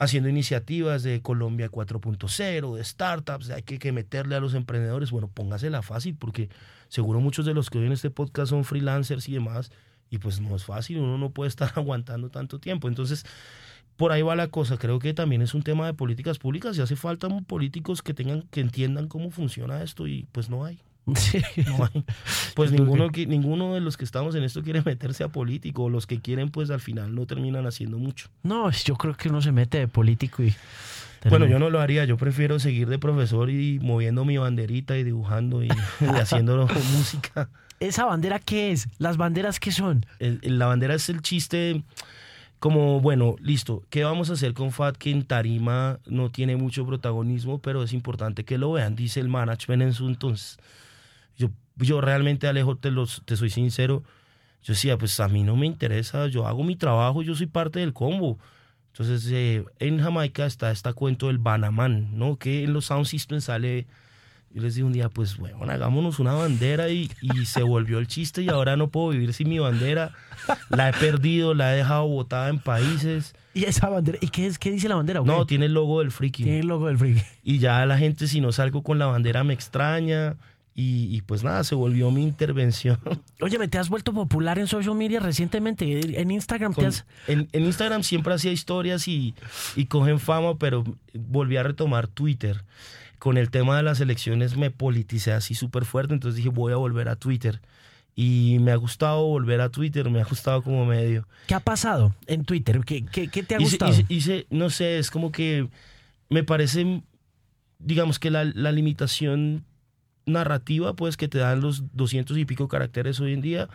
haciendo 0.00 0.30
iniciativas 0.30 1.02
de 1.02 1.20
Colombia 1.20 1.70
4.0, 1.70 2.74
de 2.74 2.84
startups, 2.84 3.50
hay 3.50 3.62
que, 3.62 3.78
que, 3.78 3.92
meterle 3.92 4.34
a 4.34 4.40
los 4.40 4.54
emprendedores. 4.54 5.10
Bueno, 5.10 5.28
póngasela 5.28 5.82
fácil 5.82 6.16
porque 6.18 6.48
seguro 6.90 7.20
muchos 7.20 7.46
de 7.46 7.54
los 7.54 7.70
que 7.70 7.78
oyen 7.78 7.92
este 7.92 8.10
podcast 8.10 8.50
son 8.50 8.64
freelancers 8.64 9.26
y 9.28 9.32
demás, 9.32 9.72
y 10.10 10.18
pues 10.18 10.40
no 10.40 10.54
es 10.54 10.64
fácil, 10.64 10.98
uno 10.98 11.16
no 11.16 11.30
puede 11.30 11.48
estar 11.48 11.72
aguantando 11.76 12.28
tanto 12.28 12.58
tiempo. 12.58 12.88
Entonces, 12.88 13.24
por 13.96 14.12
ahí 14.12 14.22
va 14.22 14.36
la 14.36 14.48
cosa. 14.48 14.76
Creo 14.76 14.98
que 14.98 15.14
también 15.14 15.40
es 15.40 15.54
un 15.54 15.62
tema 15.62 15.86
de 15.86 15.94
políticas 15.94 16.38
públicas 16.38 16.76
y 16.76 16.82
hace 16.82 16.96
falta 16.96 17.28
políticos 17.46 18.02
que 18.02 18.12
tengan, 18.12 18.42
que 18.50 18.60
entiendan 18.60 19.08
cómo 19.08 19.30
funciona 19.30 19.82
esto 19.82 20.06
y 20.06 20.26
pues 20.32 20.50
no 20.50 20.64
hay. 20.64 20.80
Pues 22.54 22.72
ninguno, 22.72 23.08
ninguno 23.08 23.74
de 23.74 23.80
los 23.80 23.96
que 23.96 24.04
estamos 24.04 24.34
en 24.34 24.42
esto 24.42 24.62
quiere 24.62 24.82
meterse 24.82 25.22
a 25.24 25.28
político. 25.28 25.88
Los 25.88 26.06
que 26.06 26.20
quieren, 26.20 26.50
pues 26.50 26.70
al 26.70 26.80
final 26.80 27.14
no 27.14 27.26
terminan 27.26 27.66
haciendo 27.66 27.98
mucho. 27.98 28.28
No, 28.42 28.70
yo 28.70 28.96
creo 28.96 29.14
que 29.14 29.28
uno 29.28 29.40
se 29.40 29.52
mete 29.52 29.78
de 29.78 29.88
político 29.88 30.42
y... 30.42 30.54
Bueno, 31.28 31.46
yo 31.46 31.58
no 31.58 31.70
lo 31.70 31.80
haría. 31.80 32.04
Yo 32.04 32.16
prefiero 32.16 32.58
seguir 32.58 32.88
de 32.88 32.98
profesor 32.98 33.50
y 33.50 33.78
moviendo 33.80 34.24
mi 34.24 34.38
banderita 34.38 34.96
y 34.96 35.04
dibujando 35.04 35.62
y, 35.62 35.68
haciendo 36.20 36.66
música. 36.96 37.50
¿Esa 37.78 38.04
bandera 38.06 38.38
qué 38.38 38.72
es? 38.72 38.88
¿Las 38.98 39.16
banderas 39.16 39.60
qué 39.60 39.72
son? 39.72 40.04
la 40.18 40.66
bandera 40.66 40.94
es 40.94 41.08
el 41.08 41.22
chiste 41.22 41.82
como, 42.60 43.00
bueno, 43.00 43.36
listo, 43.40 43.82
¿qué 43.88 44.04
vamos 44.04 44.28
a 44.28 44.34
hacer 44.34 44.52
con 44.52 44.70
FAT 44.70 44.98
que 44.98 45.10
en 45.10 45.24
Tarima 45.24 45.98
no 46.04 46.30
tiene 46.30 46.56
mucho 46.56 46.86
protagonismo, 46.86 47.58
pero 47.58 47.82
es 47.82 47.94
importante 47.94 48.44
que 48.44 48.58
lo 48.58 48.72
vean, 48.72 48.94
dice 48.94 49.18
el 49.18 49.30
management 49.30 49.82
en 49.82 49.94
su 49.94 50.06
entonces. 50.06 50.58
Yo, 51.38 51.48
yo 51.76 52.02
realmente, 52.02 52.46
Alejo, 52.48 52.76
te, 52.76 52.90
los, 52.90 53.22
te 53.24 53.36
soy 53.36 53.48
sincero, 53.48 54.02
yo 54.62 54.74
decía, 54.74 54.98
pues 54.98 55.18
a 55.20 55.28
mí 55.28 55.42
no 55.42 55.56
me 55.56 55.66
interesa, 55.66 56.26
yo 56.26 56.46
hago 56.46 56.62
mi 56.62 56.76
trabajo, 56.76 57.22
yo 57.22 57.34
soy 57.34 57.46
parte 57.46 57.80
del 57.80 57.94
combo. 57.94 58.38
Entonces, 58.92 59.28
eh, 59.32 59.64
en 59.78 60.00
Jamaica 60.00 60.46
está 60.46 60.70
este 60.70 60.92
cuento 60.92 61.28
del 61.28 61.38
Banamán, 61.38 62.18
¿no? 62.18 62.36
Que 62.36 62.64
en 62.64 62.72
los 62.72 62.86
Sound 62.86 63.06
Systems 63.06 63.44
sale 63.44 63.86
yo 64.52 64.62
les 64.62 64.74
dije 64.74 64.84
un 64.84 64.92
día, 64.92 65.08
pues 65.08 65.36
bueno, 65.36 65.58
hagámonos 65.62 66.18
una 66.18 66.32
bandera 66.32 66.88
y, 66.88 67.08
y, 67.22 67.46
se 67.46 67.62
volvió 67.62 68.00
el 68.00 68.08
chiste 68.08 68.42
y 68.42 68.48
ahora 68.48 68.76
no 68.76 68.88
puedo 68.88 69.10
vivir 69.10 69.32
sin 69.32 69.48
mi 69.48 69.60
bandera. 69.60 70.10
La 70.70 70.88
he 70.88 70.92
perdido, 70.92 71.54
la 71.54 71.72
he 71.72 71.76
dejado 71.76 72.08
botada 72.08 72.48
en 72.48 72.58
países. 72.58 73.36
¿Y 73.54 73.64
esa 73.64 73.88
bandera? 73.88 74.18
¿Y 74.20 74.28
qué, 74.28 74.46
es, 74.46 74.58
qué 74.58 74.72
dice 74.72 74.88
la 74.88 74.96
bandera? 74.96 75.20
No, 75.24 75.46
tiene 75.46 75.66
el 75.66 75.74
logo 75.74 76.00
del 76.00 76.10
friki. 76.10 76.42
Tiene 76.42 76.60
el 76.60 76.66
logo 76.66 76.88
del 76.88 76.98
friki. 76.98 77.22
Y 77.44 77.58
ya 77.58 77.86
la 77.86 77.96
gente 77.96 78.26
si 78.26 78.40
no 78.40 78.50
salgo 78.50 78.82
con 78.82 78.98
la 78.98 79.06
bandera 79.06 79.44
me 79.44 79.54
extraña. 79.54 80.34
Y, 80.80 81.14
y, 81.14 81.20
pues 81.20 81.44
nada, 81.44 81.62
se 81.62 81.74
volvió 81.74 82.10
mi 82.10 82.22
intervención. 82.22 82.98
Oye, 83.42 83.68
¿te 83.68 83.76
has 83.76 83.90
vuelto 83.90 84.14
popular 84.14 84.58
en 84.58 84.66
social 84.66 84.94
media 84.94 85.20
recientemente? 85.20 86.18
¿En 86.18 86.30
Instagram 86.30 86.72
te 86.72 86.86
has...? 86.86 87.04
En, 87.26 87.50
en, 87.52 87.64
Instagram 87.64 88.02
siempre 88.02 88.32
hacía 88.32 88.50
historias 88.50 89.06
y, 89.06 89.34
y 89.76 89.84
cogen 89.86 90.18
fama, 90.18 90.56
pero 90.56 90.84
volví 91.12 91.58
a 91.58 91.64
retomar 91.64 92.08
Twitter 92.08 92.64
con 93.18 93.36
el 93.36 93.50
tema 93.50 93.76
de 93.76 93.82
las 93.82 94.00
elecciones 94.00 94.56
me 94.56 94.70
politicé 94.70 95.32
así 95.32 95.54
súper 95.54 95.84
fuerte, 95.84 96.14
entonces 96.14 96.36
dije 96.36 96.48
voy 96.48 96.72
a 96.72 96.76
volver 96.76 97.10
a 97.10 97.16
Twitter. 97.16 97.60
Y 98.16 98.56
me 98.60 98.72
ha 98.72 98.76
gustado 98.76 99.26
volver 99.26 99.60
a 99.60 99.68
Twitter, 99.68 100.08
me 100.08 100.22
ha 100.22 100.24
gustado 100.24 100.62
como 100.62 100.86
medio. 100.86 101.28
¿Qué 101.46 101.54
ha 101.54 101.60
pasado 101.60 102.14
en 102.26 102.44
Twitter? 102.46 102.80
¿Qué, 102.86 103.04
qué, 103.04 103.28
te 103.28 103.54
ha 103.54 103.58
gustado? 103.58 103.92
Hice, 104.08 104.46
no 104.48 104.70
sé, 104.70 104.98
es 104.98 105.10
como 105.10 105.30
que 105.30 105.68
me 106.30 106.42
parece, 106.42 107.02
digamos 107.78 108.18
que 108.18 108.30
la, 108.30 108.44
la 108.44 108.72
limitación 108.72 109.66
narrativa, 110.30 110.94
pues, 110.94 111.16
que 111.16 111.28
te 111.28 111.38
dan 111.38 111.60
los 111.60 111.84
doscientos 111.94 112.38
y 112.38 112.44
pico 112.44 112.68
caracteres 112.68 113.20
hoy 113.20 113.32
en 113.32 113.40
día, 113.40 113.68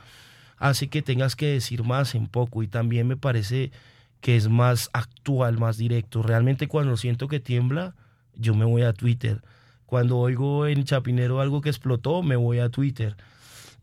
hace 0.58 0.88
que 0.88 1.01
tengas 1.01 1.36
que 1.36 1.47
decir 1.47 1.84
más 1.84 2.16
en 2.16 2.28
poco 2.28 2.64
y 2.64 2.68
también 2.68 3.08
me 3.08 3.18
parece 3.18 3.72
que 4.22 4.36
es 4.36 4.49
más 4.49 4.89
actual, 4.93 5.58
más 5.60 5.78
directo. 5.78 6.24
Realmente 6.24 6.68
cuando 6.68 6.97
siento 6.97 7.28
que 7.28 7.39
tiembla, 7.39 7.95
yo 8.36 8.56
me 8.56 8.66
voy 8.66 8.82
a 8.82 8.93
Twitter. 8.93 9.41
Cuando 9.86 10.18
oigo 10.18 10.66
en 10.68 10.84
Chapinero 10.84 11.41
algo 11.41 11.62
que 11.62 11.70
explotó, 11.70 12.24
me 12.24 12.36
voy 12.36 12.60
a 12.60 12.70
Twitter. 12.70 13.16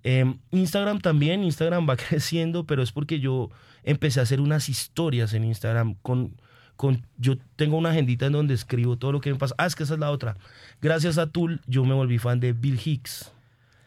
Em, 0.03 0.39
Instagram 0.51 1.01
también, 1.01 1.45
Instagram 1.45 1.87
va 1.89 1.97
creciendo, 1.97 2.67
pero 2.67 2.83
es 2.83 2.93
porque 2.93 3.21
yo 3.21 3.51
empecé 3.85 4.21
a 4.21 4.25
hacer 4.25 4.41
unas 4.41 4.69
historias 4.69 5.33
en 5.33 5.45
Instagram 5.45 5.95
con, 6.03 6.35
con 6.83 7.01
yo 7.17 7.37
tengo 7.55 7.77
una 7.77 7.91
agendita 7.91 8.27
en 8.27 8.33
donde 8.33 8.55
escribo 8.55 8.97
todo 8.97 9.13
lo 9.13 9.21
que 9.21 9.31
me 9.31 9.39
pasa. 9.39 9.55
Ah, 9.57 9.67
es 9.67 9.77
que 9.77 9.85
esa 9.85 9.95
es 9.95 10.01
la 10.01 10.11
otra. 10.11 10.37
Gracias 10.81 11.17
a 11.17 11.29
Tool 11.29 11.61
yo 11.69 11.85
me 11.85 11.95
volví 11.95 12.19
fan 12.19 12.41
de 12.41 12.53
Bill 12.55 12.81
Hicks. 12.85 13.31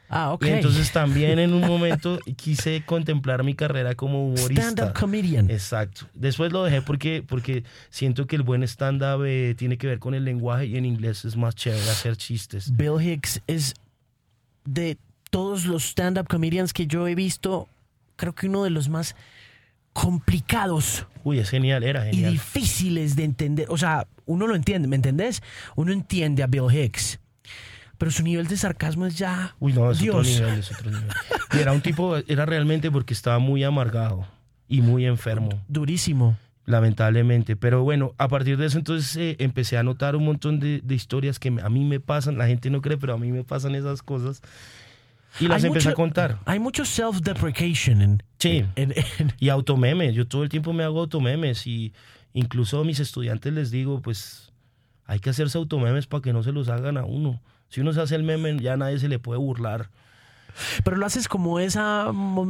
Ah, 0.08 0.32
ok. 0.32 0.46
Y 0.46 0.50
entonces 0.52 0.94
también 0.94 1.40
en 1.40 1.52
un 1.54 1.68
momento 1.68 2.20
quise 2.38 2.86
contemplar 2.86 3.44
mi 3.44 3.54
carrera 3.54 3.96
como 3.96 4.28
humorista. 4.28 4.70
Stand-up 4.70 4.94
comedian. 4.98 5.52
Exacto. 5.52 6.06
Después 6.14 6.54
lo 6.54 6.64
dejé 6.64 6.82
porque, 6.82 7.22
porque 7.28 7.66
siento 7.90 8.28
que 8.28 8.38
el 8.38 8.44
buen 8.44 8.64
stand-up 8.64 9.26
eh, 9.26 9.56
tiene 9.58 9.78
que 9.78 9.88
ver 9.88 10.00
con 10.00 10.14
el 10.14 10.24
lenguaje 10.24 10.68
y 10.68 10.78
en 10.78 10.86
inglés 10.86 11.26
es 11.26 11.36
más 11.36 11.54
chévere 11.54 11.90
hacer 11.90 12.16
chistes. 12.16 12.78
Bill 12.78 13.02
Hicks 13.02 13.42
es 13.46 13.74
de 14.64 14.98
todos 15.32 15.66
los 15.66 15.84
stand-up 15.84 16.30
comedians 16.30 16.72
que 16.72 16.88
yo 16.88 17.10
he 17.10 17.16
visto, 17.16 17.68
creo 18.16 18.34
que 18.34 18.48
uno 18.48 18.64
de 18.64 18.70
los 18.70 18.88
más 18.88 19.18
complicados 19.96 21.08
Uy, 21.24 21.40
es 21.40 21.50
genial, 21.50 21.84
era 21.84 22.08
y 22.08 22.12
genial. 22.14 22.34
difíciles 22.34 23.16
de 23.16 23.24
entender. 23.24 23.66
O 23.70 23.78
sea, 23.78 24.06
uno 24.26 24.46
lo 24.46 24.56
entiende, 24.56 24.88
¿me 24.88 24.96
entendés? 24.96 25.42
Uno 25.76 25.92
entiende 25.92 26.44
a 26.44 26.48
Bill 26.48 26.70
Hicks. 26.72 27.20
Pero 27.98 28.12
su 28.12 28.22
nivel 28.24 28.46
de 28.48 28.58
sarcasmo 28.58 29.08
es 29.08 29.18
ya. 29.18 29.56
Uy, 29.60 29.74
no, 29.74 29.90
es 29.90 30.00
Dios. 30.00 30.16
otro 30.18 30.30
nivel, 30.30 30.60
es 30.60 30.72
otro 30.72 30.92
nivel. 30.92 31.08
Y 31.54 31.58
era 31.60 31.72
un 31.72 31.82
tipo, 31.82 32.18
era 32.28 32.46
realmente 32.46 32.92
porque 32.92 33.14
estaba 33.16 33.40
muy 33.40 33.64
amargado 33.64 34.28
y 34.68 34.82
muy 34.82 35.06
enfermo. 35.06 35.50
Durísimo. 35.68 36.38
lamentablemente. 36.66 37.56
Pero 37.56 37.84
bueno, 37.84 38.14
a 38.20 38.28
partir 38.28 38.58
de 38.58 38.66
eso 38.68 38.78
entonces 38.78 39.16
eh, 39.16 39.36
empecé 39.40 39.78
a 39.78 39.84
notar 39.84 40.16
un 40.16 40.26
montón 40.26 40.60
de, 40.60 40.82
de 40.84 40.94
historias 40.96 41.40
que 41.40 41.48
a 41.48 41.70
mí 41.70 41.86
me 41.86 42.00
pasan, 42.00 42.38
la 42.38 42.46
gente 42.48 42.70
no 42.70 42.82
cree, 42.82 42.98
pero 42.98 43.14
a 43.14 43.18
mí 43.18 43.32
me 43.32 43.44
pasan 43.44 43.74
esas 43.76 44.04
cosas. 44.04 44.42
Y 45.40 45.48
las 45.48 45.64
Hay 45.64 45.68
empecé 45.68 45.88
mucho- 45.88 45.90
a 45.90 45.94
contar. 45.94 46.40
Hay 46.46 46.60
mucho 46.60 46.84
self-deprecation 46.86 48.02
en, 48.02 48.24
Sí. 48.40 48.64
en- 48.76 48.94
en- 48.94 49.34
Y 49.40 49.50
automemes, 49.50 50.14
yo 50.16 50.28
todo 50.28 50.44
el 50.44 50.50
tiempo 50.50 50.74
me 50.74 50.84
hago 50.84 51.00
automemes 51.02 51.66
y 51.68 51.94
incluso 52.34 52.80
a 52.80 52.84
mis 52.84 53.00
estudiantes 53.00 53.52
les 53.54 53.72
digo, 53.72 54.02
pues 54.02 54.52
hay 55.06 55.20
que 55.20 55.30
hacerse 55.30 55.58
automemes 55.58 56.08
para 56.08 56.22
que 56.22 56.34
no 56.34 56.44
se 56.44 56.52
los 56.52 56.70
hagan 56.70 56.98
a 56.98 57.06
uno. 57.06 57.42
Si 57.70 57.82
uno 57.82 57.94
se 57.94 58.02
hace 58.02 58.16
el 58.16 58.24
meme, 58.24 58.58
ya 58.60 58.78
nadie 58.78 59.00
se 59.00 59.10
le 59.10 59.20
puede 59.20 59.40
burlar. 59.40 59.90
Pero 60.86 60.96
lo 60.96 61.06
haces 61.06 61.28
como 61.28 61.60
esa 61.60 62.08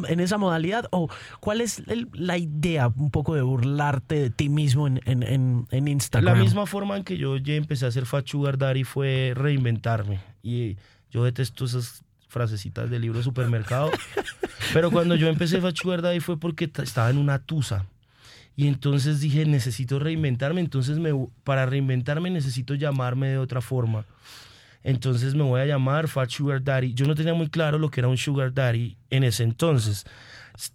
en 0.07 0.19
esa 0.19 0.37
modalidad 0.37 0.85
o 0.91 1.09
cuál 1.39 1.59
es 1.61 1.81
el- 1.87 2.07
la 2.13 2.37
idea 2.37 2.87
un 2.95 3.09
poco 3.09 3.33
de 3.33 3.41
burlarte 3.41 4.13
de 4.15 4.29
ti 4.29 4.47
mismo 4.47 4.85
en, 4.85 5.01
en, 5.05 5.23
en, 5.23 5.65
en 5.71 5.87
Instagram. 5.87 6.35
La 6.35 6.39
misma 6.39 6.67
forma 6.67 6.97
en 6.97 7.03
que 7.03 7.17
yo 7.17 7.37
ya 7.37 7.55
empecé 7.55 7.85
a 7.85 7.87
hacer 7.87 8.05
Fat 8.05 8.27
Sugar 8.27 8.59
Daddy 8.59 8.83
fue 8.83 9.33
reinventarme. 9.35 10.19
Y 10.43 10.77
yo 11.09 11.23
detesto 11.23 11.65
esas 11.65 12.03
frasecitas 12.35 12.89
del 12.89 13.01
libro 13.01 13.19
de 13.19 13.23
supermercado. 13.23 13.89
Pero 14.73 14.91
cuando 14.91 15.15
yo 15.15 15.29
empecé 15.29 15.61
Sugar 15.73 16.01
Daddy 16.01 16.19
fue 16.19 16.37
porque 16.37 16.69
estaba 16.83 17.09
en 17.09 17.17
una 17.17 17.39
tusa. 17.39 17.85
Y 18.57 18.67
entonces 18.67 19.21
dije, 19.21 19.45
necesito 19.45 19.99
reinventarme. 19.99 20.59
Entonces, 20.59 20.99
me, 20.99 21.11
para 21.45 21.65
reinventarme 21.65 22.29
necesito 22.29 22.75
llamarme 22.75 23.29
de 23.29 23.37
otra 23.37 23.61
forma. 23.61 24.03
Entonces 24.83 25.33
me 25.33 25.43
voy 25.43 25.61
a 25.61 25.65
llamar 25.65 26.09
Fat 26.09 26.29
Sugar 26.29 26.61
Daddy. 26.61 26.93
Yo 26.93 27.07
no 27.07 27.15
tenía 27.15 27.33
muy 27.33 27.49
claro 27.49 27.79
lo 27.79 27.89
que 27.89 28.01
era 28.01 28.09
un 28.09 28.17
Sugar 28.17 28.53
Daddy 28.53 28.97
en 29.09 29.23
ese 29.23 29.43
entonces. 29.43 30.05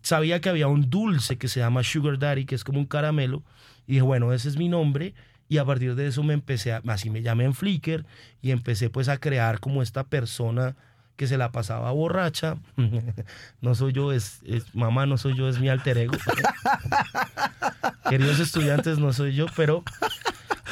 Sabía 0.03 0.41
que 0.41 0.49
había 0.49 0.67
un 0.67 0.89
dulce 0.89 1.37
que 1.37 1.47
se 1.47 1.61
llama 1.61 1.85
Sugar 1.85 2.19
Daddy, 2.19 2.47
que 2.47 2.55
es 2.55 2.65
como 2.65 2.79
un 2.79 2.87
caramelo. 2.87 3.43
Y 3.87 3.93
dije, 3.93 4.03
bueno, 4.03 4.33
ese 4.33 4.49
es 4.49 4.57
mi 4.57 4.71
nombre. 4.71 5.15
Y 5.51 5.59
a 5.59 5.65
partir 5.65 5.95
de 5.95 6.07
eso 6.07 6.23
me 6.23 6.33
empecé 6.33 6.73
así 6.73 7.11
me 7.11 7.23
llamé 7.23 7.45
en 7.45 7.55
Flickr 7.55 8.07
y 8.41 8.53
empecé 8.53 8.89
pues 8.89 9.09
a 9.09 9.19
crear 9.19 9.59
como 9.61 9.83
esta 9.83 10.05
persona 10.05 10.77
que 11.21 11.27
se 11.27 11.37
la 11.37 11.53
pasaba 11.53 11.91
borracha. 11.93 12.57
No 13.61 13.75
soy 13.75 13.93
yo, 13.93 14.11
es, 14.11 14.41
es- 14.47 14.75
mamá, 14.75 15.05
no 15.05 15.18
soy 15.18 15.37
yo, 15.37 15.51
es 15.51 15.61
mi 15.61 15.68
alter 15.68 15.99
ego. 15.99 16.14
Queridos 18.09 18.41
estudiantes, 18.41 18.99
no 18.99 19.12
soy 19.12 19.35
yo, 19.35 19.45
pero 19.55 19.85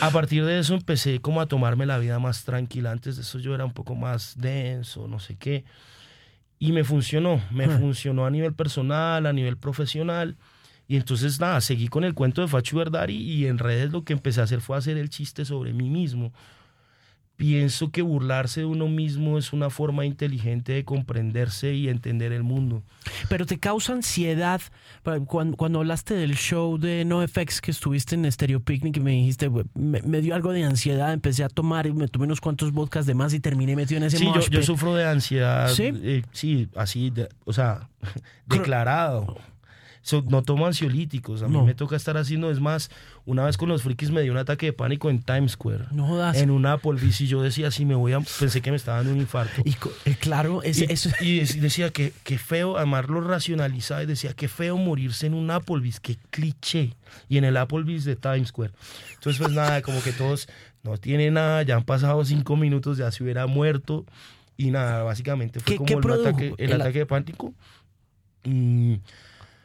a 0.00 0.08
partir 0.10 0.44
de 0.46 0.58
eso 0.58 0.74
empecé 0.74 1.20
como 1.20 1.42
a 1.42 1.46
tomarme 1.46 1.84
la 1.84 1.98
vida 1.98 2.18
más 2.18 2.44
tranquila. 2.44 2.90
Antes 2.92 3.16
de 3.16 3.22
eso 3.22 3.38
yo 3.38 3.54
era 3.54 3.66
un 3.66 3.72
poco 3.74 3.94
más 3.94 4.34
denso, 4.40 5.06
no 5.06 5.20
sé 5.20 5.36
qué. 5.36 5.64
Y 6.58 6.72
me 6.72 6.82
funcionó, 6.82 7.42
me 7.50 7.66
Ah. 7.66 7.78
funcionó 7.78 8.24
a 8.26 8.30
nivel 8.30 8.54
personal, 8.54 9.26
a 9.26 9.32
nivel 9.34 9.58
profesional. 9.58 10.36
Y 10.88 10.96
entonces 10.96 11.38
nada, 11.38 11.60
seguí 11.60 11.88
con 11.88 12.04
el 12.04 12.14
cuento 12.14 12.40
de 12.40 12.48
Fachu 12.48 12.78
Verdari 12.78 13.16
y 13.16 13.46
en 13.46 13.58
redes 13.58 13.92
lo 13.92 14.02
que 14.04 14.14
empecé 14.14 14.40
a 14.40 14.44
hacer 14.44 14.62
fue 14.62 14.78
hacer 14.78 14.96
el 14.96 15.10
chiste 15.10 15.44
sobre 15.44 15.74
mí 15.74 15.90
mismo. 15.90 16.32
Pienso 17.38 17.92
que 17.92 18.02
burlarse 18.02 18.60
de 18.60 18.66
uno 18.66 18.88
mismo 18.88 19.38
es 19.38 19.52
una 19.52 19.70
forma 19.70 20.04
inteligente 20.04 20.72
de 20.72 20.84
comprenderse 20.84 21.72
y 21.72 21.88
entender 21.88 22.32
el 22.32 22.42
mundo. 22.42 22.82
Pero 23.28 23.46
te 23.46 23.60
causa 23.60 23.92
ansiedad 23.92 24.60
cuando, 25.28 25.56
cuando 25.56 25.78
hablaste 25.78 26.14
del 26.14 26.34
show 26.36 26.78
de 26.78 27.04
NoFX 27.04 27.60
que 27.60 27.70
estuviste 27.70 28.16
en 28.16 28.30
Stereo 28.32 28.58
Picnic 28.58 28.96
y 28.96 29.00
me 29.00 29.12
dijiste, 29.12 29.46
"Güey, 29.46 29.66
me, 29.74 30.02
me 30.02 30.20
dio 30.20 30.34
algo 30.34 30.50
de 30.52 30.64
ansiedad, 30.64 31.12
empecé 31.12 31.44
a 31.44 31.48
tomar 31.48 31.86
y 31.86 31.92
me 31.92 32.08
tomé 32.08 32.24
unos 32.24 32.40
cuantos 32.40 32.72
vodkas 32.72 33.06
de 33.06 33.14
más 33.14 33.32
y 33.32 33.38
terminé 33.38 33.76
metido 33.76 33.98
en 33.98 34.04
ese 34.08 34.18
Sí, 34.18 34.24
yo, 34.24 34.30
mosh 34.32 34.48
yo 34.50 34.58
pit". 34.58 34.66
sufro 34.66 34.96
de 34.96 35.06
ansiedad. 35.08 35.68
¿Sí? 35.70 35.92
eh, 35.94 36.22
sí, 36.32 36.68
así, 36.74 37.10
de- 37.10 37.28
o 37.44 37.52
sea, 37.52 37.88
declarado. 38.46 39.36
So, 40.02 40.22
no 40.28 40.42
tomo 40.42 40.66
ansiolíticos. 40.66 41.42
A 41.42 41.48
mí 41.48 41.52
No. 41.54 41.64
me 41.64 41.74
toca 41.74 41.96
estar 41.96 42.16
haciendo. 42.16 42.50
Es 42.50 42.60
más, 42.60 42.90
una 43.26 43.44
vez 43.44 43.56
con 43.56 43.68
los 43.68 43.82
frikis 43.82 44.10
me 44.10 44.22
dio 44.22 44.32
un 44.32 44.38
ataque 44.38 44.66
de 44.66 44.72
pánico 44.72 45.10
en 45.10 45.20
Times 45.22 45.52
Square. 45.52 45.86
No 45.92 46.06
jodas. 46.06 46.36
En 46.38 46.50
un 46.50 46.64
Applebee's 46.66 47.20
y 47.20 47.26
yo 47.26 47.42
decía, 47.42 47.70
si 47.70 47.84
me 47.84 47.94
voy 47.94 48.12
a. 48.12 48.20
Pensé 48.20 48.60
que 48.62 48.70
me 48.70 48.76
estaba 48.76 48.98
dando 48.98 49.12
un 49.12 49.18
infarto. 49.18 49.60
Y 49.64 49.76
eh, 50.08 50.16
claro, 50.18 50.62
es, 50.62 50.78
Y, 50.80 50.84
eso- 50.84 51.10
y 51.20 51.40
dec- 51.40 51.60
decía 51.60 51.90
que, 51.90 52.12
que 52.24 52.38
feo, 52.38 52.76
además 52.76 53.08
lo 53.08 53.20
racionalizaba 53.20 54.02
y 54.02 54.06
decía 54.06 54.32
que 54.34 54.48
feo 54.48 54.76
morirse 54.78 55.26
en 55.26 55.34
un 55.34 55.50
Applebee's, 55.50 56.00
qué 56.00 56.16
cliché. 56.30 56.94
Y 57.28 57.36
en 57.38 57.44
el 57.44 57.56
Applebee's 57.56 58.04
de 58.04 58.16
Times 58.16 58.48
Square. 58.48 58.72
Entonces, 59.14 59.40
pues 59.42 59.52
nada, 59.52 59.82
como 59.82 60.00
que 60.02 60.12
todos 60.12 60.48
no 60.84 60.96
tiene 60.96 61.30
nada, 61.30 61.62
ya 61.64 61.76
han 61.76 61.84
pasado 61.84 62.24
cinco 62.24 62.56
minutos, 62.56 62.96
ya 62.98 63.10
se 63.10 63.22
hubiera 63.24 63.46
muerto. 63.46 64.06
Y 64.56 64.70
nada, 64.70 65.02
básicamente 65.02 65.60
fue 65.60 65.72
¿Qué- 65.72 65.76
como 65.76 65.86
qué 65.86 65.94
el, 65.94 66.20
ataque, 66.20 66.54
el 66.56 66.70
El 66.72 66.80
ataque 66.80 66.98
de 67.00 67.06
pánico. 67.06 67.52
Mm, 68.44 68.94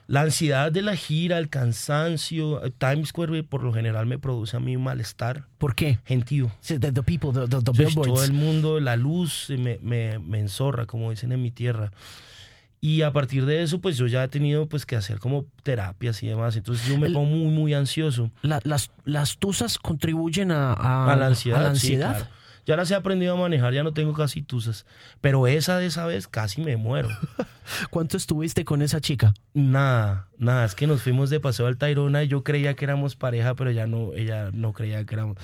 la 0.08 0.22
ansiedad 0.22 0.72
de 0.72 0.82
la 0.82 0.95
gira, 0.95 1.38
el 1.38 1.49
cansancio. 1.49 2.64
eh, 2.66 2.72
Times 2.78 3.10
Square 3.10 3.43
por 3.43 3.64
lo 3.64 3.74
general 3.74 4.06
me 4.06 4.20
produce 4.20 4.58
a 4.58 4.60
mí 4.60 4.76
un 4.76 4.84
malestar 4.84 5.45
¿Por 5.58 5.76
qué? 5.76 5.99
gentío. 6.06 6.51
The, 6.68 6.80
the 6.80 7.04
people, 7.04 7.32
the, 7.32 7.41
the- 7.41 7.47
the 7.47 7.58
Entonces, 7.58 7.95
todo 7.95 8.24
el 8.24 8.34
mundo, 8.34 8.80
la 8.80 8.95
luz 8.95 9.49
eh, 9.49 9.58
me, 9.58 9.80
me, 9.82 10.20
me 10.20 10.39
enzorra, 10.39 10.86
como 10.86 11.10
dicen 11.12 11.32
en 11.32 11.41
mi 11.41 11.51
tierra. 11.51 11.91
Y 12.82 13.01
a 13.04 13.14
partir 13.14 13.45
de 13.45 13.64
eso, 13.64 13.80
pues 13.80 13.95
yo 13.95 14.08
ya 14.08 14.26
he 14.26 14.28
tenido 14.28 14.68
pues 14.68 14.86
que 14.86 14.97
hacer 14.97 15.20
como 15.20 15.45
terapias 15.64 16.22
y 16.22 16.28
demás. 16.28 16.57
Entonces 16.57 16.86
yo 16.86 16.98
me 16.98 17.10
pongo 17.10 17.30
muy, 17.30 17.48
muy 17.53 17.73
ansioso. 17.73 18.30
La- 18.41 18.60
las, 18.65 18.91
las 19.06 19.38
tusas 19.38 19.78
contribuyen 19.78 20.52
a, 20.52 20.73
a- 20.73 21.14
A 21.14 21.15
la 21.15 21.28
ansiedad. 21.28 21.60
a 21.61 21.64
la 21.64 21.76
sí, 21.76 21.88
ansiedad. 21.94 22.18
claro. 22.18 22.43
Ya 22.65 22.77
las 22.77 22.90
he 22.91 22.95
aprendido 22.95 23.34
a 23.34 23.38
manejar, 23.40 23.73
ya 23.73 23.84
no 23.84 23.94
tengo 23.94 24.14
casi 24.14 24.41
tusas. 24.41 24.85
Pero 25.22 25.48
esa 25.48 25.77
de 25.77 25.85
esa 25.88 26.06
vez 26.06 26.27
casi 26.27 26.61
me 26.61 26.77
muero. 26.77 27.10
¿Cuánto 27.90 28.18
estuviste 28.18 28.64
con 28.65 28.81
esa 28.81 29.02
chica? 29.02 29.34
Nada, 29.53 30.27
nada. 30.38 30.65
Es 30.65 30.76
que 30.76 30.88
nos 30.88 31.02
fuimos 31.02 31.30
de 31.30 31.40
paseo 31.40 31.68
al 31.68 31.77
Tayrona 31.77 32.23
y 32.23 32.27
yo 32.30 32.44
creía 32.44 32.73
que 32.76 32.85
éramos 32.85 33.15
pareja, 33.15 33.56
pero 33.56 33.72
ya 33.72 33.85
no, 33.88 34.14
ella 34.14 34.49
no 34.53 34.72
creía 34.73 35.03
que 35.06 35.15
éramos. 35.15 35.38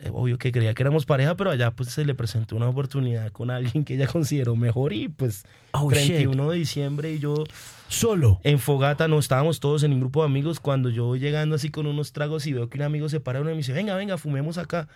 eh, 0.00 0.10
Obvio 0.12 0.36
que 0.38 0.50
creía 0.52 0.74
que 0.74 0.82
éramos 0.82 1.06
pareja, 1.06 1.36
pero 1.36 1.50
allá 1.50 1.70
pues 1.70 1.90
se 1.90 2.04
le 2.04 2.14
presentó 2.14 2.56
una 2.56 2.68
oportunidad 2.68 3.30
con 3.30 3.50
alguien 3.50 3.84
que 3.84 3.94
ella 3.94 4.06
consideró 4.08 4.56
mejor 4.56 4.92
y 4.92 5.08
pues 5.08 5.44
Oh, 5.72 5.90
shit. 5.90 6.06
31 6.06 6.50
de 6.50 6.56
diciembre 6.58 7.12
y 7.12 7.18
yo 7.20 7.44
Solo. 7.88 8.40
en 8.42 8.58
Fogata, 8.58 9.06
no 9.08 9.18
estábamos 9.18 9.58
todos 9.60 9.82
en 9.84 9.92
un 9.92 10.00
grupo 10.00 10.20
de 10.22 10.26
amigos 10.26 10.60
cuando 10.60 10.88
yo 10.90 11.04
voy 11.06 11.18
llegando 11.20 11.54
así 11.54 11.70
con 11.70 11.86
unos 11.86 12.12
tragos 12.12 12.46
y 12.46 12.52
veo 12.52 12.68
que 12.68 12.78
un 12.78 12.82
amigo 12.84 13.08
se 13.08 13.20
para 13.20 13.40
uno 13.40 13.50
y 13.50 13.54
me 13.54 13.58
dice, 13.58 13.72
venga, 13.72 13.94
venga, 13.96 14.18
fumemos 14.18 14.58
acá. 14.58 14.88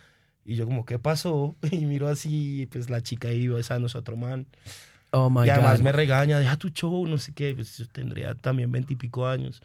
Y 0.47 0.55
yo 0.55 0.65
como, 0.65 0.85
¿qué 0.87 0.99
pasó? 0.99 1.57
Y 1.73 1.85
miro 1.87 2.09
así, 2.09 2.69
pues 2.71 2.89
la 2.89 3.03
chica 3.03 3.29
ahí 3.29 3.49
besándose 3.49 3.99
a 3.99 4.01
otro 4.01 4.17
man. 4.17 4.47
Oh 5.11 5.29
my 5.29 5.47
y 5.47 5.51
además 5.51 5.79
God. 5.79 5.85
me 5.85 5.93
regaña, 5.93 6.39
deja 6.39 6.57
tu 6.57 6.69
show, 6.69 7.07
no 7.07 7.19
sé 7.19 7.33
qué, 7.33 7.55
pues 7.55 7.77
yo 7.79 7.87
tendría 7.89 8.35
también 8.35 8.71
veintipico 8.71 9.27
años. 9.27 9.61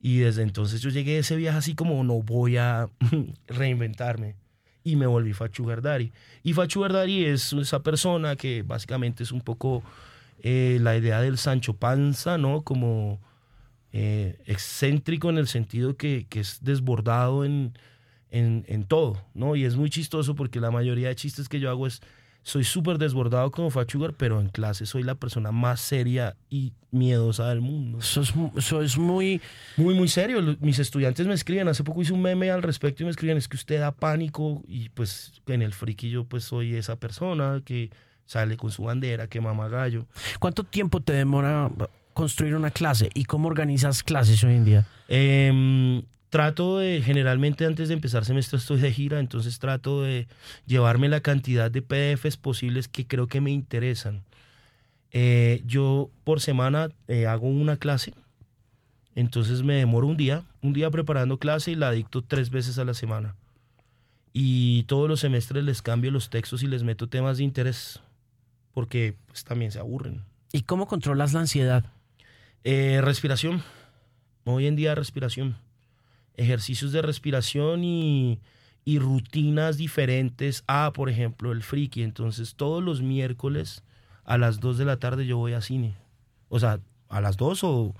Y 0.00 0.18
desde 0.18 0.42
entonces 0.42 0.82
yo 0.82 0.90
llegué 0.90 1.16
a 1.16 1.20
ese 1.20 1.34
viaje 1.34 1.58
así 1.58 1.74
como 1.74 2.04
no 2.04 2.22
voy 2.22 2.58
a 2.58 2.88
reinventarme. 3.48 4.36
Y 4.84 4.96
me 4.96 5.06
volví 5.06 5.32
Fachugar 5.32 5.82
Daddy. 5.82 6.12
Y 6.42 6.52
Fachugar 6.52 6.92
Daddy 6.92 7.24
es 7.24 7.52
esa 7.54 7.82
persona 7.82 8.36
que 8.36 8.62
básicamente 8.62 9.22
es 9.22 9.32
un 9.32 9.40
poco 9.40 9.82
eh, 10.40 10.78
la 10.80 10.96
idea 10.96 11.20
del 11.20 11.36
Sancho 11.36 11.74
Panza, 11.74 12.38
¿no? 12.38 12.62
Como 12.62 13.20
eh, 13.92 14.38
excéntrico 14.46 15.30
en 15.30 15.38
el 15.38 15.48
sentido 15.48 15.96
que, 15.96 16.26
que 16.28 16.40
es 16.40 16.62
desbordado 16.62 17.44
en, 17.44 17.74
en, 18.30 18.64
en 18.68 18.84
todo, 18.84 19.22
¿no? 19.34 19.56
Y 19.56 19.64
es 19.64 19.76
muy 19.76 19.90
chistoso 19.90 20.34
porque 20.34 20.60
la 20.60 20.70
mayoría 20.70 21.08
de 21.08 21.16
chistes 21.16 21.48
que 21.48 21.60
yo 21.60 21.70
hago 21.70 21.86
es 21.86 22.00
soy 22.42 22.64
súper 22.64 22.96
desbordado 22.96 23.50
como 23.50 23.68
Fachugar, 23.68 24.14
pero 24.14 24.40
en 24.40 24.48
clase 24.48 24.86
soy 24.86 25.02
la 25.02 25.14
persona 25.16 25.52
más 25.52 25.80
seria 25.80 26.34
y 26.48 26.72
miedosa 26.90 27.48
del 27.50 27.60
mundo. 27.60 27.98
Eso 27.98 28.22
es, 28.22 28.34
mu- 28.34 28.52
eso 28.56 28.80
es 28.80 28.96
muy... 28.96 29.40
Muy, 29.76 29.94
muy 29.94 30.08
serio. 30.08 30.56
Mis 30.60 30.78
estudiantes 30.78 31.26
me 31.26 31.34
escriben, 31.34 31.68
hace 31.68 31.84
poco 31.84 32.00
hice 32.00 32.14
un 32.14 32.22
meme 32.22 32.50
al 32.50 32.62
respecto 32.62 33.02
y 33.02 33.04
me 33.04 33.10
escriben, 33.10 33.36
es 33.36 33.48
que 33.48 33.56
usted 33.56 33.80
da 33.80 33.92
pánico 33.92 34.62
y 34.66 34.88
pues 34.90 35.42
en 35.46 35.60
el 35.60 35.74
friki 35.74 36.08
yo 36.08 36.24
pues 36.24 36.44
soy 36.44 36.74
esa 36.76 36.96
persona 36.96 37.60
que 37.64 37.90
sale 38.24 38.56
con 38.56 38.70
su 38.70 38.84
bandera, 38.84 39.26
que 39.26 39.40
mama 39.42 39.68
gallo. 39.68 40.06
¿Cuánto 40.38 40.64
tiempo 40.64 41.00
te 41.00 41.12
demora 41.12 41.70
construir 42.14 42.54
una 42.54 42.70
clase 42.70 43.10
y 43.14 43.24
cómo 43.24 43.48
organizas 43.48 44.02
clases 44.02 44.42
hoy 44.44 44.54
en 44.54 44.64
día? 44.64 44.86
Em, 45.08 46.02
trato 46.30 46.78
de, 46.78 47.02
generalmente 47.02 47.64
antes 47.64 47.88
de 47.88 47.94
empezar 47.94 48.24
semestre 48.24 48.58
estoy 48.58 48.80
de 48.80 48.92
gira, 48.92 49.20
entonces 49.20 49.58
trato 49.58 50.02
de 50.02 50.26
llevarme 50.66 51.08
la 51.08 51.20
cantidad 51.20 51.70
de 51.70 51.82
PDFs 51.82 52.36
posibles 52.36 52.88
que 52.88 53.06
creo 53.06 53.26
que 53.26 53.40
me 53.40 53.50
interesan. 53.50 54.24
Eh, 55.10 55.62
yo 55.66 56.10
por 56.24 56.40
semana 56.40 56.90
eh, 57.06 57.26
hago 57.26 57.48
una 57.48 57.76
clase, 57.76 58.12
entonces 59.14 59.62
me 59.62 59.74
demoro 59.74 60.06
un 60.06 60.16
día, 60.16 60.44
un 60.62 60.72
día 60.72 60.90
preparando 60.90 61.38
clase 61.38 61.70
y 61.72 61.74
la 61.74 61.90
dicto 61.90 62.22
tres 62.22 62.50
veces 62.50 62.78
a 62.78 62.84
la 62.84 62.94
semana. 62.94 63.34
Y 64.32 64.84
todos 64.84 65.08
los 65.08 65.20
semestres 65.20 65.64
les 65.64 65.82
cambio 65.82 66.10
los 66.10 66.30
textos 66.30 66.62
y 66.62 66.66
les 66.66 66.82
meto 66.82 67.08
temas 67.08 67.38
de 67.38 67.44
interés, 67.44 68.00
porque 68.72 69.16
pues, 69.26 69.44
también 69.44 69.72
se 69.72 69.78
aburren. 69.78 70.22
¿Y 70.52 70.62
cómo 70.62 70.86
controlas 70.86 71.32
la 71.32 71.40
ansiedad? 71.40 71.84
Eh, 72.64 73.00
respiración. 73.02 73.62
Hoy 74.44 74.66
en 74.66 74.76
día 74.76 74.94
respiración. 74.94 75.56
Ejercicios 76.38 76.92
de 76.92 77.02
respiración 77.02 77.84
y, 77.84 78.38
y 78.84 78.98
rutinas 78.98 79.76
diferentes. 79.76 80.64
Ah, 80.66 80.92
por 80.94 81.10
ejemplo, 81.10 81.52
el 81.52 81.62
friki. 81.62 82.02
Entonces, 82.02 82.54
todos 82.54 82.82
los 82.82 83.02
miércoles 83.02 83.82
a 84.24 84.38
las 84.38 84.60
2 84.60 84.78
de 84.78 84.84
la 84.86 84.96
tarde 84.98 85.26
yo 85.26 85.36
voy 85.36 85.52
a 85.52 85.60
cine. 85.60 85.94
O 86.48 86.58
sea, 86.58 86.80
a 87.10 87.20
las 87.20 87.36
2 87.36 87.64
o... 87.64 87.94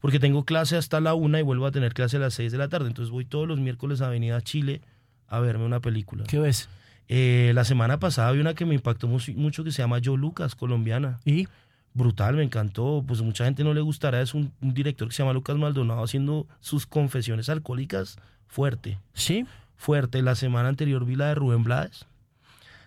Porque 0.00 0.18
tengo 0.18 0.44
clase 0.44 0.76
hasta 0.76 1.00
la 1.00 1.14
1 1.14 1.38
y 1.38 1.42
vuelvo 1.42 1.64
a 1.66 1.70
tener 1.70 1.94
clase 1.94 2.16
a 2.18 2.20
las 2.20 2.34
6 2.34 2.52
de 2.52 2.58
la 2.58 2.68
tarde. 2.68 2.88
Entonces 2.88 3.10
voy 3.10 3.24
todos 3.24 3.46
los 3.48 3.58
miércoles 3.60 4.00
a 4.00 4.06
Avenida 4.08 4.40
Chile 4.42 4.80
a 5.28 5.40
verme 5.40 5.64
una 5.64 5.80
película. 5.80 6.24
¿Qué 6.24 6.38
ves? 6.38 6.68
Eh, 7.08 7.52
la 7.54 7.64
semana 7.64 7.98
pasada 7.98 8.30
vi 8.32 8.40
una 8.40 8.54
que 8.54 8.64
me 8.66 8.74
impactó 8.74 9.08
mu- 9.08 9.18
mucho 9.36 9.62
que 9.64 9.72
se 9.72 9.82
llama 9.82 9.98
Yo 9.98 10.16
Lucas, 10.16 10.54
colombiana 10.54 11.20
¿Y? 11.26 11.48
Brutal, 11.94 12.36
me 12.36 12.42
encantó. 12.42 13.02
Pues 13.06 13.22
mucha 13.22 13.44
gente 13.44 13.64
no 13.64 13.72
le 13.72 13.80
gustará. 13.80 14.20
Es 14.20 14.34
un, 14.34 14.52
un 14.60 14.74
director 14.74 15.08
que 15.08 15.14
se 15.14 15.22
llama 15.22 15.32
Lucas 15.32 15.56
Maldonado 15.56 16.02
haciendo 16.04 16.46
sus 16.60 16.86
confesiones 16.86 17.48
alcohólicas 17.48 18.16
fuerte, 18.48 18.98
¿Sí? 19.14 19.46
fuerte. 19.76 20.20
La 20.22 20.34
semana 20.34 20.68
anterior 20.68 21.04
vi 21.04 21.16
la 21.16 21.28
de 21.28 21.34
Rubén 21.36 21.64
Blades. 21.64 22.06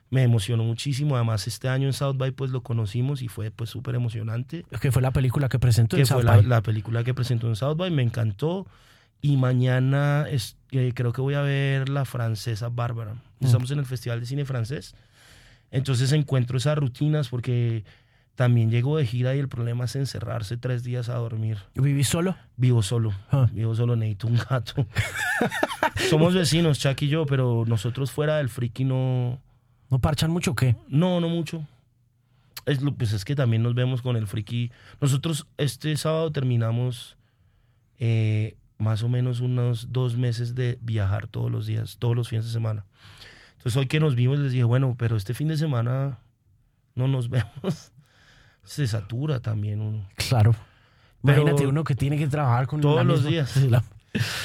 Me 0.09 0.23
emocionó 0.23 0.63
muchísimo. 0.63 1.15
Además, 1.17 1.47
este 1.47 1.67
año 1.67 1.88
en 1.88 1.93
South 1.93 2.15
by 2.17 2.31
pues 2.31 2.51
lo 2.51 2.61
conocimos 2.63 3.21
y 3.21 3.27
fue 3.27 3.51
pues 3.51 3.69
súper 3.69 3.95
emocionante. 3.95 4.65
Que 4.81 4.91
fue 4.91 5.01
la 5.01 5.11
película 5.11 5.49
que 5.49 5.59
presentó 5.59 5.97
Que 5.97 6.01
en 6.03 6.07
fue 6.07 6.17
South 6.17 6.23
la, 6.25 6.31
by. 6.38 6.43
la 6.45 6.61
película 6.61 7.03
que 7.03 7.13
presentó 7.13 7.47
en 7.47 7.55
South 7.57 7.75
by. 7.75 7.91
Me 7.91 8.03
encantó. 8.03 8.65
Y 9.21 9.35
mañana 9.35 10.25
es- 10.29 10.55
eh, 10.71 10.91
creo 10.95 11.11
que 11.11 11.21
voy 11.21 11.34
a 11.34 11.41
ver 11.41 11.89
la 11.89 12.05
francesa 12.05 12.69
Bárbara. 12.69 13.15
Estamos 13.41 13.71
en 13.71 13.79
el 13.79 13.85
Festival 13.85 14.19
de 14.19 14.25
Cine 14.27 14.45
Francés. 14.45 14.95
Entonces 15.71 16.11
encuentro 16.13 16.57
esas 16.57 16.77
rutinas 16.77 17.27
porque 17.27 17.84
también 18.38 18.69
llego 18.72 18.95
de 18.97 19.05
gira 19.05 19.35
y 19.35 19.39
el 19.39 19.49
problema 19.49 19.85
es 19.85 19.95
encerrarse 19.97 20.55
tres 20.57 20.84
días 20.84 21.09
a 21.09 21.15
dormir. 21.15 21.57
¿Vivís 21.76 22.07
solo? 22.07 22.38
Vivo 22.55 22.81
solo. 22.84 23.11
Ah. 23.31 23.49
Vivo 23.51 23.76
solo, 23.76 23.95
necesito 23.95 24.27
un 24.27 24.38
gato. 24.49 24.85
Somos 26.09 26.34
vecinos, 26.35 26.80
Chuck 26.80 27.01
y 27.01 27.07
yo, 27.09 27.26
pero 27.26 27.65
nosotros 27.68 28.11
fuera 28.11 28.38
del 28.38 28.47
friki 28.49 28.85
no... 28.85 29.41
¿No 29.89 29.99
parchan 29.99 30.30
mucho 30.31 30.51
o 30.51 30.55
qué? 30.55 30.76
No, 30.88 31.19
no 31.19 31.30
mucho. 31.30 31.65
Es, 32.65 32.81
lo- 32.81 32.93
pues 32.93 33.11
es 33.14 33.26
que 33.26 33.35
también 33.35 33.64
nos 33.64 33.73
vemos 33.73 34.01
con 34.01 34.15
el 34.18 34.27
friki. 34.27 34.72
Nosotros 35.01 35.47
este 35.57 35.95
sábado 35.97 36.31
terminamos 36.31 37.18
eh, 37.97 38.55
más 38.77 39.01
o 39.01 39.09
menos 39.09 39.39
unos 39.39 39.91
dos 39.91 40.15
meses 40.15 40.53
de 40.53 40.77
viajar 40.81 41.27
todos 41.27 41.49
los 41.51 41.65
días, 41.65 41.97
todos 41.97 42.15
los 42.15 42.30
fines 42.30 42.45
de 42.45 42.51
semana. 42.51 42.85
Entonces 43.57 43.77
hoy 43.77 43.88
que 43.88 43.99
nos 43.99 44.14
vimos 44.15 44.38
les 44.39 44.51
dije, 44.51 44.64
bueno, 44.64 44.95
pero 44.99 45.15
este 45.18 45.34
fin 45.34 45.47
de 45.47 45.57
semana 45.57 46.19
no 46.93 47.07
nos 47.07 47.30
vemos. 47.31 47.91
Se 48.68 48.85
satura 48.88 49.39
también 49.39 49.81
uno. 49.81 50.06
Claro. 50.15 50.53
Pero- 51.23 51.41
Imagínate 51.41 51.68
uno 51.68 51.84
que 51.84 51.95
tiene 51.95 52.18
que 52.18 52.27
trabajar 52.27 52.68
con 52.68 52.81
Todos 52.81 53.06
los 53.06 53.23
días. 53.26 53.56
La- 53.64 53.84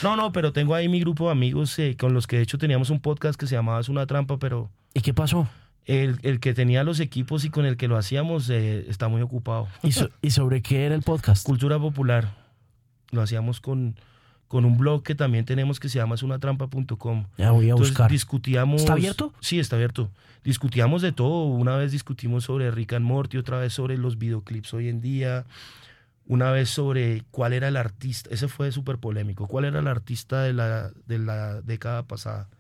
No, 0.03 0.17
no, 0.17 0.33
pero 0.33 0.53
tengo 0.53 0.75
ahí 0.75 0.89
mi 0.89 1.01
grupo 1.01 1.27
de 1.27 1.33
amigos 1.33 1.79
eh, 1.79 1.97
con 1.99 2.13
los 2.15 2.27
que 2.27 2.37
de 2.37 2.43
hecho 2.43 2.59
teníamos 2.59 2.91
un 2.91 3.01
podcast 3.01 3.39
que 3.39 3.47
se 3.47 3.55
llamaba 3.55 3.81
Es 3.81 3.89
una 3.89 4.07
trampa, 4.07 4.39
pero 4.39 4.71
¿Y 4.95 5.01
qué 5.01 5.13
pasó? 5.15 5.49
el, 5.87 6.19
el 6.23 6.41
que 6.41 6.55
tenía 6.55 6.85
los 6.85 7.01
equipos 7.01 7.45
y 7.45 7.51
con 7.51 7.65
el 7.67 7.77
que 7.77 7.89
lo 7.89 7.97
hacíamos 7.97 8.49
eh, 8.51 8.85
está 8.89 9.09
muy 9.09 9.23
ocupado. 9.23 9.69
¿Y, 9.83 9.93
so- 9.93 10.11
¿Y 10.21 10.31
sobre 10.31 10.63
qué 10.63 10.87
era 10.87 10.95
el 10.95 11.03
podcast? 11.03 11.45
Cultura 11.47 11.79
popular. 11.79 12.35
Lo 13.11 13.23
hacíamos 13.23 13.61
con, 13.61 13.97
con 14.53 14.67
un 14.67 14.77
blog 14.77 15.03
que 15.03 15.15
también 15.15 15.47
tenemos 15.47 15.81
que 15.81 15.89
se 15.89 15.99
llama 15.99 16.15
esunatrampa.com. 16.17 17.25
Ya 17.39 17.53
voy 17.53 17.69
a 17.69 17.71
Entonces 17.71 17.95
buscar. 17.95 18.11
discutíamos... 18.11 18.83
¿Está 18.83 18.93
abierto? 18.93 19.33
Sí, 19.41 19.59
está 19.59 19.77
abierto. 19.77 20.11
Discutíamos 20.45 21.01
de 21.01 21.11
todo. 21.11 21.45
Una 21.45 21.75
vez 21.77 21.91
discutimos 21.91 22.45
sobre 22.45 22.71
Rick 22.71 22.93
and 22.93 23.07
Morty, 23.07 23.39
otra 23.39 23.59
vez 23.59 23.73
sobre 23.73 23.97
los 23.97 24.19
videoclips 24.19 24.75
hoy 24.75 24.91
en 24.91 25.01
día, 25.01 25.47
una 26.27 26.51
vez 26.51 26.69
sobre 26.69 27.23
cuál 27.31 27.55
era 27.55 27.69
el 27.69 27.79
artista. 27.79 28.29
Ese 28.31 28.47
fue 28.47 28.71
súper 28.73 28.99
polémico. 28.99 29.47
¿Cuál 29.47 29.65
era 29.65 29.79
el 29.81 29.87
artista 29.87 30.43
de 30.43 30.53
la, 30.53 30.91
de 31.07 31.19
la 31.19 31.63
década 31.63 32.03
pasada? 32.03 32.51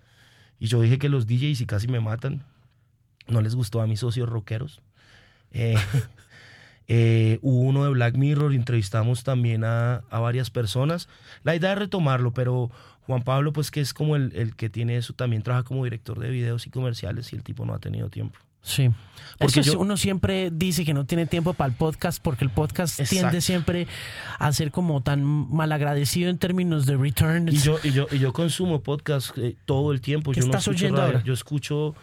Y 0.59 0.69
yo 0.69 0.81
dije 0.81 0.99
que 0.99 1.11
los 1.11 1.27
DJs 1.27 1.61
y 1.61 1.67
casi 1.67 1.89
me 1.89 2.01
matan. 2.01 2.43
No 3.29 3.43
les 3.43 3.55
gustó 3.55 3.83
a 3.83 3.87
mis 3.87 4.01
socios 4.01 4.31
rockeros. 4.31 4.81
Eh, 5.51 5.77
eh, 6.89 7.39
hubo 7.43 7.61
uno 7.61 7.85
de 7.85 7.91
Black 7.91 8.17
Mirror, 8.17 8.53
entrevistamos 8.55 9.25
también 9.25 9.65
a, 9.65 10.03
a 10.11 10.21
varias 10.21 10.51
personas. 10.51 11.09
La 11.45 11.55
idea 11.57 11.73
es 11.73 11.79
retomarlo, 11.79 12.33
pero 12.33 12.71
Juan 13.07 13.23
Pablo, 13.23 13.53
pues 13.53 13.71
que 13.71 13.81
es 13.81 13.95
como 13.95 14.17
el, 14.17 14.33
el 14.35 14.55
que 14.57 14.69
tiene 14.69 14.97
eso, 14.97 15.13
también 15.13 15.43
trabaja 15.43 15.65
como 15.65 15.85
director 15.85 16.19
de 16.19 16.31
videos 16.31 16.67
y 16.67 16.71
comerciales 16.71 17.33
y 17.33 17.37
el 17.37 17.43
tipo 17.43 17.65
no 17.65 17.75
ha 17.75 17.79
tenido 17.79 18.09
tiempo. 18.11 18.39
Sí. 18.65 18.91
Porque 19.39 19.59
Eso 19.59 19.71
es- 19.71 19.75
yo- 19.75 19.81
uno 19.81 19.97
siempre 19.97 20.51
dice 20.53 20.85
que 20.85 20.95
no 20.95 21.05
tiene 21.05 21.27
tiempo 21.27 21.53
para 21.53 21.69
el 21.71 21.77
podcast 21.77 22.23
porque 22.23 22.45
el 22.45 22.51
podcast 22.51 23.01
Exacto. 23.01 23.11
tiende 23.23 23.41
siempre 23.41 23.89
a 24.39 24.53
ser 24.53 24.71
como 24.71 25.03
tan 25.03 25.25
malagradecido 25.25 26.31
en 26.31 26.39
términos 26.39 26.87
de 26.87 26.97
returns. 26.97 27.53
Y 27.53 27.57
yo, 27.59 27.79
y 27.83 27.91
yo, 27.91 28.07
y 28.13 28.21
yo 28.21 28.33
consumo 28.33 28.81
podcast 28.81 29.37
eh, 29.37 29.57
todo 29.67 29.91
el 29.93 30.01
tiempo. 30.01 30.31
¿Qué 30.31 30.41
yo 30.41 30.47
no 30.47 30.51
estás 30.53 30.63
escucho 30.69 30.85
oyendo 30.85 31.01
radio. 31.01 31.13
ahora? 31.15 31.25
Yo 31.25 31.33
escucho 31.33 31.97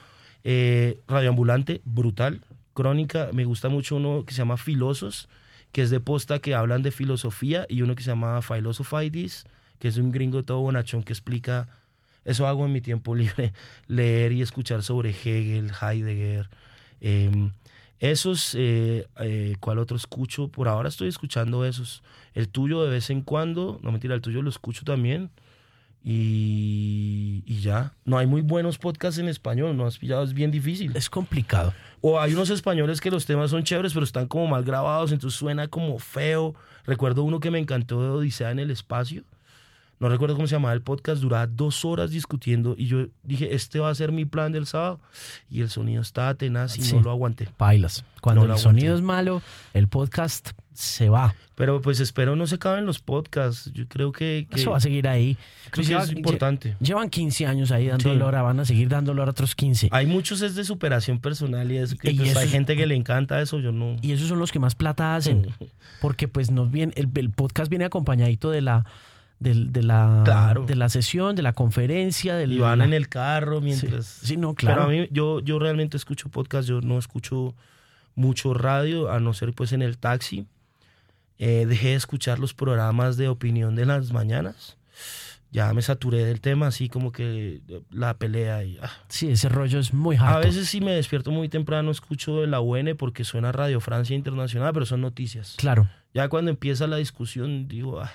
eh, 0.43 0.99
Radioambulante, 1.07 1.81
brutal. 1.85 2.41
Crónica, 2.79 3.29
me 3.33 3.43
gusta 3.43 3.67
mucho 3.67 3.97
uno 3.97 4.23
que 4.25 4.33
se 4.33 4.37
llama 4.37 4.55
Filosos, 4.55 5.27
que 5.73 5.81
es 5.81 5.89
de 5.89 5.99
posta 5.99 6.39
que 6.39 6.55
hablan 6.55 6.81
de 6.81 6.91
filosofía, 6.91 7.65
y 7.67 7.81
uno 7.81 7.93
que 7.93 8.03
se 8.03 8.11
llama 8.11 8.39
Philosophides, 8.41 9.43
que 9.79 9.89
es 9.89 9.97
un 9.97 10.13
gringo 10.13 10.43
todo 10.43 10.61
bonachón 10.61 11.03
que 11.03 11.11
explica. 11.11 11.67
Eso 12.23 12.47
hago 12.47 12.65
en 12.65 12.71
mi 12.71 12.79
tiempo 12.79 13.15
libre, 13.17 13.51
leer 13.87 14.31
y 14.31 14.41
escuchar 14.41 14.81
sobre 14.81 15.09
Hegel, 15.09 15.73
Heidegger. 15.81 16.49
eh, 17.01 17.51
esos, 17.99 18.55
eh, 18.55 19.07
eh, 19.19 19.57
¿cuál 19.59 19.77
otro 19.77 19.97
escucho? 19.97 20.47
Por 20.47 20.69
ahora 20.69 20.87
estoy 20.87 21.09
escuchando 21.09 21.65
esos. 21.65 22.01
El 22.33 22.47
tuyo 22.47 22.81
de 22.81 22.91
vez 22.91 23.09
en 23.09 23.23
cuando, 23.23 23.77
no 23.83 23.91
mentira, 23.91 24.15
el 24.15 24.21
tuyo 24.21 24.41
lo 24.41 24.49
escucho 24.49 24.85
también. 24.85 25.31
Y, 26.03 27.43
y 27.45 27.59
ya. 27.61 27.93
No 28.05 28.17
hay 28.17 28.27
muy 28.27 28.41
buenos 28.41 28.77
podcasts 28.77 29.19
en 29.19 29.27
español, 29.27 29.75
no 29.75 29.85
has 29.85 29.97
pillado, 29.97 30.23
es 30.23 30.33
bien 30.33 30.51
difícil. 30.51 30.95
Es 30.95 31.09
complicado. 31.09 31.73
O 32.01 32.19
hay 32.19 32.33
unos 32.33 32.49
españoles 32.49 33.01
que 33.01 33.11
los 33.11 33.25
temas 33.25 33.51
son 33.51 33.63
chéveres, 33.63 33.93
pero 33.93 34.03
están 34.05 34.27
como 34.27 34.47
mal 34.47 34.63
grabados, 34.63 35.11
entonces 35.11 35.37
suena 35.37 35.67
como 35.67 35.99
feo. 35.99 36.55
Recuerdo 36.85 37.23
uno 37.23 37.39
que 37.39 37.51
me 37.51 37.59
encantó 37.59 38.01
de 38.01 38.09
Odisea 38.09 38.51
en 38.51 38.59
el 38.59 38.71
espacio. 38.71 39.23
No 39.99 40.07
recuerdo 40.07 40.35
cómo 40.35 40.47
se 40.47 40.55
llamaba 40.55 40.73
el 40.73 40.81
podcast, 40.81 41.21
duraba 41.21 41.45
dos 41.45 41.83
horas 41.83 42.11
discutiendo 42.11 42.73
y 42.77 42.85
yo 42.87 43.07
dije, 43.23 43.53
este 43.53 43.79
va 43.79 43.89
a 43.89 43.95
ser 43.95 44.13
mi 44.13 44.23
plan 44.23 44.53
del 44.53 44.65
sábado. 44.65 45.01
Y 45.49 45.59
el 45.59 45.69
sonido 45.69 46.01
estaba 46.01 46.33
tenaz 46.35 46.77
y 46.77 46.83
Sí. 46.83 46.95
no 46.95 47.01
lo 47.01 47.11
aguanté. 47.11 47.49
Bailas. 47.57 48.05
Cuando 48.21 48.47
No 48.47 48.53
el 48.53 48.59
sonido 48.59 48.95
es 48.95 49.01
malo, 49.01 49.41
el 49.73 49.89
podcast 49.89 50.51
se 50.79 51.09
va. 51.09 51.35
Pero 51.55 51.81
pues 51.81 51.99
espero 51.99 52.37
no 52.37 52.47
se 52.47 52.55
acaben 52.55 52.85
los 52.85 52.99
podcasts. 52.99 53.69
Yo 53.73 53.85
creo 53.89 54.13
que, 54.13 54.47
que 54.49 54.61
Eso 54.61 54.71
va 54.71 54.77
a 54.77 54.79
seguir 54.79 55.09
ahí. 55.09 55.35
creo 55.71 55.83
que 55.83 55.89
Lleva- 55.91 56.03
es 56.03 56.11
importante. 56.13 56.77
Llevan 56.79 57.09
15 57.09 57.45
años 57.47 57.71
ahí 57.71 57.87
dando 57.87 58.13
Sí. 58.13 58.21
Hora, 58.21 58.41
van 58.43 58.61
a 58.61 58.65
seguir 58.65 58.87
dando 58.87 59.11
hora 59.11 59.25
otros 59.31 59.55
15. 59.55 59.89
Hay 59.91 60.05
muchos 60.05 60.41
es 60.41 60.55
de 60.55 60.63
superación 60.63 61.19
personal 61.19 61.69
y 61.69 61.77
eso 61.77 61.97
que 61.97 62.11
Y 62.11 62.15
pues, 62.17 62.29
eso 62.29 62.39
hay 62.39 62.45
es- 62.45 62.51
gente 62.51 62.77
que 62.77 62.85
le 62.87 62.95
encanta 62.95 63.41
eso, 63.41 63.59
yo 63.59 63.73
no. 63.73 63.97
Y 64.01 64.13
esos 64.13 64.29
son 64.29 64.39
los 64.39 64.53
que 64.53 64.59
más 64.59 64.75
plata 64.75 65.15
hacen. 65.17 65.47
Porque 66.01 66.29
pues 66.29 66.49
nos 66.49 66.71
viene, 66.71 66.93
el, 66.95 67.09
el 67.15 67.29
podcast 67.29 67.69
viene 67.69 67.83
acompañadito 67.83 68.49
de 68.51 68.61
la, 68.61 68.85
del- 69.39 69.73
de, 69.73 69.83
la, 69.83 70.21
Claro. 70.23 70.65
de 70.65 70.75
la 70.77 70.87
sesión, 70.87 71.35
de 71.35 71.41
la 71.41 71.51
conferencia, 71.51 72.35
del 72.35 72.53
Y 72.53 72.59
van 72.59 72.79
la- 72.79 72.85
en 72.85 72.93
el 72.93 73.09
carro 73.09 73.59
mientras... 73.59 74.05
Sí, 74.05 74.27
sí, 74.27 74.37
no, 74.37 74.53
claro. 74.55 74.83
Pero 74.87 74.87
a 74.87 75.01
mí, 75.01 75.09
yo, 75.11 75.41
yo 75.41 75.59
realmente 75.59 75.97
escucho 75.97 76.29
podcast, 76.29 76.69
yo 76.69 76.79
no 76.79 76.97
escucho 76.97 77.53
mucho 78.15 78.53
radio, 78.53 79.11
a 79.11 79.19
no 79.19 79.33
ser 79.33 79.51
pues 79.51 79.73
en 79.73 79.81
el 79.81 79.97
taxi. 79.97 80.45
Eh, 81.39 81.65
dejé 81.65 81.89
de 81.89 81.95
escuchar 81.95 82.37
los 82.37 82.53
programas 82.53 83.17
de 83.17 83.29
opinión 83.29 83.75
de 83.75 83.85
las 83.85 84.11
mañanas. 84.11 84.77
ya 85.51 85.73
me 85.73 85.81
saturé 85.81 86.25
del 86.25 86.41
tema, 86.41 86.67
así 86.67 86.89
como 86.89 87.11
que 87.11 87.61
la 87.89 88.17
pelea 88.17 88.63
y... 88.63 88.77
ah. 88.81 88.91
Sí, 89.07 89.29
ese 89.29 89.49
rollo 89.49 89.79
es 89.79 89.93
muy 89.93 90.15
harto. 90.17 90.27
A 90.27 90.39
veces 90.39 90.67
sí 90.67 90.79
me 90.81 90.91
despierto 90.91 91.31
muy 91.31 91.49
temprano, 91.49 91.89
escucho 91.89 92.41
de 92.41 92.47
la 92.47 92.59
UN 92.61 92.95
porque 92.95 93.23
suena 93.23 93.51
Radio 93.51 93.79
Francia 93.79 94.15
Internacional, 94.15 94.73
pero 94.73 94.85
son 94.85 95.01
noticias. 95.01 95.55
Claro. 95.57 95.89
Ya 96.13 96.27
cuando 96.27 96.51
empieza 96.51 96.85
la 96.87 96.97
discusión, 96.97 97.67
digo, 97.67 97.99
ah, 97.99 98.11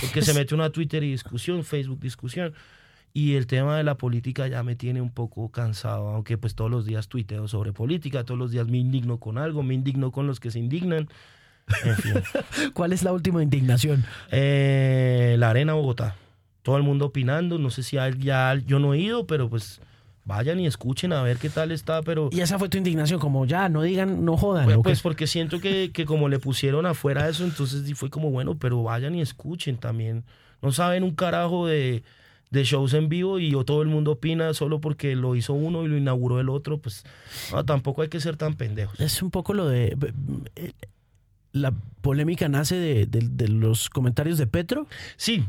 porque 0.00 0.22
se 0.22 0.34
mete 0.34 0.54
una 0.54 0.70
Twitter 0.70 1.02
y 1.04 1.12
discusión, 1.12 1.64
Facebook 1.64 2.00
discusión. 2.00 2.54
Y 3.12 3.36
el 3.36 3.46
tema 3.46 3.76
de 3.76 3.84
la 3.84 3.96
política 3.96 4.48
ya 4.48 4.64
me 4.64 4.74
tiene 4.74 5.00
un 5.00 5.10
poco 5.10 5.48
cansado, 5.50 6.08
aunque 6.08 6.36
pues 6.36 6.56
todos 6.56 6.70
los 6.70 6.84
días 6.84 7.06
tuiteo 7.06 7.46
sobre 7.46 7.72
política, 7.72 8.24
todos 8.24 8.38
los 8.38 8.50
días 8.50 8.66
me 8.66 8.78
indigno 8.78 9.18
con 9.18 9.38
algo, 9.38 9.62
me 9.62 9.74
indigno 9.74 10.10
con 10.10 10.26
los 10.26 10.40
que 10.40 10.50
se 10.50 10.58
indignan. 10.58 11.08
En 11.84 11.96
fin. 11.96 12.14
¿Cuál 12.74 12.92
es 12.92 13.02
la 13.02 13.12
última 13.12 13.42
indignación? 13.42 14.04
Eh, 14.30 15.36
la 15.38 15.50
Arena 15.50 15.74
Bogotá. 15.74 16.16
Todo 16.62 16.76
el 16.76 16.82
mundo 16.82 17.06
opinando, 17.06 17.58
no 17.58 17.70
sé 17.70 17.82
si 17.82 17.98
hay- 17.98 18.18
ya 18.18 18.54
yo 18.66 18.78
no 18.78 18.94
he 18.94 18.98
ido, 18.98 19.26
pero 19.26 19.48
pues 19.50 19.80
vayan 20.24 20.58
y 20.60 20.66
escuchen 20.66 21.12
a 21.12 21.22
ver 21.22 21.36
qué 21.36 21.50
tal 21.50 21.70
está, 21.72 22.00
pero... 22.02 22.30
Y 22.32 22.40
esa 22.40 22.58
fue 22.58 22.70
tu 22.70 22.78
indignación, 22.78 23.20
como 23.20 23.44
ya, 23.44 23.68
no 23.68 23.82
digan, 23.82 24.24
no 24.24 24.36
jodan. 24.38 24.64
Pues, 24.64 24.78
pues 24.82 25.02
porque 25.02 25.26
siento 25.26 25.60
que, 25.60 25.90
que 25.92 26.06
como 26.06 26.30
le 26.30 26.38
pusieron 26.38 26.86
afuera 26.86 27.28
eso, 27.28 27.44
entonces 27.44 27.82
fue 27.98 28.08
como, 28.08 28.30
bueno, 28.30 28.56
pero 28.58 28.82
vayan 28.82 29.14
y 29.14 29.20
escuchen 29.20 29.76
también. 29.76 30.24
No 30.62 30.72
saben 30.72 31.02
un 31.02 31.14
carajo 31.14 31.66
de, 31.66 32.02
de 32.50 32.64
shows 32.64 32.94
en 32.94 33.10
vivo 33.10 33.38
y 33.38 33.50
todo 33.66 33.82
el 33.82 33.88
mundo 33.88 34.12
opina 34.12 34.54
solo 34.54 34.80
porque 34.80 35.14
lo 35.14 35.36
hizo 35.36 35.52
uno 35.52 35.84
y 35.84 35.88
lo 35.88 35.98
inauguró 35.98 36.40
el 36.40 36.48
otro, 36.48 36.78
pues 36.78 37.04
no, 37.52 37.62
tampoco 37.66 38.00
hay 38.00 38.08
que 38.08 38.20
ser 38.20 38.38
tan 38.38 38.54
pendejos. 38.54 38.98
es 39.00 39.20
un 39.22 39.30
poco 39.30 39.52
lo 39.52 39.68
de... 39.68 39.94
La 41.54 41.72
polémica 42.02 42.48
nace 42.48 42.74
de, 42.76 43.06
de- 43.06 43.28
de 43.30 43.48
los 43.48 43.88
comentarios 43.88 44.36
de 44.38 44.46
Petro. 44.46 44.86
Sí, 45.16 45.44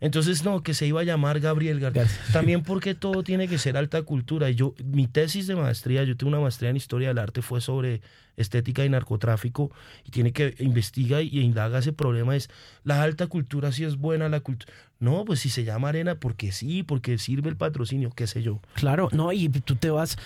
entonces 0.00 0.44
no, 0.44 0.62
que 0.62 0.72
se 0.72 0.86
iba 0.86 1.00
a 1.00 1.04
llamar 1.04 1.40
Gabriel 1.40 1.80
García. 1.80 2.06
También 2.32 2.62
porque 2.62 2.94
todo 2.94 3.22
tiene 3.24 3.48
que 3.48 3.58
ser 3.58 3.76
alta 3.76 4.02
cultura. 4.02 4.48
Y 4.50 4.54
Yo, 4.54 4.74
mi 4.84 5.06
tesis 5.08 5.46
de 5.48 5.56
maestría, 5.56 6.04
yo 6.04 6.16
tengo 6.16 6.28
una 6.30 6.40
maestría 6.40 6.70
en 6.70 6.76
historia 6.76 7.08
del 7.08 7.18
arte, 7.18 7.42
fue 7.42 7.60
sobre 7.60 8.00
estética 8.36 8.84
y 8.84 8.88
narcotráfico 8.88 9.72
y 10.04 10.10
tiene 10.12 10.32
que 10.32 10.54
investiga 10.60 11.20
y 11.22 11.40
indaga 11.40 11.80
ese 11.80 11.92
problema 11.92 12.36
es 12.36 12.48
la 12.84 13.02
alta 13.02 13.26
cultura 13.26 13.72
si 13.72 13.82
es 13.82 13.96
buena 13.96 14.28
la 14.28 14.38
cultura. 14.38 14.72
No, 15.00 15.24
pues 15.24 15.40
si 15.40 15.48
se 15.50 15.64
llama 15.64 15.88
arena 15.88 16.14
porque 16.14 16.52
sí, 16.52 16.84
porque 16.84 17.18
sirve 17.18 17.48
el 17.50 17.56
patrocinio, 17.56 18.10
qué 18.14 18.28
sé 18.28 18.42
yo. 18.42 18.60
Claro, 18.74 19.08
no, 19.10 19.32
y 19.32 19.48
tú 19.48 19.74
te 19.74 19.90
vas... 19.90 20.16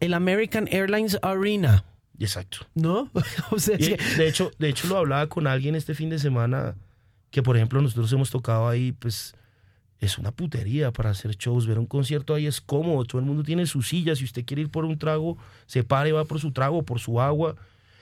El 0.00 0.14
American 0.14 0.66
Airlines 0.72 1.18
Arena, 1.20 1.84
Exacto. 2.20 2.58
¿no? 2.74 3.10
o 3.50 3.58
sea, 3.58 3.76
Y, 3.78 3.96
de 4.16 4.28
hecho, 4.28 4.52
de 4.58 4.68
hecho 4.68 4.86
lo 4.88 4.98
hablaba 4.98 5.26
con 5.28 5.46
alguien 5.46 5.74
este 5.74 5.94
fin 5.94 6.10
de 6.10 6.18
semana 6.18 6.74
que 7.30 7.42
por 7.42 7.56
ejemplo 7.56 7.80
nosotros 7.80 8.12
hemos 8.12 8.30
tocado 8.30 8.68
ahí, 8.68 8.92
pues 8.92 9.34
es 10.00 10.18
una 10.18 10.30
putería 10.32 10.92
para 10.92 11.10
hacer 11.10 11.36
shows, 11.36 11.66
ver 11.66 11.78
un 11.78 11.86
concierto 11.86 12.34
ahí 12.34 12.46
es 12.46 12.60
cómodo, 12.60 13.04
todo 13.04 13.20
el 13.20 13.26
mundo 13.26 13.42
tiene 13.42 13.66
su 13.66 13.82
silla, 13.82 14.16
si 14.16 14.24
usted 14.24 14.44
quiere 14.44 14.62
ir 14.62 14.68
por 14.70 14.84
un 14.84 14.98
trago, 14.98 15.36
se 15.66 15.84
para 15.84 16.08
y 16.08 16.12
va 16.12 16.24
por 16.24 16.40
su 16.40 16.52
trago, 16.52 16.82
por 16.82 17.00
su 17.00 17.20
agua. 17.20 17.56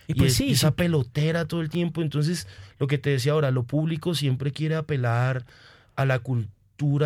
Y 0.07 0.15
pues 0.15 0.32
es- 0.32 0.36
sí, 0.39 0.51
esa 0.53 0.69
sí. 0.69 0.74
pelotera 0.77 1.45
todo 1.47 1.61
el 1.61 1.69
tiempo, 1.69 2.01
entonces 2.03 2.47
lo 2.78 2.86
que 2.86 2.99
te 2.99 3.11
decía 3.11 3.32
ahora, 3.32 3.51
lo 3.51 3.65
público 3.65 4.15
siempre 4.15 4.53
quiere 4.53 4.77
apelar 4.77 5.45
a 5.97 6.05
la 6.05 6.19
cultura 6.20 6.53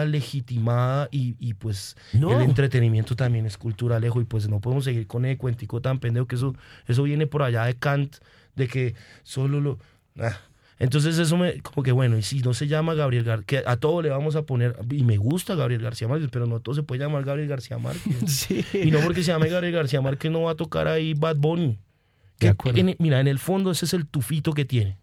legitimada 0.04 1.08
y, 1.10 1.34
y 1.38 1.54
pues 1.54 1.96
No. 2.12 2.32
el 2.36 2.42
entretenimiento 2.42 3.16
también 3.16 3.46
es 3.46 3.56
cultura 3.58 3.98
lejos 4.00 4.22
y 4.22 4.26
pues 4.26 4.48
no 4.48 4.60
podemos 4.60 4.84
seguir 4.84 5.06
con 5.06 5.24
el 5.24 5.36
cuentico 5.38 5.80
tan 5.80 5.98
pendejo 5.98 6.26
que 6.26 6.36
eso, 6.36 6.54
eso 6.86 7.02
viene 7.02 7.26
por 7.26 7.42
allá 7.42 7.64
de 7.64 7.74
Kant, 7.74 8.16
de 8.56 8.68
que 8.68 8.94
solo 9.22 9.60
lo... 9.60 9.78
ah. 10.20 10.36
Entonces 10.78 11.16
eso 11.18 11.36
me, 11.36 11.60
como 11.60 11.84
que 11.84 11.92
bueno, 11.92 12.18
y 12.18 12.22
si 12.22 12.40
no 12.40 12.54
se 12.54 12.66
llama 12.66 12.94
Gabriel 12.94 13.22
García, 13.22 13.46
que 13.46 13.62
a 13.64 13.76
todo 13.76 14.02
le 14.02 14.08
vamos 14.10 14.34
a 14.34 14.42
poner, 14.42 14.74
y 14.90 15.04
me 15.04 15.16
gusta 15.16 15.54
Gabriel 15.54 15.80
García 15.80 16.08
Márquez, 16.08 16.28
pero 16.32 16.46
no 16.46 16.58
todo 16.58 16.74
se 16.74 16.82
puede 16.82 17.00
llamar 17.00 17.24
Gabriel 17.24 17.48
García 17.48 17.78
Márquez. 17.78 18.02
Sí. 18.26 18.64
Y 18.74 18.90
no 18.90 18.98
porque 19.00 19.22
se 19.22 19.28
llame 19.32 19.48
Gabriel 19.48 19.74
García 19.74 20.00
Márquez 20.00 20.32
no 20.32 20.42
va 20.42 20.52
a 20.52 20.54
tocar 20.56 20.88
ahí 20.88 21.14
Bad 21.14 21.36
Bunny. 21.36 21.78
Que 22.38 22.52
en- 22.74 22.96
mira, 22.98 23.20
en 23.20 23.28
el 23.28 23.38
fondo 23.38 23.70
ese 23.70 23.84
es 23.84 23.94
el 23.94 24.06
tufito 24.06 24.52
que 24.54 24.64
tiene. 24.64 24.98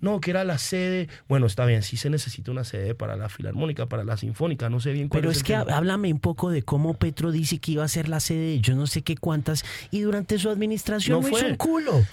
No, 0.00 0.20
que 0.20 0.30
era 0.30 0.44
la 0.44 0.58
sede. 0.58 1.08
Bueno, 1.28 1.46
está 1.46 1.64
bien, 1.64 1.82
sí 1.82 1.96
se 1.96 2.10
necesita 2.10 2.50
una 2.50 2.64
sede 2.64 2.94
para 2.94 3.16
la 3.16 3.28
filarmónica, 3.28 3.86
para 3.86 4.04
la 4.04 4.16
sinfónica, 4.16 4.68
no 4.68 4.80
sé 4.80 4.92
bien 4.92 5.08
cuál 5.08 5.20
Pero 5.22 5.30
es 5.30 5.42
que 5.42 5.54
tema. 5.54 5.76
háblame 5.76 6.12
un 6.12 6.20
poco 6.20 6.50
de 6.50 6.62
cómo 6.62 6.94
Petro 6.94 7.30
dice 7.32 7.58
que 7.58 7.72
iba 7.72 7.84
a 7.84 7.88
ser 7.88 8.08
la 8.08 8.20
sede 8.20 8.50
de 8.52 8.60
yo 8.60 8.74
no 8.76 8.86
sé 8.86 9.02
qué 9.02 9.16
cuántas 9.16 9.64
y 9.90 10.00
durante 10.00 10.38
su 10.38 10.50
administración 10.50 11.20
No 11.22 11.28
hizo 11.28 11.38
fue. 11.38 11.50
un 11.50 11.56
culo. 11.56 12.04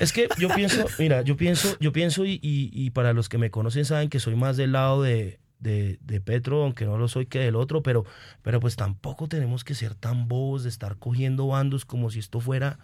Es 0.00 0.12
que 0.12 0.28
yo 0.38 0.48
pienso, 0.54 0.84
mira, 0.98 1.22
yo 1.22 1.36
pienso, 1.36 1.76
yo 1.80 1.92
pienso 1.92 2.24
y, 2.24 2.32
y- 2.42 2.70
y 2.72 2.90
para 2.90 3.12
los 3.12 3.28
que 3.28 3.38
me 3.38 3.50
conocen 3.50 3.84
saben 3.84 4.08
que 4.08 4.20
soy 4.20 4.36
más 4.36 4.56
del 4.56 4.72
lado 4.72 5.02
de, 5.02 5.38
de, 5.60 5.98
de 6.02 6.20
Petro, 6.20 6.62
aunque 6.64 6.84
no 6.86 6.98
lo 6.98 7.08
soy 7.08 7.26
que 7.26 7.38
del 7.38 7.56
otro, 7.56 7.82
pero, 7.82 8.04
pero 8.42 8.58
pues 8.60 8.76
tampoco 8.76 9.28
tenemos 9.28 9.64
que 9.64 9.74
ser 9.74 9.94
tan 9.94 10.28
bobos 10.28 10.62
de 10.64 10.68
estar 10.70 10.96
cogiendo 10.96 11.46
bandos 11.46 11.84
como 11.84 12.10
si 12.10 12.18
esto 12.18 12.40
fuera 12.40 12.78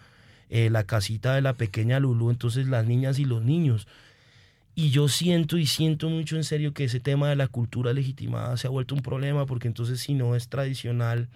eh, 0.49 0.69
la 0.69 0.83
casita 0.85 1.35
de 1.35 1.41
la 1.41 1.53
pequeña 1.53 1.99
Lulú, 1.99 2.29
entonces 2.31 2.67
las 2.67 2.85
niñas 2.85 3.19
y 3.19 3.25
los 3.25 3.43
niños. 3.43 3.87
Y 4.79 4.91
yo 4.91 5.09
siento 5.09 5.57
y 5.57 5.65
siento 5.65 6.07
mucho 6.07 6.37
en 6.37 6.45
serio 6.45 6.73
que 6.73 6.85
ese 6.85 7.01
tema 7.01 7.27
de 7.27 7.35
la 7.35 7.49
cultura 7.49 7.91
legitimada 7.91 8.55
se 8.55 8.65
ha 8.65 8.69
vuelto 8.69 8.95
un 8.95 9.01
problema, 9.01 9.45
porque 9.45 9.67
entonces 9.67 9.99
si 9.99 10.13
no 10.13 10.37
es 10.37 10.47
tradicional, 10.47 11.27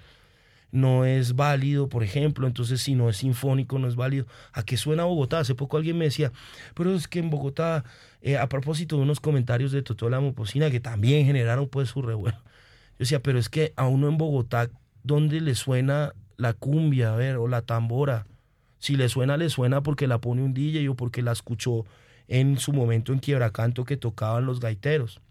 no 0.71 1.03
es 1.03 1.35
válido, 1.35 1.89
por 1.89 2.05
ejemplo, 2.05 2.47
entonces 2.47 2.79
si 2.79 2.95
no 2.95 3.09
es 3.09 3.17
sinfónico, 3.17 3.79
no 3.79 3.89
es 3.89 3.97
válido. 3.97 4.27
¿A 4.53 4.63
qué 4.63 4.77
suena 4.77 5.03
Bogotá? 5.03 5.39
Hace 5.39 5.55
poco 5.55 5.75
alguien 5.75 5.97
me 5.97 6.05
decía, 6.05 6.31
pero 6.73 6.95
es 6.95 7.09
que 7.09 7.19
en 7.19 7.29
Bogotá, 7.29 7.83
eh, 8.21 8.37
a 8.37 8.47
propósito 8.47 8.95
de 8.95 9.01
unos 9.01 9.19
comentarios 9.19 9.73
de 9.73 9.81
Totó 9.81 10.09
la 10.09 10.21
Mopocina, 10.21 10.71
que 10.71 10.79
también 10.79 11.25
generaron 11.25 11.67
pues 11.67 11.89
su 11.89 12.01
revuelo, 12.01 12.37
yo 12.37 12.99
decía, 12.99 13.21
pero 13.21 13.39
es 13.39 13.49
que 13.49 13.73
a 13.75 13.89
uno 13.89 14.07
en 14.07 14.17
Bogotá, 14.17 14.69
¿dónde 15.03 15.41
le 15.41 15.55
suena 15.55 16.13
la 16.37 16.53
cumbia, 16.53 17.11
a 17.11 17.17
ver, 17.17 17.35
o 17.35 17.49
la 17.49 17.61
tambora? 17.61 18.25
Si 18.79 18.95
le 18.95 19.09
suena, 19.09 19.35
le 19.35 19.49
suena 19.49 19.83
porque 19.83 20.07
la 20.07 20.19
pone 20.19 20.43
un 20.43 20.53
DJ 20.53 20.87
o 20.87 20.95
porque 20.95 21.21
la 21.21 21.33
escuchó 21.33 21.83
en 22.27 22.57
su 22.57 22.73
momento 22.73 23.13
en 23.13 23.19
Quiebracanto 23.19 23.85
que 23.85 23.97
tocaban 23.97 24.45
los 24.45 24.59
gaiteros. 24.59 25.21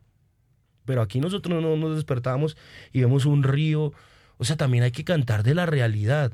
Pero 0.84 1.02
aquí 1.02 1.20
nosotros 1.20 1.62
no 1.62 1.76
nos 1.76 1.96
despertamos 1.96 2.56
y 2.92 3.00
vemos 3.00 3.24
un 3.24 3.42
río. 3.42 3.92
O 4.38 4.44
sea, 4.44 4.56
también 4.56 4.84
hay 4.84 4.90
que 4.90 5.04
cantar 5.04 5.42
de 5.42 5.54
la 5.54 5.66
realidad. 5.66 6.32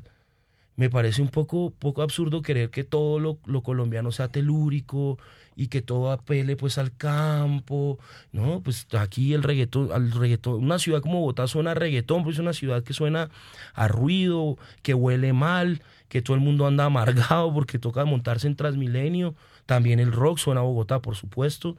Me 0.75 0.89
parece 0.89 1.21
un 1.21 1.27
poco, 1.27 1.71
poco 1.77 2.01
absurdo 2.01 2.41
querer 2.41 2.69
que 2.69 2.83
todo 2.83 3.19
lo, 3.19 3.37
lo 3.45 3.61
colombiano 3.61 4.11
sea 4.11 4.29
telúrico 4.29 5.19
y 5.59 5.67
que 5.67 5.81
todo 5.81 6.11
apele 6.11 6.55
pues 6.55 6.77
al 6.77 6.95
campo. 6.95 7.99
No, 8.31 8.61
pues 8.61 8.87
aquí 8.97 9.33
el 9.33 9.43
reggaetón, 9.43 9.91
al 9.91 10.13
una 10.53 10.79
ciudad 10.79 11.01
como 11.01 11.19
Bogotá 11.19 11.47
suena 11.47 11.71
a 11.71 11.73
reggaetón, 11.73 12.23
pues 12.23 12.37
es 12.37 12.39
una 12.39 12.53
ciudad 12.53 12.81
que 12.81 12.93
suena 12.93 13.29
a 13.73 13.89
ruido, 13.89 14.57
que 14.81 14.93
huele 14.93 15.33
mal, 15.33 15.81
que 16.07 16.21
todo 16.21 16.35
el 16.35 16.41
mundo 16.41 16.65
anda 16.65 16.85
amargado 16.85 17.53
porque 17.53 17.77
toca 17.77 18.05
montarse 18.05 18.47
en 18.47 18.55
Transmilenio. 18.55 19.35
También 19.69 19.99
el 19.99 20.11
rock 20.11 20.39
suena 20.39 20.61
a 20.61 20.63
Bogotá, 20.63 20.99
por 20.99 21.15
supuesto. 21.15 21.77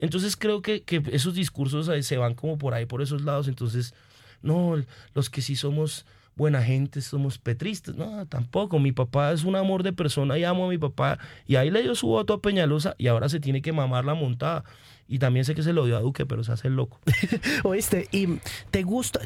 Entonces 0.00 0.34
creo 0.34 0.62
que, 0.62 0.80
que 0.82 1.02
esos 1.12 1.34
discursos 1.34 1.90
se 2.06 2.16
van 2.16 2.34
como 2.34 2.56
por 2.56 2.72
ahí, 2.72 2.86
por 2.86 3.02
esos 3.02 3.20
lados. 3.20 3.48
Entonces, 3.48 3.92
no, 4.40 4.82
los 5.12 5.28
que 5.28 5.42
sí 5.42 5.54
somos 5.54 6.06
buena 6.36 6.62
gente, 6.62 7.02
somos 7.02 7.36
petristas. 7.36 7.96
No, 7.96 8.24
tampoco. 8.24 8.78
Mi 8.78 8.92
papá 8.92 9.30
es 9.32 9.44
un 9.44 9.56
amor 9.56 9.82
de 9.82 9.92
persona 9.92 10.38
y 10.38 10.44
amo 10.44 10.64
a 10.64 10.70
mi 10.70 10.78
papá. 10.78 11.18
Y 11.46 11.56
ahí 11.56 11.70
le 11.70 11.82
dio 11.82 11.94
su 11.94 12.06
voto 12.06 12.32
a 12.32 12.40
Peñalosa 12.40 12.94
y 12.96 13.08
ahora 13.08 13.28
se 13.28 13.40
tiene 13.40 13.60
que 13.60 13.72
mamar 13.72 14.06
la 14.06 14.14
montada. 14.14 14.64
Y 15.06 15.18
también 15.18 15.44
sé 15.44 15.54
que 15.54 15.62
se 15.62 15.74
lo 15.74 15.84
dio 15.84 15.98
a 15.98 16.00
Duque, 16.00 16.24
pero 16.24 16.44
se 16.44 16.52
hace 16.52 16.68
el 16.68 16.76
loco. 16.76 16.98
Oíste, 17.62 18.08
y 18.10 18.38
te 18.70 18.84
gusta. 18.84 19.20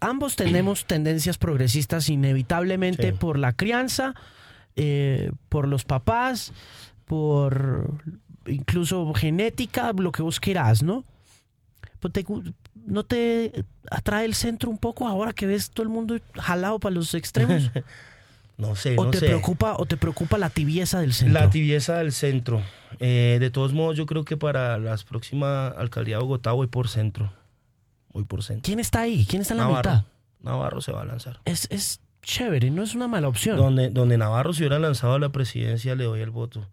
Ambos 0.00 0.34
tenemos 0.34 0.86
tendencias 0.86 1.36
progresistas 1.36 2.08
inevitablemente 2.08 3.10
Sí. 3.10 3.16
por 3.18 3.38
la 3.38 3.52
crianza, 3.52 4.14
eh, 4.76 5.32
por 5.50 5.66
los 5.68 5.84
papás, 5.84 6.52
por 7.08 7.94
incluso 8.46 9.12
genética, 9.14 9.92
lo 9.92 10.12
que 10.12 10.22
vos 10.22 10.38
quieras, 10.40 10.82
¿no? 10.82 11.04
Pues 12.00 12.12
te 12.12 12.24
¿No 12.86 13.04
te 13.04 13.64
atrae 13.90 14.24
el 14.24 14.34
centro 14.34 14.70
un 14.70 14.78
poco 14.78 15.06
ahora 15.06 15.34
que 15.34 15.46
ves 15.46 15.70
todo 15.70 15.82
el 15.82 15.90
mundo 15.90 16.16
jalado 16.34 16.78
para 16.78 16.94
los 16.94 17.14
extremos? 17.14 17.70
No 18.58 18.74
sé, 18.74 18.96
¿O 18.98 19.04
no 19.04 19.10
te 19.12 19.18
sé. 19.20 19.26
preocupa 19.26 19.76
o 19.78 19.86
te 19.86 19.96
preocupa 19.96 20.36
la 20.36 20.50
tibieza 20.50 20.98
del 20.98 21.14
centro? 21.14 21.40
La 21.40 21.48
tibieza 21.48 21.98
del 21.98 22.10
centro. 22.10 22.60
Eh, 22.98 23.36
de 23.38 23.50
todos 23.50 23.72
modos, 23.72 23.96
yo 23.96 24.04
creo 24.04 24.24
que 24.24 24.36
para 24.36 24.78
la 24.78 24.96
próxima 25.08 25.68
alcaldía 25.68 26.16
de 26.16 26.24
Bogotá 26.24 26.50
voy 26.50 26.66
por 26.66 26.88
centro. 26.88 27.32
Voy 28.12 28.24
por 28.24 28.42
centro. 28.42 28.62
¿Quién 28.64 28.80
está 28.80 29.02
ahí? 29.02 29.24
¿Quién 29.30 29.42
está 29.42 29.54
en 29.54 29.58
la 29.58 29.64
Navarro. 29.68 29.90
mitad? 29.90 30.04
Navarro 30.42 30.80
se 30.80 30.90
va 30.90 31.02
a 31.02 31.04
lanzar. 31.04 31.38
Es, 31.44 31.68
es 31.70 32.00
chévere, 32.22 32.70
no 32.70 32.82
es 32.82 32.94
una 32.94 33.08
mala 33.08 33.28
opción. 33.28 33.56
Donde, 33.56 33.90
donde 33.90 34.18
Navarro 34.18 34.52
se 34.52 34.62
hubiera 34.62 34.78
lanzado 34.78 35.14
a 35.14 35.18
la 35.18 35.30
presidencia, 35.30 35.94
le 35.94 36.04
doy 36.04 36.20
el 36.20 36.30
voto. 36.30 36.68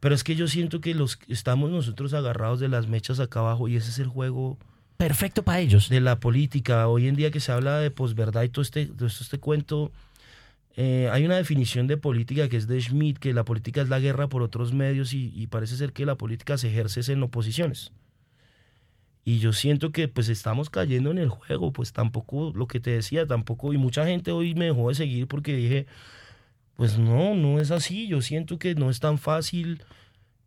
Pero 0.00 0.14
es 0.14 0.24
que 0.24 0.36
yo 0.36 0.48
siento 0.48 0.80
que 0.80 0.94
los 0.94 1.18
estamos 1.28 1.70
nosotros 1.70 2.14
agarrados 2.14 2.60
de 2.60 2.68
las 2.68 2.88
mechas 2.88 3.20
acá 3.20 3.40
abajo 3.40 3.68
y 3.68 3.76
ese 3.76 3.90
es 3.90 3.98
el 3.98 4.08
juego 4.08 4.58
Perfecto 4.96 5.42
para 5.42 5.60
ellos. 5.60 5.88
de 5.88 6.00
la 6.00 6.20
política. 6.20 6.88
Hoy 6.88 7.08
en 7.08 7.16
día 7.16 7.30
que 7.30 7.40
se 7.40 7.52
habla 7.52 7.78
de 7.78 7.90
posverdad 7.90 8.42
y 8.42 8.48
todo 8.48 8.62
este, 8.62 8.86
todo 8.86 9.06
esto, 9.06 9.24
este 9.24 9.38
cuento, 9.38 9.92
eh, 10.76 11.08
hay 11.12 11.24
una 11.24 11.36
definición 11.36 11.86
de 11.86 11.96
política 11.96 12.48
que 12.48 12.56
es 12.56 12.66
de 12.66 12.80
Schmidt, 12.80 13.18
que 13.18 13.32
la 13.32 13.44
política 13.44 13.80
es 13.80 13.88
la 13.88 14.00
guerra 14.00 14.28
por 14.28 14.42
otros 14.42 14.72
medios 14.72 15.12
y, 15.12 15.32
y 15.34 15.46
parece 15.46 15.76
ser 15.76 15.92
que 15.92 16.06
la 16.06 16.16
política 16.16 16.58
se 16.58 16.68
ejerce 16.68 17.12
en 17.12 17.22
oposiciones. 17.22 17.92
Y 19.24 19.38
yo 19.38 19.52
siento 19.52 19.90
que 19.90 20.08
pues 20.08 20.28
estamos 20.28 20.68
cayendo 20.70 21.10
en 21.10 21.18
el 21.18 21.30
juego, 21.30 21.72
pues 21.72 21.92
tampoco, 21.92 22.52
lo 22.54 22.66
que 22.66 22.80
te 22.80 22.90
decía, 22.90 23.26
tampoco, 23.26 23.72
y 23.72 23.78
mucha 23.78 24.06
gente 24.06 24.32
hoy 24.32 24.54
me 24.54 24.66
dejó 24.66 24.90
de 24.90 24.94
seguir 24.96 25.26
porque 25.28 25.56
dije, 25.56 25.86
pues 26.76 26.98
no, 26.98 27.34
no 27.34 27.60
es 27.60 27.70
así, 27.70 28.06
yo 28.06 28.20
siento 28.20 28.58
que 28.58 28.74
no 28.74 28.90
es 28.90 29.00
tan 29.00 29.18
fácil 29.18 29.82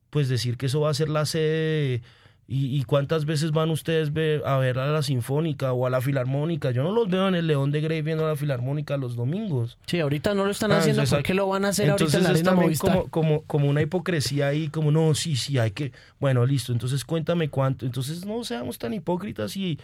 pues 0.10 0.30
decir 0.30 0.58
que 0.58 0.68
eso 0.68 0.82
va 0.82 0.91
a 0.91 0.94
ser 0.94 1.10
la 1.10 1.26
sede 1.26 2.02
¿Y, 2.49 2.82
cuántas 2.86 3.26
veces 3.26 3.52
van 3.52 3.72
ustedes 3.72 4.10
a 4.45 4.57
ver 4.57 4.80
a 4.80 4.88
la 4.88 5.03
Sinfónica 5.03 5.74
o 5.74 5.86
a 5.86 5.90
la 5.90 5.99
Filarmónica? 5.99 6.72
Yo 6.72 6.82
no 6.82 6.94
los 6.94 7.10
veo 7.10 7.28
en 7.28 7.36
el 7.36 7.45
León 7.45 7.72
de 7.72 7.82
Grey 7.82 8.02
viendo 8.02 8.26
a 8.26 8.30
la 8.30 8.36
Filarmónica 8.38 8.95
los 8.95 9.18
domingos. 9.18 9.78
Sí, 9.86 9.99
ahorita 9.99 10.34
no 10.34 10.45
lo 10.45 10.52
están 10.52 10.72
ah, 10.72 10.78
haciendo, 10.78 11.03
¿por 11.03 11.24
qué 11.24 11.34
lo 11.34 11.49
van 11.49 11.65
a 11.65 11.69
hacer 11.69 11.90
ahorita 11.90 12.18
en 12.18 12.24
la 12.24 12.30
Arena 12.30 12.56
Como, 12.80 13.07
como, 13.10 13.41
como 13.41 13.68
una 13.68 13.82
hipocresía 13.82 14.48
ahí, 14.48 14.69
como 14.69 14.91
no, 14.91 15.14
sí, 15.14 15.36
sí, 15.36 15.57
hay 15.57 15.72
que, 15.72 15.91
bueno, 16.22 16.45
listo, 16.45 16.72
entonces 16.72 17.03
cuéntame 17.03 17.49
cuánto. 17.49 17.86
Entonces 17.86 18.26
no 18.26 18.41
seamos 18.45 18.78
tan 18.78 18.94
hipócritas 18.94 19.57
y 19.57 19.78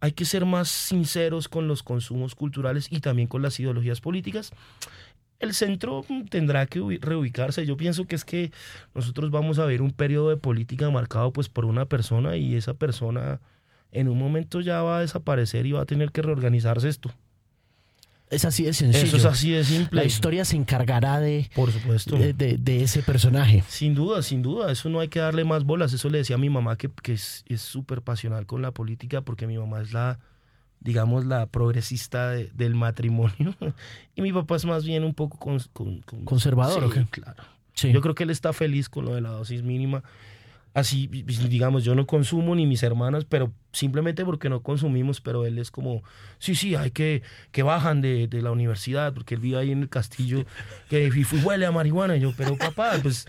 hay 0.00 0.10
que 0.10 0.24
ser 0.24 0.44
más 0.44 0.68
sinceros 0.68 1.48
con 1.48 1.68
los 1.68 1.84
consumos 1.84 2.34
culturales 2.34 2.88
y 2.90 2.98
también 2.98 3.28
con 3.28 3.42
las 3.42 3.60
ideologías 3.60 4.00
políticas 4.00 4.52
el 5.42 5.54
centro 5.54 6.04
tendrá 6.30 6.66
que 6.66 6.80
reubicarse. 7.00 7.66
Yo 7.66 7.76
pienso 7.76 8.06
que 8.06 8.14
es 8.14 8.24
que 8.24 8.52
nosotros 8.94 9.30
vamos 9.30 9.58
a 9.58 9.66
ver 9.66 9.82
un 9.82 9.90
periodo 9.90 10.30
de 10.30 10.36
política 10.36 10.88
marcado 10.90 11.32
pues 11.32 11.48
por 11.48 11.64
una 11.64 11.86
persona 11.86 12.36
y 12.36 12.54
esa 12.54 12.74
persona 12.74 13.40
en 13.90 14.08
un 14.08 14.18
momento 14.18 14.60
ya 14.60 14.82
va 14.82 14.98
a 14.98 15.00
desaparecer 15.00 15.66
y 15.66 15.72
va 15.72 15.82
a 15.82 15.86
tener 15.86 16.12
que 16.12 16.22
reorganizarse 16.22 16.88
esto. 16.88 17.10
Es 18.30 18.46
así 18.46 18.64
de 18.64 18.72
sencillo. 18.72 19.04
Eso 19.04 19.16
es 19.18 19.24
así 19.26 19.50
de 19.50 19.62
simple. 19.62 20.00
La 20.00 20.06
historia 20.06 20.46
se 20.46 20.56
encargará 20.56 21.20
de, 21.20 21.50
Por 21.54 21.70
supuesto. 21.70 22.16
de, 22.16 22.82
ese 22.82 23.02
personaje. 23.02 23.62
Sin 23.68 23.94
duda, 23.94 24.22
sin 24.22 24.40
duda. 24.40 24.72
Eso 24.72 24.88
no 24.88 25.00
hay 25.00 25.08
que 25.08 25.18
darle 25.18 25.44
más 25.44 25.64
bolas. 25.64 25.92
Eso 25.92 26.08
le 26.08 26.18
decía 26.18 26.36
a 26.36 26.38
mi 26.38 26.48
mamá 26.48 26.76
que, 26.76 26.88
que 27.02 27.12
es 27.12 27.44
súper 27.56 28.00
pasional 28.00 28.46
con 28.46 28.62
la 28.62 28.70
política 28.70 29.20
porque 29.20 29.46
mi 29.46 29.58
mamá 29.58 29.82
es 29.82 29.92
la, 29.92 30.18
digamos, 30.82 31.24
la 31.24 31.46
progresista 31.46 32.30
del 32.30 32.74
matrimonio. 32.74 33.54
y 34.14 34.22
mi 34.22 34.32
papá 34.32 34.56
es 34.56 34.64
más 34.64 34.84
bien 34.84 35.04
un 35.04 35.14
poco 35.14 35.38
conservador. 36.24 36.92
Sí, 36.92 37.04
claro. 37.10 37.44
Yo 37.74 38.00
creo 38.00 38.14
que 38.14 38.24
él 38.24 38.30
está 38.30 38.52
feliz 38.52 38.88
con 38.88 39.04
lo 39.04 39.14
de 39.14 39.20
la 39.20 39.30
dosis 39.30 39.62
mínima. 39.62 40.02
Así, 40.74 41.06
digamos, 41.06 41.84
yo 41.84 41.94
no 41.94 42.06
consumo 42.06 42.54
ni 42.54 42.66
mis 42.66 42.82
hermanas, 42.82 43.24
pero 43.24 43.52
simplemente 43.72 44.24
porque 44.24 44.48
no 44.48 44.60
consumimos, 44.60 45.20
pero 45.20 45.44
él 45.46 45.58
es 45.58 45.70
como, 45.70 46.02
sí, 46.38 46.54
sí, 46.54 46.74
hay 46.74 46.90
que, 46.90 47.22
que 47.50 47.62
bajan 47.62 48.00
de, 48.00 48.28
la 48.30 48.50
universidad, 48.50 49.12
porque 49.14 49.34
él 49.34 49.40
vive 49.40 49.58
ahí 49.58 49.72
en 49.72 49.82
el 49.82 49.88
castillo, 49.88 50.44
que 50.88 51.10
huele 51.44 51.66
a 51.66 51.72
marihuana. 51.72 52.16
Y 52.16 52.20
yo, 52.20 52.32
pero 52.36 52.56
papá, 52.56 52.92
pues 53.02 53.26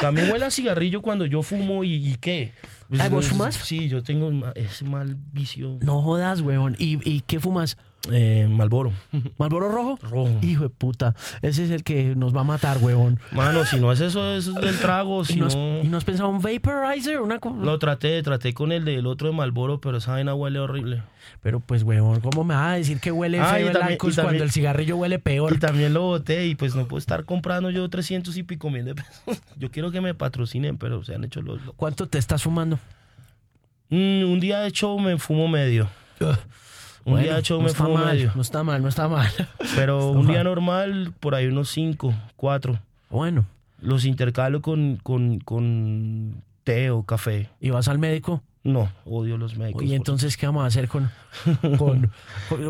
también 0.00 0.30
huele 0.30 0.44
a 0.44 0.50
cigarrillo 0.50 1.02
cuando 1.02 1.26
yo 1.26 1.42
fumo 1.42 1.84
y, 1.84 1.94
y 1.94 2.16
qué. 2.16 2.52
Pues, 2.88 3.10
¿Vos 3.10 3.28
fumas? 3.28 3.54
Sí, 3.54 3.88
yo 3.88 4.02
tengo 4.02 4.30
ese 4.54 4.84
mal 4.84 5.16
vicio. 5.32 5.78
No 5.80 6.02
jodas, 6.02 6.40
weón. 6.40 6.76
¿Y, 6.78 6.98
y 7.08 7.22
qué 7.22 7.40
fumas? 7.40 7.76
Eh, 8.12 8.46
Malboro. 8.48 8.92
¿Malboro 9.38 9.68
rojo? 9.68 9.98
Rojo. 10.02 10.38
Hijo 10.42 10.64
de 10.64 10.68
puta. 10.68 11.14
Ese 11.42 11.64
es 11.64 11.70
el 11.70 11.82
que 11.82 12.14
nos 12.14 12.34
va 12.34 12.42
a 12.42 12.44
matar, 12.44 12.78
weón. 12.78 13.18
Mano, 13.32 13.64
si 13.64 13.78
no 13.78 13.92
es 13.92 14.00
eso, 14.00 14.34
eso 14.34 14.52
es 14.52 14.60
del 14.60 14.78
trago. 14.78 15.24
Si 15.24 15.34
¿Y, 15.34 15.40
no... 15.40 15.48
¿Y 15.82 15.88
no 15.88 15.96
has 15.96 16.04
pensado 16.04 16.28
un 16.28 16.40
vaporizer? 16.40 17.20
Una... 17.20 17.40
Lo 17.60 17.78
traté, 17.78 18.22
traté 18.22 18.54
con 18.54 18.72
el 18.72 18.84
del 18.84 19.06
otro 19.06 19.28
de 19.28 19.34
Malboro, 19.34 19.80
pero 19.86 19.98
esa 19.98 20.10
vaina 20.10 20.34
huele 20.34 20.58
horrible. 20.58 21.04
Pero 21.42 21.60
pues, 21.60 21.84
weón, 21.84 22.20
¿cómo 22.20 22.42
me 22.42 22.56
vas 22.56 22.72
a 22.72 22.74
decir 22.74 22.98
que 22.98 23.12
huele 23.12 23.38
ah, 23.38 23.54
feo 23.54 23.68
el 23.68 23.96
cuando 23.96 24.42
el 24.42 24.50
cigarrillo 24.50 24.96
huele 24.96 25.20
peor? 25.20 25.54
Y 25.54 25.58
también 25.58 25.94
lo 25.94 26.02
boté 26.02 26.48
y 26.48 26.56
pues 26.56 26.74
no 26.74 26.88
puedo 26.88 26.98
estar 26.98 27.24
comprando 27.24 27.70
yo 27.70 27.88
300 27.88 28.36
y 28.36 28.42
pico 28.42 28.68
mil 28.68 28.84
de 28.84 28.96
pesos. 28.96 29.14
Yo 29.56 29.70
quiero 29.70 29.92
que 29.92 30.00
me 30.00 30.12
patrocinen, 30.12 30.76
pero 30.76 31.04
se 31.04 31.14
han 31.14 31.22
hecho 31.22 31.40
los... 31.40 31.60
¿Cuánto 31.76 32.08
te 32.08 32.18
estás 32.18 32.42
fumando? 32.42 32.80
Mm, 33.90 34.24
un 34.24 34.40
día 34.40 34.58
de 34.58 34.72
show 34.72 34.98
me 34.98 35.18
fumo 35.18 35.46
medio. 35.46 35.88
un 37.04 37.22
día 37.22 37.36
de 37.36 37.42
show 37.42 37.62
me 37.62 37.68
fumo 37.68 37.96
medio. 37.96 38.32
No 38.34 38.42
está 38.42 38.64
mal, 38.64 38.82
no 38.82 38.88
está 38.88 39.06
mal. 39.06 39.30
Pero 39.76 40.10
un 40.10 40.26
día 40.26 40.42
normal, 40.42 41.12
por 41.20 41.36
ahí 41.36 41.46
unos 41.46 41.70
cinco, 41.70 42.12
cuatro. 42.34 42.80
Bueno. 43.08 43.46
Los 43.80 44.04
intercalo 44.04 44.62
con, 44.62 44.96
con, 44.96 45.38
con 45.38 46.42
té 46.64 46.90
o 46.90 47.04
café. 47.04 47.50
¿Y 47.60 47.70
vas 47.70 47.86
al 47.86 48.00
médico? 48.00 48.42
No, 48.66 48.90
odio 49.04 49.38
los 49.38 49.56
médicos. 49.56 49.84
¿Y 49.84 49.94
entonces 49.94 50.36
qué 50.36 50.46
vamos 50.46 50.64
a 50.64 50.66
hacer 50.66 50.88
con, 50.88 51.08
con, 51.78 52.10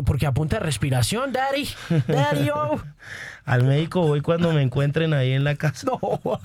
porque 0.05 0.27
apunta 0.27 0.59
respiración, 0.59 1.33
daddy, 1.33 1.67
daddy, 2.07 2.49
oh. 2.53 2.79
Al 3.45 3.63
médico 3.63 4.01
voy 4.01 4.21
cuando 4.21 4.51
me 4.51 4.61
encuentren 4.61 5.13
ahí 5.13 5.31
en 5.31 5.43
la 5.43 5.55
casa. 5.55 5.87
No, 5.87 6.39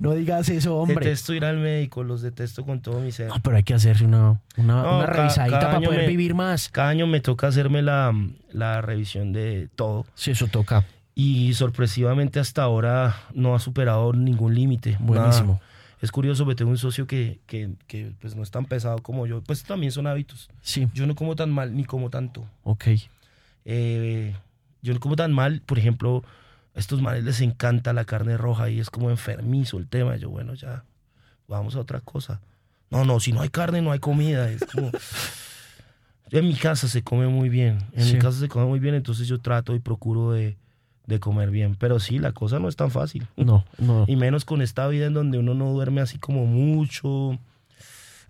no 0.00 0.12
digas 0.14 0.48
eso, 0.48 0.76
hombre. 0.76 1.04
Detesto 1.04 1.34
ir 1.34 1.44
al 1.44 1.58
médico, 1.58 2.02
los 2.02 2.22
detesto 2.22 2.64
con 2.64 2.80
todo 2.80 3.00
mi 3.00 3.12
ser. 3.12 3.28
No, 3.28 3.40
pero 3.42 3.56
hay 3.56 3.62
que 3.62 3.74
hacerse 3.74 4.04
una, 4.04 4.40
una, 4.56 5.06
revisadita 5.06 5.60
para 5.60 5.80
poder 5.80 6.08
vivir 6.08 6.34
más. 6.34 6.68
Cada 6.68 6.88
año 6.88 7.06
me 7.06 7.20
toca 7.20 7.48
hacerme 7.48 7.82
la, 7.82 8.12
la 8.50 8.80
revisión 8.80 9.32
de 9.32 9.68
todo. 9.76 10.06
Sí, 10.14 10.30
eso 10.30 10.46
toca. 10.46 10.84
Y 11.14 11.54
sorpresivamente 11.54 12.40
hasta 12.40 12.62
ahora 12.62 13.16
no 13.34 13.54
ha 13.54 13.58
superado 13.58 14.12
ningún 14.12 14.54
límite. 14.54 14.96
Buenísimo. 15.00 15.60
Es 16.02 16.10
curioso, 16.10 16.44
porque 16.44 16.56
tengo 16.56 16.72
un 16.72 16.78
socio 16.78 17.06
que, 17.06 17.38
que, 17.46 17.70
que, 17.86 18.12
pues 18.20 18.34
no 18.34 18.42
es 18.42 18.50
tan 18.50 18.64
pesado 18.64 18.98
como 18.98 19.24
yo. 19.28 19.40
Pues 19.40 19.62
también 19.62 19.92
son 19.92 20.08
hábitos. 20.08 20.50
Sí. 20.60 20.88
Yo 20.94 21.06
no 21.06 21.14
como 21.14 21.36
tan 21.36 21.50
mal 21.52 21.76
ni 21.76 21.84
como 21.84 22.10
tanto. 22.10 22.44
Ok. 22.64 22.86
Eh, 23.64 24.34
yo 24.82 24.94
no 24.94 24.98
como 24.98 25.14
tan 25.14 25.32
mal, 25.32 25.62
por 25.64 25.78
ejemplo, 25.78 26.24
a 26.74 26.80
estos 26.80 27.00
males 27.00 27.22
les 27.22 27.40
encanta 27.40 27.92
la 27.92 28.04
carne 28.04 28.36
roja 28.36 28.68
y 28.68 28.80
es 28.80 28.90
como 28.90 29.10
enfermizo 29.10 29.78
el 29.78 29.86
tema. 29.86 30.16
Yo, 30.16 30.28
bueno, 30.28 30.54
ya, 30.54 30.82
vamos 31.46 31.76
a 31.76 31.80
otra 31.80 32.00
cosa. 32.00 32.40
No, 32.90 33.04
no, 33.04 33.20
si 33.20 33.32
no 33.32 33.40
hay 33.40 33.50
carne, 33.50 33.80
no 33.80 33.92
hay 33.92 34.00
comida. 34.00 34.50
Es 34.50 34.64
como... 34.64 34.90
en 36.32 36.48
mi 36.48 36.54
casa 36.54 36.88
se 36.88 37.04
come 37.04 37.28
muy 37.28 37.48
bien. 37.48 37.78
En 37.92 38.12
mi 38.12 38.18
casa 38.18 38.40
se 38.40 38.48
come 38.48 38.66
muy 38.66 38.80
bien, 38.80 38.96
entonces 38.96 39.28
yo 39.28 39.38
trato 39.38 39.72
y 39.76 39.78
procuro 39.78 40.32
de, 40.32 40.56
de 41.06 41.20
comer 41.20 41.50
bien. 41.50 41.76
Pero 41.76 42.00
sí, 42.00 42.18
la 42.18 42.32
cosa 42.32 42.58
no 42.58 42.68
es 42.68 42.76
tan 42.76 42.90
fácil. 42.90 43.26
No, 43.36 43.64
no. 43.78 44.04
Y 44.06 44.16
menos 44.16 44.44
con 44.44 44.62
esta 44.62 44.86
vida 44.88 45.06
en 45.06 45.14
donde 45.14 45.38
uno 45.38 45.54
no 45.54 45.72
duerme 45.72 46.00
así 46.00 46.18
como 46.18 46.46
mucho. 46.46 47.38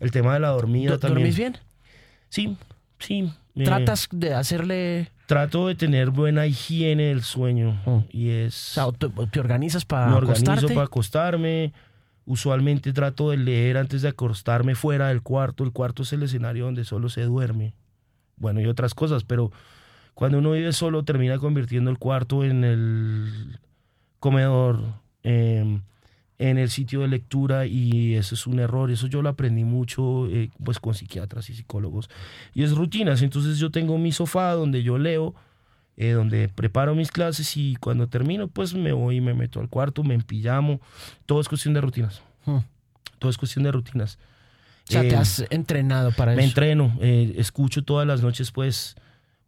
El 0.01 0.11
tema 0.11 0.35
de 0.35 0.41
la 0.41 0.49
dormida 0.49 0.99
también. 0.99 1.21
¿Dormís 1.21 1.37
bien? 1.37 1.57
Sí, 2.29 2.57
sí. 2.99 3.33
¿Tratas 3.55 4.09
de 4.11 4.35
hacerle...? 4.35 5.11
Trato 5.27 5.69
de 5.69 5.75
tener 5.75 6.11
buena 6.11 6.47
higiene 6.47 7.05
del 7.05 7.23
sueño. 7.23 7.81
Oh. 7.87 8.03
Y 8.11 8.31
es... 8.31 8.77
O 8.77 8.93
sea, 8.93 9.11
¿te, 9.31 9.41
organizas 9.41 9.85
para 9.85 10.09
Me 10.09 10.17
organizo 10.17 10.69
para 10.69 10.83
acostarme. 10.83 11.73
Usualmente 12.25 12.93
trato 12.93 13.31
de 13.31 13.37
leer 13.37 13.77
antes 13.77 14.03
de 14.03 14.09
acostarme 14.09 14.75
fuera 14.75 15.09
del 15.09 15.23
cuarto. 15.23 15.65
El 15.65 15.73
cuarto 15.73 16.03
es 16.03 16.13
el 16.13 16.23
escenario 16.23 16.65
donde 16.65 16.85
solo 16.85 17.09
se 17.09 17.23
duerme. 17.23 17.75
Bueno, 18.37 18.61
y 18.61 18.67
otras 18.67 18.95
cosas, 18.95 19.25
pero 19.25 19.53
cuando 20.15 20.39
uno 20.39 20.53
vive 20.53 20.73
solo 20.73 21.05
termina 21.05 21.39
convirtiendo 21.39 21.91
el 21.91 21.99
cuarto 21.99 22.45
en 22.45 22.65
el 22.65 23.59
comedor, 24.19 25.01
em, 25.23 25.83
en 26.39 26.59
el 26.59 26.71
sitio 26.71 27.01
de 27.01 27.09
lectura 27.09 27.67
y 27.67 28.15
eso 28.15 28.35
es 28.35 28.47
un 28.47 28.59
error. 28.59 28.91
Eso 28.91 29.07
yo 29.07 29.23
lo 29.23 29.29
aprendí 29.29 29.65
mucho 29.65 30.27
eh, 30.29 30.51
pues 30.63 30.81
con 30.81 30.95
psiquiatras 30.95 31.49
y 31.51 31.55
psicólogos. 31.55 32.11
Y 32.53 32.65
es 32.65 32.73
rutinas. 32.73 33.23
Entonces 33.23 33.59
yo 33.59 33.71
tengo 33.71 33.97
mi 33.97 34.13
sofá 34.13 34.53
donde 34.53 34.83
yo 34.83 34.99
leo, 34.99 35.35
eh, 35.97 36.11
donde 36.11 36.49
preparo 36.49 36.95
mis 36.95 37.11
clases 37.11 37.57
y 37.57 37.77
cuando 37.77 38.09
termino 38.09 38.49
pues 38.49 38.75
me 38.75 38.93
voy 38.93 39.17
y 39.17 39.21
me 39.21 39.35
meto 39.35 39.61
al 39.61 39.69
cuarto, 39.69 40.03
me 40.03 40.15
empillamo. 40.15 40.81
Todo 41.27 41.41
es 41.41 41.49
cuestión 41.49 41.75
de 41.75 41.81
rutinas. 41.81 42.23
Hmm. 42.45 42.59
Todo 43.19 43.31
es 43.31 43.39
cuestión 43.39 43.63
de 43.65 43.73
rutinas. 43.73 44.19
O 44.89 44.93
sea, 44.93 45.03
te 45.03 45.15
em, 45.15 45.21
has 45.21 45.45
entrenado 45.51 46.11
para 46.11 46.33
eso. 46.33 46.41
Me 46.41 46.45
entreno, 46.45 46.99
eh, 47.01 47.35
escucho 47.37 47.85
todas 47.85 48.07
las 48.07 48.21
noches 48.21 48.51
pues 48.51 48.97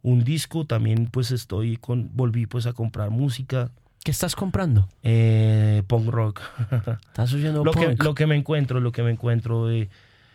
un 0.05 0.23
disco, 0.23 0.65
también 0.65 1.07
pues 1.07 1.31
estoy 1.31 1.77
con, 1.77 2.11
volví 2.13 2.45
pues 2.45 2.67
a 2.67 2.73
comprar 2.73 3.09
música. 3.09 3.71
¿Qué 4.03 4.11
estás 4.11 4.35
comprando? 4.35 4.87
Eh, 5.01 5.81
punk 5.87 6.09
rock. 6.09 6.41
¿Estás 7.07 7.33
oyendo 7.33 7.65
lo 7.65 7.71
punk? 7.71 7.97
Que, 7.97 8.03
lo 8.03 8.13
que 8.13 8.27
me 8.27 8.35
encuentro, 8.35 8.79
lo 8.79 8.91
que 8.91 9.01
me 9.01 9.09
encuentro. 9.09 9.71
Eh, 9.71 9.89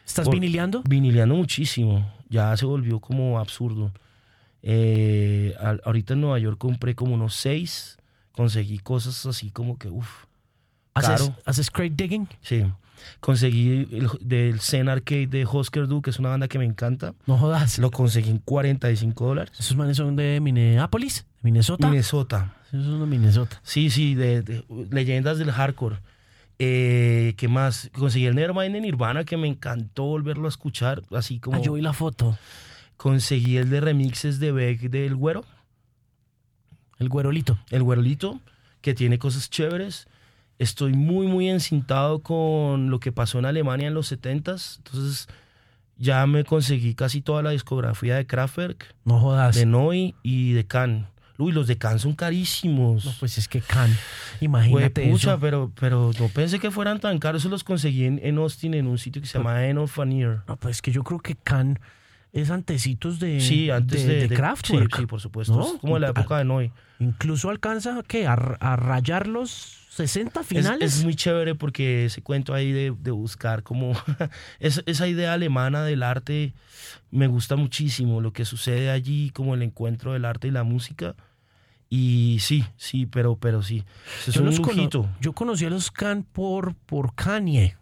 ¿Estás 0.04 0.28
vinileando? 0.28 0.82
Vinileando 0.88 1.36
muchísimo. 1.36 2.12
Ya 2.28 2.56
se 2.56 2.66
volvió 2.66 2.98
como 2.98 3.38
absurdo. 3.38 3.92
Eh, 4.64 5.54
ahorita 5.84 6.14
en 6.14 6.22
Nueva 6.22 6.40
York 6.40 6.58
compré 6.58 6.96
como 6.96 7.14
unos 7.14 7.36
seis. 7.36 7.96
Conseguí 8.32 8.80
cosas 8.80 9.24
así 9.24 9.52
como 9.52 9.78
que, 9.78 9.88
uff. 9.88 10.24
¿Haces, 11.06 11.32
¿Haces 11.44 11.70
crate 11.70 11.94
digging? 11.96 12.28
Sí. 12.42 12.64
Conseguí 13.20 13.88
el, 13.90 14.08
del 14.20 14.60
Zen 14.60 14.88
Arcade 14.88 15.26
de 15.26 15.46
Husker 15.46 15.86
Du, 15.86 16.02
que 16.02 16.10
es 16.10 16.18
una 16.18 16.30
banda 16.30 16.48
que 16.48 16.58
me 16.58 16.64
encanta. 16.64 17.14
No 17.26 17.36
jodas. 17.36 17.78
Lo 17.78 17.90
conseguí 17.90 18.30
en 18.30 18.38
45 18.38 19.26
dólares. 19.26 19.52
¿Esos 19.58 19.76
manes 19.76 19.96
son 19.96 20.16
de 20.16 20.40
Minneapolis? 20.40 21.26
¿Minnesota? 21.42 21.88
Minnesota. 21.88 22.54
Esos 22.68 22.86
son 22.86 23.00
de 23.00 23.06
Minnesota. 23.06 23.60
Sí, 23.62 23.90
sí, 23.90 24.14
de, 24.14 24.64
leyendas 24.90 25.38
del 25.38 25.50
hardcore. 25.50 25.96
Eh, 26.58 27.34
¿Qué 27.36 27.48
más? 27.48 27.90
Conseguí 27.94 28.26
el 28.26 28.34
Nevermind 28.34 28.76
en 28.76 28.82
Nirvana, 28.82 29.24
que 29.24 29.36
me 29.36 29.48
encantó 29.48 30.04
volverlo 30.04 30.46
a 30.46 30.50
escuchar, 30.50 31.02
así 31.10 31.38
como... 31.38 31.56
Ah, 31.56 31.60
yo 31.62 31.72
vi 31.72 31.80
la 31.80 31.94
foto. 31.94 32.38
Conseguí 32.96 33.56
el 33.56 33.70
de 33.70 33.80
remixes 33.80 34.38
de 34.40 34.52
Beck 34.52 34.80
del 34.90 35.16
Güero. 35.16 35.44
El 36.98 37.08
Güerolito. 37.08 37.58
El 37.70 37.82
Güerolito, 37.82 38.40
que 38.82 38.92
tiene 38.92 39.18
cosas 39.18 39.48
chéveres 39.48 40.06
estoy 40.60 40.92
muy, 40.92 41.26
muy 41.26 41.48
encintado 41.48 42.20
con 42.20 42.90
lo 42.90 43.00
que 43.00 43.10
pasó 43.10 43.38
en 43.40 43.46
Alemania 43.46 43.88
en 43.88 43.94
los 43.94 44.12
70s. 44.12 44.76
Entonces, 44.76 45.26
ya 45.96 46.24
me 46.26 46.44
conseguí 46.44 46.94
casi 46.94 47.20
toda 47.22 47.42
la 47.42 47.50
discografía 47.50 48.14
de 48.16 48.26
Kraftwerk, 48.26 48.94
No 49.04 49.18
jodas. 49.18 49.56
de 49.56 49.66
Noi 49.66 50.14
y 50.22 50.52
de 50.52 50.64
Can. 50.66 51.08
Uy, 51.38 51.52
los 51.52 51.66
de 51.66 51.78
Can 51.78 51.98
son 51.98 52.14
carísimos. 52.14 53.06
No, 53.06 53.12
pues 53.18 53.38
es 53.38 53.48
que 53.48 53.62
Can, 53.62 53.90
imagínate 54.42 55.08
pucha, 55.10 55.30
eso. 55.32 55.40
pero, 55.40 55.72
pero 55.80 56.10
no 56.18 56.28
pensé 56.28 56.58
que 56.58 56.70
fueran 56.70 57.00
tan 57.00 57.18
caros. 57.18 57.44
Los 57.46 57.64
conseguí 57.64 58.04
en, 58.04 58.20
en 58.22 58.36
Austin, 58.38 58.74
en 58.74 58.86
un 58.86 58.98
sitio 58.98 59.22
que 59.22 59.28
se 59.28 59.38
llama 59.38 59.66
End 59.66 59.78
of 59.78 59.98
an 59.98 60.12
Ear. 60.12 60.42
No, 60.46 60.56
pues 60.56 60.76
es 60.76 60.82
que 60.82 60.92
yo 60.92 61.02
creo 61.02 61.18
que 61.20 61.36
Can 61.36 61.78
es 62.32 62.50
antecitos 62.50 63.18
de, 63.18 63.40
Sí, 63.40 63.70
antes 63.70 64.06
de, 64.06 64.28
de- 64.28 64.36
Kraftwerk. 64.36 64.94
Sí, 64.94 65.00
sí, 65.02 65.06
por 65.06 65.20
supuesto. 65.20 65.56
¿no? 65.56 65.64
Es 65.66 65.80
como 65.80 65.98
la 65.98 66.08
época 66.10 66.36
de 66.36 66.44
Noi. 66.44 66.70
Incluso 66.98 67.48
alcanza 67.48 68.02
¿qué? 68.06 68.26
a, 68.26 68.34
a 68.34 68.76
rayar 68.76 69.26
los 69.26 69.79
60 69.90 70.40
Es, 70.40 70.46
finales. 70.46 70.94
es 70.98 71.04
muy 71.04 71.14
chévere 71.16 71.54
porque 71.54 72.04
ese 72.06 72.22
cuento 72.22 72.54
ahí 72.54 72.70
de, 72.72 72.94
de 72.98 73.10
buscar 73.10 73.62
como 73.62 73.92
es- 74.60 74.82
esa 74.86 75.06
idea 75.08 75.32
alemana 75.34 75.82
del 75.84 76.02
arte 76.02 76.54
me 77.10 77.26
gusta 77.26 77.56
muchísimo 77.56 78.20
lo 78.20 78.32
que 78.32 78.44
sucede 78.44 78.90
allí 78.90 79.30
como 79.30 79.54
el 79.54 79.62
encuentro 79.62 80.12
del 80.12 80.24
arte 80.24 80.48
y 80.48 80.52
la 80.52 80.62
música 80.62 81.16
y 81.88 82.38
sí 82.40 82.64
sí 82.76 83.06
pero 83.06 83.36
pero 83.36 83.62
sí 83.64 83.84
es 84.28 84.34
yo, 84.34 84.42
un 84.44 84.56
cono- 84.58 85.08
yo 85.20 85.32
conocí 85.32 85.64
a 85.64 85.70
los 85.70 85.90
Can 85.90 86.22
por, 86.22 86.74
por 86.74 87.14
Kanye. 87.16 87.76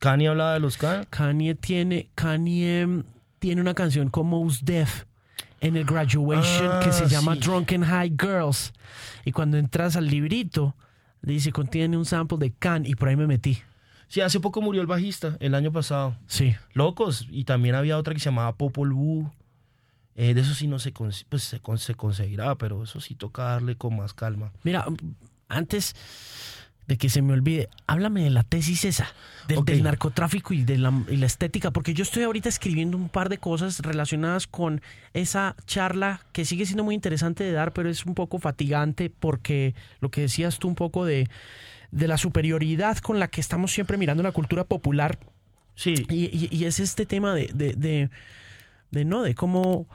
Kanye 0.00 0.28
hablaba 0.28 0.52
de 0.54 0.60
los 0.60 0.76
Can 0.76 1.06
Kanye 1.08 1.54
tiene, 1.54 2.08
Kanye 2.14 3.04
tiene 3.38 3.60
una 3.62 3.72
canción 3.74 4.10
con 4.10 4.26
Mos 4.26 4.64
Def 4.66 5.04
en 5.60 5.76
el 5.76 5.84
Graduation 5.86 6.68
Ah, 6.72 6.80
que 6.84 6.92
se 6.92 7.08
llama 7.08 7.34
sí. 7.34 7.40
Drunken 7.40 7.82
High 7.84 8.14
Girls. 8.20 8.72
Y 9.24 9.32
cuando 9.32 9.56
entras 9.56 9.96
al 9.96 10.06
librito, 10.06 10.76
dice, 11.22 11.52
contiene 11.52 11.96
un 11.96 12.04
sample 12.04 12.38
de 12.38 12.52
Can 12.52 12.86
y 12.86 12.94
por 12.94 13.08
ahí 13.08 13.16
me 13.16 13.26
metí. 13.26 13.58
sí 14.08 14.20
hace 14.20 14.40
poco 14.40 14.60
murió 14.62 14.80
el 14.80 14.86
bajista 14.86 15.36
el 15.40 15.54
año 15.54 15.70
pasado 15.72 16.16
Sí. 16.26 16.54
locos 16.72 17.26
y 17.30 17.44
también 17.44 17.74
había 17.74 17.98
otra 17.98 18.14
que 18.14 18.20
se 18.20 18.26
llamaba 18.26 18.56
Popol 18.56 18.92
Vuh 18.92 19.30
Eh, 20.14 20.34
de 20.34 20.40
eso 20.40 20.52
sí 20.54 20.66
no 20.66 20.78
se, 20.78 20.92
pues 20.92 21.42
se, 21.44 21.60
se 21.76 21.94
conseguirá 21.94 22.54
pero 22.56 22.82
eso 22.82 23.00
sí 23.00 23.14
toca 23.14 23.42
darle 23.44 23.76
con 23.76 23.96
más 23.96 24.14
calma 24.14 24.52
Mira, 24.64 24.84
antes 25.48 25.94
de 26.88 26.96
que 26.96 27.10
se 27.10 27.20
me 27.22 27.34
olvide, 27.34 27.68
háblame 27.86 28.24
de 28.24 28.30
la 28.30 28.42
tesis 28.42 28.84
esa, 28.86 29.06
del, 29.46 29.82
narcotráfico 29.82 30.54
y 30.54 30.64
de 30.64 30.78
la, 30.78 30.92
y 31.10 31.16
la 31.16 31.26
estética, 31.26 31.70
porque 31.70 31.92
yo 31.92 32.02
estoy 32.02 32.22
ahorita 32.22 32.48
escribiendo 32.48 32.96
un 32.96 33.10
par 33.10 33.28
de 33.28 33.36
cosas 33.38 33.80
relacionadas 33.80 34.46
con 34.46 34.80
esa 35.12 35.54
charla 35.66 36.22
que 36.32 36.46
sigue 36.46 36.64
siendo 36.64 36.84
muy 36.84 36.94
interesante 36.94 37.44
de 37.44 37.52
dar, 37.52 37.72
pero 37.74 37.90
es 37.90 38.06
un 38.06 38.14
poco 38.14 38.38
fatigante 38.38 39.10
porque 39.10 39.74
lo 40.00 40.10
que 40.10 40.22
decías 40.22 40.58
tú 40.58 40.66
un 40.66 40.74
poco 40.74 41.04
de, 41.04 41.28
de 41.90 42.08
la 42.08 42.16
superioridad 42.16 42.96
con 42.98 43.18
la 43.18 43.28
que 43.28 43.42
estamos 43.42 43.70
siempre 43.70 43.98
mirando 43.98 44.22
la 44.22 44.32
cultura 44.32 44.64
popular. 44.64 45.18
Sí. 45.74 45.94
Y, 46.08 46.24
y- 46.24 46.48
y 46.50 46.64
es 46.64 46.80
este 46.80 47.04
tema 47.04 47.34
de, 47.34 47.50
de, 47.54 47.74
de, 47.74 48.10
de, 48.90 49.04
no, 49.04 49.22
de 49.22 49.34
cómo 49.34 49.86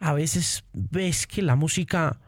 a 0.00 0.12
veces 0.12 0.64
ves 0.72 1.28
que 1.28 1.40
la 1.42 1.54
música 1.54 2.18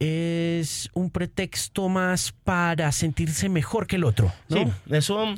es 0.00 0.90
un 0.94 1.10
pretexto 1.10 1.88
más 1.90 2.32
para 2.32 2.90
sentirse 2.90 3.48
mejor 3.48 3.86
que 3.86 3.96
el 3.96 4.04
otro. 4.04 4.32
Sí, 4.48 4.64
eso. 4.90 5.34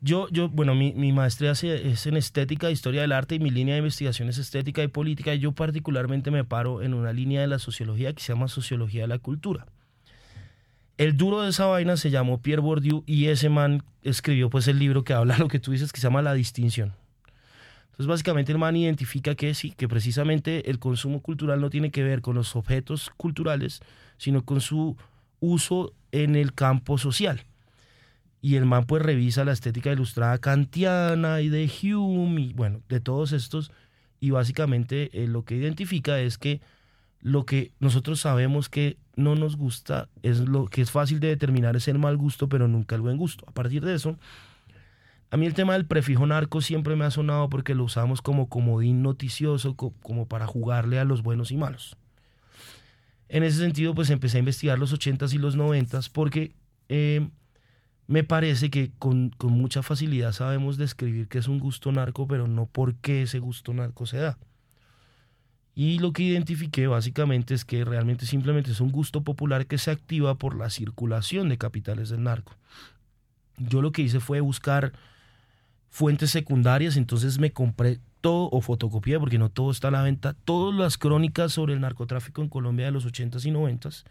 Yo, 0.00 0.28
yo 0.30 0.50
yo, 0.52 0.74
mi, 0.74 0.94
mi 0.94 1.12
maestría 1.12 1.52
es 1.52 2.06
en 2.06 2.16
estética, 2.16 2.70
historia 2.70 3.02
del 3.02 3.12
arte 3.12 3.36
y 3.36 3.38
mi 3.38 3.50
línea 3.50 3.74
de 3.74 3.78
investigación 3.78 4.28
es 4.28 4.38
estética 4.38 4.82
y 4.82 4.88
política. 4.88 5.34
Y 5.34 5.38
yo 5.38 5.52
particularmente 5.52 6.30
me 6.30 6.42
paro 6.42 6.82
en 6.82 6.94
una 6.94 7.12
línea 7.12 7.42
de 7.42 7.46
la 7.46 7.58
sociología 7.60 8.12
que 8.12 8.22
se 8.22 8.32
llama 8.32 8.48
sociología 8.48 9.02
de 9.02 9.08
la 9.08 9.18
cultura. 9.18 9.66
El 10.96 11.16
duro 11.16 11.42
de 11.42 11.50
esa 11.50 11.66
vaina 11.66 11.96
se 11.96 12.10
llamó 12.10 12.40
Pierre 12.40 12.62
Bourdieu 12.62 13.04
y 13.06 13.26
ese 13.26 13.48
man 13.48 13.84
escribió 14.02 14.50
pues 14.50 14.68
el 14.68 14.78
libro 14.78 15.04
que 15.04 15.12
habla 15.12 15.36
lo 15.38 15.48
que 15.48 15.60
tú 15.60 15.70
dices 15.72 15.92
que 15.92 16.00
se 16.00 16.06
llama 16.06 16.22
La 16.22 16.34
distinción. 16.34 16.94
Entonces 17.92 18.06
básicamente 18.06 18.52
el 18.52 18.58
man 18.58 18.74
identifica 18.74 19.34
que 19.34 19.54
sí, 19.54 19.72
que 19.72 19.86
precisamente 19.86 20.70
el 20.70 20.78
consumo 20.78 21.20
cultural 21.20 21.60
no 21.60 21.68
tiene 21.68 21.90
que 21.90 22.02
ver 22.02 22.22
con 22.22 22.34
los 22.34 22.56
objetos 22.56 23.10
culturales, 23.16 23.80
sino 24.16 24.44
con 24.44 24.62
su 24.62 24.96
uso 25.40 25.92
en 26.10 26.34
el 26.34 26.54
campo 26.54 26.96
social. 26.96 27.44
Y 28.40 28.56
el 28.56 28.64
man 28.64 28.86
pues 28.86 29.02
revisa 29.02 29.44
la 29.44 29.52
estética 29.52 29.92
ilustrada 29.92 30.38
kantiana 30.38 31.42
y 31.42 31.50
de 31.50 31.70
Hume 31.82 32.40
y 32.40 32.52
bueno, 32.54 32.80
de 32.88 33.00
todos 33.00 33.32
estos. 33.32 33.70
Y 34.20 34.30
básicamente 34.30 35.10
eh, 35.12 35.28
lo 35.28 35.44
que 35.44 35.56
identifica 35.56 36.18
es 36.18 36.38
que 36.38 36.62
lo 37.20 37.44
que 37.44 37.72
nosotros 37.78 38.20
sabemos 38.20 38.68
que 38.68 38.96
no 39.16 39.34
nos 39.34 39.56
gusta 39.56 40.08
es 40.22 40.40
lo 40.40 40.66
que 40.66 40.80
es 40.80 40.90
fácil 40.90 41.20
de 41.20 41.28
determinar 41.28 41.76
es 41.76 41.88
el 41.88 41.98
mal 41.98 42.16
gusto, 42.16 42.48
pero 42.48 42.68
nunca 42.68 42.96
el 42.96 43.02
buen 43.02 43.18
gusto. 43.18 43.44
A 43.48 43.52
partir 43.52 43.84
de 43.84 43.94
eso, 43.94 44.16
a 45.32 45.36
mí 45.38 45.46
el 45.46 45.54
tema 45.54 45.72
del 45.72 45.86
prefijo 45.86 46.26
narco 46.26 46.60
siempre 46.60 46.94
me 46.94 47.06
ha 47.06 47.10
sonado 47.10 47.48
porque 47.48 47.74
lo 47.74 47.84
usamos 47.84 48.20
como 48.20 48.48
comodín 48.50 49.02
noticioso, 49.02 49.74
co- 49.76 49.94
como 50.02 50.26
para 50.26 50.46
jugarle 50.46 50.98
a 50.98 51.04
los 51.04 51.22
buenos 51.22 51.50
y 51.50 51.56
malos. 51.56 51.96
En 53.28 53.42
ese 53.42 53.58
sentido, 53.58 53.94
pues 53.94 54.10
empecé 54.10 54.36
a 54.36 54.40
investigar 54.40 54.78
los 54.78 54.92
80s 54.92 55.32
y 55.32 55.38
los 55.38 55.56
90s 55.56 56.10
porque 56.10 56.52
eh, 56.90 57.30
me 58.06 58.24
parece 58.24 58.68
que 58.70 58.90
con, 58.98 59.30
con 59.30 59.52
mucha 59.52 59.82
facilidad 59.82 60.32
sabemos 60.32 60.76
describir 60.76 61.28
qué 61.28 61.38
es 61.38 61.48
un 61.48 61.58
gusto 61.58 61.90
narco, 61.92 62.26
pero 62.28 62.46
no 62.46 62.66
por 62.66 62.94
qué 62.96 63.22
ese 63.22 63.38
gusto 63.38 63.72
narco 63.72 64.04
se 64.04 64.18
da. 64.18 64.38
Y 65.74 65.98
lo 65.98 66.12
que 66.12 66.24
identifiqué 66.24 66.86
básicamente 66.88 67.54
es 67.54 67.64
que 67.64 67.86
realmente 67.86 68.26
simplemente 68.26 68.70
es 68.70 68.82
un 68.82 68.92
gusto 68.92 69.22
popular 69.22 69.66
que 69.66 69.78
se 69.78 69.90
activa 69.90 70.34
por 70.34 70.54
la 70.58 70.68
circulación 70.68 71.48
de 71.48 71.56
capitales 71.56 72.10
del 72.10 72.22
narco. 72.24 72.54
Yo 73.56 73.80
lo 73.80 73.92
que 73.92 74.02
hice 74.02 74.20
fue 74.20 74.40
buscar 74.40 74.92
fuentes 75.92 76.30
secundarias, 76.30 76.96
entonces 76.96 77.38
me 77.38 77.52
compré 77.52 78.00
todo 78.20 78.48
o 78.50 78.60
fotocopié, 78.60 79.20
porque 79.20 79.38
no 79.38 79.50
todo 79.50 79.70
está 79.70 79.88
a 79.88 79.92
la 79.92 80.02
venta, 80.02 80.34
todas 80.44 80.74
las 80.74 80.98
crónicas 80.98 81.52
sobre 81.52 81.74
el 81.74 81.80
narcotráfico 81.80 82.42
en 82.42 82.48
Colombia 82.48 82.86
de 82.86 82.92
los 82.92 83.06
80s 83.06 83.44
y 83.46 83.52
90s 83.52 84.02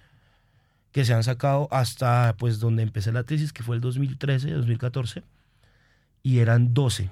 que 0.92 1.06
se 1.06 1.14
han 1.14 1.24
sacado 1.24 1.68
hasta 1.72 2.36
pues 2.38 2.60
donde 2.60 2.84
empecé 2.84 3.12
la 3.12 3.24
tesis, 3.24 3.52
que 3.52 3.64
fue 3.64 3.76
el 3.76 3.82
2013, 3.82 4.52
2014, 4.52 5.24
y 6.22 6.40
eran 6.40 6.74
12 6.74 7.10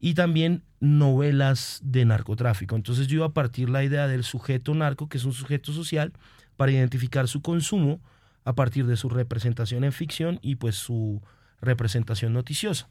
y 0.00 0.14
también 0.14 0.62
novelas 0.80 1.80
de 1.82 2.04
narcotráfico. 2.04 2.76
Entonces 2.76 3.06
yo 3.06 3.16
iba 3.16 3.26
a 3.26 3.32
partir 3.32 3.68
la 3.68 3.82
idea 3.82 4.06
del 4.06 4.24
sujeto 4.24 4.74
narco, 4.74 5.08
que 5.08 5.18
es 5.18 5.24
un 5.24 5.32
sujeto 5.32 5.72
social, 5.72 6.12
para 6.56 6.72
identificar 6.72 7.26
su 7.28 7.40
consumo 7.40 8.00
a 8.44 8.54
partir 8.54 8.86
de 8.86 8.96
su 8.96 9.08
representación 9.08 9.84
en 9.84 9.92
ficción 9.92 10.38
y 10.42 10.56
pues 10.56 10.76
su 10.76 11.22
representación 11.60 12.32
noticiosa. 12.32 12.88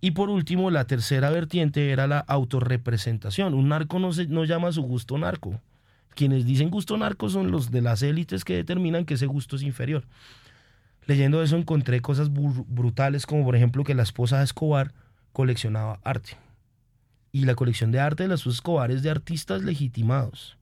Y 0.00 0.12
por 0.12 0.30
último, 0.30 0.70
la 0.70 0.86
tercera 0.86 1.30
vertiente 1.30 1.90
era 1.90 2.06
la 2.06 2.18
autorrepresentación. 2.18 3.54
Un 3.54 3.68
narco 3.68 3.98
no, 3.98 4.12
se, 4.12 4.26
no 4.26 4.44
llama 4.44 4.72
su 4.72 4.82
gusto 4.82 5.16
narco. 5.18 5.60
Quienes 6.14 6.46
dicen 6.46 6.70
gusto 6.70 6.96
narco 6.96 7.28
son 7.28 7.50
los 7.50 7.70
de 7.70 7.82
las 7.82 8.02
élites 8.02 8.44
que 8.44 8.56
determinan 8.56 9.04
que 9.04 9.14
ese 9.14 9.26
gusto 9.26 9.56
es 9.56 9.62
inferior. 9.62 10.04
Leyendo 11.06 11.42
eso 11.42 11.56
encontré 11.56 12.00
cosas 12.00 12.30
brutales 12.32 13.26
como 13.26 13.44
por 13.44 13.54
ejemplo 13.54 13.84
que 13.84 13.94
la 13.94 14.02
esposa 14.02 14.38
de 14.38 14.44
Escobar 14.44 14.92
coleccionaba 15.32 16.00
arte. 16.02 16.36
Y 17.32 17.44
la 17.44 17.54
colección 17.54 17.92
de 17.92 18.00
arte 18.00 18.24
de 18.24 18.28
las 18.30 18.46
Escobar 18.46 18.90
es 18.90 19.02
de 19.02 19.10
artistas 19.10 19.62
legitimados. 19.62 20.56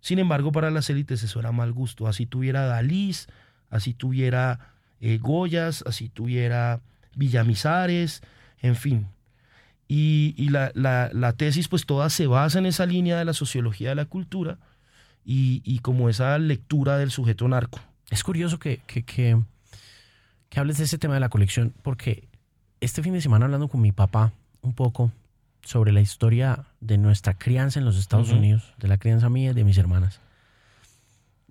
Sin 0.00 0.18
embargo, 0.18 0.52
para 0.52 0.70
las 0.70 0.88
élites 0.90 1.22
eso 1.22 1.40
era 1.40 1.52
mal 1.52 1.72
gusto. 1.72 2.06
Así 2.06 2.26
tuviera 2.26 2.66
Dalís, 2.66 3.28
así 3.68 3.94
tuviera 3.94 4.74
eh, 5.00 5.18
Goyas, 5.18 5.84
así 5.86 6.08
tuviera 6.08 6.80
Villamizares, 7.14 8.22
en 8.60 8.76
fin. 8.76 9.06
Y, 9.88 10.34
y 10.38 10.48
la, 10.48 10.70
la- 10.74 11.10
la 11.12 11.32
tesis 11.34 11.68
pues 11.68 11.84
toda 11.86 12.08
se 12.10 12.26
basa 12.26 12.58
en 12.58 12.66
esa 12.66 12.86
línea 12.86 13.18
de 13.18 13.24
la 13.24 13.32
sociología 13.34 13.90
de 13.90 13.94
la 13.96 14.04
cultura 14.06 14.58
y, 15.24 15.60
y 15.64 15.80
como 15.80 16.08
esa 16.08 16.38
lectura 16.38 16.96
del 16.98 17.10
sujeto 17.10 17.46
narco. 17.48 17.80
Es 18.10 18.24
curioso 18.24 18.58
que, 18.58 18.78
que, 18.86 19.02
que, 19.04 19.38
que 20.48 20.60
hables 20.60 20.78
de 20.78 20.84
ese 20.84 20.98
tema 20.98 21.14
de 21.14 21.20
la 21.20 21.28
colección, 21.28 21.74
porque 21.82 22.28
este 22.80 23.02
fin 23.02 23.12
de 23.12 23.20
semana 23.20 23.44
hablando 23.46 23.68
con 23.68 23.80
mi 23.80 23.92
papá 23.92 24.32
un 24.62 24.72
poco 24.74 25.12
sobre 25.64 25.92
la 25.92 26.00
historia 26.00 26.64
de 26.80 26.98
nuestra 26.98 27.34
crianza 27.38 27.78
en 27.78 27.84
los 27.84 27.96
Estados. 27.98 28.30
Unidos, 28.30 28.74
de 28.78 28.88
la 28.88 28.98
crianza 28.98 29.28
mía 29.28 29.50
y 29.50 29.54
de 29.54 29.64
mis 29.64 29.78
hermanas, 29.78 30.20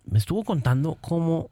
me 0.05 0.17
estuvo 0.17 0.43
contando 0.43 0.97
cómo 0.99 1.49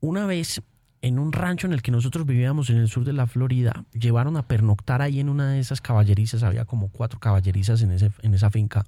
una 0.00 0.26
vez 0.26 0.62
en 1.00 1.18
un 1.18 1.32
rancho 1.32 1.66
en 1.66 1.72
el 1.72 1.82
que 1.82 1.90
nosotros 1.90 2.26
vivíamos 2.26 2.70
en 2.70 2.76
el 2.78 2.88
sur 2.88 3.04
de 3.04 3.12
la 3.12 3.26
Florida, 3.26 3.84
llevaron 3.92 4.36
a 4.36 4.42
pernoctar 4.42 5.02
ahí 5.02 5.20
en 5.20 5.28
una 5.28 5.50
de 5.50 5.60
esas 5.60 5.80
caballerizas, 5.80 6.42
había 6.42 6.64
como 6.64 6.88
cuatro 6.88 7.20
caballerizas 7.20 7.82
en, 7.82 7.92
ese, 7.92 8.10
en 8.22 8.34
esa 8.34 8.50
finca, 8.50 8.84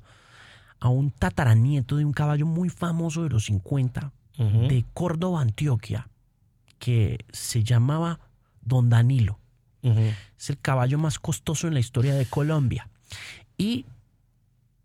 a 0.81 0.89
un 0.89 1.11
tataranieto 1.11 1.97
de 1.97 2.05
un 2.05 2.12
caballo 2.12 2.47
muy 2.47 2.69
famoso 2.69 3.23
de 3.23 3.28
los 3.31 3.45
50, 3.45 4.12
Ujú. 4.39 4.69
de 4.69 4.85
Córdoba, 4.95 5.43
Antioquia, 5.43 6.09
que 6.78 7.19
se 7.31 7.62
llamaba 7.62 8.19
Don 8.62 8.89
Danilo. 8.89 9.39
Es 9.82 10.51
el 10.51 10.59
caballo 10.59 10.99
más 10.99 11.19
costoso 11.19 11.66
en 11.69 11.74
la 11.74 11.81
historia 11.81 12.15
de 12.15 12.27
Colombia. 12.27 12.89
Y 13.57 13.87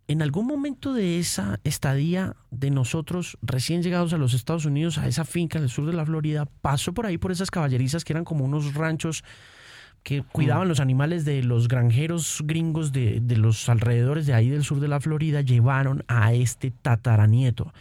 en 0.07 0.22
algún 0.22 0.45
momento 0.45 0.94
de 0.94 1.19
esa 1.19 1.60
estadía 1.64 2.36
de 2.52 2.69
nosotros 2.69 3.38
recién 3.41 3.82
llegados 3.82 4.14
a 4.14 4.18
los 4.18 4.34
Estados 4.34 4.65
Unidos, 4.65 4.98
a 4.98 5.07
esa 5.07 5.26
finca 5.26 5.57
en 5.57 5.64
el 5.64 5.69
sur 5.69 5.86
de 5.86 5.94
la 5.94 6.06
Florida, 6.06 6.45
pasó 6.61 6.94
por 6.94 7.06
ahí 7.06 7.18
por 7.18 7.32
esas 7.32 7.49
caballerizas 7.49 8.03
que 8.03 8.14
eran 8.14 8.26
como 8.26 8.45
unos 8.45 8.76
ranchos 8.76 9.23
que 10.03 10.22
cuidaban 10.22 10.68
los 10.68 10.80
animales 10.80 11.26
de 11.26 11.41
los 11.41 11.68
granjeros 11.68 12.41
gringos 12.45 12.91
de, 12.91 13.19
de 13.19 13.38
los 13.38 13.68
alrededores 13.68 14.27
de 14.27 14.36
ahí 14.36 14.49
del 14.49 14.64
sur 14.64 14.80
de 14.80 14.88
la 14.88 14.99
Florida, 14.99 15.41
llevaron 15.41 16.03
a 16.07 16.34
este 16.34 16.69
tataranieto 16.69 17.73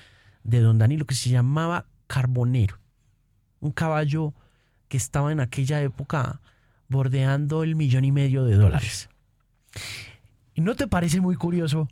de 0.43 0.61
don 0.61 0.79
Danilo 0.79 1.05
que 1.05 1.15
se 1.15 1.29
llamaba 1.29 1.85
Carbonero, 2.07 2.79
un 3.61 3.73
caballo 3.73 4.33
que 4.89 4.97
estaba 4.97 5.33
en 5.33 5.41
aquella 5.41 5.83
época 5.83 6.41
bordeando 6.89 7.63
el 7.63 7.77
millón 7.77 8.07
y 8.07 8.13
medio 8.13 8.45
de 8.45 8.55
dólares. 8.55 9.11
¿Y 10.55 10.63
no 10.63 10.77
te 10.77 10.87
parece 10.87 11.21
muy 11.21 11.35
curioso 11.35 11.89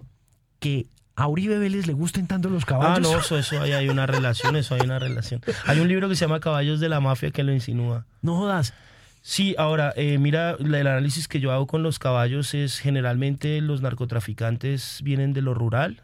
que 0.62 0.86
a 1.16 1.26
Uribe 1.28 1.58
Vélez 1.58 1.86
le 1.86 1.92
gusten 1.92 2.26
tanto 2.26 2.48
los 2.48 2.62
Ah, 2.62 2.66
caballos? 2.66 3.00
no, 3.12 3.18
eso, 3.20 3.36
eso 3.36 3.60
ahí 3.60 3.72
hay 3.72 3.88
una 3.90 4.06
relación, 4.06 4.56
eso 4.56 4.74
hay 4.76 4.80
una 4.82 4.98
relación. 4.98 5.42
Hay 5.66 5.80
un 5.80 5.88
libro 5.88 6.08
que 6.08 6.14
se 6.16 6.24
llama 6.24 6.40
Caballos 6.40 6.80
de 6.80 6.88
la 6.88 7.00
Mafia 7.00 7.30
que 7.32 7.42
lo 7.42 7.52
insinúa. 7.52 8.06
No 8.22 8.36
jodas. 8.36 8.72
Sí, 9.20 9.54
ahora, 9.58 9.92
eh, 9.96 10.18
mira, 10.18 10.52
el 10.58 10.74
análisis 10.74 11.28
que 11.28 11.38
yo 11.38 11.52
hago 11.52 11.66
con 11.66 11.82
los 11.82 11.98
caballos 11.98 12.54
es 12.54 12.78
generalmente 12.78 13.60
los 13.60 13.82
narcotraficantes 13.82 15.00
vienen 15.04 15.32
de 15.32 15.42
lo 15.42 15.54
rural 15.54 16.02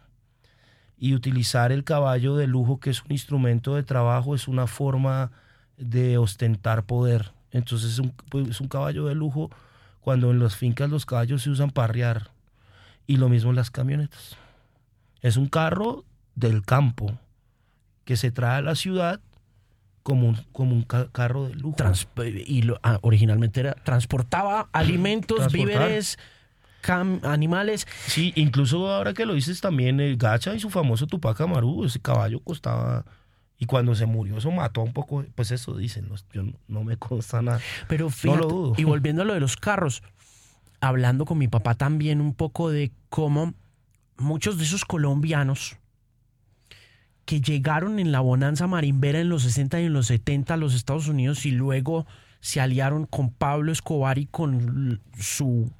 y 0.98 1.14
utilizar 1.14 1.72
el 1.72 1.84
caballo 1.84 2.36
de 2.36 2.46
lujo, 2.46 2.78
que 2.80 2.90
es 2.90 3.02
un 3.02 3.12
instrumento 3.12 3.74
de 3.76 3.82
trabajo, 3.84 4.34
es 4.34 4.46
una 4.48 4.66
forma 4.66 5.30
de 5.78 6.18
ostentar 6.18 6.84
poder. 6.84 7.32
Entonces 7.50 7.92
es 7.92 7.98
un, 7.98 8.12
pues, 8.30 8.48
es 8.48 8.60
un 8.60 8.68
caballo 8.68 9.06
de 9.06 9.14
lujo 9.14 9.50
cuando 10.00 10.30
en 10.30 10.38
las 10.38 10.54
fincas 10.56 10.90
los 10.90 11.06
caballos 11.06 11.42
se 11.42 11.50
usan 11.50 11.70
para 11.70 11.86
arriar 11.88 12.30
y 13.06 13.16
lo 13.16 13.28
mismo 13.28 13.50
en 13.50 13.56
las 13.56 13.70
camionetas. 13.70 14.36
Es 15.22 15.36
un 15.36 15.48
carro 15.48 16.04
del 16.34 16.62
campo 16.64 17.18
que 18.04 18.16
se 18.16 18.30
trae 18.30 18.58
a 18.58 18.62
la 18.62 18.74
ciudad 18.74 19.20
como 20.02 20.28
un, 20.28 20.36
como 20.52 20.74
un 20.74 20.82
ca- 20.82 21.08
carro 21.12 21.48
de 21.48 21.54
lujo. 21.54 21.76
Trans- 21.76 22.08
y 22.46 22.62
lo- 22.62 22.78
ah, 22.82 22.98
originalmente 23.02 23.60
era 23.60 23.74
transportaba 23.74 24.68
alimentos, 24.72 25.38
víveres, 25.52 26.18
animales. 27.24 27.86
Sí, 28.06 28.32
incluso 28.36 28.88
ahora 28.90 29.12
que 29.12 29.26
lo 29.26 29.34
dices 29.34 29.60
también, 29.60 30.00
el 30.00 30.16
Gacha 30.16 30.54
y 30.54 30.60
su 30.60 30.70
famoso 30.70 31.06
Tupac 31.06 31.40
Amaru, 31.40 31.84
ese 31.84 32.00
caballo 32.00 32.40
costaba... 32.40 33.04
Y 33.60 33.66
cuando 33.66 33.96
se 33.96 34.06
murió, 34.06 34.38
eso 34.38 34.52
mató 34.52 34.82
un 34.82 34.92
poco, 34.92 35.24
pues 35.34 35.50
eso 35.50 35.76
dicen, 35.76 36.08
los- 36.08 36.24
yo 36.32 36.44
no, 36.44 36.52
no 36.68 36.84
me 36.84 36.96
consta 36.96 37.42
nada. 37.42 37.60
Pero 37.88 38.08
fíjate, 38.08 38.40
lo 38.42 38.48
dudo. 38.48 38.74
y 38.76 38.84
volviendo 38.84 39.22
a 39.22 39.24
lo 39.24 39.34
de 39.34 39.40
los 39.40 39.56
carros, 39.56 40.02
hablando 40.80 41.24
con 41.24 41.38
mi 41.38 41.48
papá 41.48 41.74
también 41.74 42.20
un 42.20 42.34
poco 42.34 42.70
de 42.70 42.92
cómo 43.08 43.54
muchos 44.18 44.58
de 44.58 44.64
esos 44.64 44.84
colombianos 44.84 45.76
que 47.24 47.40
llegaron 47.40 47.98
en 47.98 48.10
la 48.12 48.20
bonanza 48.20 48.66
marimbera 48.66 49.20
en 49.20 49.28
los 49.28 49.42
60 49.42 49.80
y 49.80 49.84
en 49.86 49.92
los 49.92 50.06
70 50.06 50.54
a 50.54 50.56
los 50.56 50.74
Estados 50.74 51.08
Unidos 51.08 51.44
y 51.46 51.50
luego 51.50 52.06
se 52.40 52.60
aliaron 52.60 53.04
con 53.06 53.30
Pablo 53.30 53.70
Escobar 53.72 54.18
y 54.18 54.26
con 54.26 55.00
su 55.18 55.70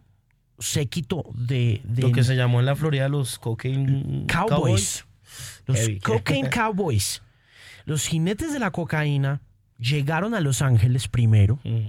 séquito 0.59 1.25
de, 1.35 1.81
de 1.85 2.03
Lo 2.03 2.13
que 2.13 2.25
se 2.25 2.37
llamó 2.37 2.61
en 2.61 2.67
la 2.67 2.77
Florida 2.77 3.09
los 3.09 3.39
cocaine 3.39 4.27
cowboys. 4.27 5.07
Los 5.67 5.79
Heavy. 5.79 6.01
cocaine 6.01 6.51
cowboys. 6.55 7.23
Los 7.87 8.07
jinetes 8.07 8.53
de 8.53 8.59
la 8.59 8.71
cocaína 8.71 9.41
llegaron 9.79 10.35
a 10.35 10.41
Los 10.41 10.61
Ángeles 10.63 11.09
primero 11.09 11.59
Mm. 11.65 11.89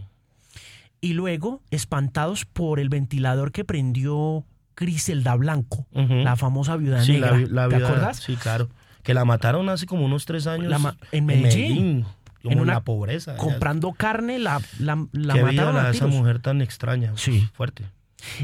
y 1.02 1.14
luego 1.14 1.62
espantados 1.72 2.46
por 2.46 2.80
el 2.80 2.88
ventilador 2.90 3.52
que 3.52 3.66
prendió 3.66 4.46
Griselda 4.80 5.36
Blanco, 5.36 5.86
la 5.94 6.36
famosa 6.38 6.78
viuda 6.78 7.04
Sí, 7.04 7.12
negra. 7.14 7.38
la 7.50 7.68
¿Te 7.68 7.76
vida- 7.76 7.88
acuerdas? 7.88 8.18
Sí, 8.18 8.36
claro. 8.38 8.70
Que 9.04 9.14
la 9.14 9.26
mataron 9.26 9.68
hace 9.70 9.86
como 9.86 10.06
unos 10.06 10.26
tres 10.26 10.48
años 10.48 10.70
La 10.70 10.96
en 11.12 11.26
Medellín. 11.26 12.06
como 12.42 12.54
En 12.54 12.60
una- 12.62 12.74
la 12.76 12.80
pobreza. 12.82 13.36
Comprando 13.36 13.92
carne, 13.92 14.40
la, 14.40 14.62
la, 14.80 15.06
la 15.12 15.34
Qué 15.34 15.44
mataron 15.44 15.76
a 15.78 15.90
esa 15.90 16.08
mujer 16.08 16.40
tan 16.40 16.62
extraña. 16.62 17.12
Sí. 17.16 17.48
Fuerte. 17.54 17.86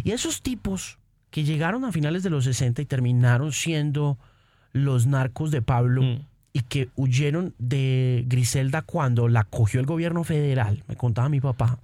Y 0.03 0.11
esos 0.11 0.41
tipos 0.41 0.97
que 1.29 1.43
llegaron 1.43 1.85
a 1.85 1.91
finales 1.91 2.21
de 2.23 2.29
los 2.29 2.43
60 2.45 2.81
y 2.81 2.85
terminaron 2.85 3.51
siendo 3.53 4.17
los 4.73 5.05
narcos 5.07 5.51
de 5.51 5.61
Pablo 5.61 6.01
Mm. 6.01 6.19
y 6.53 6.61
que 6.61 6.89
huyeron 6.95 7.53
de 7.59 8.23
Griselda 8.27 8.81
cuando 8.81 9.27
la 9.29 9.43
cogió 9.45 9.79
el 9.79 9.85
gobierno 9.85 10.23
federal, 10.25 10.83
me 10.87 10.95
contaba 10.95 11.29
mi 11.29 11.39
papá. 11.41 11.79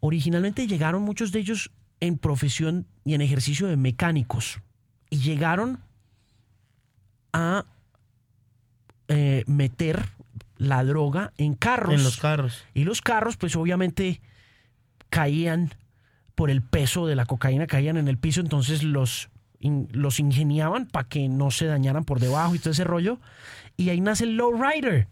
Originalmente 0.00 0.66
llegaron 0.66 1.02
muchos 1.02 1.32
de 1.32 1.40
ellos 1.40 1.70
en 2.00 2.18
profesión 2.18 2.86
y 3.04 3.14
en 3.14 3.20
ejercicio 3.20 3.66
de 3.66 3.76
mecánicos 3.76 4.60
y 5.10 5.18
llegaron 5.18 5.80
a 7.32 7.64
eh, 9.08 9.44
meter 9.46 10.04
la 10.56 10.84
droga 10.84 11.32
en 11.38 11.54
carros. 11.54 11.94
En 11.94 12.02
los 12.04 12.18
carros. 12.18 12.64
Y 12.74 12.84
los 12.84 13.00
carros, 13.00 13.36
pues 13.36 13.56
obviamente 13.56 14.20
caían 15.08 15.74
por 16.34 16.50
el 16.50 16.62
peso 16.62 17.06
de 17.06 17.16
la 17.16 17.26
cocaína, 17.26 17.66
caían 17.66 17.96
en 17.96 18.08
el 18.08 18.18
piso, 18.18 18.40
entonces 18.40 18.82
los, 18.82 19.30
in- 19.60 19.88
los 19.92 20.20
ingeniaban 20.20 20.86
para 20.86 21.08
que 21.08 21.28
no 21.28 21.50
se 21.50 21.66
dañaran 21.66 22.04
por 22.04 22.20
debajo 22.20 22.54
y 22.54 22.58
todo 22.58 22.70
ese 22.70 22.84
rollo. 22.84 23.18
Y 23.76 23.88
ahí 23.90 24.00
nace 24.00 24.24
el 24.24 24.36
lowrider. 24.36 25.08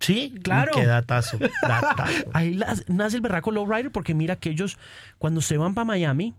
Sí, 0.00 0.34
Claro. 0.42 0.72
Qué 0.74 0.86
datazo. 0.86 1.38
datazo. 1.62 2.12
Ahí 2.32 2.54
las- 2.54 2.88
nace 2.88 3.16
el 3.16 3.22
berraco 3.22 3.50
lowrider 3.50 3.92
porque 3.92 4.14
mira 4.14 4.36
que 4.36 4.50
ellos 4.50 4.78
cuando 5.18 5.40
se 5.42 5.56
van 5.58 5.74
para 5.74 5.84
Miami 5.84 6.34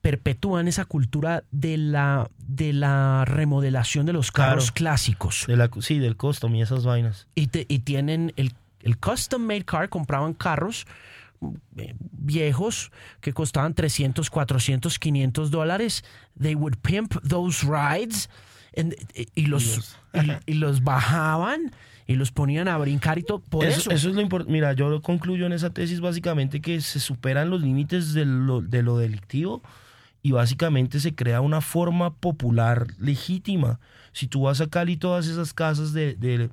perpetúan 0.00 0.68
esa 0.68 0.84
cultura 0.84 1.44
de 1.50 1.76
la, 1.76 2.30
de 2.38 2.72
la 2.72 3.24
remodelación 3.26 4.06
de 4.06 4.12
los 4.12 4.30
carros 4.30 4.70
Claro. 4.70 4.74
clásicos. 4.92 5.44
De 5.46 5.56
la, 5.56 5.68
sí, 5.80 5.98
del 5.98 6.16
custom 6.16 6.54
y 6.54 6.62
esas 6.62 6.84
vainas. 6.84 7.26
y, 7.34 7.48
te- 7.48 7.66
y 7.68 7.80
tienen 7.80 8.32
el, 8.36 8.54
el 8.82 8.96
custom 8.98 9.42
made 9.42 9.64
car, 9.64 9.88
compraban 9.88 10.34
carros 10.34 10.86
eh, 11.76 11.94
viejos 12.00 12.90
que 13.20 13.32
costaban 13.32 13.74
300, 13.74 14.30
400, 14.30 14.98
500 14.98 15.50
dólares. 15.50 16.04
They 16.40 16.54
would 16.54 16.76
pimp 16.80 17.14
those 17.28 17.66
rides 17.66 18.30
and- 18.76 18.94
y, 19.14 19.28
y 19.34 19.46
los, 19.46 19.96
y, 20.14 20.52
y 20.52 20.54
los 20.54 20.82
bajaban 20.84 21.72
y 22.08 22.14
los 22.16 22.32
ponían 22.32 22.68
a 22.68 22.78
brincar 22.78 23.18
y 23.18 23.22
todo. 23.22 23.40
Por 23.40 23.66
eso, 23.66 23.80
eso, 23.80 23.90
eso 23.90 24.08
es 24.08 24.14
lo 24.14 24.22
importante. 24.22 24.50
Mira, 24.50 24.72
yo 24.72 25.00
concluyo 25.02 25.44
en 25.44 25.52
esa 25.52 25.70
tesis 25.70 26.00
básicamente 26.00 26.62
que 26.62 26.80
se 26.80 27.00
superan 27.00 27.50
los 27.50 27.60
límites 27.60 28.14
de 28.14 28.24
lo, 28.24 28.62
de 28.62 28.82
lo 28.82 28.96
delictivo 28.96 29.62
y 30.22 30.32
básicamente 30.32 31.00
se 31.00 31.14
crea 31.14 31.42
una 31.42 31.60
forma 31.60 32.14
popular 32.14 32.86
legítima. 32.98 33.78
Si 34.12 34.26
tú 34.26 34.42
vas 34.42 34.62
a 34.62 34.68
Cali, 34.68 34.96
todas 34.96 35.26
esas 35.26 35.52
casas 35.52 35.92
de, 35.92 36.14
de, 36.14 36.48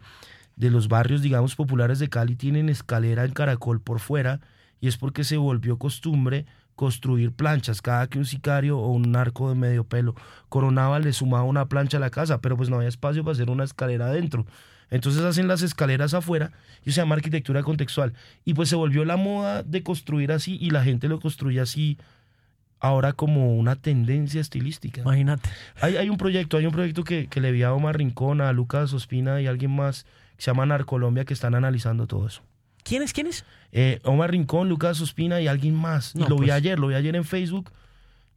de 0.57 0.69
los 0.69 0.90
barrios, 0.90 1.22
digamos, 1.22 1.56
populares 1.56 1.99
de 1.99 2.10
Cali 2.10 2.36
tienen 2.36 2.68
escalera 2.68 3.23
en 3.23 3.32
caracol 3.32 3.80
por 3.80 4.02
fuera 4.02 4.41
y 4.82 4.90
es 4.90 4.98
porque 4.98 5.23
se 5.23 5.38
volvió 5.38 5.77
costumbre 5.77 6.45
construir 6.76 7.32
planchas. 7.32 7.82
Cada 7.82 8.07
que 8.07 8.19
un 8.19 8.26
sicario 8.26 8.77
o 8.77 8.91
un 8.91 9.10
narco 9.10 9.48
de 9.48 9.56
medio 9.56 9.86
pelo 9.86 10.15
coronaba, 10.49 10.99
le 10.99 11.14
sumaba 11.14 11.44
una 11.44 11.68
plancha 11.68 11.95
a 11.95 12.02
la 12.02 12.10
casa, 12.10 12.41
pero 12.41 12.57
pues 12.57 12.69
no 12.69 12.76
había 12.76 12.90
espacio 12.90 13.23
para 13.23 13.32
hacer 13.32 13.49
una 13.49 13.64
escalera 13.64 14.07
adentro. 14.07 14.45
Entonces 14.90 15.24
hacen 15.24 15.48
las 15.48 15.62
escaleras 15.62 16.14
afuera 16.14 16.52
y 16.84 16.91
se 16.91 17.02
llama 17.02 17.16
arquitectura 17.16 17.64
contextual. 17.64 18.14
Y 18.44 18.53
pues 18.53 18.70
se 18.70 18.76
volvió 18.76 19.06
la 19.06 19.18
moda 19.18 19.64
de 19.64 19.84
construir 19.84 20.32
así 20.32 20.57
y 20.62 20.70
la 20.70 20.84
gente 20.84 21.07
lo 21.07 21.20
construye 21.20 21.60
así 21.60 21.98
ahora 22.80 23.14
como 23.14 23.56
una 23.56 23.76
tendencia 23.76 24.41
estilística. 24.41 25.02
imagínate. 25.02 25.49
Hay, 25.82 25.98
hay 25.98 26.10
un 26.10 26.18
proyecto, 26.18 26.57
hay 26.57 26.66
un 26.66 26.72
proyecto 26.72 27.03
que, 27.03 27.28
que 27.28 27.41
le 27.41 27.52
vi 27.52 27.64
a 27.64 27.74
Omar 27.74 27.98
Rincón, 27.98 28.41
a 28.41 28.52
Lucas 28.53 28.94
Ospina 28.94 29.41
y 29.41 29.48
a 29.48 29.49
alguien 29.49 29.76
más 29.76 30.06
que 30.36 30.44
se 30.44 30.52
llama 30.52 30.66
Narcolombia 30.66 31.26
que 31.26 31.34
están 31.34 31.56
analizando 31.56 32.07
todo 32.07 32.28
eso. 32.28 32.41
¿Quién 32.84 33.02
es? 33.02 33.14
¿Quién 33.14 33.28
es? 33.28 33.45
Eh, 33.72 33.99
Omar 34.03 34.32
Rincón, 34.32 34.70
Lucas 34.70 35.02
Ospina 35.02 35.41
y 35.41 35.48
alguien 35.48 35.74
más. 35.74 36.16
No, 36.16 36.26
y 36.26 36.30
lo 36.30 36.36
vi 36.36 36.48
pues. 36.48 36.52
ayer, 36.52 36.80
lo 36.80 36.88
vi 36.88 36.95
ayer 36.95 37.16
en 37.16 37.26
Facebook. 37.26 37.72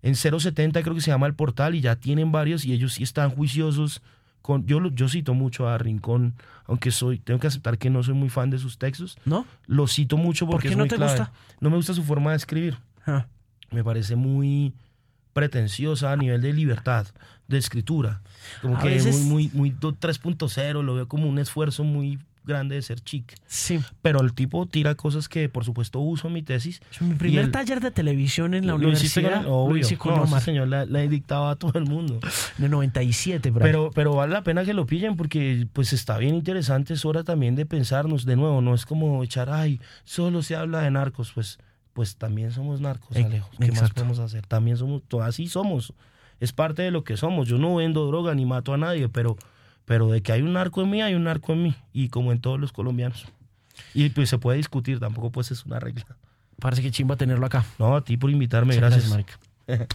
En 0.00 0.14
070 0.14 0.82
creo 0.82 0.94
que 0.94 1.00
se 1.00 1.10
llama 1.10 1.26
el 1.26 1.34
portal 1.34 1.74
y 1.74 1.80
ya 1.80 1.96
tienen 1.96 2.32
varios 2.32 2.64
y 2.64 2.72
ellos 2.72 2.94
sí 2.94 3.02
están 3.02 3.30
juiciosos. 3.30 4.00
Con, 4.42 4.66
yo, 4.66 4.80
yo 4.90 5.08
cito 5.08 5.34
mucho 5.34 5.68
a 5.68 5.76
Rincón, 5.78 6.34
aunque 6.66 6.90
soy, 6.90 7.18
tengo 7.18 7.38
que 7.40 7.46
aceptar 7.48 7.76
que 7.78 7.90
no 7.90 8.02
soy 8.02 8.14
muy 8.14 8.28
fan 8.30 8.50
de 8.50 8.58
sus 8.58 8.78
textos. 8.78 9.18
¿No? 9.24 9.44
Lo 9.66 9.86
cito 9.86 10.16
mucho 10.16 10.46
¿Por 10.46 10.52
porque 10.56 10.68
qué 10.68 10.72
es 10.72 10.78
no 10.78 10.82
muy 10.84 10.88
te 10.88 10.96
clave. 10.96 11.12
gusta? 11.18 11.32
No 11.60 11.70
me 11.70 11.76
gusta 11.76 11.92
su 11.94 12.02
forma 12.04 12.30
de 12.30 12.36
escribir. 12.36 12.76
Ah, 13.06 13.26
Me 13.70 13.84
parece 13.84 14.16
muy 14.16 14.72
pretenciosa 15.32 16.12
a 16.12 16.16
nivel 16.16 16.40
de 16.42 16.52
libertad 16.52 17.06
de 17.46 17.58
escritura. 17.58 18.22
Como 18.62 18.76
A 18.76 18.80
que 18.80 18.88
veces- 18.88 19.22
muy, 19.24 19.48
muy, 19.48 19.50
muy 19.54 19.70
do- 19.70 19.94
3.0, 19.94 20.82
lo 20.82 20.94
veo 20.94 21.08
como 21.08 21.28
un 21.28 21.38
esfuerzo 21.38 21.84
muy 21.84 22.18
grande 22.48 22.74
de 22.74 22.82
ser 22.82 23.00
chic. 23.00 23.36
sí. 23.46 23.78
Pero 24.02 24.20
el 24.20 24.32
tipo 24.32 24.66
tira 24.66 24.96
cosas 24.96 25.28
que, 25.28 25.48
por 25.48 25.64
supuesto, 25.64 26.00
uso 26.00 26.26
en 26.26 26.32
mi 26.34 26.42
tesis. 26.42 26.80
Mi 27.00 27.14
primer 27.14 27.44
el- 27.44 27.50
taller 27.52 27.80
de 27.80 27.92
televisión 27.92 28.54
en 28.54 28.66
la 28.66 28.76
¿Lo 28.76 28.90
hiciste 28.90 29.22
con 29.22 29.30
universidad? 29.30 29.52
Obvio. 29.54 29.74
lo 29.74 29.80
hice 29.80 29.96
con 29.96 30.16
No, 30.16 30.24
ese 30.24 30.40
señor 30.44 30.66
la, 30.68 30.84
la 30.86 30.98
dictaba 31.00 31.50
a 31.52 31.56
todo 31.56 31.78
el 31.78 31.84
mundo. 31.84 32.18
de 32.56 32.68
97, 32.68 33.52
por 33.52 33.62
ahí. 33.62 33.68
Pero, 33.68 33.90
pero 33.94 34.14
vale 34.14 34.32
la 34.32 34.42
pena 34.42 34.64
que 34.64 34.74
lo 34.74 34.86
pillen 34.86 35.16
porque 35.16 35.66
pues 35.72 35.92
está 35.92 36.18
bien 36.18 36.34
interesante. 36.34 36.94
Es 36.94 37.04
hora 37.04 37.22
también 37.22 37.54
de 37.54 37.66
pensarnos 37.66 38.24
de 38.24 38.34
nuevo. 38.34 38.60
No 38.62 38.74
es 38.74 38.84
como 38.86 39.22
echar, 39.22 39.50
ay, 39.50 39.80
solo 40.04 40.42
se 40.42 40.56
habla 40.56 40.80
de 40.80 40.90
narcos. 40.90 41.30
Pues, 41.32 41.58
pues 41.92 42.16
también 42.16 42.50
somos 42.52 42.80
narcos, 42.80 43.16
Alejo. 43.16 43.50
¿Qué 43.60 43.72
más 43.72 43.90
podemos 43.90 44.18
hacer? 44.20 44.46
También 44.46 44.76
somos, 44.76 45.02
así 45.22 45.48
somos. 45.48 45.92
Es 46.40 46.52
parte 46.52 46.82
de 46.82 46.90
lo 46.92 47.02
que 47.04 47.16
somos. 47.16 47.48
Yo 47.48 47.58
no 47.58 47.74
vendo 47.74 48.06
droga 48.06 48.34
ni 48.34 48.46
mato 48.46 48.72
a 48.72 48.76
nadie, 48.78 49.08
pero, 49.08 49.36
pero 49.88 50.08
de 50.08 50.20
que 50.20 50.32
hay 50.32 50.42
un 50.42 50.52
narco 50.52 50.82
en 50.82 50.90
mí, 50.90 51.00
hay 51.00 51.14
un 51.14 51.24
narco 51.24 51.54
en 51.54 51.62
mí. 51.62 51.74
Y 51.94 52.10
como 52.10 52.30
en 52.30 52.40
todos 52.40 52.60
los 52.60 52.72
colombianos. 52.72 53.26
Y 53.94 54.10
pues 54.10 54.28
se 54.28 54.36
puede 54.36 54.58
discutir, 54.58 55.00
tampoco 55.00 55.32
pues 55.32 55.50
es 55.50 55.64
una 55.64 55.80
regla. 55.80 56.04
Parece 56.60 56.82
que 56.82 56.90
chimba 56.90 57.16
tenerlo 57.16 57.46
acá. 57.46 57.64
No, 57.78 57.96
a 57.96 58.04
ti 58.04 58.18
por 58.18 58.30
invitarme, 58.30 58.74
Muchas 58.74 59.08
gracias. 59.08 59.26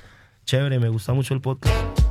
Chévere, 0.46 0.80
me 0.80 0.90
gusta 0.90 1.14
mucho 1.14 1.36
el 1.36 1.42
podcast. 1.42 2.03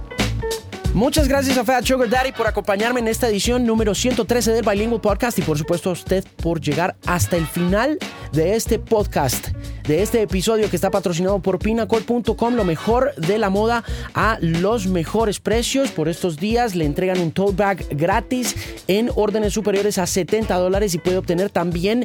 Muchas 0.95 1.27
gracias 1.27 1.57
a 1.57 1.65
Fat 1.65 1.87
Sugar 1.87 2.11
Daddy 2.11 2.33
por 2.33 2.47
acompañarme 2.47 3.01
en 3.01 3.09
esta 3.09 3.27
edición 3.27 3.65
número 3.65 3.95
113 3.95 4.53
del 4.53 4.63
Bilingual 4.63 5.01
Podcast 5.01 5.39
y 5.39 5.43
por 5.43 5.57
supuesto 5.57 5.89
a 5.89 5.95
usted 5.95 6.23
por 6.43 6.61
llegar 6.61 6.97
hasta 7.07 7.39
el 7.39 7.47
final 7.47 7.99
de 8.31 8.57
este 8.57 8.79
podcast, 8.79 9.49
de 9.89 10.03
este 10.03 10.21
episodio 10.21 10.69
que 10.69 10.77
está 10.77 10.91
patrocinado 10.91 11.41
por 11.41 11.59
pinacol.com, 11.59 12.55
lo 12.55 12.65
mejor 12.65 13.15
de 13.17 13.39
la 13.39 13.49
moda 13.49 13.85
a 14.13 14.37
los 14.43 14.87
mejores 14.87 15.41
precios. 15.41 15.91
Por 15.91 16.11
estos 16.11 16.37
días 16.37 16.75
le 16.75 16.85
entregan 16.85 17.21
un 17.21 17.33
tote 17.33 17.57
bag 17.57 17.87
gratis 17.97 18.55
en 18.87 19.11
órdenes 19.15 19.55
superiores 19.55 19.97
a 19.97 20.07
70 20.07 20.55
dólares 20.59 20.95
y 20.95 20.99
puede 20.99 21.17
obtener 21.17 21.49
también 21.49 22.05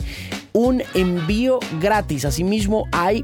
un 0.54 0.82
envío 0.94 1.60
gratis. 1.82 2.24
Asimismo 2.24 2.86
hay 2.94 3.22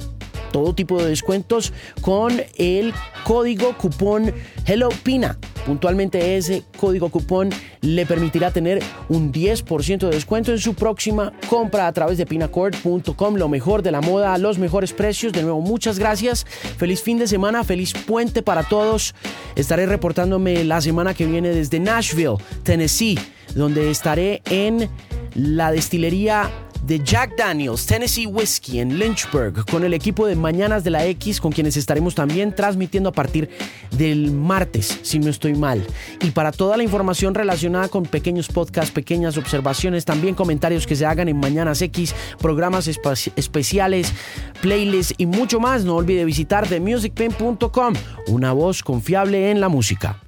todo 0.53 0.73
tipo 0.73 1.01
de 1.01 1.09
descuentos 1.09 1.73
con 1.99 2.41
el 2.57 2.93
código 3.25 3.77
cupón 3.77 4.33
HelloPina. 4.65 5.37
Puntualmente 5.65 6.37
ese 6.37 6.63
código 6.77 7.09
cupón 7.09 7.49
le 7.81 8.05
permitirá 8.05 8.51
tener 8.51 8.81
un 9.09 9.33
10% 9.33 9.97
de 9.97 10.09
descuento 10.09 10.51
en 10.51 10.59
su 10.59 10.73
próxima 10.73 11.33
compra 11.49 11.87
a 11.87 11.91
través 11.91 12.17
de 12.17 12.25
pinacord.com. 12.25 13.35
Lo 13.35 13.49
mejor 13.49 13.81
de 13.81 13.91
la 13.91 14.01
moda 14.01 14.33
a 14.33 14.37
los 14.37 14.59
mejores 14.59 14.93
precios. 14.93 15.33
De 15.33 15.41
nuevo, 15.41 15.61
muchas 15.61 15.99
gracias. 15.99 16.45
Feliz 16.77 17.01
fin 17.01 17.17
de 17.17 17.27
semana, 17.27 17.63
feliz 17.63 17.93
puente 17.93 18.41
para 18.41 18.63
todos. 18.63 19.15
Estaré 19.55 19.85
reportándome 19.85 20.63
la 20.63 20.81
semana 20.81 21.13
que 21.13 21.25
viene 21.25 21.49
desde 21.49 21.79
Nashville, 21.79 22.37
Tennessee, 22.63 23.17
donde 23.55 23.89
estaré 23.89 24.41
en 24.45 24.89
la 25.33 25.71
destilería 25.71 26.51
de 26.85 27.01
Jack 27.03 27.37
Daniels 27.37 27.85
Tennessee 27.85 28.25
Whiskey 28.25 28.79
en 28.79 28.99
Lynchburg 28.99 29.65
con 29.65 29.83
el 29.83 29.93
equipo 29.93 30.27
de 30.27 30.35
Mañanas 30.35 30.83
de 30.83 30.89
la 30.89 31.05
X 31.05 31.39
con 31.39 31.51
quienes 31.51 31.77
estaremos 31.77 32.15
también 32.15 32.53
transmitiendo 32.53 33.09
a 33.09 33.13
partir 33.13 33.49
del 33.91 34.31
martes, 34.31 34.99
si 35.01 35.19
no 35.19 35.29
estoy 35.29 35.55
mal. 35.55 35.85
Y 36.21 36.31
para 36.31 36.51
toda 36.51 36.77
la 36.77 36.83
información 36.83 37.33
relacionada 37.33 37.87
con 37.87 38.03
pequeños 38.03 38.47
podcasts, 38.47 38.91
pequeñas 38.91 39.37
observaciones, 39.37 40.05
también 40.05 40.35
comentarios 40.35 40.85
que 40.85 40.95
se 40.95 41.05
hagan 41.05 41.29
en 41.29 41.37
Mañanas 41.37 41.81
X, 41.81 42.13
programas 42.39 42.87
especiales, 42.87 44.13
playlists 44.61 45.15
y 45.17 45.25
mucho 45.25 45.59
más, 45.59 45.85
no 45.85 45.95
olvide 45.95 46.25
visitar 46.25 46.67
themusicpen.com, 46.67 47.93
una 48.27 48.53
voz 48.53 48.83
confiable 48.83 49.51
en 49.51 49.61
la 49.61 49.69
música. 49.69 50.19